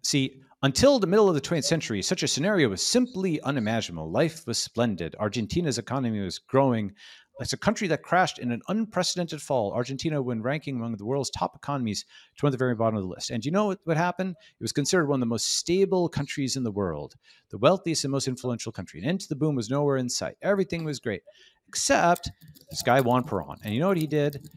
see, 0.01 0.41
until 0.63 0.99
the 0.99 1.07
middle 1.07 1.27
of 1.27 1.35
the 1.35 1.41
20th 1.41 1.63
century, 1.63 2.01
such 2.01 2.23
a 2.23 2.27
scenario 2.27 2.69
was 2.69 2.81
simply 2.81 3.41
unimaginable. 3.41 4.11
Life 4.11 4.45
was 4.45 4.59
splendid. 4.59 5.15
Argentina's 5.19 5.79
economy 5.79 6.19
was 6.19 6.37
growing. 6.37 6.93
It's 7.39 7.53
a 7.53 7.57
country 7.57 7.87
that 7.87 8.03
crashed 8.03 8.37
in 8.37 8.51
an 8.51 8.61
unprecedented 8.67 9.41
fall. 9.41 9.73
Argentina, 9.73 10.21
when 10.21 10.43
ranking 10.43 10.75
among 10.75 10.97
the 10.97 11.05
world's 11.05 11.31
top 11.31 11.55
economies, 11.55 12.05
to 12.37 12.45
at 12.45 12.51
the 12.51 12.57
very 12.57 12.75
bottom 12.75 12.97
of 12.97 13.01
the 13.01 13.09
list. 13.09 13.31
And 13.31 13.43
you 13.43 13.51
know 13.51 13.67
what, 13.67 13.79
what 13.85 13.97
happened? 13.97 14.35
It 14.39 14.63
was 14.63 14.71
considered 14.71 15.07
one 15.07 15.17
of 15.17 15.21
the 15.21 15.25
most 15.25 15.57
stable 15.57 16.07
countries 16.07 16.55
in 16.55 16.63
the 16.63 16.71
world, 16.71 17.15
the 17.49 17.57
wealthiest 17.57 18.03
and 18.03 18.11
most 18.11 18.27
influential 18.27 18.71
country. 18.71 18.99
And 18.99 19.09
into 19.09 19.27
the 19.27 19.35
boom 19.35 19.55
was 19.55 19.71
nowhere 19.71 19.97
in 19.97 20.09
sight. 20.09 20.35
Everything 20.43 20.83
was 20.83 20.99
great, 20.99 21.23
except 21.67 22.29
this 22.69 22.83
guy 22.83 23.01
Juan 23.01 23.23
Perón. 23.23 23.57
And 23.63 23.73
you 23.73 23.79
know 23.79 23.87
what 23.87 23.97
he 23.97 24.07
did? 24.07 24.47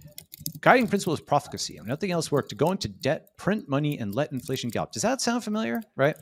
Guiding 0.61 0.89
principle 0.89 1.15
is 1.15 1.21
profligacy. 1.21 1.77
If 1.77 1.85
nothing 1.85 2.11
else 2.11 2.31
worked 2.31 2.51
to 2.51 2.55
go 2.55 2.71
into 2.71 2.89
debt, 2.89 3.37
print 3.37 3.69
money, 3.69 3.99
and 3.99 4.15
let 4.15 4.33
inflation 4.33 4.71
gallop. 4.71 4.93
Does 4.93 5.03
that 5.03 5.21
sound 5.21 5.45
familiar? 5.45 5.83
Right? 5.97 6.17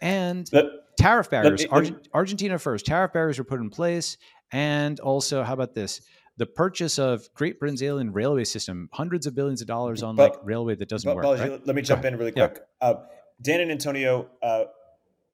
And 0.00 0.50
tariff 0.98 1.30
barriers. 1.30 1.66
Me, 1.70 1.92
Argentina 2.12 2.58
first. 2.58 2.86
Tariff 2.86 3.12
barriers 3.12 3.38
were 3.38 3.44
put 3.44 3.60
in 3.60 3.70
place. 3.70 4.16
And 4.52 5.00
also, 5.00 5.42
how 5.42 5.52
about 5.52 5.74
this? 5.74 6.00
The 6.36 6.46
purchase 6.46 6.98
of 6.98 7.28
Great 7.34 7.60
Britain's 7.60 7.82
alien 7.82 8.12
railway 8.12 8.44
system, 8.44 8.88
hundreds 8.92 9.26
of 9.26 9.34
billions 9.34 9.60
of 9.60 9.68
dollars 9.68 10.02
on 10.02 10.16
but, 10.16 10.32
like 10.32 10.40
railway 10.44 10.74
that 10.74 10.88
doesn't 10.88 11.08
but, 11.08 11.16
work. 11.16 11.38
right? 11.38 11.64
Let 11.64 11.76
me 11.76 11.82
jump 11.82 12.04
in 12.04 12.16
really 12.16 12.32
quick. 12.32 12.60
Yeah. 12.82 12.88
Uh, 12.88 12.94
Dan 13.40 13.60
and 13.60 13.70
Antonio, 13.70 14.28
uh, 14.42 14.64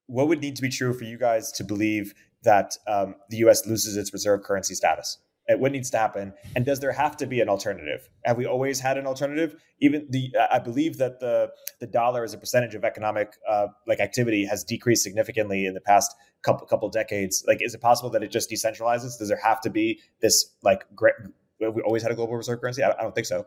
what 0.07 0.27
would 0.27 0.41
need 0.41 0.55
to 0.57 0.61
be 0.61 0.69
true 0.69 0.93
for 0.93 1.03
you 1.03 1.17
guys 1.17 1.51
to 1.53 1.63
believe 1.63 2.13
that 2.43 2.77
um, 2.87 3.15
the 3.29 3.37
U.S. 3.37 3.65
loses 3.65 3.97
its 3.97 4.13
reserve 4.13 4.43
currency 4.43 4.75
status? 4.75 5.17
What 5.57 5.71
needs 5.71 5.89
to 5.89 5.97
happen 5.97 6.33
and 6.55 6.65
does 6.65 6.79
there 6.79 6.91
have 6.91 7.17
to 7.17 7.25
be 7.25 7.41
an 7.41 7.49
alternative? 7.49 8.09
Have 8.25 8.37
we 8.37 8.45
always 8.45 8.79
had 8.79 8.97
an 8.97 9.05
alternative? 9.05 9.55
Even 9.79 10.07
the 10.09 10.31
i 10.51 10.59
believe 10.59 10.97
that 10.97 11.19
the 11.19 11.51
the 11.79 11.87
dollar 11.87 12.23
as 12.23 12.33
a 12.33 12.37
percentage 12.37 12.75
of 12.75 12.83
economic 12.83 13.33
uh, 13.49 13.67
like 13.87 13.99
activity 13.99 14.45
has 14.45 14.63
decreased 14.63 15.03
significantly 15.03 15.65
in 15.65 15.73
the 15.73 15.81
past 15.81 16.15
couple 16.41 16.65
couple 16.67 16.89
decades. 16.89 17.43
Like 17.47 17.61
is 17.61 17.73
it 17.73 17.81
possible 17.81 18.09
that 18.11 18.23
it 18.23 18.31
just 18.31 18.49
decentralizes? 18.49 19.17
Does 19.17 19.29
there 19.29 19.41
have 19.43 19.61
to 19.61 19.69
be 19.69 19.99
this 20.21 20.55
like 20.63 20.83
great 20.95 21.15
we 21.59 21.81
always 21.81 22.03
had 22.03 22.11
a 22.11 22.15
global 22.15 22.35
reserve 22.35 22.59
currency? 22.59 22.83
I, 22.83 22.91
I 22.91 23.01
don't 23.01 23.13
think 23.13 23.27
so. 23.27 23.45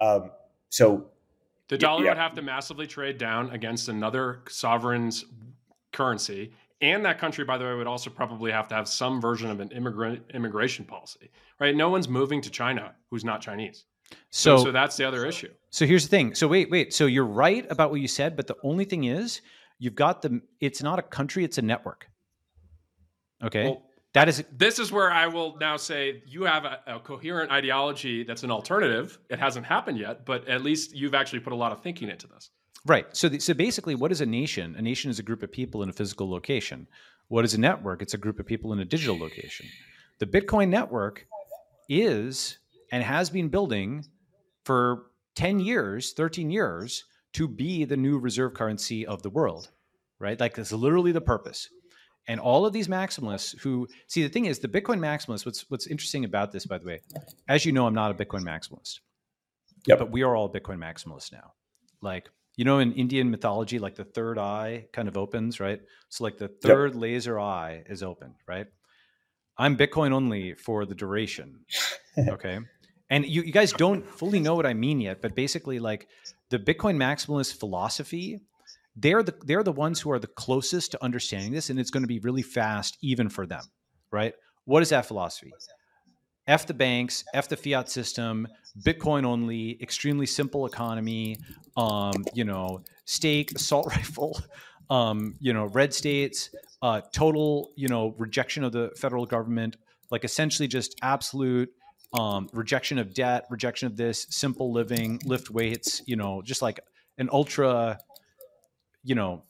Um, 0.00 0.30
so 0.68 1.06
the 1.68 1.78
dollar 1.78 2.04
yeah. 2.04 2.10
would 2.10 2.18
have 2.18 2.34
to 2.34 2.42
massively 2.42 2.86
trade 2.86 3.18
down 3.18 3.50
against 3.50 3.88
another 3.88 4.40
sovereign's 4.48 5.24
currency 5.92 6.52
and 6.82 7.04
that 7.04 7.18
country, 7.18 7.44
by 7.44 7.56
the 7.56 7.64
way, 7.64 7.74
would 7.74 7.86
also 7.86 8.10
probably 8.10 8.50
have 8.50 8.68
to 8.68 8.74
have 8.74 8.88
some 8.88 9.20
version 9.20 9.50
of 9.50 9.60
an 9.60 9.70
immigrant 9.70 10.22
immigration 10.34 10.84
policy, 10.84 11.30
right? 11.60 11.74
No 11.74 11.88
one's 11.88 12.08
moving 12.08 12.42
to 12.42 12.50
China 12.50 12.92
who's 13.08 13.24
not 13.24 13.40
Chinese. 13.40 13.84
So, 14.30 14.58
so, 14.58 14.64
so 14.64 14.72
that's 14.72 14.96
the 14.96 15.04
other 15.06 15.24
issue. 15.24 15.48
So 15.70 15.86
here's 15.86 16.02
the 16.02 16.10
thing. 16.10 16.34
So 16.34 16.46
wait, 16.48 16.70
wait. 16.70 16.92
So 16.92 17.06
you're 17.06 17.24
right 17.24 17.64
about 17.70 17.90
what 17.90 18.00
you 18.00 18.08
said, 18.08 18.36
but 18.36 18.46
the 18.46 18.56
only 18.62 18.84
thing 18.84 19.04
is, 19.04 19.40
you've 19.78 19.94
got 19.94 20.20
the. 20.20 20.42
It's 20.60 20.82
not 20.82 20.98
a 20.98 21.02
country; 21.02 21.44
it's 21.44 21.56
a 21.56 21.62
network. 21.62 22.08
Okay. 23.42 23.64
Well, 23.64 23.84
that 24.12 24.28
is. 24.28 24.44
This 24.52 24.78
is 24.78 24.92
where 24.92 25.10
I 25.10 25.28
will 25.28 25.56
now 25.58 25.76
say 25.78 26.22
you 26.26 26.42
have 26.42 26.64
a, 26.64 26.80
a 26.86 27.00
coherent 27.00 27.50
ideology 27.50 28.24
that's 28.24 28.42
an 28.42 28.50
alternative. 28.50 29.18
It 29.30 29.38
hasn't 29.38 29.64
happened 29.64 29.98
yet, 29.98 30.26
but 30.26 30.46
at 30.48 30.62
least 30.62 30.94
you've 30.94 31.14
actually 31.14 31.40
put 31.40 31.52
a 31.52 31.56
lot 31.56 31.72
of 31.72 31.82
thinking 31.82 32.10
into 32.10 32.26
this. 32.26 32.50
Right. 32.84 33.06
So, 33.16 33.28
the, 33.28 33.38
so 33.38 33.54
basically, 33.54 33.94
what 33.94 34.10
is 34.10 34.20
a 34.20 34.26
nation? 34.26 34.74
A 34.76 34.82
nation 34.82 35.10
is 35.10 35.18
a 35.18 35.22
group 35.22 35.42
of 35.42 35.52
people 35.52 35.82
in 35.82 35.88
a 35.88 35.92
physical 35.92 36.28
location. 36.28 36.88
What 37.28 37.44
is 37.44 37.54
a 37.54 37.60
network? 37.60 38.02
It's 38.02 38.14
a 38.14 38.18
group 38.18 38.40
of 38.40 38.46
people 38.46 38.72
in 38.72 38.80
a 38.80 38.84
digital 38.84 39.18
location. 39.18 39.66
The 40.18 40.26
Bitcoin 40.26 40.68
network 40.68 41.26
is 41.88 42.58
and 42.90 43.02
has 43.02 43.30
been 43.30 43.48
building 43.48 44.04
for 44.64 45.06
10 45.36 45.60
years, 45.60 46.12
13 46.12 46.50
years 46.50 47.04
to 47.34 47.48
be 47.48 47.84
the 47.84 47.96
new 47.96 48.18
reserve 48.18 48.54
currency 48.54 49.06
of 49.06 49.22
the 49.22 49.30
world, 49.30 49.70
right? 50.18 50.38
Like, 50.38 50.54
that's 50.54 50.72
literally 50.72 51.12
the 51.12 51.20
purpose. 51.20 51.68
And 52.28 52.38
all 52.38 52.66
of 52.66 52.72
these 52.72 52.88
maximalists 52.88 53.58
who 53.60 53.88
see 54.06 54.22
the 54.22 54.28
thing 54.28 54.44
is 54.44 54.58
the 54.58 54.68
Bitcoin 54.68 54.98
maximalists, 54.98 55.44
what's 55.44 55.68
what's 55.70 55.86
interesting 55.86 56.24
about 56.24 56.52
this, 56.52 56.66
by 56.66 56.78
the 56.78 56.86
way, 56.86 57.00
as 57.48 57.64
you 57.64 57.72
know, 57.72 57.86
I'm 57.86 57.94
not 57.94 58.10
a 58.10 58.14
Bitcoin 58.14 58.42
maximalist. 58.42 59.00
Yep. 59.86 59.98
But 59.98 60.10
we 60.12 60.22
are 60.22 60.36
all 60.36 60.52
Bitcoin 60.52 60.78
maximalists 60.78 61.32
now. 61.32 61.54
Like 62.00 62.30
you 62.56 62.64
know 62.64 62.78
in 62.78 62.92
indian 62.92 63.30
mythology 63.30 63.78
like 63.78 63.94
the 63.94 64.04
third 64.04 64.38
eye 64.38 64.86
kind 64.92 65.08
of 65.08 65.16
opens 65.16 65.60
right? 65.60 65.80
So 66.08 66.24
like 66.24 66.38
the 66.38 66.48
third 66.48 66.92
yep. 66.92 67.00
laser 67.00 67.40
eye 67.40 67.82
is 67.86 68.02
open 68.02 68.34
right? 68.46 68.66
I'm 69.58 69.76
bitcoin 69.76 70.12
only 70.12 70.54
for 70.54 70.84
the 70.86 70.94
duration 70.94 71.64
okay? 72.18 72.58
And 73.10 73.26
you, 73.26 73.42
you 73.42 73.52
guys 73.52 73.72
don't 73.72 74.08
fully 74.08 74.40
know 74.40 74.54
what 74.54 74.64
i 74.66 74.72
mean 74.72 75.00
yet 75.00 75.20
but 75.20 75.34
basically 75.34 75.78
like 75.78 76.08
the 76.50 76.58
bitcoin 76.58 76.96
maximalist 76.96 77.58
philosophy 77.58 78.40
they're 78.96 79.22
the 79.22 79.34
they're 79.44 79.62
the 79.62 79.72
ones 79.72 80.00
who 80.00 80.10
are 80.10 80.18
the 80.18 80.26
closest 80.26 80.92
to 80.92 81.04
understanding 81.04 81.52
this 81.52 81.68
and 81.68 81.78
it's 81.78 81.90
going 81.90 82.02
to 82.02 82.08
be 82.08 82.20
really 82.20 82.42
fast 82.42 82.96
even 83.02 83.28
for 83.28 83.46
them 83.46 83.64
right? 84.12 84.34
What 84.64 84.82
is 84.82 84.90
that 84.90 85.06
philosophy 85.06 85.52
F 86.46 86.66
the 86.66 86.74
banks, 86.74 87.24
F 87.34 87.48
the 87.48 87.56
fiat 87.56 87.88
system, 87.88 88.48
Bitcoin 88.80 89.24
only, 89.24 89.80
extremely 89.82 90.26
simple 90.26 90.66
economy, 90.66 91.38
um, 91.76 92.24
you 92.34 92.44
know, 92.44 92.82
stake, 93.04 93.52
assault 93.56 93.86
rifle, 93.86 94.40
um, 94.90 95.36
you 95.40 95.52
know, 95.52 95.66
red 95.66 95.94
states, 95.94 96.50
uh, 96.82 97.00
total, 97.12 97.70
you 97.76 97.88
know, 97.88 98.14
rejection 98.18 98.64
of 98.64 98.72
the 98.72 98.90
federal 98.96 99.24
government, 99.24 99.76
like 100.10 100.24
essentially 100.24 100.66
just 100.66 100.96
absolute 101.02 101.72
um, 102.12 102.48
rejection 102.52 102.98
of 102.98 103.14
debt, 103.14 103.46
rejection 103.50 103.86
of 103.86 103.96
this, 103.96 104.26
simple 104.30 104.72
living, 104.72 105.20
lift 105.24 105.50
weights, 105.50 106.02
you 106.06 106.16
know, 106.16 106.42
just 106.42 106.60
like 106.60 106.80
an 107.18 107.30
ultra, 107.32 107.98
you 109.04 109.14
know, 109.14 109.42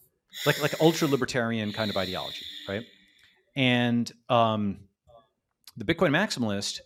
like 0.46 0.60
like 0.62 0.80
ultra 0.80 1.08
libertarian 1.08 1.72
kind 1.72 1.90
of 1.90 1.96
ideology, 1.96 2.44
right? 2.68 2.84
And 3.56 4.10
um, 4.28 4.78
the 5.76 5.84
Bitcoin 5.84 6.10
maximalist 6.10 6.80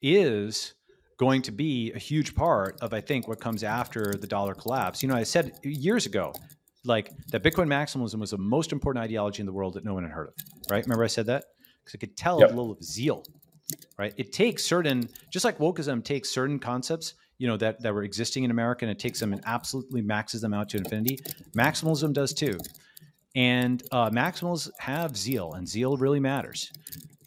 is 0.00 0.74
going 1.18 1.42
to 1.42 1.52
be 1.52 1.92
a 1.92 1.98
huge 1.98 2.34
part 2.34 2.80
of, 2.80 2.92
I 2.92 3.00
think, 3.00 3.28
what 3.28 3.40
comes 3.40 3.62
after 3.62 4.14
the 4.14 4.26
dollar 4.26 4.54
collapse. 4.54 5.02
You 5.02 5.08
know, 5.08 5.14
I 5.14 5.22
said 5.22 5.52
years 5.62 6.06
ago, 6.06 6.34
like 6.84 7.10
that 7.28 7.44
Bitcoin 7.44 7.68
maximalism 7.68 8.18
was 8.18 8.32
the 8.32 8.38
most 8.38 8.72
important 8.72 9.04
ideology 9.04 9.40
in 9.40 9.46
the 9.46 9.52
world 9.52 9.74
that 9.74 9.84
no 9.84 9.94
one 9.94 10.02
had 10.02 10.12
heard 10.12 10.28
of, 10.28 10.34
right? 10.70 10.84
Remember 10.84 11.04
I 11.04 11.08
said 11.08 11.26
that? 11.26 11.44
Because 11.84 11.96
I 11.96 11.98
could 11.98 12.16
tell 12.16 12.40
yep. 12.40 12.50
a 12.50 12.54
little 12.54 12.72
of 12.72 12.82
zeal, 12.82 13.24
right? 13.98 14.12
It 14.16 14.32
takes 14.32 14.64
certain, 14.64 15.08
just 15.30 15.44
like 15.44 15.58
wokeism 15.58 16.02
takes 16.02 16.30
certain 16.30 16.58
concepts, 16.58 17.14
you 17.38 17.46
know, 17.46 17.56
that, 17.56 17.80
that 17.82 17.94
were 17.94 18.02
existing 18.02 18.42
in 18.44 18.50
America 18.50 18.84
and 18.84 18.90
it 18.90 18.98
takes 18.98 19.20
them 19.20 19.32
and 19.32 19.42
absolutely 19.46 20.02
maxes 20.02 20.40
them 20.40 20.52
out 20.52 20.68
to 20.70 20.78
infinity. 20.78 21.18
Maximalism 21.56 22.12
does 22.12 22.32
too. 22.32 22.58
And 23.34 23.82
uh, 23.92 24.10
maximals 24.10 24.70
have 24.78 25.16
zeal 25.16 25.52
and 25.54 25.68
zeal 25.68 25.96
really 25.96 26.20
matters. 26.20 26.70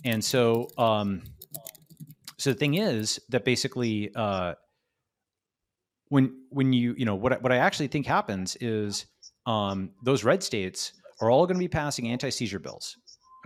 And 0.06 0.24
so, 0.24 0.70
um, 0.78 1.24
so 2.38 2.52
the 2.52 2.56
thing 2.56 2.76
is 2.76 3.20
that 3.30 3.44
basically, 3.44 4.12
uh, 4.16 4.54
when 6.10 6.44
when 6.50 6.72
you 6.72 6.94
you 6.96 7.06
know 7.06 7.16
what 7.16 7.42
what 7.42 7.52
I 7.52 7.58
actually 7.58 7.88
think 7.88 8.06
happens 8.06 8.56
is 8.62 9.08
um, 9.48 9.92
those 10.04 10.24
red 10.24 10.44
states 10.44 10.94
are 11.20 11.32
all 11.32 11.48
going 11.48 11.56
to 11.56 11.64
be 11.64 11.68
passing 11.68 12.08
anti 12.10 12.30
seizure 12.30 12.60
bills. 12.60 12.96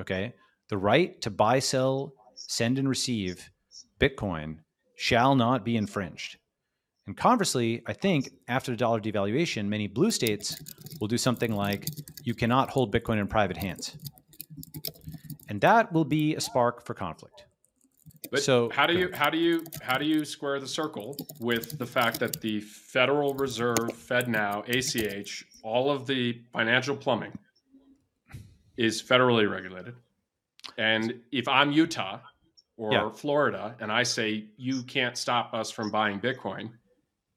Okay, 0.01 0.33
the 0.67 0.77
right 0.77 1.19
to 1.21 1.29
buy, 1.29 1.59
sell, 1.59 2.13
send, 2.35 2.77
and 2.77 2.89
receive 2.89 3.49
Bitcoin 3.99 4.57
shall 4.97 5.35
not 5.35 5.63
be 5.63 5.77
infringed. 5.77 6.37
And 7.07 7.15
conversely, 7.15 7.81
I 7.87 7.93
think 7.93 8.31
after 8.49 8.71
the 8.71 8.77
dollar 8.77 8.99
devaluation, 8.99 9.67
many 9.67 9.87
blue 9.87 10.11
states 10.11 10.55
will 10.99 11.07
do 11.07 11.17
something 11.17 11.55
like 11.55 11.87
you 12.23 12.35
cannot 12.35 12.69
hold 12.69 12.93
Bitcoin 12.93 13.19
in 13.19 13.27
private 13.27 13.57
hands. 13.57 13.97
And 15.49 15.59
that 15.61 15.91
will 15.91 16.05
be 16.05 16.35
a 16.35 16.41
spark 16.41 16.85
for 16.85 16.93
conflict. 16.93 17.45
But 18.31 18.43
so 18.43 18.69
how 18.69 18.85
do 18.85 18.93
you 18.93 19.09
how 19.13 19.29
do 19.29 19.37
you 19.37 19.65
how 19.81 19.97
do 19.97 20.05
you 20.05 20.23
square 20.23 20.59
the 20.59 20.67
circle 20.67 21.17
with 21.39 21.77
the 21.79 21.85
fact 21.85 22.19
that 22.19 22.39
the 22.41 22.59
Federal 22.59 23.33
Reserve, 23.33 23.77
FedNow, 23.77 24.67
ACH, 24.69 25.45
all 25.63 25.89
of 25.89 26.05
the 26.05 26.39
financial 26.53 26.95
plumbing 26.95 27.33
is 28.77 29.01
federally 29.01 29.49
regulated, 29.49 29.95
and 30.77 31.19
if 31.31 31.47
I'm 31.47 31.71
Utah 31.71 32.19
or 32.77 32.93
Yeah. 32.93 33.09
Florida, 33.09 33.75
and 33.79 33.91
I 33.91 34.03
say 34.03 34.45
you 34.57 34.83
can't 34.83 35.17
stop 35.17 35.53
us 35.53 35.71
from 35.71 35.89
buying 35.89 36.19
Bitcoin, 36.19 36.71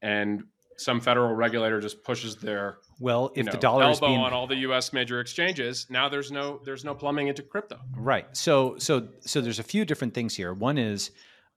and 0.01 0.43
some 0.77 1.01
federal 1.01 1.33
regulator 1.33 1.79
just 1.79 2.03
pushes 2.03 2.35
their 2.35 2.77
Well, 3.03 3.33
you 3.35 3.41
if 3.41 3.47
the 3.47 3.55
know, 3.55 3.59
dollar 3.59 3.91
is 3.91 3.97
elbow 3.97 4.07
being 4.07 4.21
on 4.21 4.31
all 4.31 4.47
the 4.47 4.55
U.S. 4.59 4.93
major 4.93 5.19
exchanges, 5.19 5.87
now 5.89 6.07
there's 6.07 6.31
no 6.31 6.61
there's 6.63 6.85
no 6.85 6.95
plumbing 6.95 7.27
into 7.27 7.43
crypto. 7.43 7.77
Right. 7.97 8.25
So 8.31 8.77
so 8.77 9.09
so 9.19 9.41
there's 9.41 9.59
a 9.59 9.63
few 9.63 9.83
different 9.83 10.13
things 10.13 10.33
here. 10.33 10.53
One 10.53 10.77
is 10.77 11.11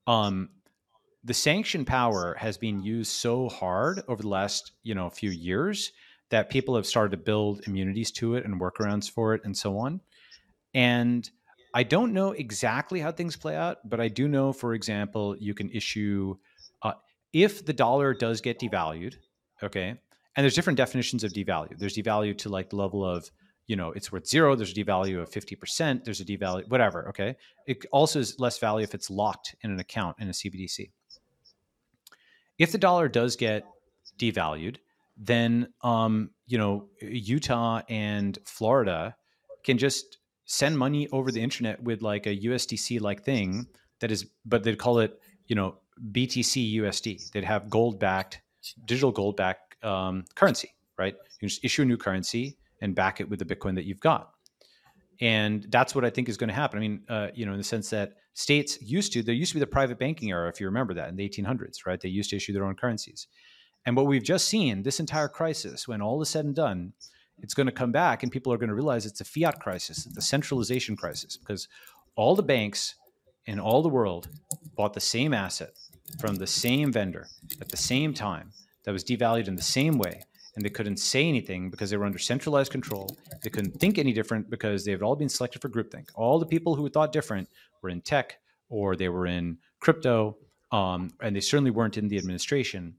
um 0.09 0.49
the 1.23 1.35
sanction 1.35 1.85
power 1.85 2.35
has 2.35 2.59
been 2.59 2.83
used 2.83 3.13
so 3.13 3.49
hard 3.49 4.03
over 4.09 4.23
the 4.23 4.29
last, 4.29 4.73
you 4.83 4.97
know, 4.97 5.09
few 5.09 5.31
years 5.31 5.93
that 6.31 6.51
people 6.51 6.75
have 6.75 6.85
started 6.85 7.13
to 7.13 7.17
build 7.17 7.61
immunities 7.69 8.11
to 8.11 8.35
it 8.35 8.45
and 8.45 8.61
workarounds 8.61 9.09
for 9.09 9.33
it 9.33 9.43
and 9.45 9.57
so 9.57 9.79
on. 9.79 10.01
And 10.75 11.31
I 11.73 11.85
don't 11.85 12.13
know 12.13 12.33
exactly 12.33 12.99
how 12.99 13.13
things 13.13 13.37
play 13.37 13.55
out, 13.55 13.89
but 13.89 14.01
I 14.01 14.09
do 14.09 14.27
know, 14.27 14.53
for 14.53 14.75
example, 14.75 15.37
you 15.39 15.55
can 15.55 15.71
issue 15.71 16.39
uh, 16.83 16.95
if 17.33 17.65
the 17.65 17.73
dollar 17.73 18.15
does 18.15 18.41
get 18.41 18.59
devalued, 18.59 19.15
okay, 19.63 20.01
and 20.37 20.45
there's 20.45 20.55
different 20.55 20.77
definitions 20.77 21.25
of 21.25 21.33
devalue. 21.33 21.77
There's 21.79 21.97
devalue 21.97 22.37
to 22.39 22.49
like 22.49 22.71
the 22.71 22.77
level 22.77 23.05
of 23.05 23.31
you 23.67 23.75
know 23.75 23.91
it's 23.93 24.13
worth 24.13 24.27
zero. 24.27 24.55
There's 24.55 24.73
a 24.73 24.75
devalue 24.75 25.21
of 25.21 25.31
50% 25.31 26.05
there's 26.05 26.21
a 26.21 26.25
devalue 26.25 26.69
whatever 26.69 27.09
okay? 27.09 27.37
It 27.67 27.85
also 27.91 28.21
is 28.21 28.39
less 28.39 28.59
value 28.59 28.85
if 28.85 28.95
it's 28.95 29.11
locked 29.11 29.57
in 29.63 29.71
an 29.71 29.81
account 29.81 30.17
in 30.21 30.29
a 30.29 30.33
cbdc 30.33 30.91
if 32.59 32.73
the 32.73 32.79
dollar 32.79 33.09
does 33.09 33.37
get 33.37 33.65
devalued 34.19 34.77
then 35.17 35.69
um, 35.83 36.31
you 36.47 36.59
know 36.59 36.89
utah 37.01 37.83
and 37.89 38.39
florida 38.45 39.17
can 39.65 39.79
just 39.79 40.19
send 40.45 40.79
money 40.79 41.09
over 41.11 41.33
the 41.33 41.43
internet 41.43 41.83
with 41.83 42.03
like 42.03 42.27
a 42.27 42.37
usdc 42.37 43.01
like 43.01 43.25
thing 43.25 43.67
that 44.01 44.11
is 44.11 44.27
but 44.45 44.63
they'd 44.63 44.79
call 44.79 44.99
it 45.01 45.19
you 45.47 45.57
know 45.57 45.77
btc 46.13 46.75
usd 46.77 47.31
they'd 47.31 47.45
have 47.45 47.69
gold 47.69 47.99
backed 47.99 48.41
digital 48.85 49.13
gold 49.13 49.37
backed 49.37 49.66
um, 49.87 50.25
currency 50.35 50.75
right 50.99 51.15
you 51.41 51.49
just 51.49 51.65
issue 51.65 51.83
a 51.83 51.85
new 51.85 51.97
currency 51.97 52.57
and 52.81 52.95
back 52.95 53.21
it 53.21 53.29
with 53.29 53.39
the 53.39 53.45
Bitcoin 53.45 53.75
that 53.75 53.85
you've 53.85 54.01
got. 54.01 54.31
And 55.21 55.67
that's 55.71 55.95
what 55.95 56.05
I 56.05 56.11
think 56.11 56.29
is 56.29 56.37
going 56.37 56.49
to 56.49 56.55
happen. 56.55 56.79
I 56.79 56.81
mean, 56.81 57.03
uh, 57.09 57.29
you 57.35 57.47
know, 57.47 57.53
in 57.53 57.59
the 57.59 57.65
sense 57.65 57.89
that 57.91 58.15
states 58.35 58.81
used 58.83 59.13
to, 59.15 59.23
there 59.23 59.35
used 59.35 59.53
to 59.53 59.57
be 59.57 59.61
the 59.61 59.67
private 59.67 59.99
banking 59.99 60.31
era, 60.31 60.49
if 60.49 60.61
you 60.61 60.67
remember 60.67 60.93
that, 60.95 61.09
in 61.09 61.17
the 61.17 61.27
1800s, 61.27 61.87
right? 61.87 62.01
They 62.01 62.11
used 62.11 62.31
to 62.31 62.37
issue 62.37 62.53
their 62.53 62.65
own 62.65 62.75
currencies. 62.75 63.29
And 63.87 63.97
what 63.97 64.07
we've 64.07 64.23
just 64.23 64.49
seen, 64.49 64.83
this 64.83 65.01
entire 65.01 65.29
crisis, 65.29 65.89
when 65.89 66.03
all 66.03 66.21
is 66.21 66.29
said 66.29 66.45
and 66.45 66.55
done, 66.55 66.93
it's 67.39 67.55
going 67.55 67.67
to 67.67 67.73
come 67.73 67.93
back 67.93 68.23
and 68.23 68.33
people 68.33 68.53
are 68.53 68.59
going 68.59 68.69
to 68.69 68.75
realize 68.75 69.07
it's 69.07 69.21
a 69.21 69.25
fiat 69.25 69.61
crisis, 69.61 70.07
a 70.17 70.21
centralization 70.21 70.97
crisis, 70.97 71.37
because 71.37 71.69
all 72.15 72.35
the 72.35 72.43
banks 72.43 72.97
in 73.47 73.61
all 73.61 73.83
the 73.83 73.89
world 73.89 74.29
bought 74.75 74.93
the 74.93 75.01
same 75.01 75.33
asset 75.33 75.73
from 76.19 76.37
the 76.37 76.47
same 76.47 76.93
vendor 76.93 77.29
at 77.61 77.69
the 77.69 77.77
same 77.77 78.13
time 78.13 78.53
that 78.87 78.93
was 78.93 79.05
devalued 79.05 79.49
in 79.49 79.57
the 79.57 79.63
same 79.63 79.99
way 79.99 80.23
and 80.57 80.65
they 80.65 80.71
couldn't 80.71 80.97
say 80.97 81.29
anything 81.29 81.71
because 81.71 81.91
they 81.91 81.97
were 81.99 82.07
under 82.07 82.19
centralized 82.19 82.73
control. 82.73 83.15
They 83.43 83.51
couldn't 83.51 83.79
think 83.79 83.99
any 83.99 84.13
different 84.13 84.49
because 84.51 84.85
they 84.85 84.91
had 84.91 85.03
all 85.03 85.15
been 85.15 85.29
selected 85.29 85.61
for 85.61 85.69
groupthink. 85.69 86.09
All 86.15 86.39
the 86.39 86.47
people 86.47 86.75
who 86.75 86.89
thought 86.89 87.13
different 87.13 87.49
were 87.83 87.91
in 87.91 88.01
tech 88.01 88.39
or 88.71 88.97
they 88.97 89.11
were 89.11 89.27
in 89.27 89.59
crypto, 89.81 90.39
um, 90.73 91.11
and 91.21 91.37
they 91.37 91.41
certainly 91.41 91.71
weren't 91.71 91.99
in 91.99 92.09
the 92.09 92.19
administration. 92.19 92.95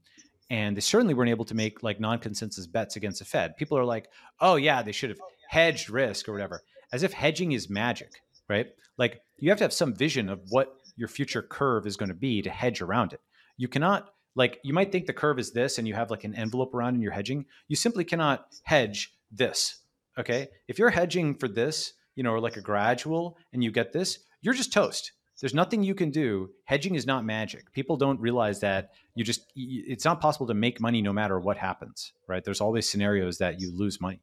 And 0.50 0.76
they 0.76 0.80
certainly 0.80 1.12
weren't 1.12 1.30
able 1.30 1.44
to 1.44 1.54
make 1.54 1.82
like 1.82 2.00
non-consensus 2.00 2.66
bets 2.66 2.96
against 2.96 3.18
the 3.18 3.26
Fed. 3.26 3.56
People 3.58 3.76
are 3.76 3.84
like, 3.84 4.08
"Oh 4.40 4.56
yeah, 4.56 4.80
they 4.80 4.92
should 4.92 5.10
have 5.10 5.18
hedged 5.48 5.90
risk 5.90 6.26
or 6.26 6.32
whatever," 6.32 6.62
as 6.90 7.02
if 7.02 7.12
hedging 7.12 7.52
is 7.52 7.68
magic, 7.68 8.12
right? 8.48 8.68
Like 8.96 9.20
you 9.38 9.50
have 9.50 9.58
to 9.58 9.64
have 9.64 9.74
some 9.74 9.94
vision 9.94 10.30
of 10.30 10.40
what 10.48 10.74
your 10.96 11.08
future 11.08 11.42
curve 11.42 11.86
is 11.86 11.98
going 11.98 12.08
to 12.08 12.14
be 12.14 12.40
to 12.40 12.50
hedge 12.50 12.80
around 12.80 13.12
it. 13.12 13.20
You 13.58 13.68
cannot 13.68 14.08
like 14.38 14.60
you 14.62 14.72
might 14.72 14.92
think 14.92 15.06
the 15.06 15.12
curve 15.12 15.38
is 15.40 15.50
this 15.50 15.78
and 15.78 15.88
you 15.88 15.94
have 15.94 16.10
like 16.10 16.22
an 16.22 16.34
envelope 16.34 16.72
around 16.72 16.94
and 16.94 17.02
you're 17.02 17.12
hedging. 17.12 17.44
You 17.66 17.74
simply 17.76 18.04
cannot 18.04 18.46
hedge 18.62 19.12
this 19.32 19.80
okay? 20.16 20.48
If 20.68 20.78
you're 20.78 20.90
hedging 20.90 21.34
for 21.34 21.48
this 21.48 21.92
you 22.14 22.22
know 22.22 22.30
or 22.30 22.40
like 22.40 22.56
a 22.56 22.60
gradual 22.60 23.36
and 23.52 23.62
you 23.62 23.70
get 23.72 23.92
this 23.92 24.20
you're 24.40 24.54
just 24.54 24.72
toast. 24.72 25.12
There's 25.40 25.54
nothing 25.54 25.84
you 25.84 25.94
can 25.94 26.10
do. 26.10 26.50
Hedging 26.64 26.96
is 26.96 27.06
not 27.06 27.24
magic. 27.24 27.72
People 27.72 27.96
don't 27.96 28.20
realize 28.20 28.60
that 28.60 28.90
you 29.14 29.24
just 29.24 29.52
it's 29.56 30.04
not 30.04 30.20
possible 30.20 30.46
to 30.46 30.54
make 30.54 30.80
money 30.80 31.02
no 31.02 31.12
matter 31.12 31.38
what 31.40 31.56
happens 31.56 32.12
right? 32.28 32.44
There's 32.44 32.60
always 32.60 32.88
scenarios 32.88 33.38
that 33.38 33.60
you 33.60 33.76
lose 33.76 34.00
money. 34.00 34.20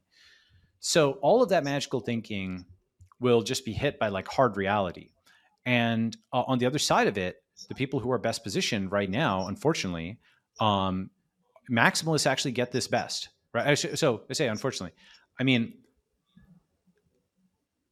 So 0.80 1.12
all 1.22 1.42
of 1.42 1.50
that 1.50 1.64
magical 1.64 2.00
thinking 2.00 2.64
will 3.20 3.42
just 3.42 3.64
be 3.64 3.72
hit 3.72 3.98
by 3.98 4.08
like 4.08 4.28
hard 4.28 4.56
reality. 4.56 5.10
And 5.64 6.16
uh, 6.32 6.44
on 6.46 6.58
the 6.58 6.66
other 6.66 6.78
side 6.78 7.08
of 7.08 7.18
it 7.18 7.42
the 7.68 7.74
people 7.74 8.00
who 8.00 8.10
are 8.10 8.18
best 8.18 8.42
positioned 8.42 8.92
right 8.92 9.10
now, 9.10 9.48
unfortunately, 9.48 10.18
um, 10.60 11.10
maximalists 11.70 12.26
actually 12.26 12.52
get 12.52 12.72
this 12.72 12.86
best, 12.86 13.28
right? 13.52 13.76
So 13.76 14.22
I 14.30 14.32
say, 14.34 14.48
unfortunately, 14.48 14.94
I 15.40 15.44
mean, 15.44 15.74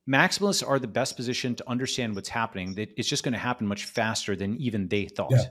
maximalists 0.09 0.67
are 0.67 0.79
the 0.79 0.89
best 0.89 1.17
positioned 1.17 1.59
to 1.59 1.69
understand 1.69 2.15
what's 2.15 2.29
happening. 2.29 2.75
That 2.75 2.91
it's 2.97 3.09
just 3.09 3.25
going 3.25 3.33
to 3.33 3.39
happen 3.39 3.67
much 3.67 3.85
faster 3.85 4.37
than 4.37 4.57
even 4.59 4.89
they 4.89 5.07
thought. 5.07 5.33
Yeah. 5.33 5.45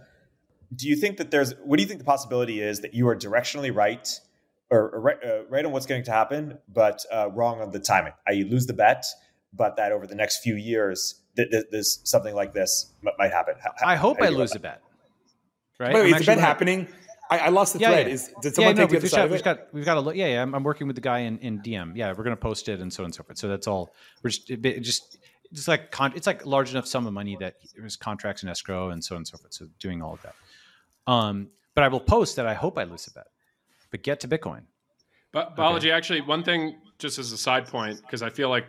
Do 0.75 0.87
you 0.87 0.95
think 0.95 1.17
that 1.17 1.29
there's, 1.29 1.53
what 1.63 1.77
do 1.77 1.83
you 1.83 1.87
think 1.87 1.99
the 1.99 2.05
possibility 2.05 2.59
is 2.61 2.81
that 2.81 2.93
you 2.93 3.07
are 3.07 3.15
directionally 3.15 3.75
right 3.75 4.07
or, 4.71 4.89
or 4.89 5.01
right, 5.01 5.17
uh, 5.23 5.45
right 5.47 5.63
on 5.65 5.71
what's 5.71 5.85
going 5.85 6.03
to 6.05 6.11
happen, 6.11 6.57
but 6.67 7.05
uh, 7.11 7.29
wrong 7.29 7.61
on 7.61 7.71
the 7.71 7.79
timing? 7.79 8.13
I 8.27 8.45
lose 8.49 8.65
the 8.65 8.73
bet, 8.73 9.05
but 9.53 9.75
that 9.77 9.91
over 9.91 10.07
the 10.07 10.15
next 10.15 10.39
few 10.39 10.55
years, 10.55 11.21
th- 11.35 11.49
th- 11.49 11.65
this 11.71 11.99
something 12.03 12.33
like 12.35 12.53
this 12.53 12.93
m- 13.05 13.13
might 13.17 13.31
happen. 13.31 13.55
How, 13.63 13.71
I 13.85 13.95
hope 13.95 14.21
I 14.21 14.29
lose 14.29 14.53
go 14.53 14.57
a 14.57 14.59
bet. 14.59 14.81
Right? 15.79 15.93
Wait, 15.93 16.01
wait, 16.01 16.05
is 16.05 16.11
the 16.11 16.15
actually 16.17 16.25
bet 16.27 16.35
gonna- 16.37 16.47
happening? 16.47 16.87
I, 17.29 17.37
I 17.39 17.49
lost 17.49 17.73
the 17.73 17.79
Yeah, 17.79 17.91
thread. 17.91 18.07
yeah. 18.07 18.13
Is 18.13 18.27
did 18.41 18.45
Yeah, 18.45 18.51
someone 18.51 18.75
no, 18.75 18.81
take 18.83 18.89
the 18.89 18.93
we've 18.95 19.03
other 19.03 19.09
got, 19.09 19.15
side 19.15 19.25
of 19.25 19.31
we've 19.31 19.43
got 19.43 19.73
we've 19.73 19.85
got 19.85 19.97
a 19.97 20.01
look. 20.01 20.15
Yeah, 20.15 20.27
yeah. 20.27 20.41
I'm, 20.41 20.53
I'm 20.53 20.63
working 20.63 20.87
with 20.87 20.95
the 20.95 21.01
guy 21.01 21.19
in, 21.19 21.39
in 21.39 21.59
DM. 21.61 21.95
Yeah, 21.95 22.13
we're 22.15 22.23
gonna 22.23 22.35
post 22.35 22.69
it 22.69 22.79
and 22.79 22.91
so 22.93 23.03
on 23.03 23.05
and 23.05 23.15
so 23.15 23.23
forth. 23.23 23.37
So 23.37 23.47
that's 23.47 23.67
all. 23.67 23.93
We're 24.21 24.29
just 24.29 24.49
it, 24.51 24.63
it 24.65 24.79
just 24.81 25.17
it's 25.51 25.67
like 25.67 25.89
con- 25.91 26.13
it's 26.15 26.27
like 26.27 26.45
large 26.45 26.71
enough 26.71 26.85
sum 26.85 27.07
of 27.07 27.13
money 27.13 27.37
that 27.39 27.55
there's 27.75 27.95
contracts 27.95 28.43
and 28.43 28.49
escrow 28.49 28.89
and 28.89 29.03
so 29.03 29.15
on 29.15 29.19
and 29.19 29.27
so 29.27 29.37
forth. 29.37 29.53
So 29.53 29.67
doing 29.79 30.01
all 30.01 30.13
of 30.13 30.21
that. 30.23 30.35
Um, 31.11 31.49
but 31.75 31.83
I 31.83 31.87
will 31.87 31.99
post 32.01 32.35
that 32.35 32.45
I 32.45 32.53
hope 32.53 32.77
I 32.77 32.83
lose 32.83 33.07
a 33.07 33.11
bet, 33.11 33.27
but 33.89 34.03
get 34.03 34.19
to 34.21 34.27
Bitcoin. 34.27 34.63
But 35.31 35.55
Balaji, 35.55 35.91
actually, 35.91 36.21
one 36.21 36.43
thing 36.43 36.75
just 36.99 37.17
as 37.17 37.31
a 37.31 37.37
side 37.37 37.65
point, 37.67 37.99
because 38.01 38.21
I 38.21 38.29
feel 38.29 38.49
like 38.49 38.65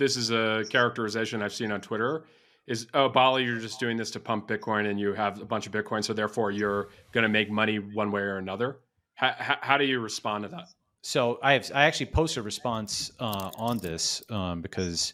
this 0.00 0.16
is 0.16 0.30
a 0.30 0.64
characterization 0.70 1.42
I've 1.42 1.52
seen 1.52 1.70
on 1.70 1.80
Twitter, 1.80 2.24
is 2.66 2.86
oh, 2.94 3.10
Balaji, 3.10 3.44
you're 3.44 3.58
just 3.58 3.78
doing 3.78 3.98
this 3.98 4.10
to 4.12 4.20
pump 4.20 4.48
Bitcoin, 4.48 4.90
and 4.90 4.98
you 4.98 5.12
have 5.12 5.40
a 5.40 5.44
bunch 5.44 5.66
of 5.66 5.72
Bitcoin, 5.72 6.02
so 6.02 6.14
therefore 6.14 6.50
you're 6.50 6.88
going 7.12 7.22
to 7.22 7.28
make 7.28 7.50
money 7.50 7.78
one 7.78 8.10
way 8.10 8.22
or 8.22 8.38
another. 8.38 8.78
How, 9.14 9.34
how, 9.36 9.58
how 9.60 9.76
do 9.76 9.84
you 9.84 10.00
respond 10.00 10.44
to 10.44 10.48
that? 10.48 10.68
So 11.02 11.38
I 11.42 11.52
have 11.52 11.70
I 11.74 11.84
actually 11.84 12.06
posted 12.06 12.38
a 12.40 12.42
response 12.42 13.12
uh, 13.20 13.50
on 13.56 13.78
this 13.78 14.22
um, 14.30 14.62
because 14.62 15.12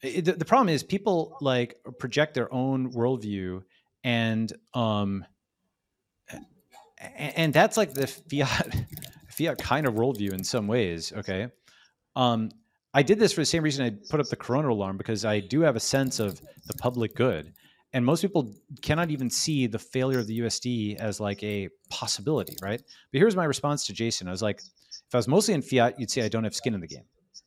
it, 0.00 0.24
the, 0.24 0.32
the 0.32 0.44
problem 0.44 0.68
is 0.68 0.82
people 0.82 1.36
like 1.40 1.76
project 1.98 2.34
their 2.34 2.52
own 2.52 2.92
worldview 2.92 3.62
and 4.02 4.52
um 4.74 5.24
and, 6.98 7.34
and 7.36 7.52
that's 7.52 7.76
like 7.76 7.94
the 7.94 8.06
fiat 8.06 8.76
fiat 9.28 9.58
kind 9.58 9.86
of 9.86 9.94
worldview 9.94 10.32
in 10.32 10.44
some 10.44 10.66
ways. 10.66 11.12
Okay, 11.16 11.48
um, 12.16 12.50
I 12.92 13.02
did 13.02 13.18
this 13.18 13.32
for 13.32 13.40
the 13.40 13.46
same 13.46 13.62
reason 13.62 13.84
I 13.84 13.90
put 14.10 14.20
up 14.20 14.26
the 14.26 14.36
corona 14.36 14.70
alarm 14.70 14.96
because 14.96 15.24
I 15.24 15.40
do 15.40 15.60
have 15.60 15.76
a 15.76 15.80
sense 15.80 16.18
of 16.18 16.40
the 16.66 16.74
public 16.74 17.14
good, 17.14 17.52
and 17.92 18.04
most 18.04 18.20
people 18.22 18.52
cannot 18.82 19.10
even 19.10 19.30
see 19.30 19.66
the 19.66 19.78
failure 19.78 20.18
of 20.18 20.26
the 20.26 20.40
USD 20.40 20.96
as 20.96 21.20
like 21.20 21.42
a 21.42 21.68
possibility, 21.88 22.56
right? 22.60 22.82
But 23.12 23.18
here's 23.18 23.36
my 23.36 23.44
response 23.44 23.86
to 23.86 23.92
Jason: 23.92 24.26
I 24.26 24.32
was 24.32 24.42
like, 24.42 24.60
if 24.60 25.14
I 25.14 25.18
was 25.18 25.28
mostly 25.28 25.54
in 25.54 25.62
fiat, 25.62 26.00
you'd 26.00 26.10
say 26.10 26.22
I 26.22 26.28
don't 26.28 26.44
have 26.44 26.54
skin 26.54 26.74
in 26.74 26.80
the 26.80 26.88
game. 26.88 27.04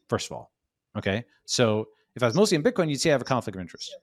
First 0.07 0.27
of 0.27 0.33
all, 0.33 0.51
okay, 0.97 1.25
so 1.45 1.87
if 2.15 2.23
I 2.23 2.25
was 2.25 2.35
mostly 2.35 2.55
in 2.55 2.63
Bitcoin, 2.63 2.89
you'd 2.89 3.01
say 3.01 3.09
I 3.09 3.13
have 3.13 3.21
a 3.21 3.25
conflict 3.25 3.55
of 3.55 3.61
interest. 3.61 3.95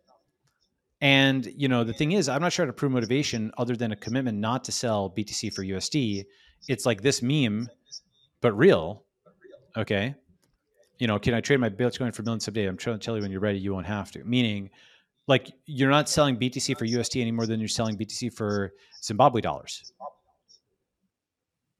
And 1.00 1.50
you 1.56 1.68
know, 1.68 1.84
the 1.84 1.94
thing 1.94 2.12
is, 2.12 2.28
I'm 2.28 2.42
not 2.42 2.52
sure 2.52 2.66
how 2.66 2.70
to 2.70 2.74
prove 2.74 2.92
motivation 2.92 3.50
other 3.56 3.76
than 3.76 3.92
a 3.92 3.96
commitment 3.96 4.38
not 4.38 4.64
to 4.64 4.72
sell 4.72 5.10
BTC 5.10 5.54
for 5.54 5.64
USD. 5.64 6.24
It's 6.68 6.84
like 6.84 7.00
this 7.00 7.22
meme, 7.22 7.68
but 8.42 8.52
real. 8.52 9.04
Okay. 9.76 10.14
You 11.00 11.06
know, 11.06 11.18
can 11.18 11.32
I 11.32 11.40
trade 11.40 11.58
my 11.58 11.70
Bitcoin 11.70 12.14
for 12.14 12.22
millions 12.22 12.44
someday? 12.44 12.66
I'm 12.66 12.76
trying 12.76 12.98
to 12.98 13.04
tell 13.04 13.16
you 13.16 13.22
when 13.22 13.30
you're 13.30 13.40
ready, 13.40 13.58
you 13.58 13.72
won't 13.72 13.86
have 13.86 14.12
to. 14.12 14.22
Meaning, 14.22 14.68
like 15.26 15.50
you're 15.64 15.90
not 15.90 16.10
selling 16.10 16.36
BTC 16.36 16.78
for 16.78 16.84
USD 16.84 17.22
any 17.22 17.32
more 17.32 17.46
than 17.46 17.58
you're 17.58 17.68
selling 17.68 17.96
BTC 17.96 18.34
for 18.34 18.72
Zimbabwe 19.02 19.40
dollars. 19.40 19.92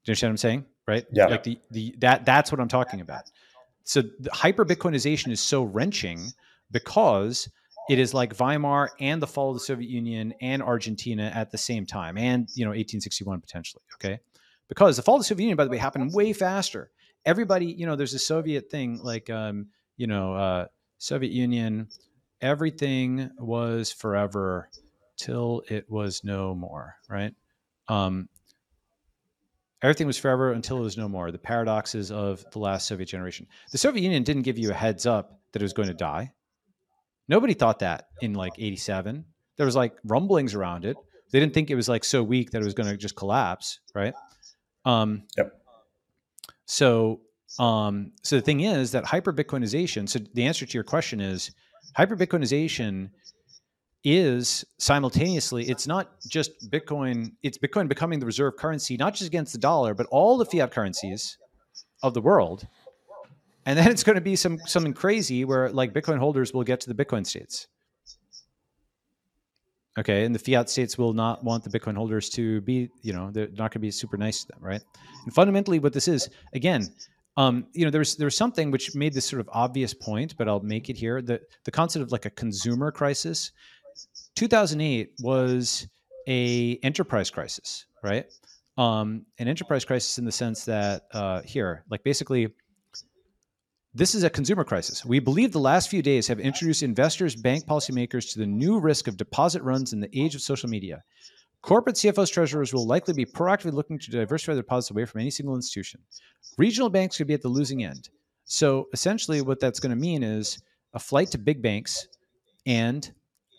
Do 0.03 0.09
you 0.09 0.11
understand 0.11 0.29
what 0.29 0.33
I'm 0.33 0.37
saying? 0.37 0.65
Right? 0.87 1.05
Yeah. 1.13 1.27
Like 1.27 1.43
the 1.43 1.59
the 1.69 1.95
that 1.99 2.25
that's 2.25 2.51
what 2.51 2.59
I'm 2.59 2.67
talking 2.67 3.01
about. 3.01 3.23
So 3.83 4.01
the 4.01 4.31
hyper 4.33 4.65
Bitcoinization 4.65 5.31
is 5.31 5.39
so 5.39 5.63
wrenching 5.63 6.31
because 6.71 7.47
it 7.89 7.99
is 7.99 8.13
like 8.15 8.33
Weimar 8.39 8.89
and 8.99 9.21
the 9.21 9.27
fall 9.27 9.49
of 9.49 9.57
the 9.57 9.59
Soviet 9.59 9.89
Union 9.89 10.33
and 10.41 10.63
Argentina 10.63 11.31
at 11.35 11.51
the 11.51 11.57
same 11.59 11.85
time, 11.85 12.17
and 12.17 12.49
you 12.55 12.65
know 12.65 12.69
1861 12.69 13.39
potentially. 13.39 13.83
Okay, 13.95 14.19
because 14.67 14.97
the 14.97 15.03
fall 15.03 15.15
of 15.17 15.21
the 15.21 15.25
Soviet 15.25 15.43
Union, 15.43 15.57
by 15.57 15.65
the 15.65 15.69
way, 15.69 15.77
happened 15.77 16.11
way 16.11 16.33
faster. 16.33 16.89
Everybody, 17.25 17.67
you 17.67 17.85
know, 17.85 17.95
there's 17.95 18.13
a 18.13 18.19
Soviet 18.19 18.69
thing 18.69 18.99
like, 19.01 19.29
um, 19.29 19.67
you 19.97 20.07
know, 20.07 20.33
uh, 20.33 20.65
Soviet 20.97 21.31
Union, 21.31 21.87
everything 22.41 23.29
was 23.37 23.91
forever 23.91 24.69
till 25.17 25.63
it 25.69 25.89
was 25.89 26.23
no 26.23 26.55
more, 26.55 26.95
right? 27.07 27.33
Um, 27.87 28.27
everything 29.81 30.07
was 30.07 30.17
forever 30.17 30.51
until 30.51 30.77
it 30.77 30.81
was 30.81 30.97
no 30.97 31.07
more. 31.07 31.31
The 31.31 31.37
paradoxes 31.37 32.11
of 32.11 32.43
the 32.51 32.59
last 32.59 32.87
Soviet 32.87 33.05
generation. 33.07 33.47
The 33.71 33.77
Soviet 33.77 34.03
Union 34.03 34.23
didn't 34.23 34.43
give 34.43 34.57
you 34.57 34.71
a 34.71 34.73
heads 34.73 35.05
up 35.05 35.39
that 35.51 35.61
it 35.61 35.65
was 35.65 35.73
going 35.73 35.89
to 35.89 35.93
die. 35.93 36.33
Nobody 37.27 37.53
thought 37.53 37.79
that 37.79 38.07
in 38.21 38.33
like 38.33 38.53
87. 38.57 39.25
There 39.57 39.65
was 39.65 39.75
like 39.75 39.93
rumblings 40.03 40.55
around 40.55 40.85
it. 40.85 40.97
They 41.31 41.39
didn't 41.39 41.53
think 41.53 41.69
it 41.69 41.75
was 41.75 41.87
like 41.87 42.03
so 42.03 42.23
weak 42.23 42.51
that 42.51 42.61
it 42.61 42.65
was 42.65 42.73
going 42.73 42.89
to 42.89 42.97
just 42.97 43.15
collapse, 43.15 43.79
right? 43.93 44.13
Um, 44.85 45.23
Yep. 45.37 45.60
So, 46.71 47.19
um, 47.59 48.13
so 48.23 48.37
the 48.37 48.41
thing 48.41 48.61
is 48.61 48.91
that 48.91 49.03
hyper 49.03 49.33
Bitcoinization. 49.33 50.07
So 50.07 50.19
the 50.33 50.45
answer 50.45 50.65
to 50.65 50.73
your 50.73 50.85
question 50.85 51.19
is 51.19 51.51
hyper 51.97 52.15
Bitcoinization 52.15 53.09
is 54.05 54.63
simultaneously. 54.77 55.69
It's 55.69 55.85
not 55.85 56.11
just 56.29 56.71
Bitcoin. 56.71 57.33
It's 57.43 57.57
Bitcoin 57.57 57.89
becoming 57.89 58.21
the 58.21 58.25
reserve 58.25 58.55
currency, 58.55 58.95
not 58.95 59.15
just 59.15 59.27
against 59.27 59.51
the 59.51 59.59
dollar, 59.59 59.93
but 59.93 60.07
all 60.11 60.37
the 60.37 60.45
fiat 60.45 60.71
currencies 60.71 61.37
of 62.03 62.13
the 62.13 62.21
world. 62.21 62.65
And 63.65 63.77
then 63.77 63.89
it's 63.89 64.05
going 64.05 64.15
to 64.15 64.21
be 64.21 64.37
some 64.37 64.57
something 64.65 64.93
crazy 64.93 65.43
where 65.43 65.69
like 65.71 65.91
Bitcoin 65.91 66.19
holders 66.19 66.53
will 66.53 66.63
get 66.63 66.79
to 66.79 66.93
the 66.93 66.95
Bitcoin 66.95 67.27
states. 67.27 67.67
Okay, 69.99 70.23
and 70.23 70.33
the 70.33 70.39
fiat 70.39 70.69
states 70.69 70.97
will 70.97 71.11
not 71.13 71.43
want 71.43 71.65
the 71.65 71.69
Bitcoin 71.69 71.97
holders 71.97 72.29
to 72.29 72.61
be, 72.61 72.89
you 73.01 73.11
know, 73.11 73.29
they're 73.29 73.47
not 73.49 73.57
going 73.57 73.71
to 73.71 73.79
be 73.79 73.91
super 73.91 74.15
nice 74.15 74.41
to 74.41 74.47
them, 74.47 74.59
right? 74.61 74.81
And 75.25 75.33
fundamentally, 75.33 75.79
what 75.79 75.91
this 75.91 76.07
is, 76.07 76.29
again, 76.53 76.87
um, 77.37 77.65
you 77.73 77.83
know, 77.83 77.91
there's 77.91 78.15
there's 78.15 78.35
something 78.35 78.71
which 78.71 78.95
made 78.95 79.13
this 79.13 79.25
sort 79.25 79.41
of 79.41 79.49
obvious 79.51 79.93
point, 79.93 80.37
but 80.37 80.47
I'll 80.47 80.61
make 80.61 80.89
it 80.89 80.97
here. 80.97 81.21
The 81.21 81.41
the 81.65 81.71
concept 81.71 82.03
of 82.03 82.11
like 82.11 82.25
a 82.25 82.29
consumer 82.29 82.91
crisis. 82.91 83.51
2008 84.35 85.11
was 85.19 85.87
a 86.27 86.79
enterprise 86.83 87.29
crisis, 87.29 87.85
right? 88.03 88.25
Um, 88.77 89.25
an 89.39 89.47
enterprise 89.47 89.83
crisis 89.83 90.17
in 90.17 90.25
the 90.25 90.31
sense 90.31 90.65
that 90.65 91.03
uh, 91.13 91.41
here, 91.41 91.83
like 91.89 92.03
basically, 92.03 92.47
this 93.93 94.15
is 94.15 94.23
a 94.23 94.29
consumer 94.29 94.63
crisis. 94.63 95.03
We 95.05 95.19
believe 95.19 95.51
the 95.51 95.59
last 95.59 95.89
few 95.89 96.01
days 96.01 96.27
have 96.27 96.39
introduced 96.39 96.81
investors, 96.81 97.35
bank 97.35 97.65
policymakers 97.65 98.31
to 98.31 98.39
the 98.39 98.45
new 98.45 98.79
risk 98.79 99.07
of 99.07 99.17
deposit 99.17 99.61
runs 99.63 99.91
in 99.91 99.99
the 99.99 100.09
age 100.17 100.33
of 100.33 100.41
social 100.41 100.69
media. 100.69 101.03
Corporate 101.61 101.97
CFOs, 101.97 102.31
treasurers 102.31 102.73
will 102.73 102.87
likely 102.87 103.13
be 103.13 103.25
proactively 103.25 103.73
looking 103.73 103.99
to 103.99 104.09
diversify 104.09 104.53
their 104.53 104.63
deposits 104.63 104.91
away 104.91 105.05
from 105.05 105.21
any 105.21 105.29
single 105.29 105.55
institution. 105.55 105.99
Regional 106.57 106.89
banks 106.89 107.17
could 107.17 107.27
be 107.27 107.33
at 107.33 107.41
the 107.41 107.49
losing 107.49 107.83
end. 107.83 108.09
So 108.45 108.87
essentially, 108.93 109.41
what 109.41 109.59
that's 109.59 109.79
going 109.79 109.91
to 109.91 109.95
mean 109.95 110.23
is 110.23 110.59
a 110.93 110.99
flight 110.99 111.29
to 111.31 111.37
big 111.37 111.61
banks 111.61 112.07
and 112.65 113.11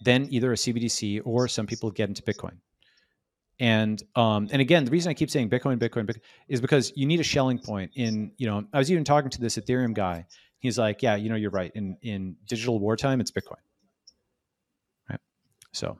then 0.04 0.26
either 0.30 0.52
a 0.52 0.56
CBDC 0.56 1.20
or 1.24 1.46
some 1.46 1.66
people 1.66 1.90
get 1.90 2.09
into 2.09 2.22
Bitcoin. 2.22 2.56
And 3.62 4.02
um, 4.16 4.48
and 4.51 4.60
again, 4.60 4.84
the 4.84 4.90
reason 4.90 5.09
I 5.09 5.14
keep 5.14 5.30
saying 5.30 5.48
Bitcoin, 5.48 5.78
Bitcoin, 5.78 6.05
Bitcoin 6.05 6.20
is 6.48 6.60
because 6.60 6.93
you 6.97 7.06
need 7.06 7.20
a 7.20 7.24
Schelling 7.24 7.60
point. 7.60 7.93
In 7.94 8.32
you 8.36 8.48
know, 8.48 8.64
I 8.72 8.78
was 8.78 8.90
even 8.90 9.05
talking 9.05 9.30
to 9.30 9.40
this 9.40 9.56
Ethereum 9.56 9.94
guy. 9.94 10.26
He's 10.59 10.78
like, 10.78 11.01
yeah, 11.01 11.14
you 11.14 11.28
know, 11.28 11.36
you're 11.36 11.52
right. 11.52 11.70
In 11.76 11.97
in 12.02 12.34
digital 12.48 12.80
wartime, 12.80 13.20
it's 13.20 13.30
Bitcoin. 13.30 13.62
Right. 15.09 15.20
So, 15.70 15.97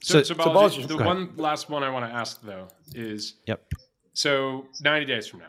So, 0.00 0.22
So- 0.22 0.22
so, 0.22 0.34
so 0.34 0.50
Balaji, 0.50 0.54
Balaji, 0.54 0.82
the 0.88 0.88
go 0.88 0.94
ahead. 0.94 1.06
one 1.06 1.32
last 1.36 1.68
one 1.68 1.82
I 1.82 1.90
want 1.90 2.06
to 2.06 2.14
ask 2.14 2.40
though 2.40 2.68
is 2.94 3.34
yep. 3.46 3.70
so 4.14 4.66
90 4.82 5.04
days 5.04 5.26
from 5.26 5.40
now, 5.40 5.46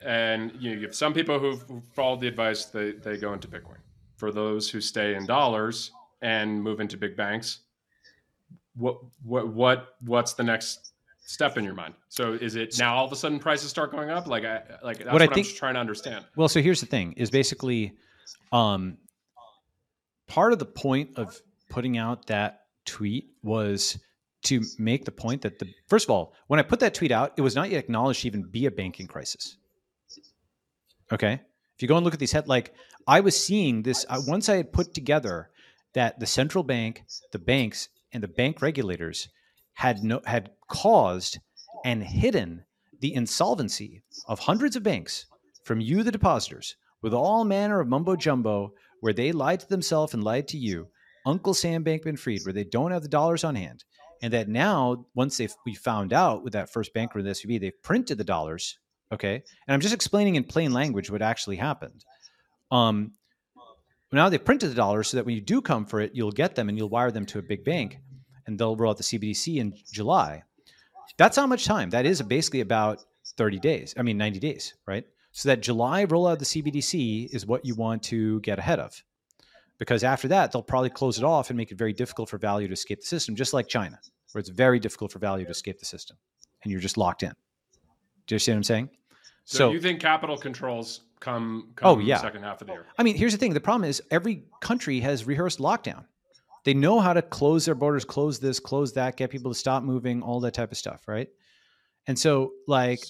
and 0.00 0.50
you, 0.58 0.70
know, 0.70 0.80
you 0.80 0.86
have 0.86 0.94
some 0.96 1.14
people 1.14 1.38
who've 1.38 1.62
who've 1.62 1.84
followed 1.94 2.20
the 2.20 2.26
advice 2.26 2.64
they 2.64 2.90
they 2.92 3.16
go 3.16 3.32
into 3.32 3.46
Bitcoin. 3.46 3.78
For 4.16 4.32
those 4.32 4.68
who 4.70 4.80
stay 4.80 5.14
in 5.14 5.24
dollars 5.24 5.92
and 6.20 6.60
move 6.60 6.80
into 6.80 6.96
big 6.96 7.16
banks, 7.16 7.60
what 8.76 8.96
what 9.22 9.48
what 9.48 9.88
what's 10.00 10.34
the 10.34 10.42
next 10.42 10.92
step 11.26 11.56
in 11.56 11.64
your 11.64 11.74
mind? 11.74 11.94
So 12.08 12.32
is 12.32 12.56
it 12.56 12.76
now 12.78 12.96
all 12.96 13.04
of 13.06 13.12
a 13.12 13.16
sudden 13.16 13.38
prices 13.38 13.70
start 13.70 13.92
going 13.92 14.10
up? 14.10 14.26
Like 14.26 14.44
I 14.44 14.62
like 14.82 14.98
that's 14.98 15.06
What 15.06 15.12
what, 15.14 15.22
I 15.22 15.26
I'm 15.26 15.32
think- 15.32 15.46
just 15.46 15.56
trying 15.58 15.74
to 15.74 15.80
understand. 15.80 16.24
Well, 16.36 16.48
so 16.48 16.60
here's 16.60 16.80
the 16.80 16.86
thing: 16.86 17.12
is 17.16 17.30
basically, 17.30 17.92
um, 18.52 18.98
part 20.28 20.52
of 20.52 20.58
the 20.58 20.66
point 20.66 21.10
of 21.16 21.38
putting 21.70 21.96
out 21.98 22.26
that 22.26 22.60
tweet 22.86 23.26
was 23.42 23.98
to 24.44 24.62
make 24.78 25.04
the 25.06 25.10
point 25.12 25.42
that 25.42 25.58
the 25.58 25.66
first 25.88 26.04
of 26.06 26.10
all, 26.10 26.34
when 26.48 26.60
I 26.60 26.62
put 26.62 26.80
that 26.80 26.94
tweet 26.94 27.10
out, 27.12 27.32
it 27.36 27.40
was 27.40 27.54
not 27.54 27.70
yet 27.70 27.78
acknowledged 27.78 28.22
to 28.22 28.26
even 28.28 28.42
be 28.42 28.66
a 28.66 28.70
banking 28.70 29.06
crisis. 29.06 29.56
Okay, 31.12 31.34
if 31.76 31.82
you 31.82 31.88
go 31.88 31.96
and 31.96 32.04
look 32.04 32.14
at 32.14 32.20
these 32.20 32.32
head, 32.32 32.48
like 32.48 32.74
I 33.06 33.20
was 33.20 33.38
seeing 33.42 33.82
this 33.82 34.04
once 34.26 34.48
I 34.48 34.56
had 34.56 34.72
put 34.72 34.94
together 34.94 35.50
that 35.94 36.18
the 36.18 36.26
central 36.26 36.64
bank, 36.64 37.04
the 37.32 37.38
banks, 37.38 37.88
and 38.14 38.22
the 38.22 38.28
bank 38.28 38.62
regulators 38.62 39.28
had 39.74 40.02
no 40.02 40.20
had 40.24 40.50
caused 40.70 41.38
and 41.84 42.02
hidden 42.02 42.64
the 43.00 43.14
insolvency 43.14 44.02
of 44.28 44.38
hundreds 44.38 44.76
of 44.76 44.82
banks 44.82 45.26
from 45.64 45.80
you, 45.80 46.02
the 46.02 46.12
depositors, 46.12 46.76
with 47.02 47.12
all 47.12 47.44
manner 47.44 47.80
of 47.80 47.88
mumbo 47.88 48.16
jumbo, 48.16 48.72
where 49.00 49.12
they 49.12 49.32
lied 49.32 49.60
to 49.60 49.68
themselves 49.68 50.14
and 50.14 50.24
lied 50.24 50.48
to 50.48 50.56
you, 50.56 50.88
Uncle 51.26 51.52
Sam 51.54 51.84
Bankman 51.84 52.18
Fried 52.18 52.40
where 52.44 52.52
they 52.52 52.64
don't 52.64 52.92
have 52.92 53.02
the 53.02 53.08
dollars 53.08 53.44
on 53.44 53.54
hand. 53.54 53.84
And 54.22 54.32
that 54.32 54.48
now, 54.48 55.04
once 55.14 55.36
they 55.36 55.48
we 55.66 55.74
found 55.74 56.12
out 56.12 56.44
with 56.44 56.54
that 56.54 56.70
first 56.70 56.94
bank 56.94 57.14
run, 57.14 57.24
the 57.24 57.32
SVB, 57.32 57.60
they've 57.60 57.82
printed 57.82 58.16
the 58.16 58.24
dollars. 58.24 58.78
Okay. 59.12 59.34
And 59.66 59.74
I'm 59.74 59.80
just 59.80 59.94
explaining 59.94 60.36
in 60.36 60.44
plain 60.44 60.72
language 60.72 61.10
what 61.10 61.20
actually 61.20 61.56
happened. 61.56 62.04
Um, 62.70 63.12
now 64.14 64.28
they've 64.28 64.44
printed 64.44 64.70
the 64.70 64.74
dollars 64.74 65.08
so 65.08 65.16
that 65.16 65.26
when 65.26 65.34
you 65.34 65.40
do 65.40 65.60
come 65.60 65.86
for 65.86 66.00
it, 66.00 66.12
you'll 66.14 66.32
get 66.32 66.54
them 66.54 66.68
and 66.68 66.76
you'll 66.76 66.88
wire 66.88 67.10
them 67.10 67.26
to 67.26 67.38
a 67.38 67.42
big 67.42 67.64
bank 67.64 67.98
and 68.46 68.58
they'll 68.58 68.76
roll 68.76 68.90
out 68.90 68.96
the 68.96 69.02
CBDC 69.02 69.56
in 69.56 69.74
July. 69.92 70.42
That's 71.16 71.36
how 71.36 71.46
much 71.46 71.64
time. 71.64 71.90
That 71.90 72.06
is 72.06 72.20
basically 72.22 72.60
about 72.60 73.04
30 73.36 73.58
days. 73.58 73.94
I 73.96 74.02
mean, 74.02 74.18
90 74.18 74.38
days, 74.40 74.74
right? 74.86 75.04
So 75.32 75.48
that 75.48 75.62
July 75.62 76.06
rollout 76.06 76.34
of 76.34 76.38
the 76.38 76.44
CBDC 76.44 77.34
is 77.34 77.46
what 77.46 77.64
you 77.64 77.74
want 77.74 78.02
to 78.04 78.40
get 78.40 78.58
ahead 78.58 78.78
of. 78.78 79.02
Because 79.78 80.04
after 80.04 80.28
that, 80.28 80.52
they'll 80.52 80.62
probably 80.62 80.90
close 80.90 81.18
it 81.18 81.24
off 81.24 81.50
and 81.50 81.56
make 81.56 81.72
it 81.72 81.78
very 81.78 81.92
difficult 81.92 82.28
for 82.28 82.38
value 82.38 82.68
to 82.68 82.72
escape 82.72 83.00
the 83.00 83.06
system, 83.06 83.34
just 83.34 83.52
like 83.52 83.66
China, 83.66 83.98
where 84.32 84.40
it's 84.40 84.48
very 84.48 84.78
difficult 84.78 85.10
for 85.12 85.18
value 85.18 85.44
to 85.44 85.50
escape 85.50 85.78
the 85.78 85.84
system 85.84 86.16
and 86.62 86.70
you're 86.70 86.80
just 86.80 86.96
locked 86.96 87.22
in. 87.22 87.32
Do 88.26 88.34
you 88.34 88.38
see 88.38 88.52
what 88.52 88.56
I'm 88.56 88.64
saying? 88.64 88.90
So, 89.44 89.72
you 89.72 89.80
think 89.80 90.00
capital 90.00 90.38
controls 90.38 91.02
come, 91.24 91.70
come 91.76 91.88
Oh, 91.88 91.98
yeah. 91.98 92.18
second 92.18 92.42
half 92.42 92.60
of 92.60 92.66
the 92.66 92.74
year? 92.74 92.86
I 92.98 93.02
mean, 93.02 93.16
here's 93.16 93.32
the 93.32 93.38
thing. 93.38 93.54
The 93.54 93.60
problem 93.60 93.88
is 93.88 94.02
every 94.10 94.44
country 94.60 95.00
has 95.00 95.26
rehearsed 95.26 95.58
lockdown. 95.58 96.04
They 96.64 96.74
know 96.74 97.00
how 97.00 97.12
to 97.12 97.22
close 97.22 97.64
their 97.66 97.74
borders, 97.74 98.04
close 98.04 98.38
this, 98.38 98.58
close 98.60 98.92
that, 98.94 99.16
get 99.16 99.30
people 99.30 99.50
to 99.50 99.58
stop 99.58 99.82
moving, 99.82 100.22
all 100.22 100.40
that 100.40 100.54
type 100.54 100.72
of 100.72 100.78
stuff, 100.78 101.06
right? 101.06 101.28
And 102.06 102.18
so, 102.18 102.52
like, 102.66 103.00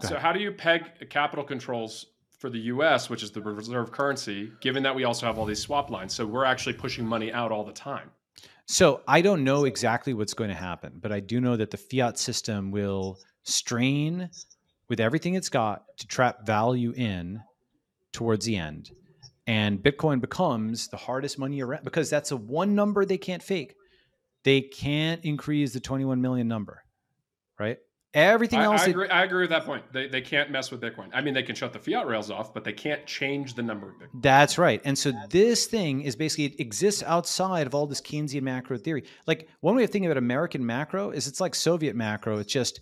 So 0.00 0.16
how 0.18 0.32
do 0.32 0.40
you 0.40 0.52
peg 0.52 1.08
capital 1.10 1.44
controls 1.44 2.06
for 2.38 2.50
the 2.50 2.58
U.S., 2.58 3.08
which 3.10 3.22
is 3.22 3.30
the 3.30 3.40
reserve 3.40 3.90
currency, 3.92 4.50
given 4.60 4.82
that 4.82 4.94
we 4.94 5.04
also 5.04 5.26
have 5.26 5.38
all 5.38 5.44
these 5.46 5.60
swap 5.60 5.90
lines? 5.90 6.14
So 6.14 6.26
we're 6.26 6.44
actually 6.44 6.74
pushing 6.74 7.06
money 7.06 7.32
out 7.32 7.52
all 7.52 7.64
the 7.64 7.72
time. 7.72 8.10
so 8.66 9.02
I 9.06 9.20
don't 9.20 9.44
know 9.44 9.64
exactly 9.64 10.14
what's 10.14 10.34
going 10.34 10.50
to 10.50 10.56
happen, 10.56 10.92
but 11.00 11.12
I 11.12 11.20
do 11.20 11.40
know 11.40 11.56
that 11.56 11.70
the 11.70 11.76
fiat 11.78 12.18
system 12.18 12.70
will 12.70 13.18
strain 13.42 14.30
with 14.88 15.00
everything 15.00 15.34
it's 15.34 15.50
got 15.50 15.84
to 15.98 16.06
trap 16.06 16.46
value 16.46 16.92
in 16.96 17.40
towards 18.14 18.46
the 18.46 18.56
end. 18.56 18.90
And 19.46 19.78
Bitcoin 19.82 20.22
becomes 20.22 20.88
the 20.88 20.96
hardest 20.96 21.38
money 21.38 21.60
around 21.60 21.84
because 21.84 22.08
that's 22.08 22.30
a 22.30 22.36
one 22.36 22.74
number 22.74 23.04
they 23.04 23.18
can't 23.18 23.42
fake. 23.42 23.74
They 24.42 24.62
can't 24.62 25.22
increase 25.24 25.74
the 25.74 25.80
21 25.80 26.22
million 26.22 26.48
number, 26.48 26.82
right? 27.58 27.78
Everything 28.14 28.60
else, 28.60 28.82
I 28.82 28.86
agree, 28.86 29.08
I 29.08 29.24
agree 29.24 29.40
with 29.40 29.50
that 29.50 29.64
point. 29.64 29.92
They, 29.92 30.06
they 30.06 30.20
can't 30.20 30.48
mess 30.48 30.70
with 30.70 30.80
Bitcoin. 30.80 31.08
I 31.12 31.20
mean, 31.20 31.34
they 31.34 31.42
can 31.42 31.56
shut 31.56 31.72
the 31.72 31.80
fiat 31.80 32.06
rails 32.06 32.30
off, 32.30 32.54
but 32.54 32.62
they 32.62 32.72
can't 32.72 33.04
change 33.06 33.54
the 33.54 33.62
number 33.62 33.88
of 33.88 33.96
Bitcoin. 33.96 34.22
That's 34.22 34.56
right. 34.56 34.80
And 34.84 34.96
so 34.96 35.12
this 35.30 35.66
thing 35.66 36.02
is 36.02 36.14
basically 36.14 36.44
it 36.44 36.60
exists 36.60 37.02
outside 37.02 37.66
of 37.66 37.74
all 37.74 37.88
this 37.88 38.00
Keynesian 38.00 38.42
macro 38.42 38.78
theory. 38.78 39.02
Like 39.26 39.48
one 39.60 39.74
way 39.74 39.82
of 39.82 39.90
thinking 39.90 40.08
about 40.08 40.18
American 40.18 40.64
macro 40.64 41.10
is 41.10 41.26
it's 41.26 41.40
like 41.40 41.56
Soviet 41.56 41.96
macro. 41.96 42.38
It's 42.38 42.52
just 42.52 42.80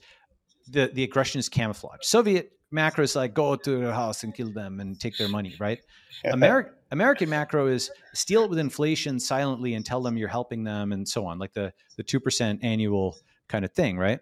the 0.68 0.90
the 0.92 1.02
aggression 1.02 1.38
is 1.38 1.48
camouflage. 1.48 2.00
Soviet 2.02 2.52
macro 2.72 3.04
is 3.04 3.14
like 3.14 3.34
go 3.34 3.54
to 3.56 3.78
their 3.78 3.92
house 3.92 4.24
and 4.24 4.34
kill 4.34 4.50
them 4.50 4.80
and 4.80 4.98
take 5.00 5.16
their 5.16 5.28
money, 5.28 5.54
right? 5.58 5.80
American 6.24 6.72
American 6.90 7.28
macro 7.28 7.66
is 7.66 7.90
steal 8.12 8.44
it 8.44 8.50
with 8.50 8.58
inflation 8.58 9.18
silently 9.18 9.74
and 9.74 9.84
tell 9.84 10.02
them 10.02 10.16
you're 10.16 10.28
helping 10.28 10.64
them 10.64 10.92
and 10.92 11.08
so 11.08 11.26
on, 11.26 11.38
like 11.38 11.52
the 11.52 11.72
the 11.96 12.02
two 12.02 12.20
percent 12.20 12.60
annual 12.62 13.16
kind 13.48 13.64
of 13.64 13.72
thing, 13.72 13.98
right? 13.98 14.20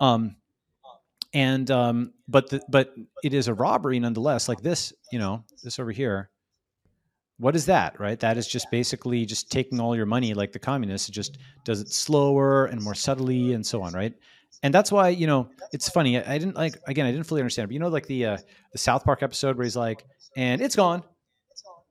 Um, 0.00 0.36
and 1.34 1.70
um, 1.70 2.12
but 2.26 2.50
the, 2.50 2.62
but 2.68 2.94
it 3.22 3.34
is 3.34 3.48
a 3.48 3.54
robbery 3.54 3.98
nonetheless. 4.00 4.48
Like 4.48 4.62
this, 4.62 4.92
you 5.12 5.18
know, 5.18 5.44
this 5.62 5.78
over 5.78 5.92
here. 5.92 6.30
What 7.38 7.54
is 7.54 7.66
that, 7.66 8.00
right? 8.00 8.18
That 8.18 8.36
is 8.36 8.48
just 8.48 8.68
basically 8.70 9.24
just 9.24 9.48
taking 9.52 9.78
all 9.78 9.94
your 9.94 10.06
money, 10.06 10.34
like 10.34 10.50
the 10.50 10.58
communists. 10.58 11.08
It 11.08 11.12
just 11.12 11.38
does 11.64 11.80
it 11.80 11.88
slower 11.88 12.66
and 12.66 12.82
more 12.82 12.94
subtly, 12.94 13.52
and 13.52 13.64
so 13.64 13.82
on, 13.82 13.92
right? 13.92 14.14
And 14.62 14.74
that's 14.74 14.90
why 14.90 15.10
you 15.10 15.26
know 15.26 15.50
it's 15.72 15.88
funny. 15.88 16.18
I, 16.18 16.34
I 16.34 16.38
didn't 16.38 16.56
like 16.56 16.76
again. 16.86 17.06
I 17.06 17.12
didn't 17.12 17.26
fully 17.26 17.40
understand, 17.40 17.64
it, 17.64 17.68
but 17.68 17.74
you 17.74 17.80
know, 17.80 17.88
like 17.88 18.06
the 18.06 18.26
uh, 18.26 18.38
the 18.72 18.78
South 18.78 19.04
Park 19.04 19.22
episode 19.22 19.56
where 19.56 19.64
he's 19.64 19.76
like, 19.76 20.04
"And 20.36 20.60
it's 20.60 20.76
gone," 20.76 21.02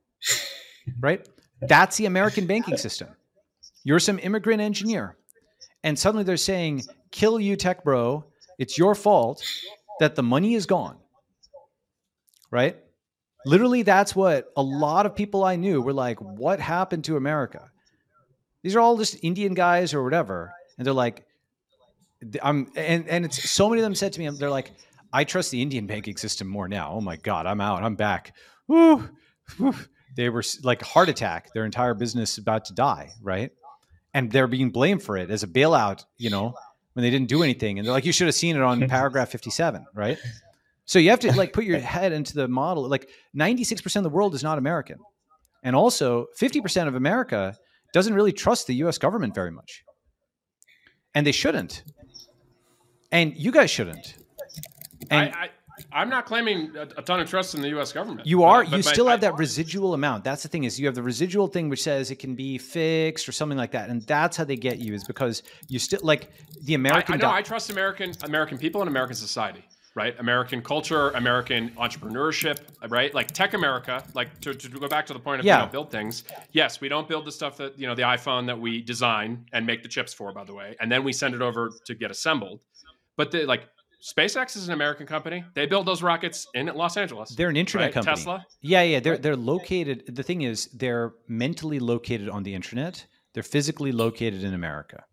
right? 0.99 1.27
That's 1.61 1.97
the 1.97 2.05
American 2.05 2.45
banking 2.45 2.77
system. 2.77 3.09
You're 3.83 3.99
some 3.99 4.19
immigrant 4.19 4.61
engineer. 4.61 5.15
and 5.83 5.97
suddenly 5.97 6.23
they're 6.23 6.37
saying, 6.37 6.83
"Kill 7.11 7.39
you, 7.39 7.55
tech 7.55 7.83
bro! 7.83 8.25
It's 8.59 8.77
your 8.77 8.95
fault 8.95 9.43
that 9.99 10.15
the 10.15 10.23
money 10.23 10.55
is 10.55 10.65
gone." 10.65 10.97
Right? 12.51 12.77
Literally, 13.45 13.83
that's 13.83 14.15
what 14.15 14.51
a 14.57 14.61
lot 14.61 15.05
of 15.05 15.15
people 15.15 15.43
I 15.45 15.55
knew 15.55 15.81
were 15.81 15.93
like, 15.93 16.19
"What 16.19 16.59
happened 16.59 17.05
to 17.05 17.15
America?" 17.15 17.71
These 18.63 18.75
are 18.75 18.81
all 18.81 18.97
just 18.97 19.23
Indian 19.23 19.53
guys 19.53 19.93
or 19.93 20.03
whatever, 20.03 20.51
and 20.77 20.85
they're 20.85 20.93
like, 20.93 21.26
"I'm," 22.41 22.71
and 22.75 23.07
and 23.07 23.25
it's 23.25 23.49
so 23.49 23.69
many 23.69 23.81
of 23.81 23.83
them 23.83 23.95
said 23.95 24.13
to 24.13 24.19
me, 24.19 24.27
um, 24.27 24.37
they're 24.37 24.49
like, 24.49 24.71
"I 25.13 25.23
trust 25.23 25.51
the 25.51 25.61
Indian 25.61 25.87
banking 25.87 26.17
system 26.17 26.47
more 26.47 26.67
now." 26.67 26.91
Oh 26.91 27.01
my 27.01 27.17
god, 27.17 27.45
I'm 27.45 27.61
out. 27.61 27.83
I'm 27.83 27.95
back. 27.95 28.35
Woo, 28.67 29.09
woo. 29.59 29.73
They 30.15 30.29
were 30.29 30.43
like 30.63 30.81
a 30.81 30.85
heart 30.85 31.09
attack. 31.09 31.53
Their 31.53 31.65
entire 31.65 31.93
business 31.93 32.37
about 32.37 32.65
to 32.65 32.73
die, 32.73 33.11
right? 33.21 33.51
And 34.13 34.31
they're 34.31 34.47
being 34.47 34.71
blamed 34.71 35.03
for 35.03 35.17
it 35.17 35.29
as 35.29 35.43
a 35.43 35.47
bailout. 35.47 36.05
You 36.17 36.29
know, 36.29 36.53
when 36.93 37.03
they 37.03 37.09
didn't 37.09 37.29
do 37.29 37.43
anything, 37.43 37.77
and 37.77 37.85
they're 37.85 37.93
like, 37.93 38.05
"You 38.05 38.11
should 38.11 38.27
have 38.27 38.35
seen 38.35 38.55
it 38.55 38.61
on 38.61 38.87
paragraph 38.89 39.29
57," 39.29 39.85
right? 39.93 40.17
So 40.87 40.99
you 40.99 41.09
have 41.11 41.19
to 41.19 41.31
like 41.33 41.53
put 41.53 41.65
your 41.65 41.77
head 41.95 42.13
into 42.13 42.33
the 42.33 42.47
model. 42.47 42.89
Like 42.89 43.09
96% 43.37 43.95
of 43.97 44.03
the 44.03 44.09
world 44.09 44.33
is 44.33 44.41
not 44.41 44.57
American. 44.57 44.97
And 45.63 45.75
also 45.75 46.27
50% 46.39 46.87
of 46.87 46.95
America 46.95 47.55
doesn't 47.93 48.13
really 48.13 48.31
trust 48.31 48.67
the 48.67 48.75
US 48.75 48.97
government 48.97 49.35
very 49.35 49.51
much. 49.51 49.83
And 51.13 51.27
they 51.27 51.31
shouldn't. 51.31 51.83
And 53.11 53.35
you 53.37 53.51
guys 53.51 53.69
shouldn't. 53.69 54.15
And 55.09 55.33
I, 55.33 55.43
I, 55.43 55.49
I'm 56.01 56.09
not 56.09 56.25
claiming 56.25 56.75
a, 56.75 56.81
a 56.97 57.01
ton 57.01 57.19
of 57.19 57.29
trust 57.29 57.55
in 57.55 57.61
the 57.61 57.69
U.S. 57.69 57.93
government. 57.93 58.27
you 58.27 58.43
are 58.43 58.63
But- 58.63 58.71
but 58.71 58.77
you 58.79 58.83
my- 58.83 58.91
still 58.93 59.07
have 59.07 59.19
I- 59.19 59.27
that 59.29 59.37
residual 59.37 59.93
amount. 59.93 60.23
That's 60.23 60.43
the 60.43 60.49
thing 60.49 60.65
is 60.65 60.79
you 60.79 60.85
have 60.87 60.95
the 60.95 61.03
residual 61.03 61.47
thing 61.47 61.69
which 61.69 61.83
says 61.83 62.11
it 62.11 62.17
can 62.17 62.35
be 62.35 62.57
fixed 62.57 63.29
or 63.29 63.31
something 63.31 63.57
like 63.57 63.71
that. 63.71 63.89
And 63.89 64.01
that's 64.03 64.35
how 64.35 64.43
they 64.43 64.57
get 64.57 64.79
you 64.79 64.93
is 64.93 65.03
because 65.05 65.43
you 65.69 65.79
still 65.79 65.99
like 66.03 66.29
the 66.63 66.73
I, 66.73 66.75
American 66.75 67.13
I 67.13 67.17
know. 67.17 67.21
doc- 67.21 67.35
I 67.35 67.41
trust 67.41 67.69
American 67.69 68.13
American 68.23 68.57
people 68.57 68.81
and 68.81 68.89
American 68.89 69.15
society, 69.15 69.63
right? 69.95 70.15
American 70.19 70.61
culture, 70.61 71.11
American 71.11 71.69
entrepreneurship, 71.77 72.57
right? 72.89 73.13
Like 73.13 73.27
tech 73.31 73.53
America. 73.53 74.03
Like 74.15 74.37
to, 74.41 74.53
to 74.53 74.67
go 74.69 74.87
back 74.89 75.05
to 75.05 75.13
the 75.13 75.19
point 75.19 75.39
of 75.39 75.45
Yeah. 75.45 75.57
we 75.57 75.61
don't 75.61 75.71
build 75.71 75.91
things. 75.91 76.23
Yes, 76.51 76.81
we 76.81 76.89
don't 76.89 77.07
build 77.07 77.23
the 77.25 77.31
stuff 77.31 77.55
that 77.57 77.77
you 77.79 77.87
know 77.87 77.95
the 77.95 78.01
iPhone 78.01 78.47
that 78.47 78.59
we 78.59 78.81
design 78.81 79.45
and 79.53 79.65
make 79.65 79.83
the 79.83 79.89
chips 79.89 80.13
for, 80.13 80.33
by 80.33 80.43
the 80.43 80.53
way, 80.55 80.75
and 80.81 80.91
then 80.91 81.03
we 81.05 81.13
send 81.13 81.33
it 81.35 81.41
over 81.41 81.71
to 81.85 81.95
get 81.95 82.09
assembled. 82.11 82.59
But 83.17 83.31
the 83.31 83.45
like. 83.45 83.67
SpaceX 83.99 84.55
is 84.55 84.67
an 84.67 84.75
American 84.75 85.07
company. 85.07 85.43
They 85.55 85.65
build 85.65 85.87
those 85.87 86.03
rockets 86.03 86.45
in 86.53 86.67
Los 86.67 86.97
Angeles. 86.97 87.33
They're 87.35 87.49
an 87.49 87.57
internet 87.57 87.87
right? 87.87 87.93
company. 87.95 88.15
Tesla. 88.15 88.45
Yeah, 88.61 88.83
yeah. 88.83 88.99
They're 88.99 89.17
they're 89.17 89.35
located. 89.35 90.15
The 90.15 90.21
thing 90.21 90.43
is, 90.43 90.67
they're 90.67 91.13
mentally 91.27 91.79
located 91.79 92.29
on 92.29 92.43
the 92.43 92.53
internet. 92.53 93.03
They're 93.33 93.41
physically 93.41 93.91
located 93.91 94.43
in 94.43 94.53
America, 94.53 95.03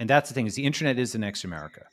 and 0.00 0.10
that's 0.10 0.28
the 0.28 0.34
thing. 0.34 0.48
Is 0.48 0.56
the 0.56 0.64
internet 0.64 0.98
is 0.98 1.12
the 1.12 1.20
next 1.20 1.44
America, 1.44 1.86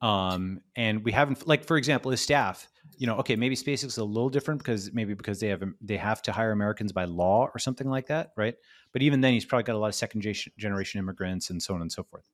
um, 0.00 0.60
and 0.76 1.04
we 1.04 1.10
haven't 1.10 1.46
like 1.46 1.64
for 1.64 1.76
example, 1.76 2.12
his 2.12 2.20
staff. 2.20 2.68
You 2.98 3.08
know, 3.08 3.16
okay, 3.16 3.34
maybe 3.34 3.56
SpaceX 3.56 3.84
is 3.84 3.98
a 3.98 4.04
little 4.04 4.30
different 4.30 4.60
because 4.62 4.92
maybe 4.92 5.12
because 5.12 5.40
they 5.40 5.48
have 5.48 5.62
they 5.80 5.96
have 5.96 6.22
to 6.22 6.32
hire 6.32 6.52
Americans 6.52 6.92
by 6.92 7.04
law 7.04 7.48
or 7.52 7.58
something 7.58 7.88
like 7.88 8.06
that, 8.06 8.30
right? 8.36 8.54
But 8.92 9.02
even 9.02 9.20
then, 9.20 9.32
he's 9.32 9.44
probably 9.44 9.64
got 9.64 9.74
a 9.74 9.78
lot 9.78 9.88
of 9.88 9.96
second 9.96 10.24
generation 10.56 11.00
immigrants 11.00 11.50
and 11.50 11.60
so 11.60 11.74
on 11.74 11.80
and 11.80 11.90
so 11.90 12.04
forth. 12.04 12.28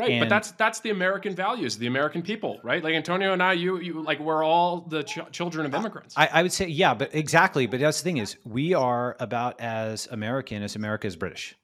Right, 0.00 0.12
And- 0.12 0.20
but 0.20 0.28
that's 0.30 0.52
that's 0.52 0.80
the 0.80 0.88
American 0.90 1.34
values, 1.34 1.76
the 1.76 1.86
American 1.86 2.22
people, 2.22 2.58
right? 2.62 2.82
Like 2.82 2.94
Antonio 2.94 3.34
and 3.34 3.42
I, 3.42 3.52
you, 3.52 3.78
you 3.80 4.02
like 4.02 4.18
we're 4.18 4.42
all 4.42 4.80
the 4.80 5.02
ch- 5.02 5.18
children 5.30 5.66
of 5.66 5.74
immigrants. 5.74 6.14
I, 6.16 6.26
I 6.32 6.42
would 6.42 6.52
say, 6.52 6.68
yeah, 6.68 6.94
but 6.94 7.14
exactly. 7.14 7.66
But 7.66 7.80
that's 7.80 8.00
the 8.00 8.04
thing 8.04 8.16
is, 8.16 8.36
we 8.44 8.72
are 8.72 9.14
about 9.20 9.60
as 9.60 10.06
American 10.10 10.62
as 10.62 10.74
America 10.74 11.06
is 11.06 11.16
British. 11.16 11.54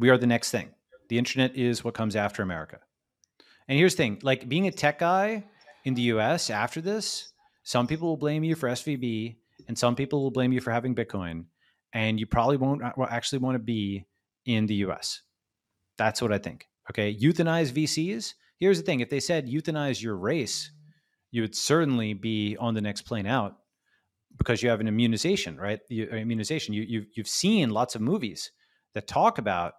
We 0.00 0.10
are 0.10 0.18
the 0.18 0.26
next 0.26 0.50
thing. 0.50 0.70
The 1.08 1.18
internet 1.18 1.54
is 1.56 1.84
what 1.84 1.94
comes 1.94 2.16
after 2.16 2.42
America. 2.42 2.80
And 3.68 3.78
here's 3.78 3.94
the 3.94 3.98
thing: 3.98 4.18
like 4.22 4.48
being 4.48 4.66
a 4.66 4.72
tech 4.72 4.98
guy 4.98 5.44
in 5.84 5.94
the 5.94 6.02
U.S. 6.14 6.50
after 6.50 6.80
this, 6.80 7.32
some 7.62 7.86
people 7.86 8.08
will 8.08 8.16
blame 8.16 8.42
you 8.42 8.56
for 8.56 8.68
SVB, 8.68 9.36
and 9.68 9.78
some 9.78 9.94
people 9.94 10.22
will 10.24 10.32
blame 10.32 10.52
you 10.52 10.60
for 10.60 10.72
having 10.72 10.96
Bitcoin, 10.96 11.44
and 11.92 12.18
you 12.18 12.26
probably 12.26 12.56
won't 12.56 12.82
uh, 12.82 12.90
actually 13.08 13.38
want 13.38 13.54
to 13.54 13.60
be 13.60 14.06
in 14.44 14.66
the 14.66 14.74
U.S. 14.86 15.22
That's 15.98 16.20
what 16.20 16.32
I 16.32 16.38
think. 16.38 16.66
Okay, 16.90 17.14
euthanize 17.14 17.72
VCs. 17.72 18.34
Here's 18.58 18.78
the 18.78 18.84
thing: 18.84 19.00
if 19.00 19.08
they 19.08 19.20
said 19.20 19.46
euthanize 19.46 20.02
your 20.02 20.16
race, 20.16 20.70
you 21.30 21.42
would 21.42 21.54
certainly 21.54 22.14
be 22.14 22.56
on 22.58 22.74
the 22.74 22.80
next 22.80 23.02
plane 23.02 23.26
out 23.26 23.56
because 24.36 24.62
you 24.62 24.68
have 24.70 24.80
an 24.80 24.88
immunization, 24.88 25.56
right? 25.56 25.80
You, 25.88 26.08
uh, 26.12 26.16
immunization. 26.16 26.74
You, 26.74 26.82
you've 26.82 27.06
you've 27.14 27.28
seen 27.28 27.70
lots 27.70 27.94
of 27.94 28.00
movies 28.00 28.50
that 28.94 29.06
talk 29.06 29.38
about 29.38 29.74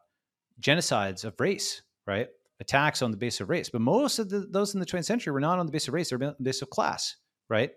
genocides 0.62 1.26
of 1.26 1.40
race, 1.40 1.82
right? 2.08 2.30
Attacks 2.60 3.02
on 3.02 3.12
the 3.12 3.18
basis 3.18 3.42
of 3.42 3.50
race. 3.50 3.70
But 3.70 3.82
most 3.82 4.20
of 4.20 4.30
the, 4.30 4.48
those 4.50 4.74
in 4.74 4.80
the 4.80 4.86
20th 4.86 5.06
century 5.06 5.34
were 5.34 5.40
not 5.42 5.60
on 5.60 5.66
the 5.66 5.72
basis 5.72 5.90
of 5.90 5.94
race; 5.96 6.10
they're 6.10 6.24
on 6.24 6.36
the 6.38 6.44
basis 6.44 6.62
of 6.62 6.70
class, 6.70 7.18
right? 7.50 7.72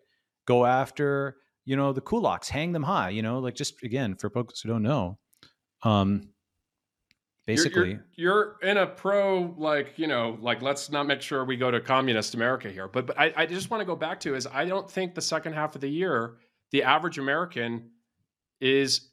Go 0.47 0.65
after 0.65 1.36
you 1.65 1.77
know 1.77 1.93
the 1.93 2.02
kulaks, 2.02 2.48
hang 2.48 2.73
them 2.73 2.85
high. 2.85 3.11
You 3.11 3.23
know, 3.23 3.40
like 3.40 3.55
just 3.55 3.82
again 3.82 4.15
for 4.15 4.31
folks 4.31 4.61
who 4.61 4.69
don't 4.69 4.82
know, 4.82 5.19
um, 5.82 6.28
basically. 7.46 7.98
you're, 8.16 8.56
you're 8.60 8.70
in 8.70 8.76
a 8.78 8.86
pro 8.86 9.54
like 9.58 9.98
you 9.98 10.06
know 10.06 10.38
like 10.40 10.62
let's 10.62 10.90
not 10.90 11.06
make 11.06 11.22
sure 11.22 11.44
we 11.44 11.56
go 11.56 11.70
to 11.70 11.80
communist 11.80 12.34
America 12.34 12.70
here. 12.70 12.88
But, 12.88 13.06
but 13.06 13.18
I, 13.18 13.32
I 13.36 13.46
just 13.46 13.70
want 13.70 13.80
to 13.80 13.84
go 13.84 13.96
back 13.96 14.20
to 14.20 14.34
is 14.34 14.46
I 14.46 14.64
don't 14.64 14.90
think 14.90 15.14
the 15.14 15.22
second 15.22 15.52
half 15.52 15.74
of 15.74 15.80
the 15.80 15.88
year 15.88 16.36
the 16.70 16.82
average 16.82 17.18
American 17.18 17.90
is 18.60 19.10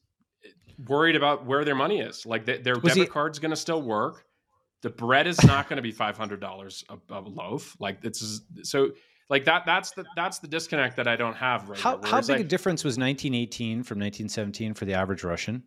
worried 0.87 1.15
about 1.15 1.45
where 1.45 1.63
their 1.63 1.75
money 1.75 1.99
is. 1.99 2.25
Like 2.25 2.45
they, 2.45 2.57
their 2.57 2.75
Was 2.75 2.93
debit 2.93 3.07
he- 3.07 3.07
card's 3.07 3.39
going 3.39 3.51
to 3.51 3.57
still 3.57 3.81
work. 3.81 4.25
The 4.81 4.89
bread 4.89 5.27
is 5.27 5.43
not 5.45 5.69
going 5.69 5.77
to 5.77 5.83
be 5.83 5.91
five 5.91 6.17
hundred 6.17 6.39
dollars 6.39 6.83
a, 6.89 6.97
a 7.13 7.19
loaf. 7.19 7.75
Like 7.79 7.99
it's 8.03 8.41
so 8.63 8.91
like 9.29 9.45
that. 9.45 9.63
That's 9.65 9.91
the 9.91 10.05
that's 10.15 10.39
the 10.39 10.47
disconnect 10.47 10.95
that 10.97 11.07
I 11.07 11.15
don't 11.15 11.35
have 11.35 11.69
right 11.69 11.79
How, 11.79 11.99
how 12.03 12.21
big 12.21 12.29
like, 12.29 12.39
a 12.39 12.43
difference 12.43 12.83
was 12.83 12.93
1918 12.97 13.83
from 13.83 13.99
1917 13.99 14.73
for 14.73 14.85
the 14.85 14.93
average 14.93 15.23
Russian? 15.23 15.63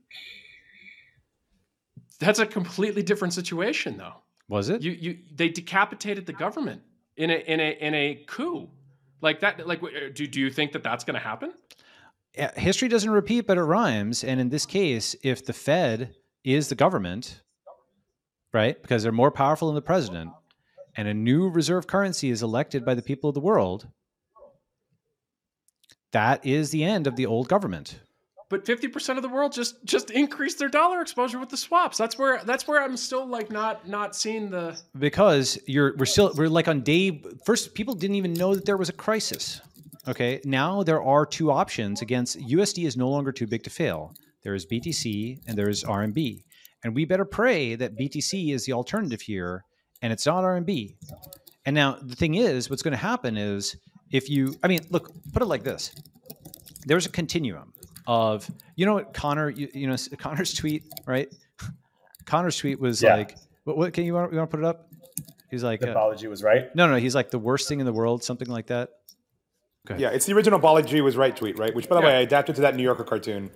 That's 2.19 2.39
a 2.39 2.47
completely 2.47 3.03
different 3.03 3.35
situation, 3.35 3.97
though. 3.97 4.15
Was 4.49 4.69
it? 4.69 4.83
You 4.83 4.93
you 4.93 5.19
they 5.35 5.49
decapitated 5.49 6.27
the 6.27 6.33
government 6.33 6.83
in 7.17 7.31
a 7.31 7.35
in 7.35 7.61
a 7.61 7.71
in 7.81 7.95
a 7.95 8.25
coup 8.27 8.69
like 9.21 9.41
that. 9.41 9.67
Like, 9.67 9.81
do 10.15 10.27
do 10.27 10.41
you 10.41 10.51
think 10.51 10.73
that 10.73 10.83
that's 10.83 11.05
going 11.05 11.15
to 11.15 11.21
happen? 11.21 11.53
History 12.57 12.89
doesn't 12.89 13.11
repeat, 13.11 13.47
but 13.47 13.59
it 13.59 13.63
rhymes. 13.63 14.25
And 14.25 14.41
in 14.41 14.49
this 14.49 14.67
case, 14.67 15.15
if 15.23 15.45
the 15.45 15.53
Fed 15.53 16.15
is 16.43 16.69
the 16.69 16.75
government, 16.75 17.43
right, 18.53 18.81
because 18.81 19.03
they're 19.03 19.13
more 19.13 19.31
powerful 19.31 19.69
than 19.69 19.77
the 19.77 19.83
president, 19.83 20.33
and 20.97 21.07
a 21.07 21.15
new 21.15 21.49
reserve 21.49 21.87
currency 21.87 22.31
is 22.31 22.43
elected 22.43 22.85
by 22.85 22.95
the 22.95 23.03
people 23.03 23.31
of 23.31 23.35
the 23.35 23.41
world, 23.41 23.87
that 26.13 26.45
is 26.45 26.71
the 26.71 26.85
end 26.85 27.07
of 27.07 27.17
the 27.17 27.27
old 27.27 27.49
government. 27.49 28.01
But 28.51 28.67
fifty 28.67 28.89
percent 28.89 29.19
of 29.19 29.23
the 29.23 29.29
world 29.29 29.53
just 29.53 29.83
just 29.85 30.11
increased 30.11 30.59
their 30.59 30.69
dollar 30.69 31.01
exposure 31.01 31.39
with 31.39 31.49
the 31.49 31.57
swaps. 31.57 31.97
That's 31.97 32.19
where 32.19 32.43
that's 32.45 32.69
where 32.69 32.83
I'm 32.83 32.97
still 32.97 33.27
like 33.27 33.51
not 33.51 33.89
not 33.89 34.15
seeing 34.15 34.51
the. 34.51 34.79
because 34.99 35.59
you're 35.67 35.97
we're 35.97 36.05
still 36.05 36.33
we're 36.37 36.49
like 36.49 36.69
on 36.69 36.83
day 36.83 37.23
first 37.45 37.75
people 37.75 37.95
didn't 37.95 38.17
even 38.17 38.35
know 38.35 38.55
that 38.55 38.65
there 38.65 38.77
was 38.77 38.89
a 38.89 38.93
crisis 38.93 39.61
okay? 40.09 40.41
Now 40.45 40.83
there 40.83 41.03
are 41.03 41.27
two 41.27 41.51
options 41.51 42.03
against 42.03 42.39
usd 42.39 42.85
is 42.85 42.97
no 42.97 43.09
longer 43.09 43.33
too 43.33 43.47
big 43.47 43.63
to 43.65 43.71
fail. 43.71 44.15
There 44.43 44.55
is 44.55 44.67
btc 44.67 45.41
and 45.47 45.57
there 45.57 45.69
is 45.69 45.85
rmb 45.85 46.43
and 46.83 46.95
we 46.95 47.05
better 47.05 47.25
pray 47.25 47.75
that 47.77 47.97
btc 47.99 48.53
is 48.53 48.67
the 48.67 48.73
alternative 48.73 49.23
here 49.23 49.65
and 50.03 50.13
it's 50.13 50.27
not 50.27 50.45
rmb 50.45 50.95
and 51.65 51.75
now 51.75 51.97
the 52.03 52.15
thing 52.15 52.35
is 52.35 52.69
what's 52.69 52.83
going 52.83 52.93
to 52.93 52.99
happen 52.99 53.39
is 53.39 53.77
if 54.13 54.29
you 54.29 54.55
i 54.63 54.69
mean 54.69 54.81
look 54.91 55.11
put 55.33 55.43
it 55.43 55.47
like 55.47 55.65
this. 55.65 55.95
There's 56.87 57.07
a 57.07 57.11
continuum 57.11 57.73
of 58.07 58.51
you 58.77 58.87
know 58.87 58.95
what 58.95 59.13
connor 59.15 59.49
you, 59.51 59.69
you 59.73 59.87
know 59.87 59.97
connor's 60.19 60.53
tweet 60.55 60.85
right 61.07 61.33
connor's 62.27 62.57
tweet 62.57 62.79
was 62.81 63.03
Yeah. 63.03 63.17
like 63.17 63.37
what, 63.65 63.77
what 63.77 63.93
can 63.93 64.05
you 64.05 64.15
want, 64.15 64.33
you 64.33 64.39
want 64.39 64.51
to 64.51 64.57
put 64.57 64.63
it 64.65 64.67
up 64.69 64.89
he's 65.51 65.63
like 65.65 65.81
The 65.81 65.93
uh, 65.93 65.95
Balaji 65.95 66.29
was 66.29 66.43
right. 66.43 66.75
no 66.77 66.87
no 66.89 66.97
he's 66.97 67.15
like 67.15 67.31
the 67.31 67.39
worst 67.39 67.69
thing 67.69 67.81
in 67.81 67.87
the 67.87 67.93
world 67.93 68.23
something 68.25 68.49
like 68.49 68.67
that 68.67 68.91
Go 69.87 69.93
ahead. 69.93 70.01
Yeah, 70.01 70.09
it's 70.17 70.25
the 70.25 70.33
original 70.33 70.59
Balaji 70.59 71.05
was 71.05 71.15
right 71.15 71.37
tweet, 71.37 71.59
right? 71.59 71.75
Which, 71.75 71.91
by 71.91 71.97
the 71.97 72.01
Yeah. 72.01 72.07
way, 72.09 72.15
I 72.17 72.21
adapted 72.21 72.55
to 72.55 72.63
that 72.63 72.75
New 72.75 72.83
Yorker 72.83 73.05
cartoon 73.05 73.51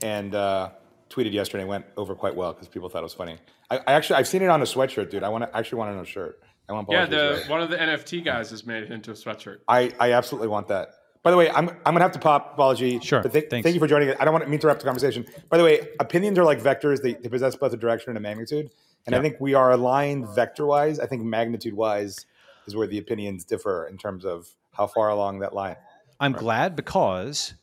and 0.00 0.34
uh, 0.34 0.70
tweeted 1.10 1.34
yesterday. 1.34 1.64
Went 1.64 1.84
over 1.98 2.14
quite 2.14 2.34
well 2.34 2.54
because 2.54 2.66
people 2.66 2.88
thought 2.88 3.00
it 3.00 3.02
was 3.02 3.12
funny. 3.12 3.36
I, 3.70 3.76
I 3.86 3.92
actually 3.92 4.16
I've 4.16 4.26
seen 4.26 4.40
it 4.40 4.48
on 4.48 4.62
a 4.62 4.64
sweatshirt, 4.64 5.10
dude. 5.10 5.22
I 5.22 5.28
want 5.28 5.44
to 5.44 5.54
actually 5.54 5.76
want 5.80 5.90
it 5.90 5.98
on 5.98 6.02
a 6.04 6.06
shirt. 6.06 6.40
I 6.66 6.72
want 6.72 6.88
Yeah, 6.90 7.04
Balaji's 7.04 7.10
the 7.10 7.38
right. 7.42 7.50
one 7.50 7.60
of 7.60 7.68
the 7.68 7.76
NFT 7.76 8.24
guys 8.24 8.48
has 8.52 8.64
made 8.64 8.84
it 8.84 8.90
into 8.90 9.10
a 9.10 9.14
sweatshirt. 9.14 9.58
I, 9.68 9.92
I 10.00 10.12
absolutely 10.12 10.48
want 10.48 10.68
that. 10.68 10.94
By 11.26 11.32
the 11.32 11.36
way, 11.36 11.50
I'm, 11.50 11.68
I'm 11.68 11.92
gonna 11.92 12.02
have 12.02 12.12
to 12.12 12.20
pop 12.20 12.56
Balaji. 12.56 13.02
Sure, 13.02 13.20
But 13.20 13.32
th- 13.32 13.50
thank 13.50 13.66
you 13.66 13.80
for 13.80 13.88
joining. 13.88 14.10
it. 14.10 14.16
I 14.20 14.24
don't 14.24 14.32
want 14.32 14.46
to 14.46 14.52
interrupt 14.52 14.78
the 14.78 14.84
conversation. 14.86 15.26
By 15.48 15.58
the 15.58 15.64
way, 15.64 15.88
opinions 15.98 16.38
are 16.38 16.44
like 16.44 16.62
vectors. 16.62 17.02
They, 17.02 17.14
they 17.14 17.28
possess 17.28 17.56
both 17.56 17.72
a 17.72 17.76
direction 17.76 18.10
and 18.10 18.16
a 18.16 18.20
magnitude. 18.20 18.70
And 19.06 19.14
I 19.16 19.20
think 19.20 19.34
we 19.40 19.52
are 19.52 19.72
aligned 19.72 20.28
vector 20.36 20.66
wise. 20.66 21.00
I 21.00 21.06
think 21.06 21.24
magnitude 21.24 21.74
wise 21.74 22.26
is 22.68 22.76
where 22.76 22.86
the 22.86 22.98
opinions 22.98 23.44
differ 23.44 23.88
in 23.88 23.98
terms 23.98 24.24
of 24.24 24.48
how 24.72 24.86
far 24.86 25.08
along 25.08 25.40
that 25.40 25.52
line. 25.52 25.74
i'm 26.20 26.32
glad 26.32 26.76
because 26.76 27.54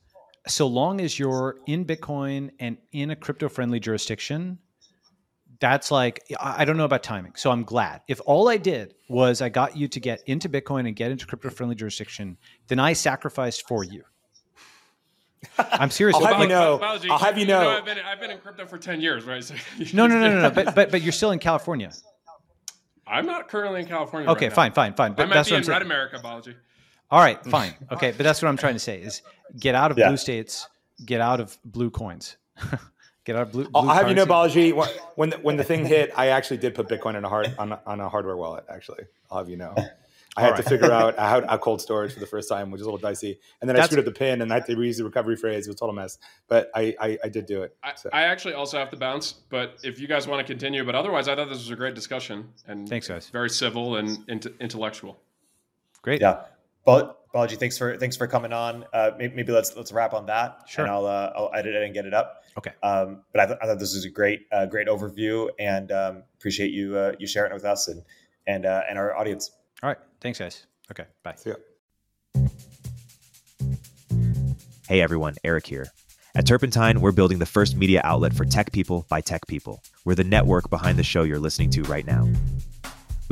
so 0.46 0.68
long 0.68 1.00
as 1.00 1.18
you're 1.18 1.56
in 1.66 1.86
bitcoin 1.86 2.52
and 2.60 2.76
in 2.92 3.12
a 3.12 3.16
crypto 3.16 3.48
friendly 3.48 3.80
jurisdiction 3.80 4.58
that's 5.64 5.92
like 5.92 6.22
I 6.42 6.66
don't 6.66 6.76
know 6.76 6.84
about 6.84 7.04
timing. 7.04 7.36
So 7.38 7.50
I'm 7.50 7.64
glad. 7.64 8.02
If 8.10 8.20
all 8.26 8.50
I 8.50 8.58
did 8.58 8.96
was 9.08 9.42
I 9.42 9.48
got 9.48 9.78
you 9.78 9.88
to 9.88 10.00
get 10.02 10.22
into 10.28 10.50
Bitcoin 10.50 10.88
and 10.88 10.94
get 10.94 11.10
into 11.10 11.26
crypto 11.26 11.50
friendly 11.50 11.74
jurisdiction, 11.74 12.38
then 12.68 12.80
I 12.80 12.92
sacrificed 12.92 13.66
for 13.66 13.86
you. 13.86 14.04
I'm 15.58 15.90
serious. 15.90 16.18
I'll 16.20 16.26
have 16.26 16.42
you 16.42 16.50
know. 16.50 16.80
I'll 16.82 17.18
have 17.18 17.38
you 17.38 17.46
know. 17.46 17.70
I've 17.70 17.86
been 17.86 17.98
I've 18.00 18.20
been 18.20 18.32
in 18.32 18.40
crypto 18.40 18.66
for 18.66 18.78
ten 18.78 19.00
years, 19.00 19.24
right? 19.24 19.42
So 19.42 19.56
no, 19.94 20.06
no, 20.06 20.20
no, 20.20 20.34
no, 20.34 20.42
no. 20.42 20.50
But 20.50 20.76
but 20.76 20.92
but 20.92 21.02
you're 21.02 21.14
still 21.14 21.32
in 21.32 21.40
California. 21.40 21.94
I'm 23.08 23.26
not 23.26 23.48
currently 23.48 23.80
in 23.80 23.88
California. 23.88 24.30
Okay, 24.32 24.48
right 24.48 24.54
fine, 24.56 24.72
now. 24.72 24.76
fine, 24.76 24.94
fine. 24.96 25.14
But 25.14 25.24
I 25.24 25.26
might 25.28 25.34
that's 25.36 25.48
be 25.50 25.54
what 25.54 25.58
in 25.60 25.62
I'm 25.62 25.66
saying. 25.66 25.76
Red 25.76 25.82
America, 25.84 26.20
Balaji. 26.22 26.56
All 27.10 27.22
right, 27.22 27.42
fine. 27.46 27.74
Okay, 27.90 28.12
but 28.12 28.24
that's 28.24 28.42
what 28.42 28.50
I'm 28.50 28.58
trying 28.58 28.74
to 28.76 28.80
say 28.80 29.00
is 29.00 29.22
get 29.58 29.76
out 29.76 29.92
of 29.92 29.98
Yeah. 29.98 30.10
blue 30.10 30.18
states, 30.18 30.68
get 31.06 31.22
out 31.22 31.40
of 31.40 31.58
blue 31.64 31.90
coins. 31.90 32.36
Get 33.26 33.36
out 33.36 33.44
of 33.44 33.52
blue. 33.52 33.68
I'll 33.74 33.82
blue 33.84 33.92
I'll 33.92 33.98
have 33.98 34.10
you 34.10 34.16
know, 34.16 34.26
currency. 34.26 34.72
Balaji. 34.74 34.88
When 35.16 35.30
the, 35.32 35.38
when 35.38 35.58
the 35.58 35.64
thing 35.64 35.86
hit, 35.86 36.12
I 36.16 36.28
actually 36.28 36.58
did 36.58 36.76
put 36.76 36.88
Bitcoin 36.88 37.16
in 37.16 37.24
a 37.26 37.30
hard 37.30 37.54
on 37.58 37.72
a, 37.74 37.82
on 37.86 38.00
a 38.00 38.10
hardware 38.10 38.36
wallet. 38.38 38.66
Actually, 38.70 39.04
I'll 39.32 39.38
have 39.40 39.50
you 39.50 39.58
know. 39.58 39.76
I 40.36 40.42
had 40.42 40.56
to 40.56 40.64
figure 40.64 40.92
out 40.92 41.16
how 41.20 41.46
how 41.48 41.58
cold 41.58 41.80
storage 41.80 42.12
for 42.14 42.20
the 42.20 42.26
first 42.26 42.50
time, 42.50 42.72
which 42.72 42.80
is 42.82 42.88
a 42.88 42.90
little 42.90 42.98
dicey. 43.00 43.40
And 43.62 43.70
then 43.70 43.80
I 43.80 43.86
screwed 43.86 44.00
up 44.00 44.06
the 44.06 44.12
pin, 44.18 44.42
and 44.42 44.52
I 44.52 44.56
had 44.56 44.66
to 44.66 44.76
reuse 44.76 44.98
the 44.98 45.04
recovery 45.04 45.36
phrase. 45.36 45.68
It 45.68 45.70
was 45.70 45.76
a 45.76 45.80
total 45.80 45.94
mess, 45.94 46.18
but 46.48 46.72
I 46.74 46.96
I, 47.00 47.18
I 47.26 47.30
did 47.30 47.46
do 47.46 47.62
it. 47.62 47.76
I, 47.84 47.94
So. 47.96 48.10
I 48.12 48.24
actually 48.24 48.56
also 48.56 48.80
have 48.80 48.90
to 48.90 48.98
bounce, 48.98 49.34
but 49.50 49.78
if 49.84 50.00
you 50.00 50.08
guys 50.08 50.28
want 50.28 50.40
to 50.46 50.52
continue, 50.52 50.84
but 50.84 50.96
otherwise, 50.96 51.28
I 51.28 51.36
thought 51.36 51.50
this 51.50 51.60
was 51.60 51.70
a 51.70 51.76
great 51.76 51.94
discussion 51.94 52.50
and 52.68 52.90
Thanks, 52.90 53.08
guys. 53.08 53.30
very 53.30 53.50
civil 53.50 53.98
and 53.98 54.18
int- 54.28 54.48
intellectual. 54.60 55.20
Great. 56.02 56.20
Yeah. 56.22 56.42
Bal- 56.86 57.16
Balaji, 57.34 57.58
thanks 57.58 57.78
for 57.78 57.96
thanks 57.98 58.18
for 58.18 58.28
coming 58.28 58.54
on. 58.54 58.86
Uh, 58.94 59.12
maybe, 59.18 59.36
maybe 59.36 59.52
let's 59.52 59.76
let's 59.76 59.92
wrap 59.92 60.14
on 60.14 60.26
that, 60.28 60.62
Sure. 60.68 60.86
and 60.86 60.92
I'll 60.94 61.06
uh, 61.06 61.32
I'll 61.36 61.52
edit 61.54 61.76
it 61.76 61.84
and 61.84 61.94
get 61.94 62.06
it 62.06 62.14
up. 62.14 62.43
Okay. 62.58 62.72
Um, 62.84 63.24
but 63.32 63.42
I, 63.42 63.46
th- 63.48 63.60
I 63.62 63.66
thought 63.66 63.80
this 63.80 63.96
was 63.96 64.06
a 64.06 64.10
great 64.10 64.48
uh, 64.52 64.66
great 64.66 64.88
overview, 64.88 65.50
and 65.60 65.92
um, 65.92 66.24
appreciate 66.36 66.72
you 66.72 66.98
uh, 66.98 67.14
you 67.20 67.28
sharing 67.28 67.52
it 67.52 67.56
with 67.56 67.66
us 67.66 67.88
and 67.88 68.04
and 68.48 68.66
uh, 68.66 68.82
and 68.90 68.98
our 68.98 69.16
audience. 69.16 69.52
All 69.82 69.90
right. 69.90 69.98
Thanks, 70.22 70.40
guys. 70.40 70.66
Okay. 70.92 71.06
Bye. 71.24 71.36
So, 71.36 71.50
yeah. 71.52 71.56
Hey 74.88 75.02
everyone, 75.02 75.36
Erik 75.44 75.66
here. 75.66 75.88
At 76.36 76.46
Turpentine, 76.46 77.00
we're 77.00 77.12
building 77.12 77.40
the 77.40 77.46
first 77.46 77.76
media 77.76 78.02
outlet 78.04 78.34
for 78.34 78.44
tech 78.44 78.72
people 78.72 79.06
by 79.08 79.22
tech 79.22 79.48
people. 79.48 79.82
We're 80.04 80.16
the 80.16 80.24
network 80.24 80.70
behind 80.70 80.98
the 80.98 81.04
show 81.04 81.24
you're 81.24 81.40
listening 81.40 81.70
to 81.72 81.84
right 81.84 82.06
now. 82.06 82.28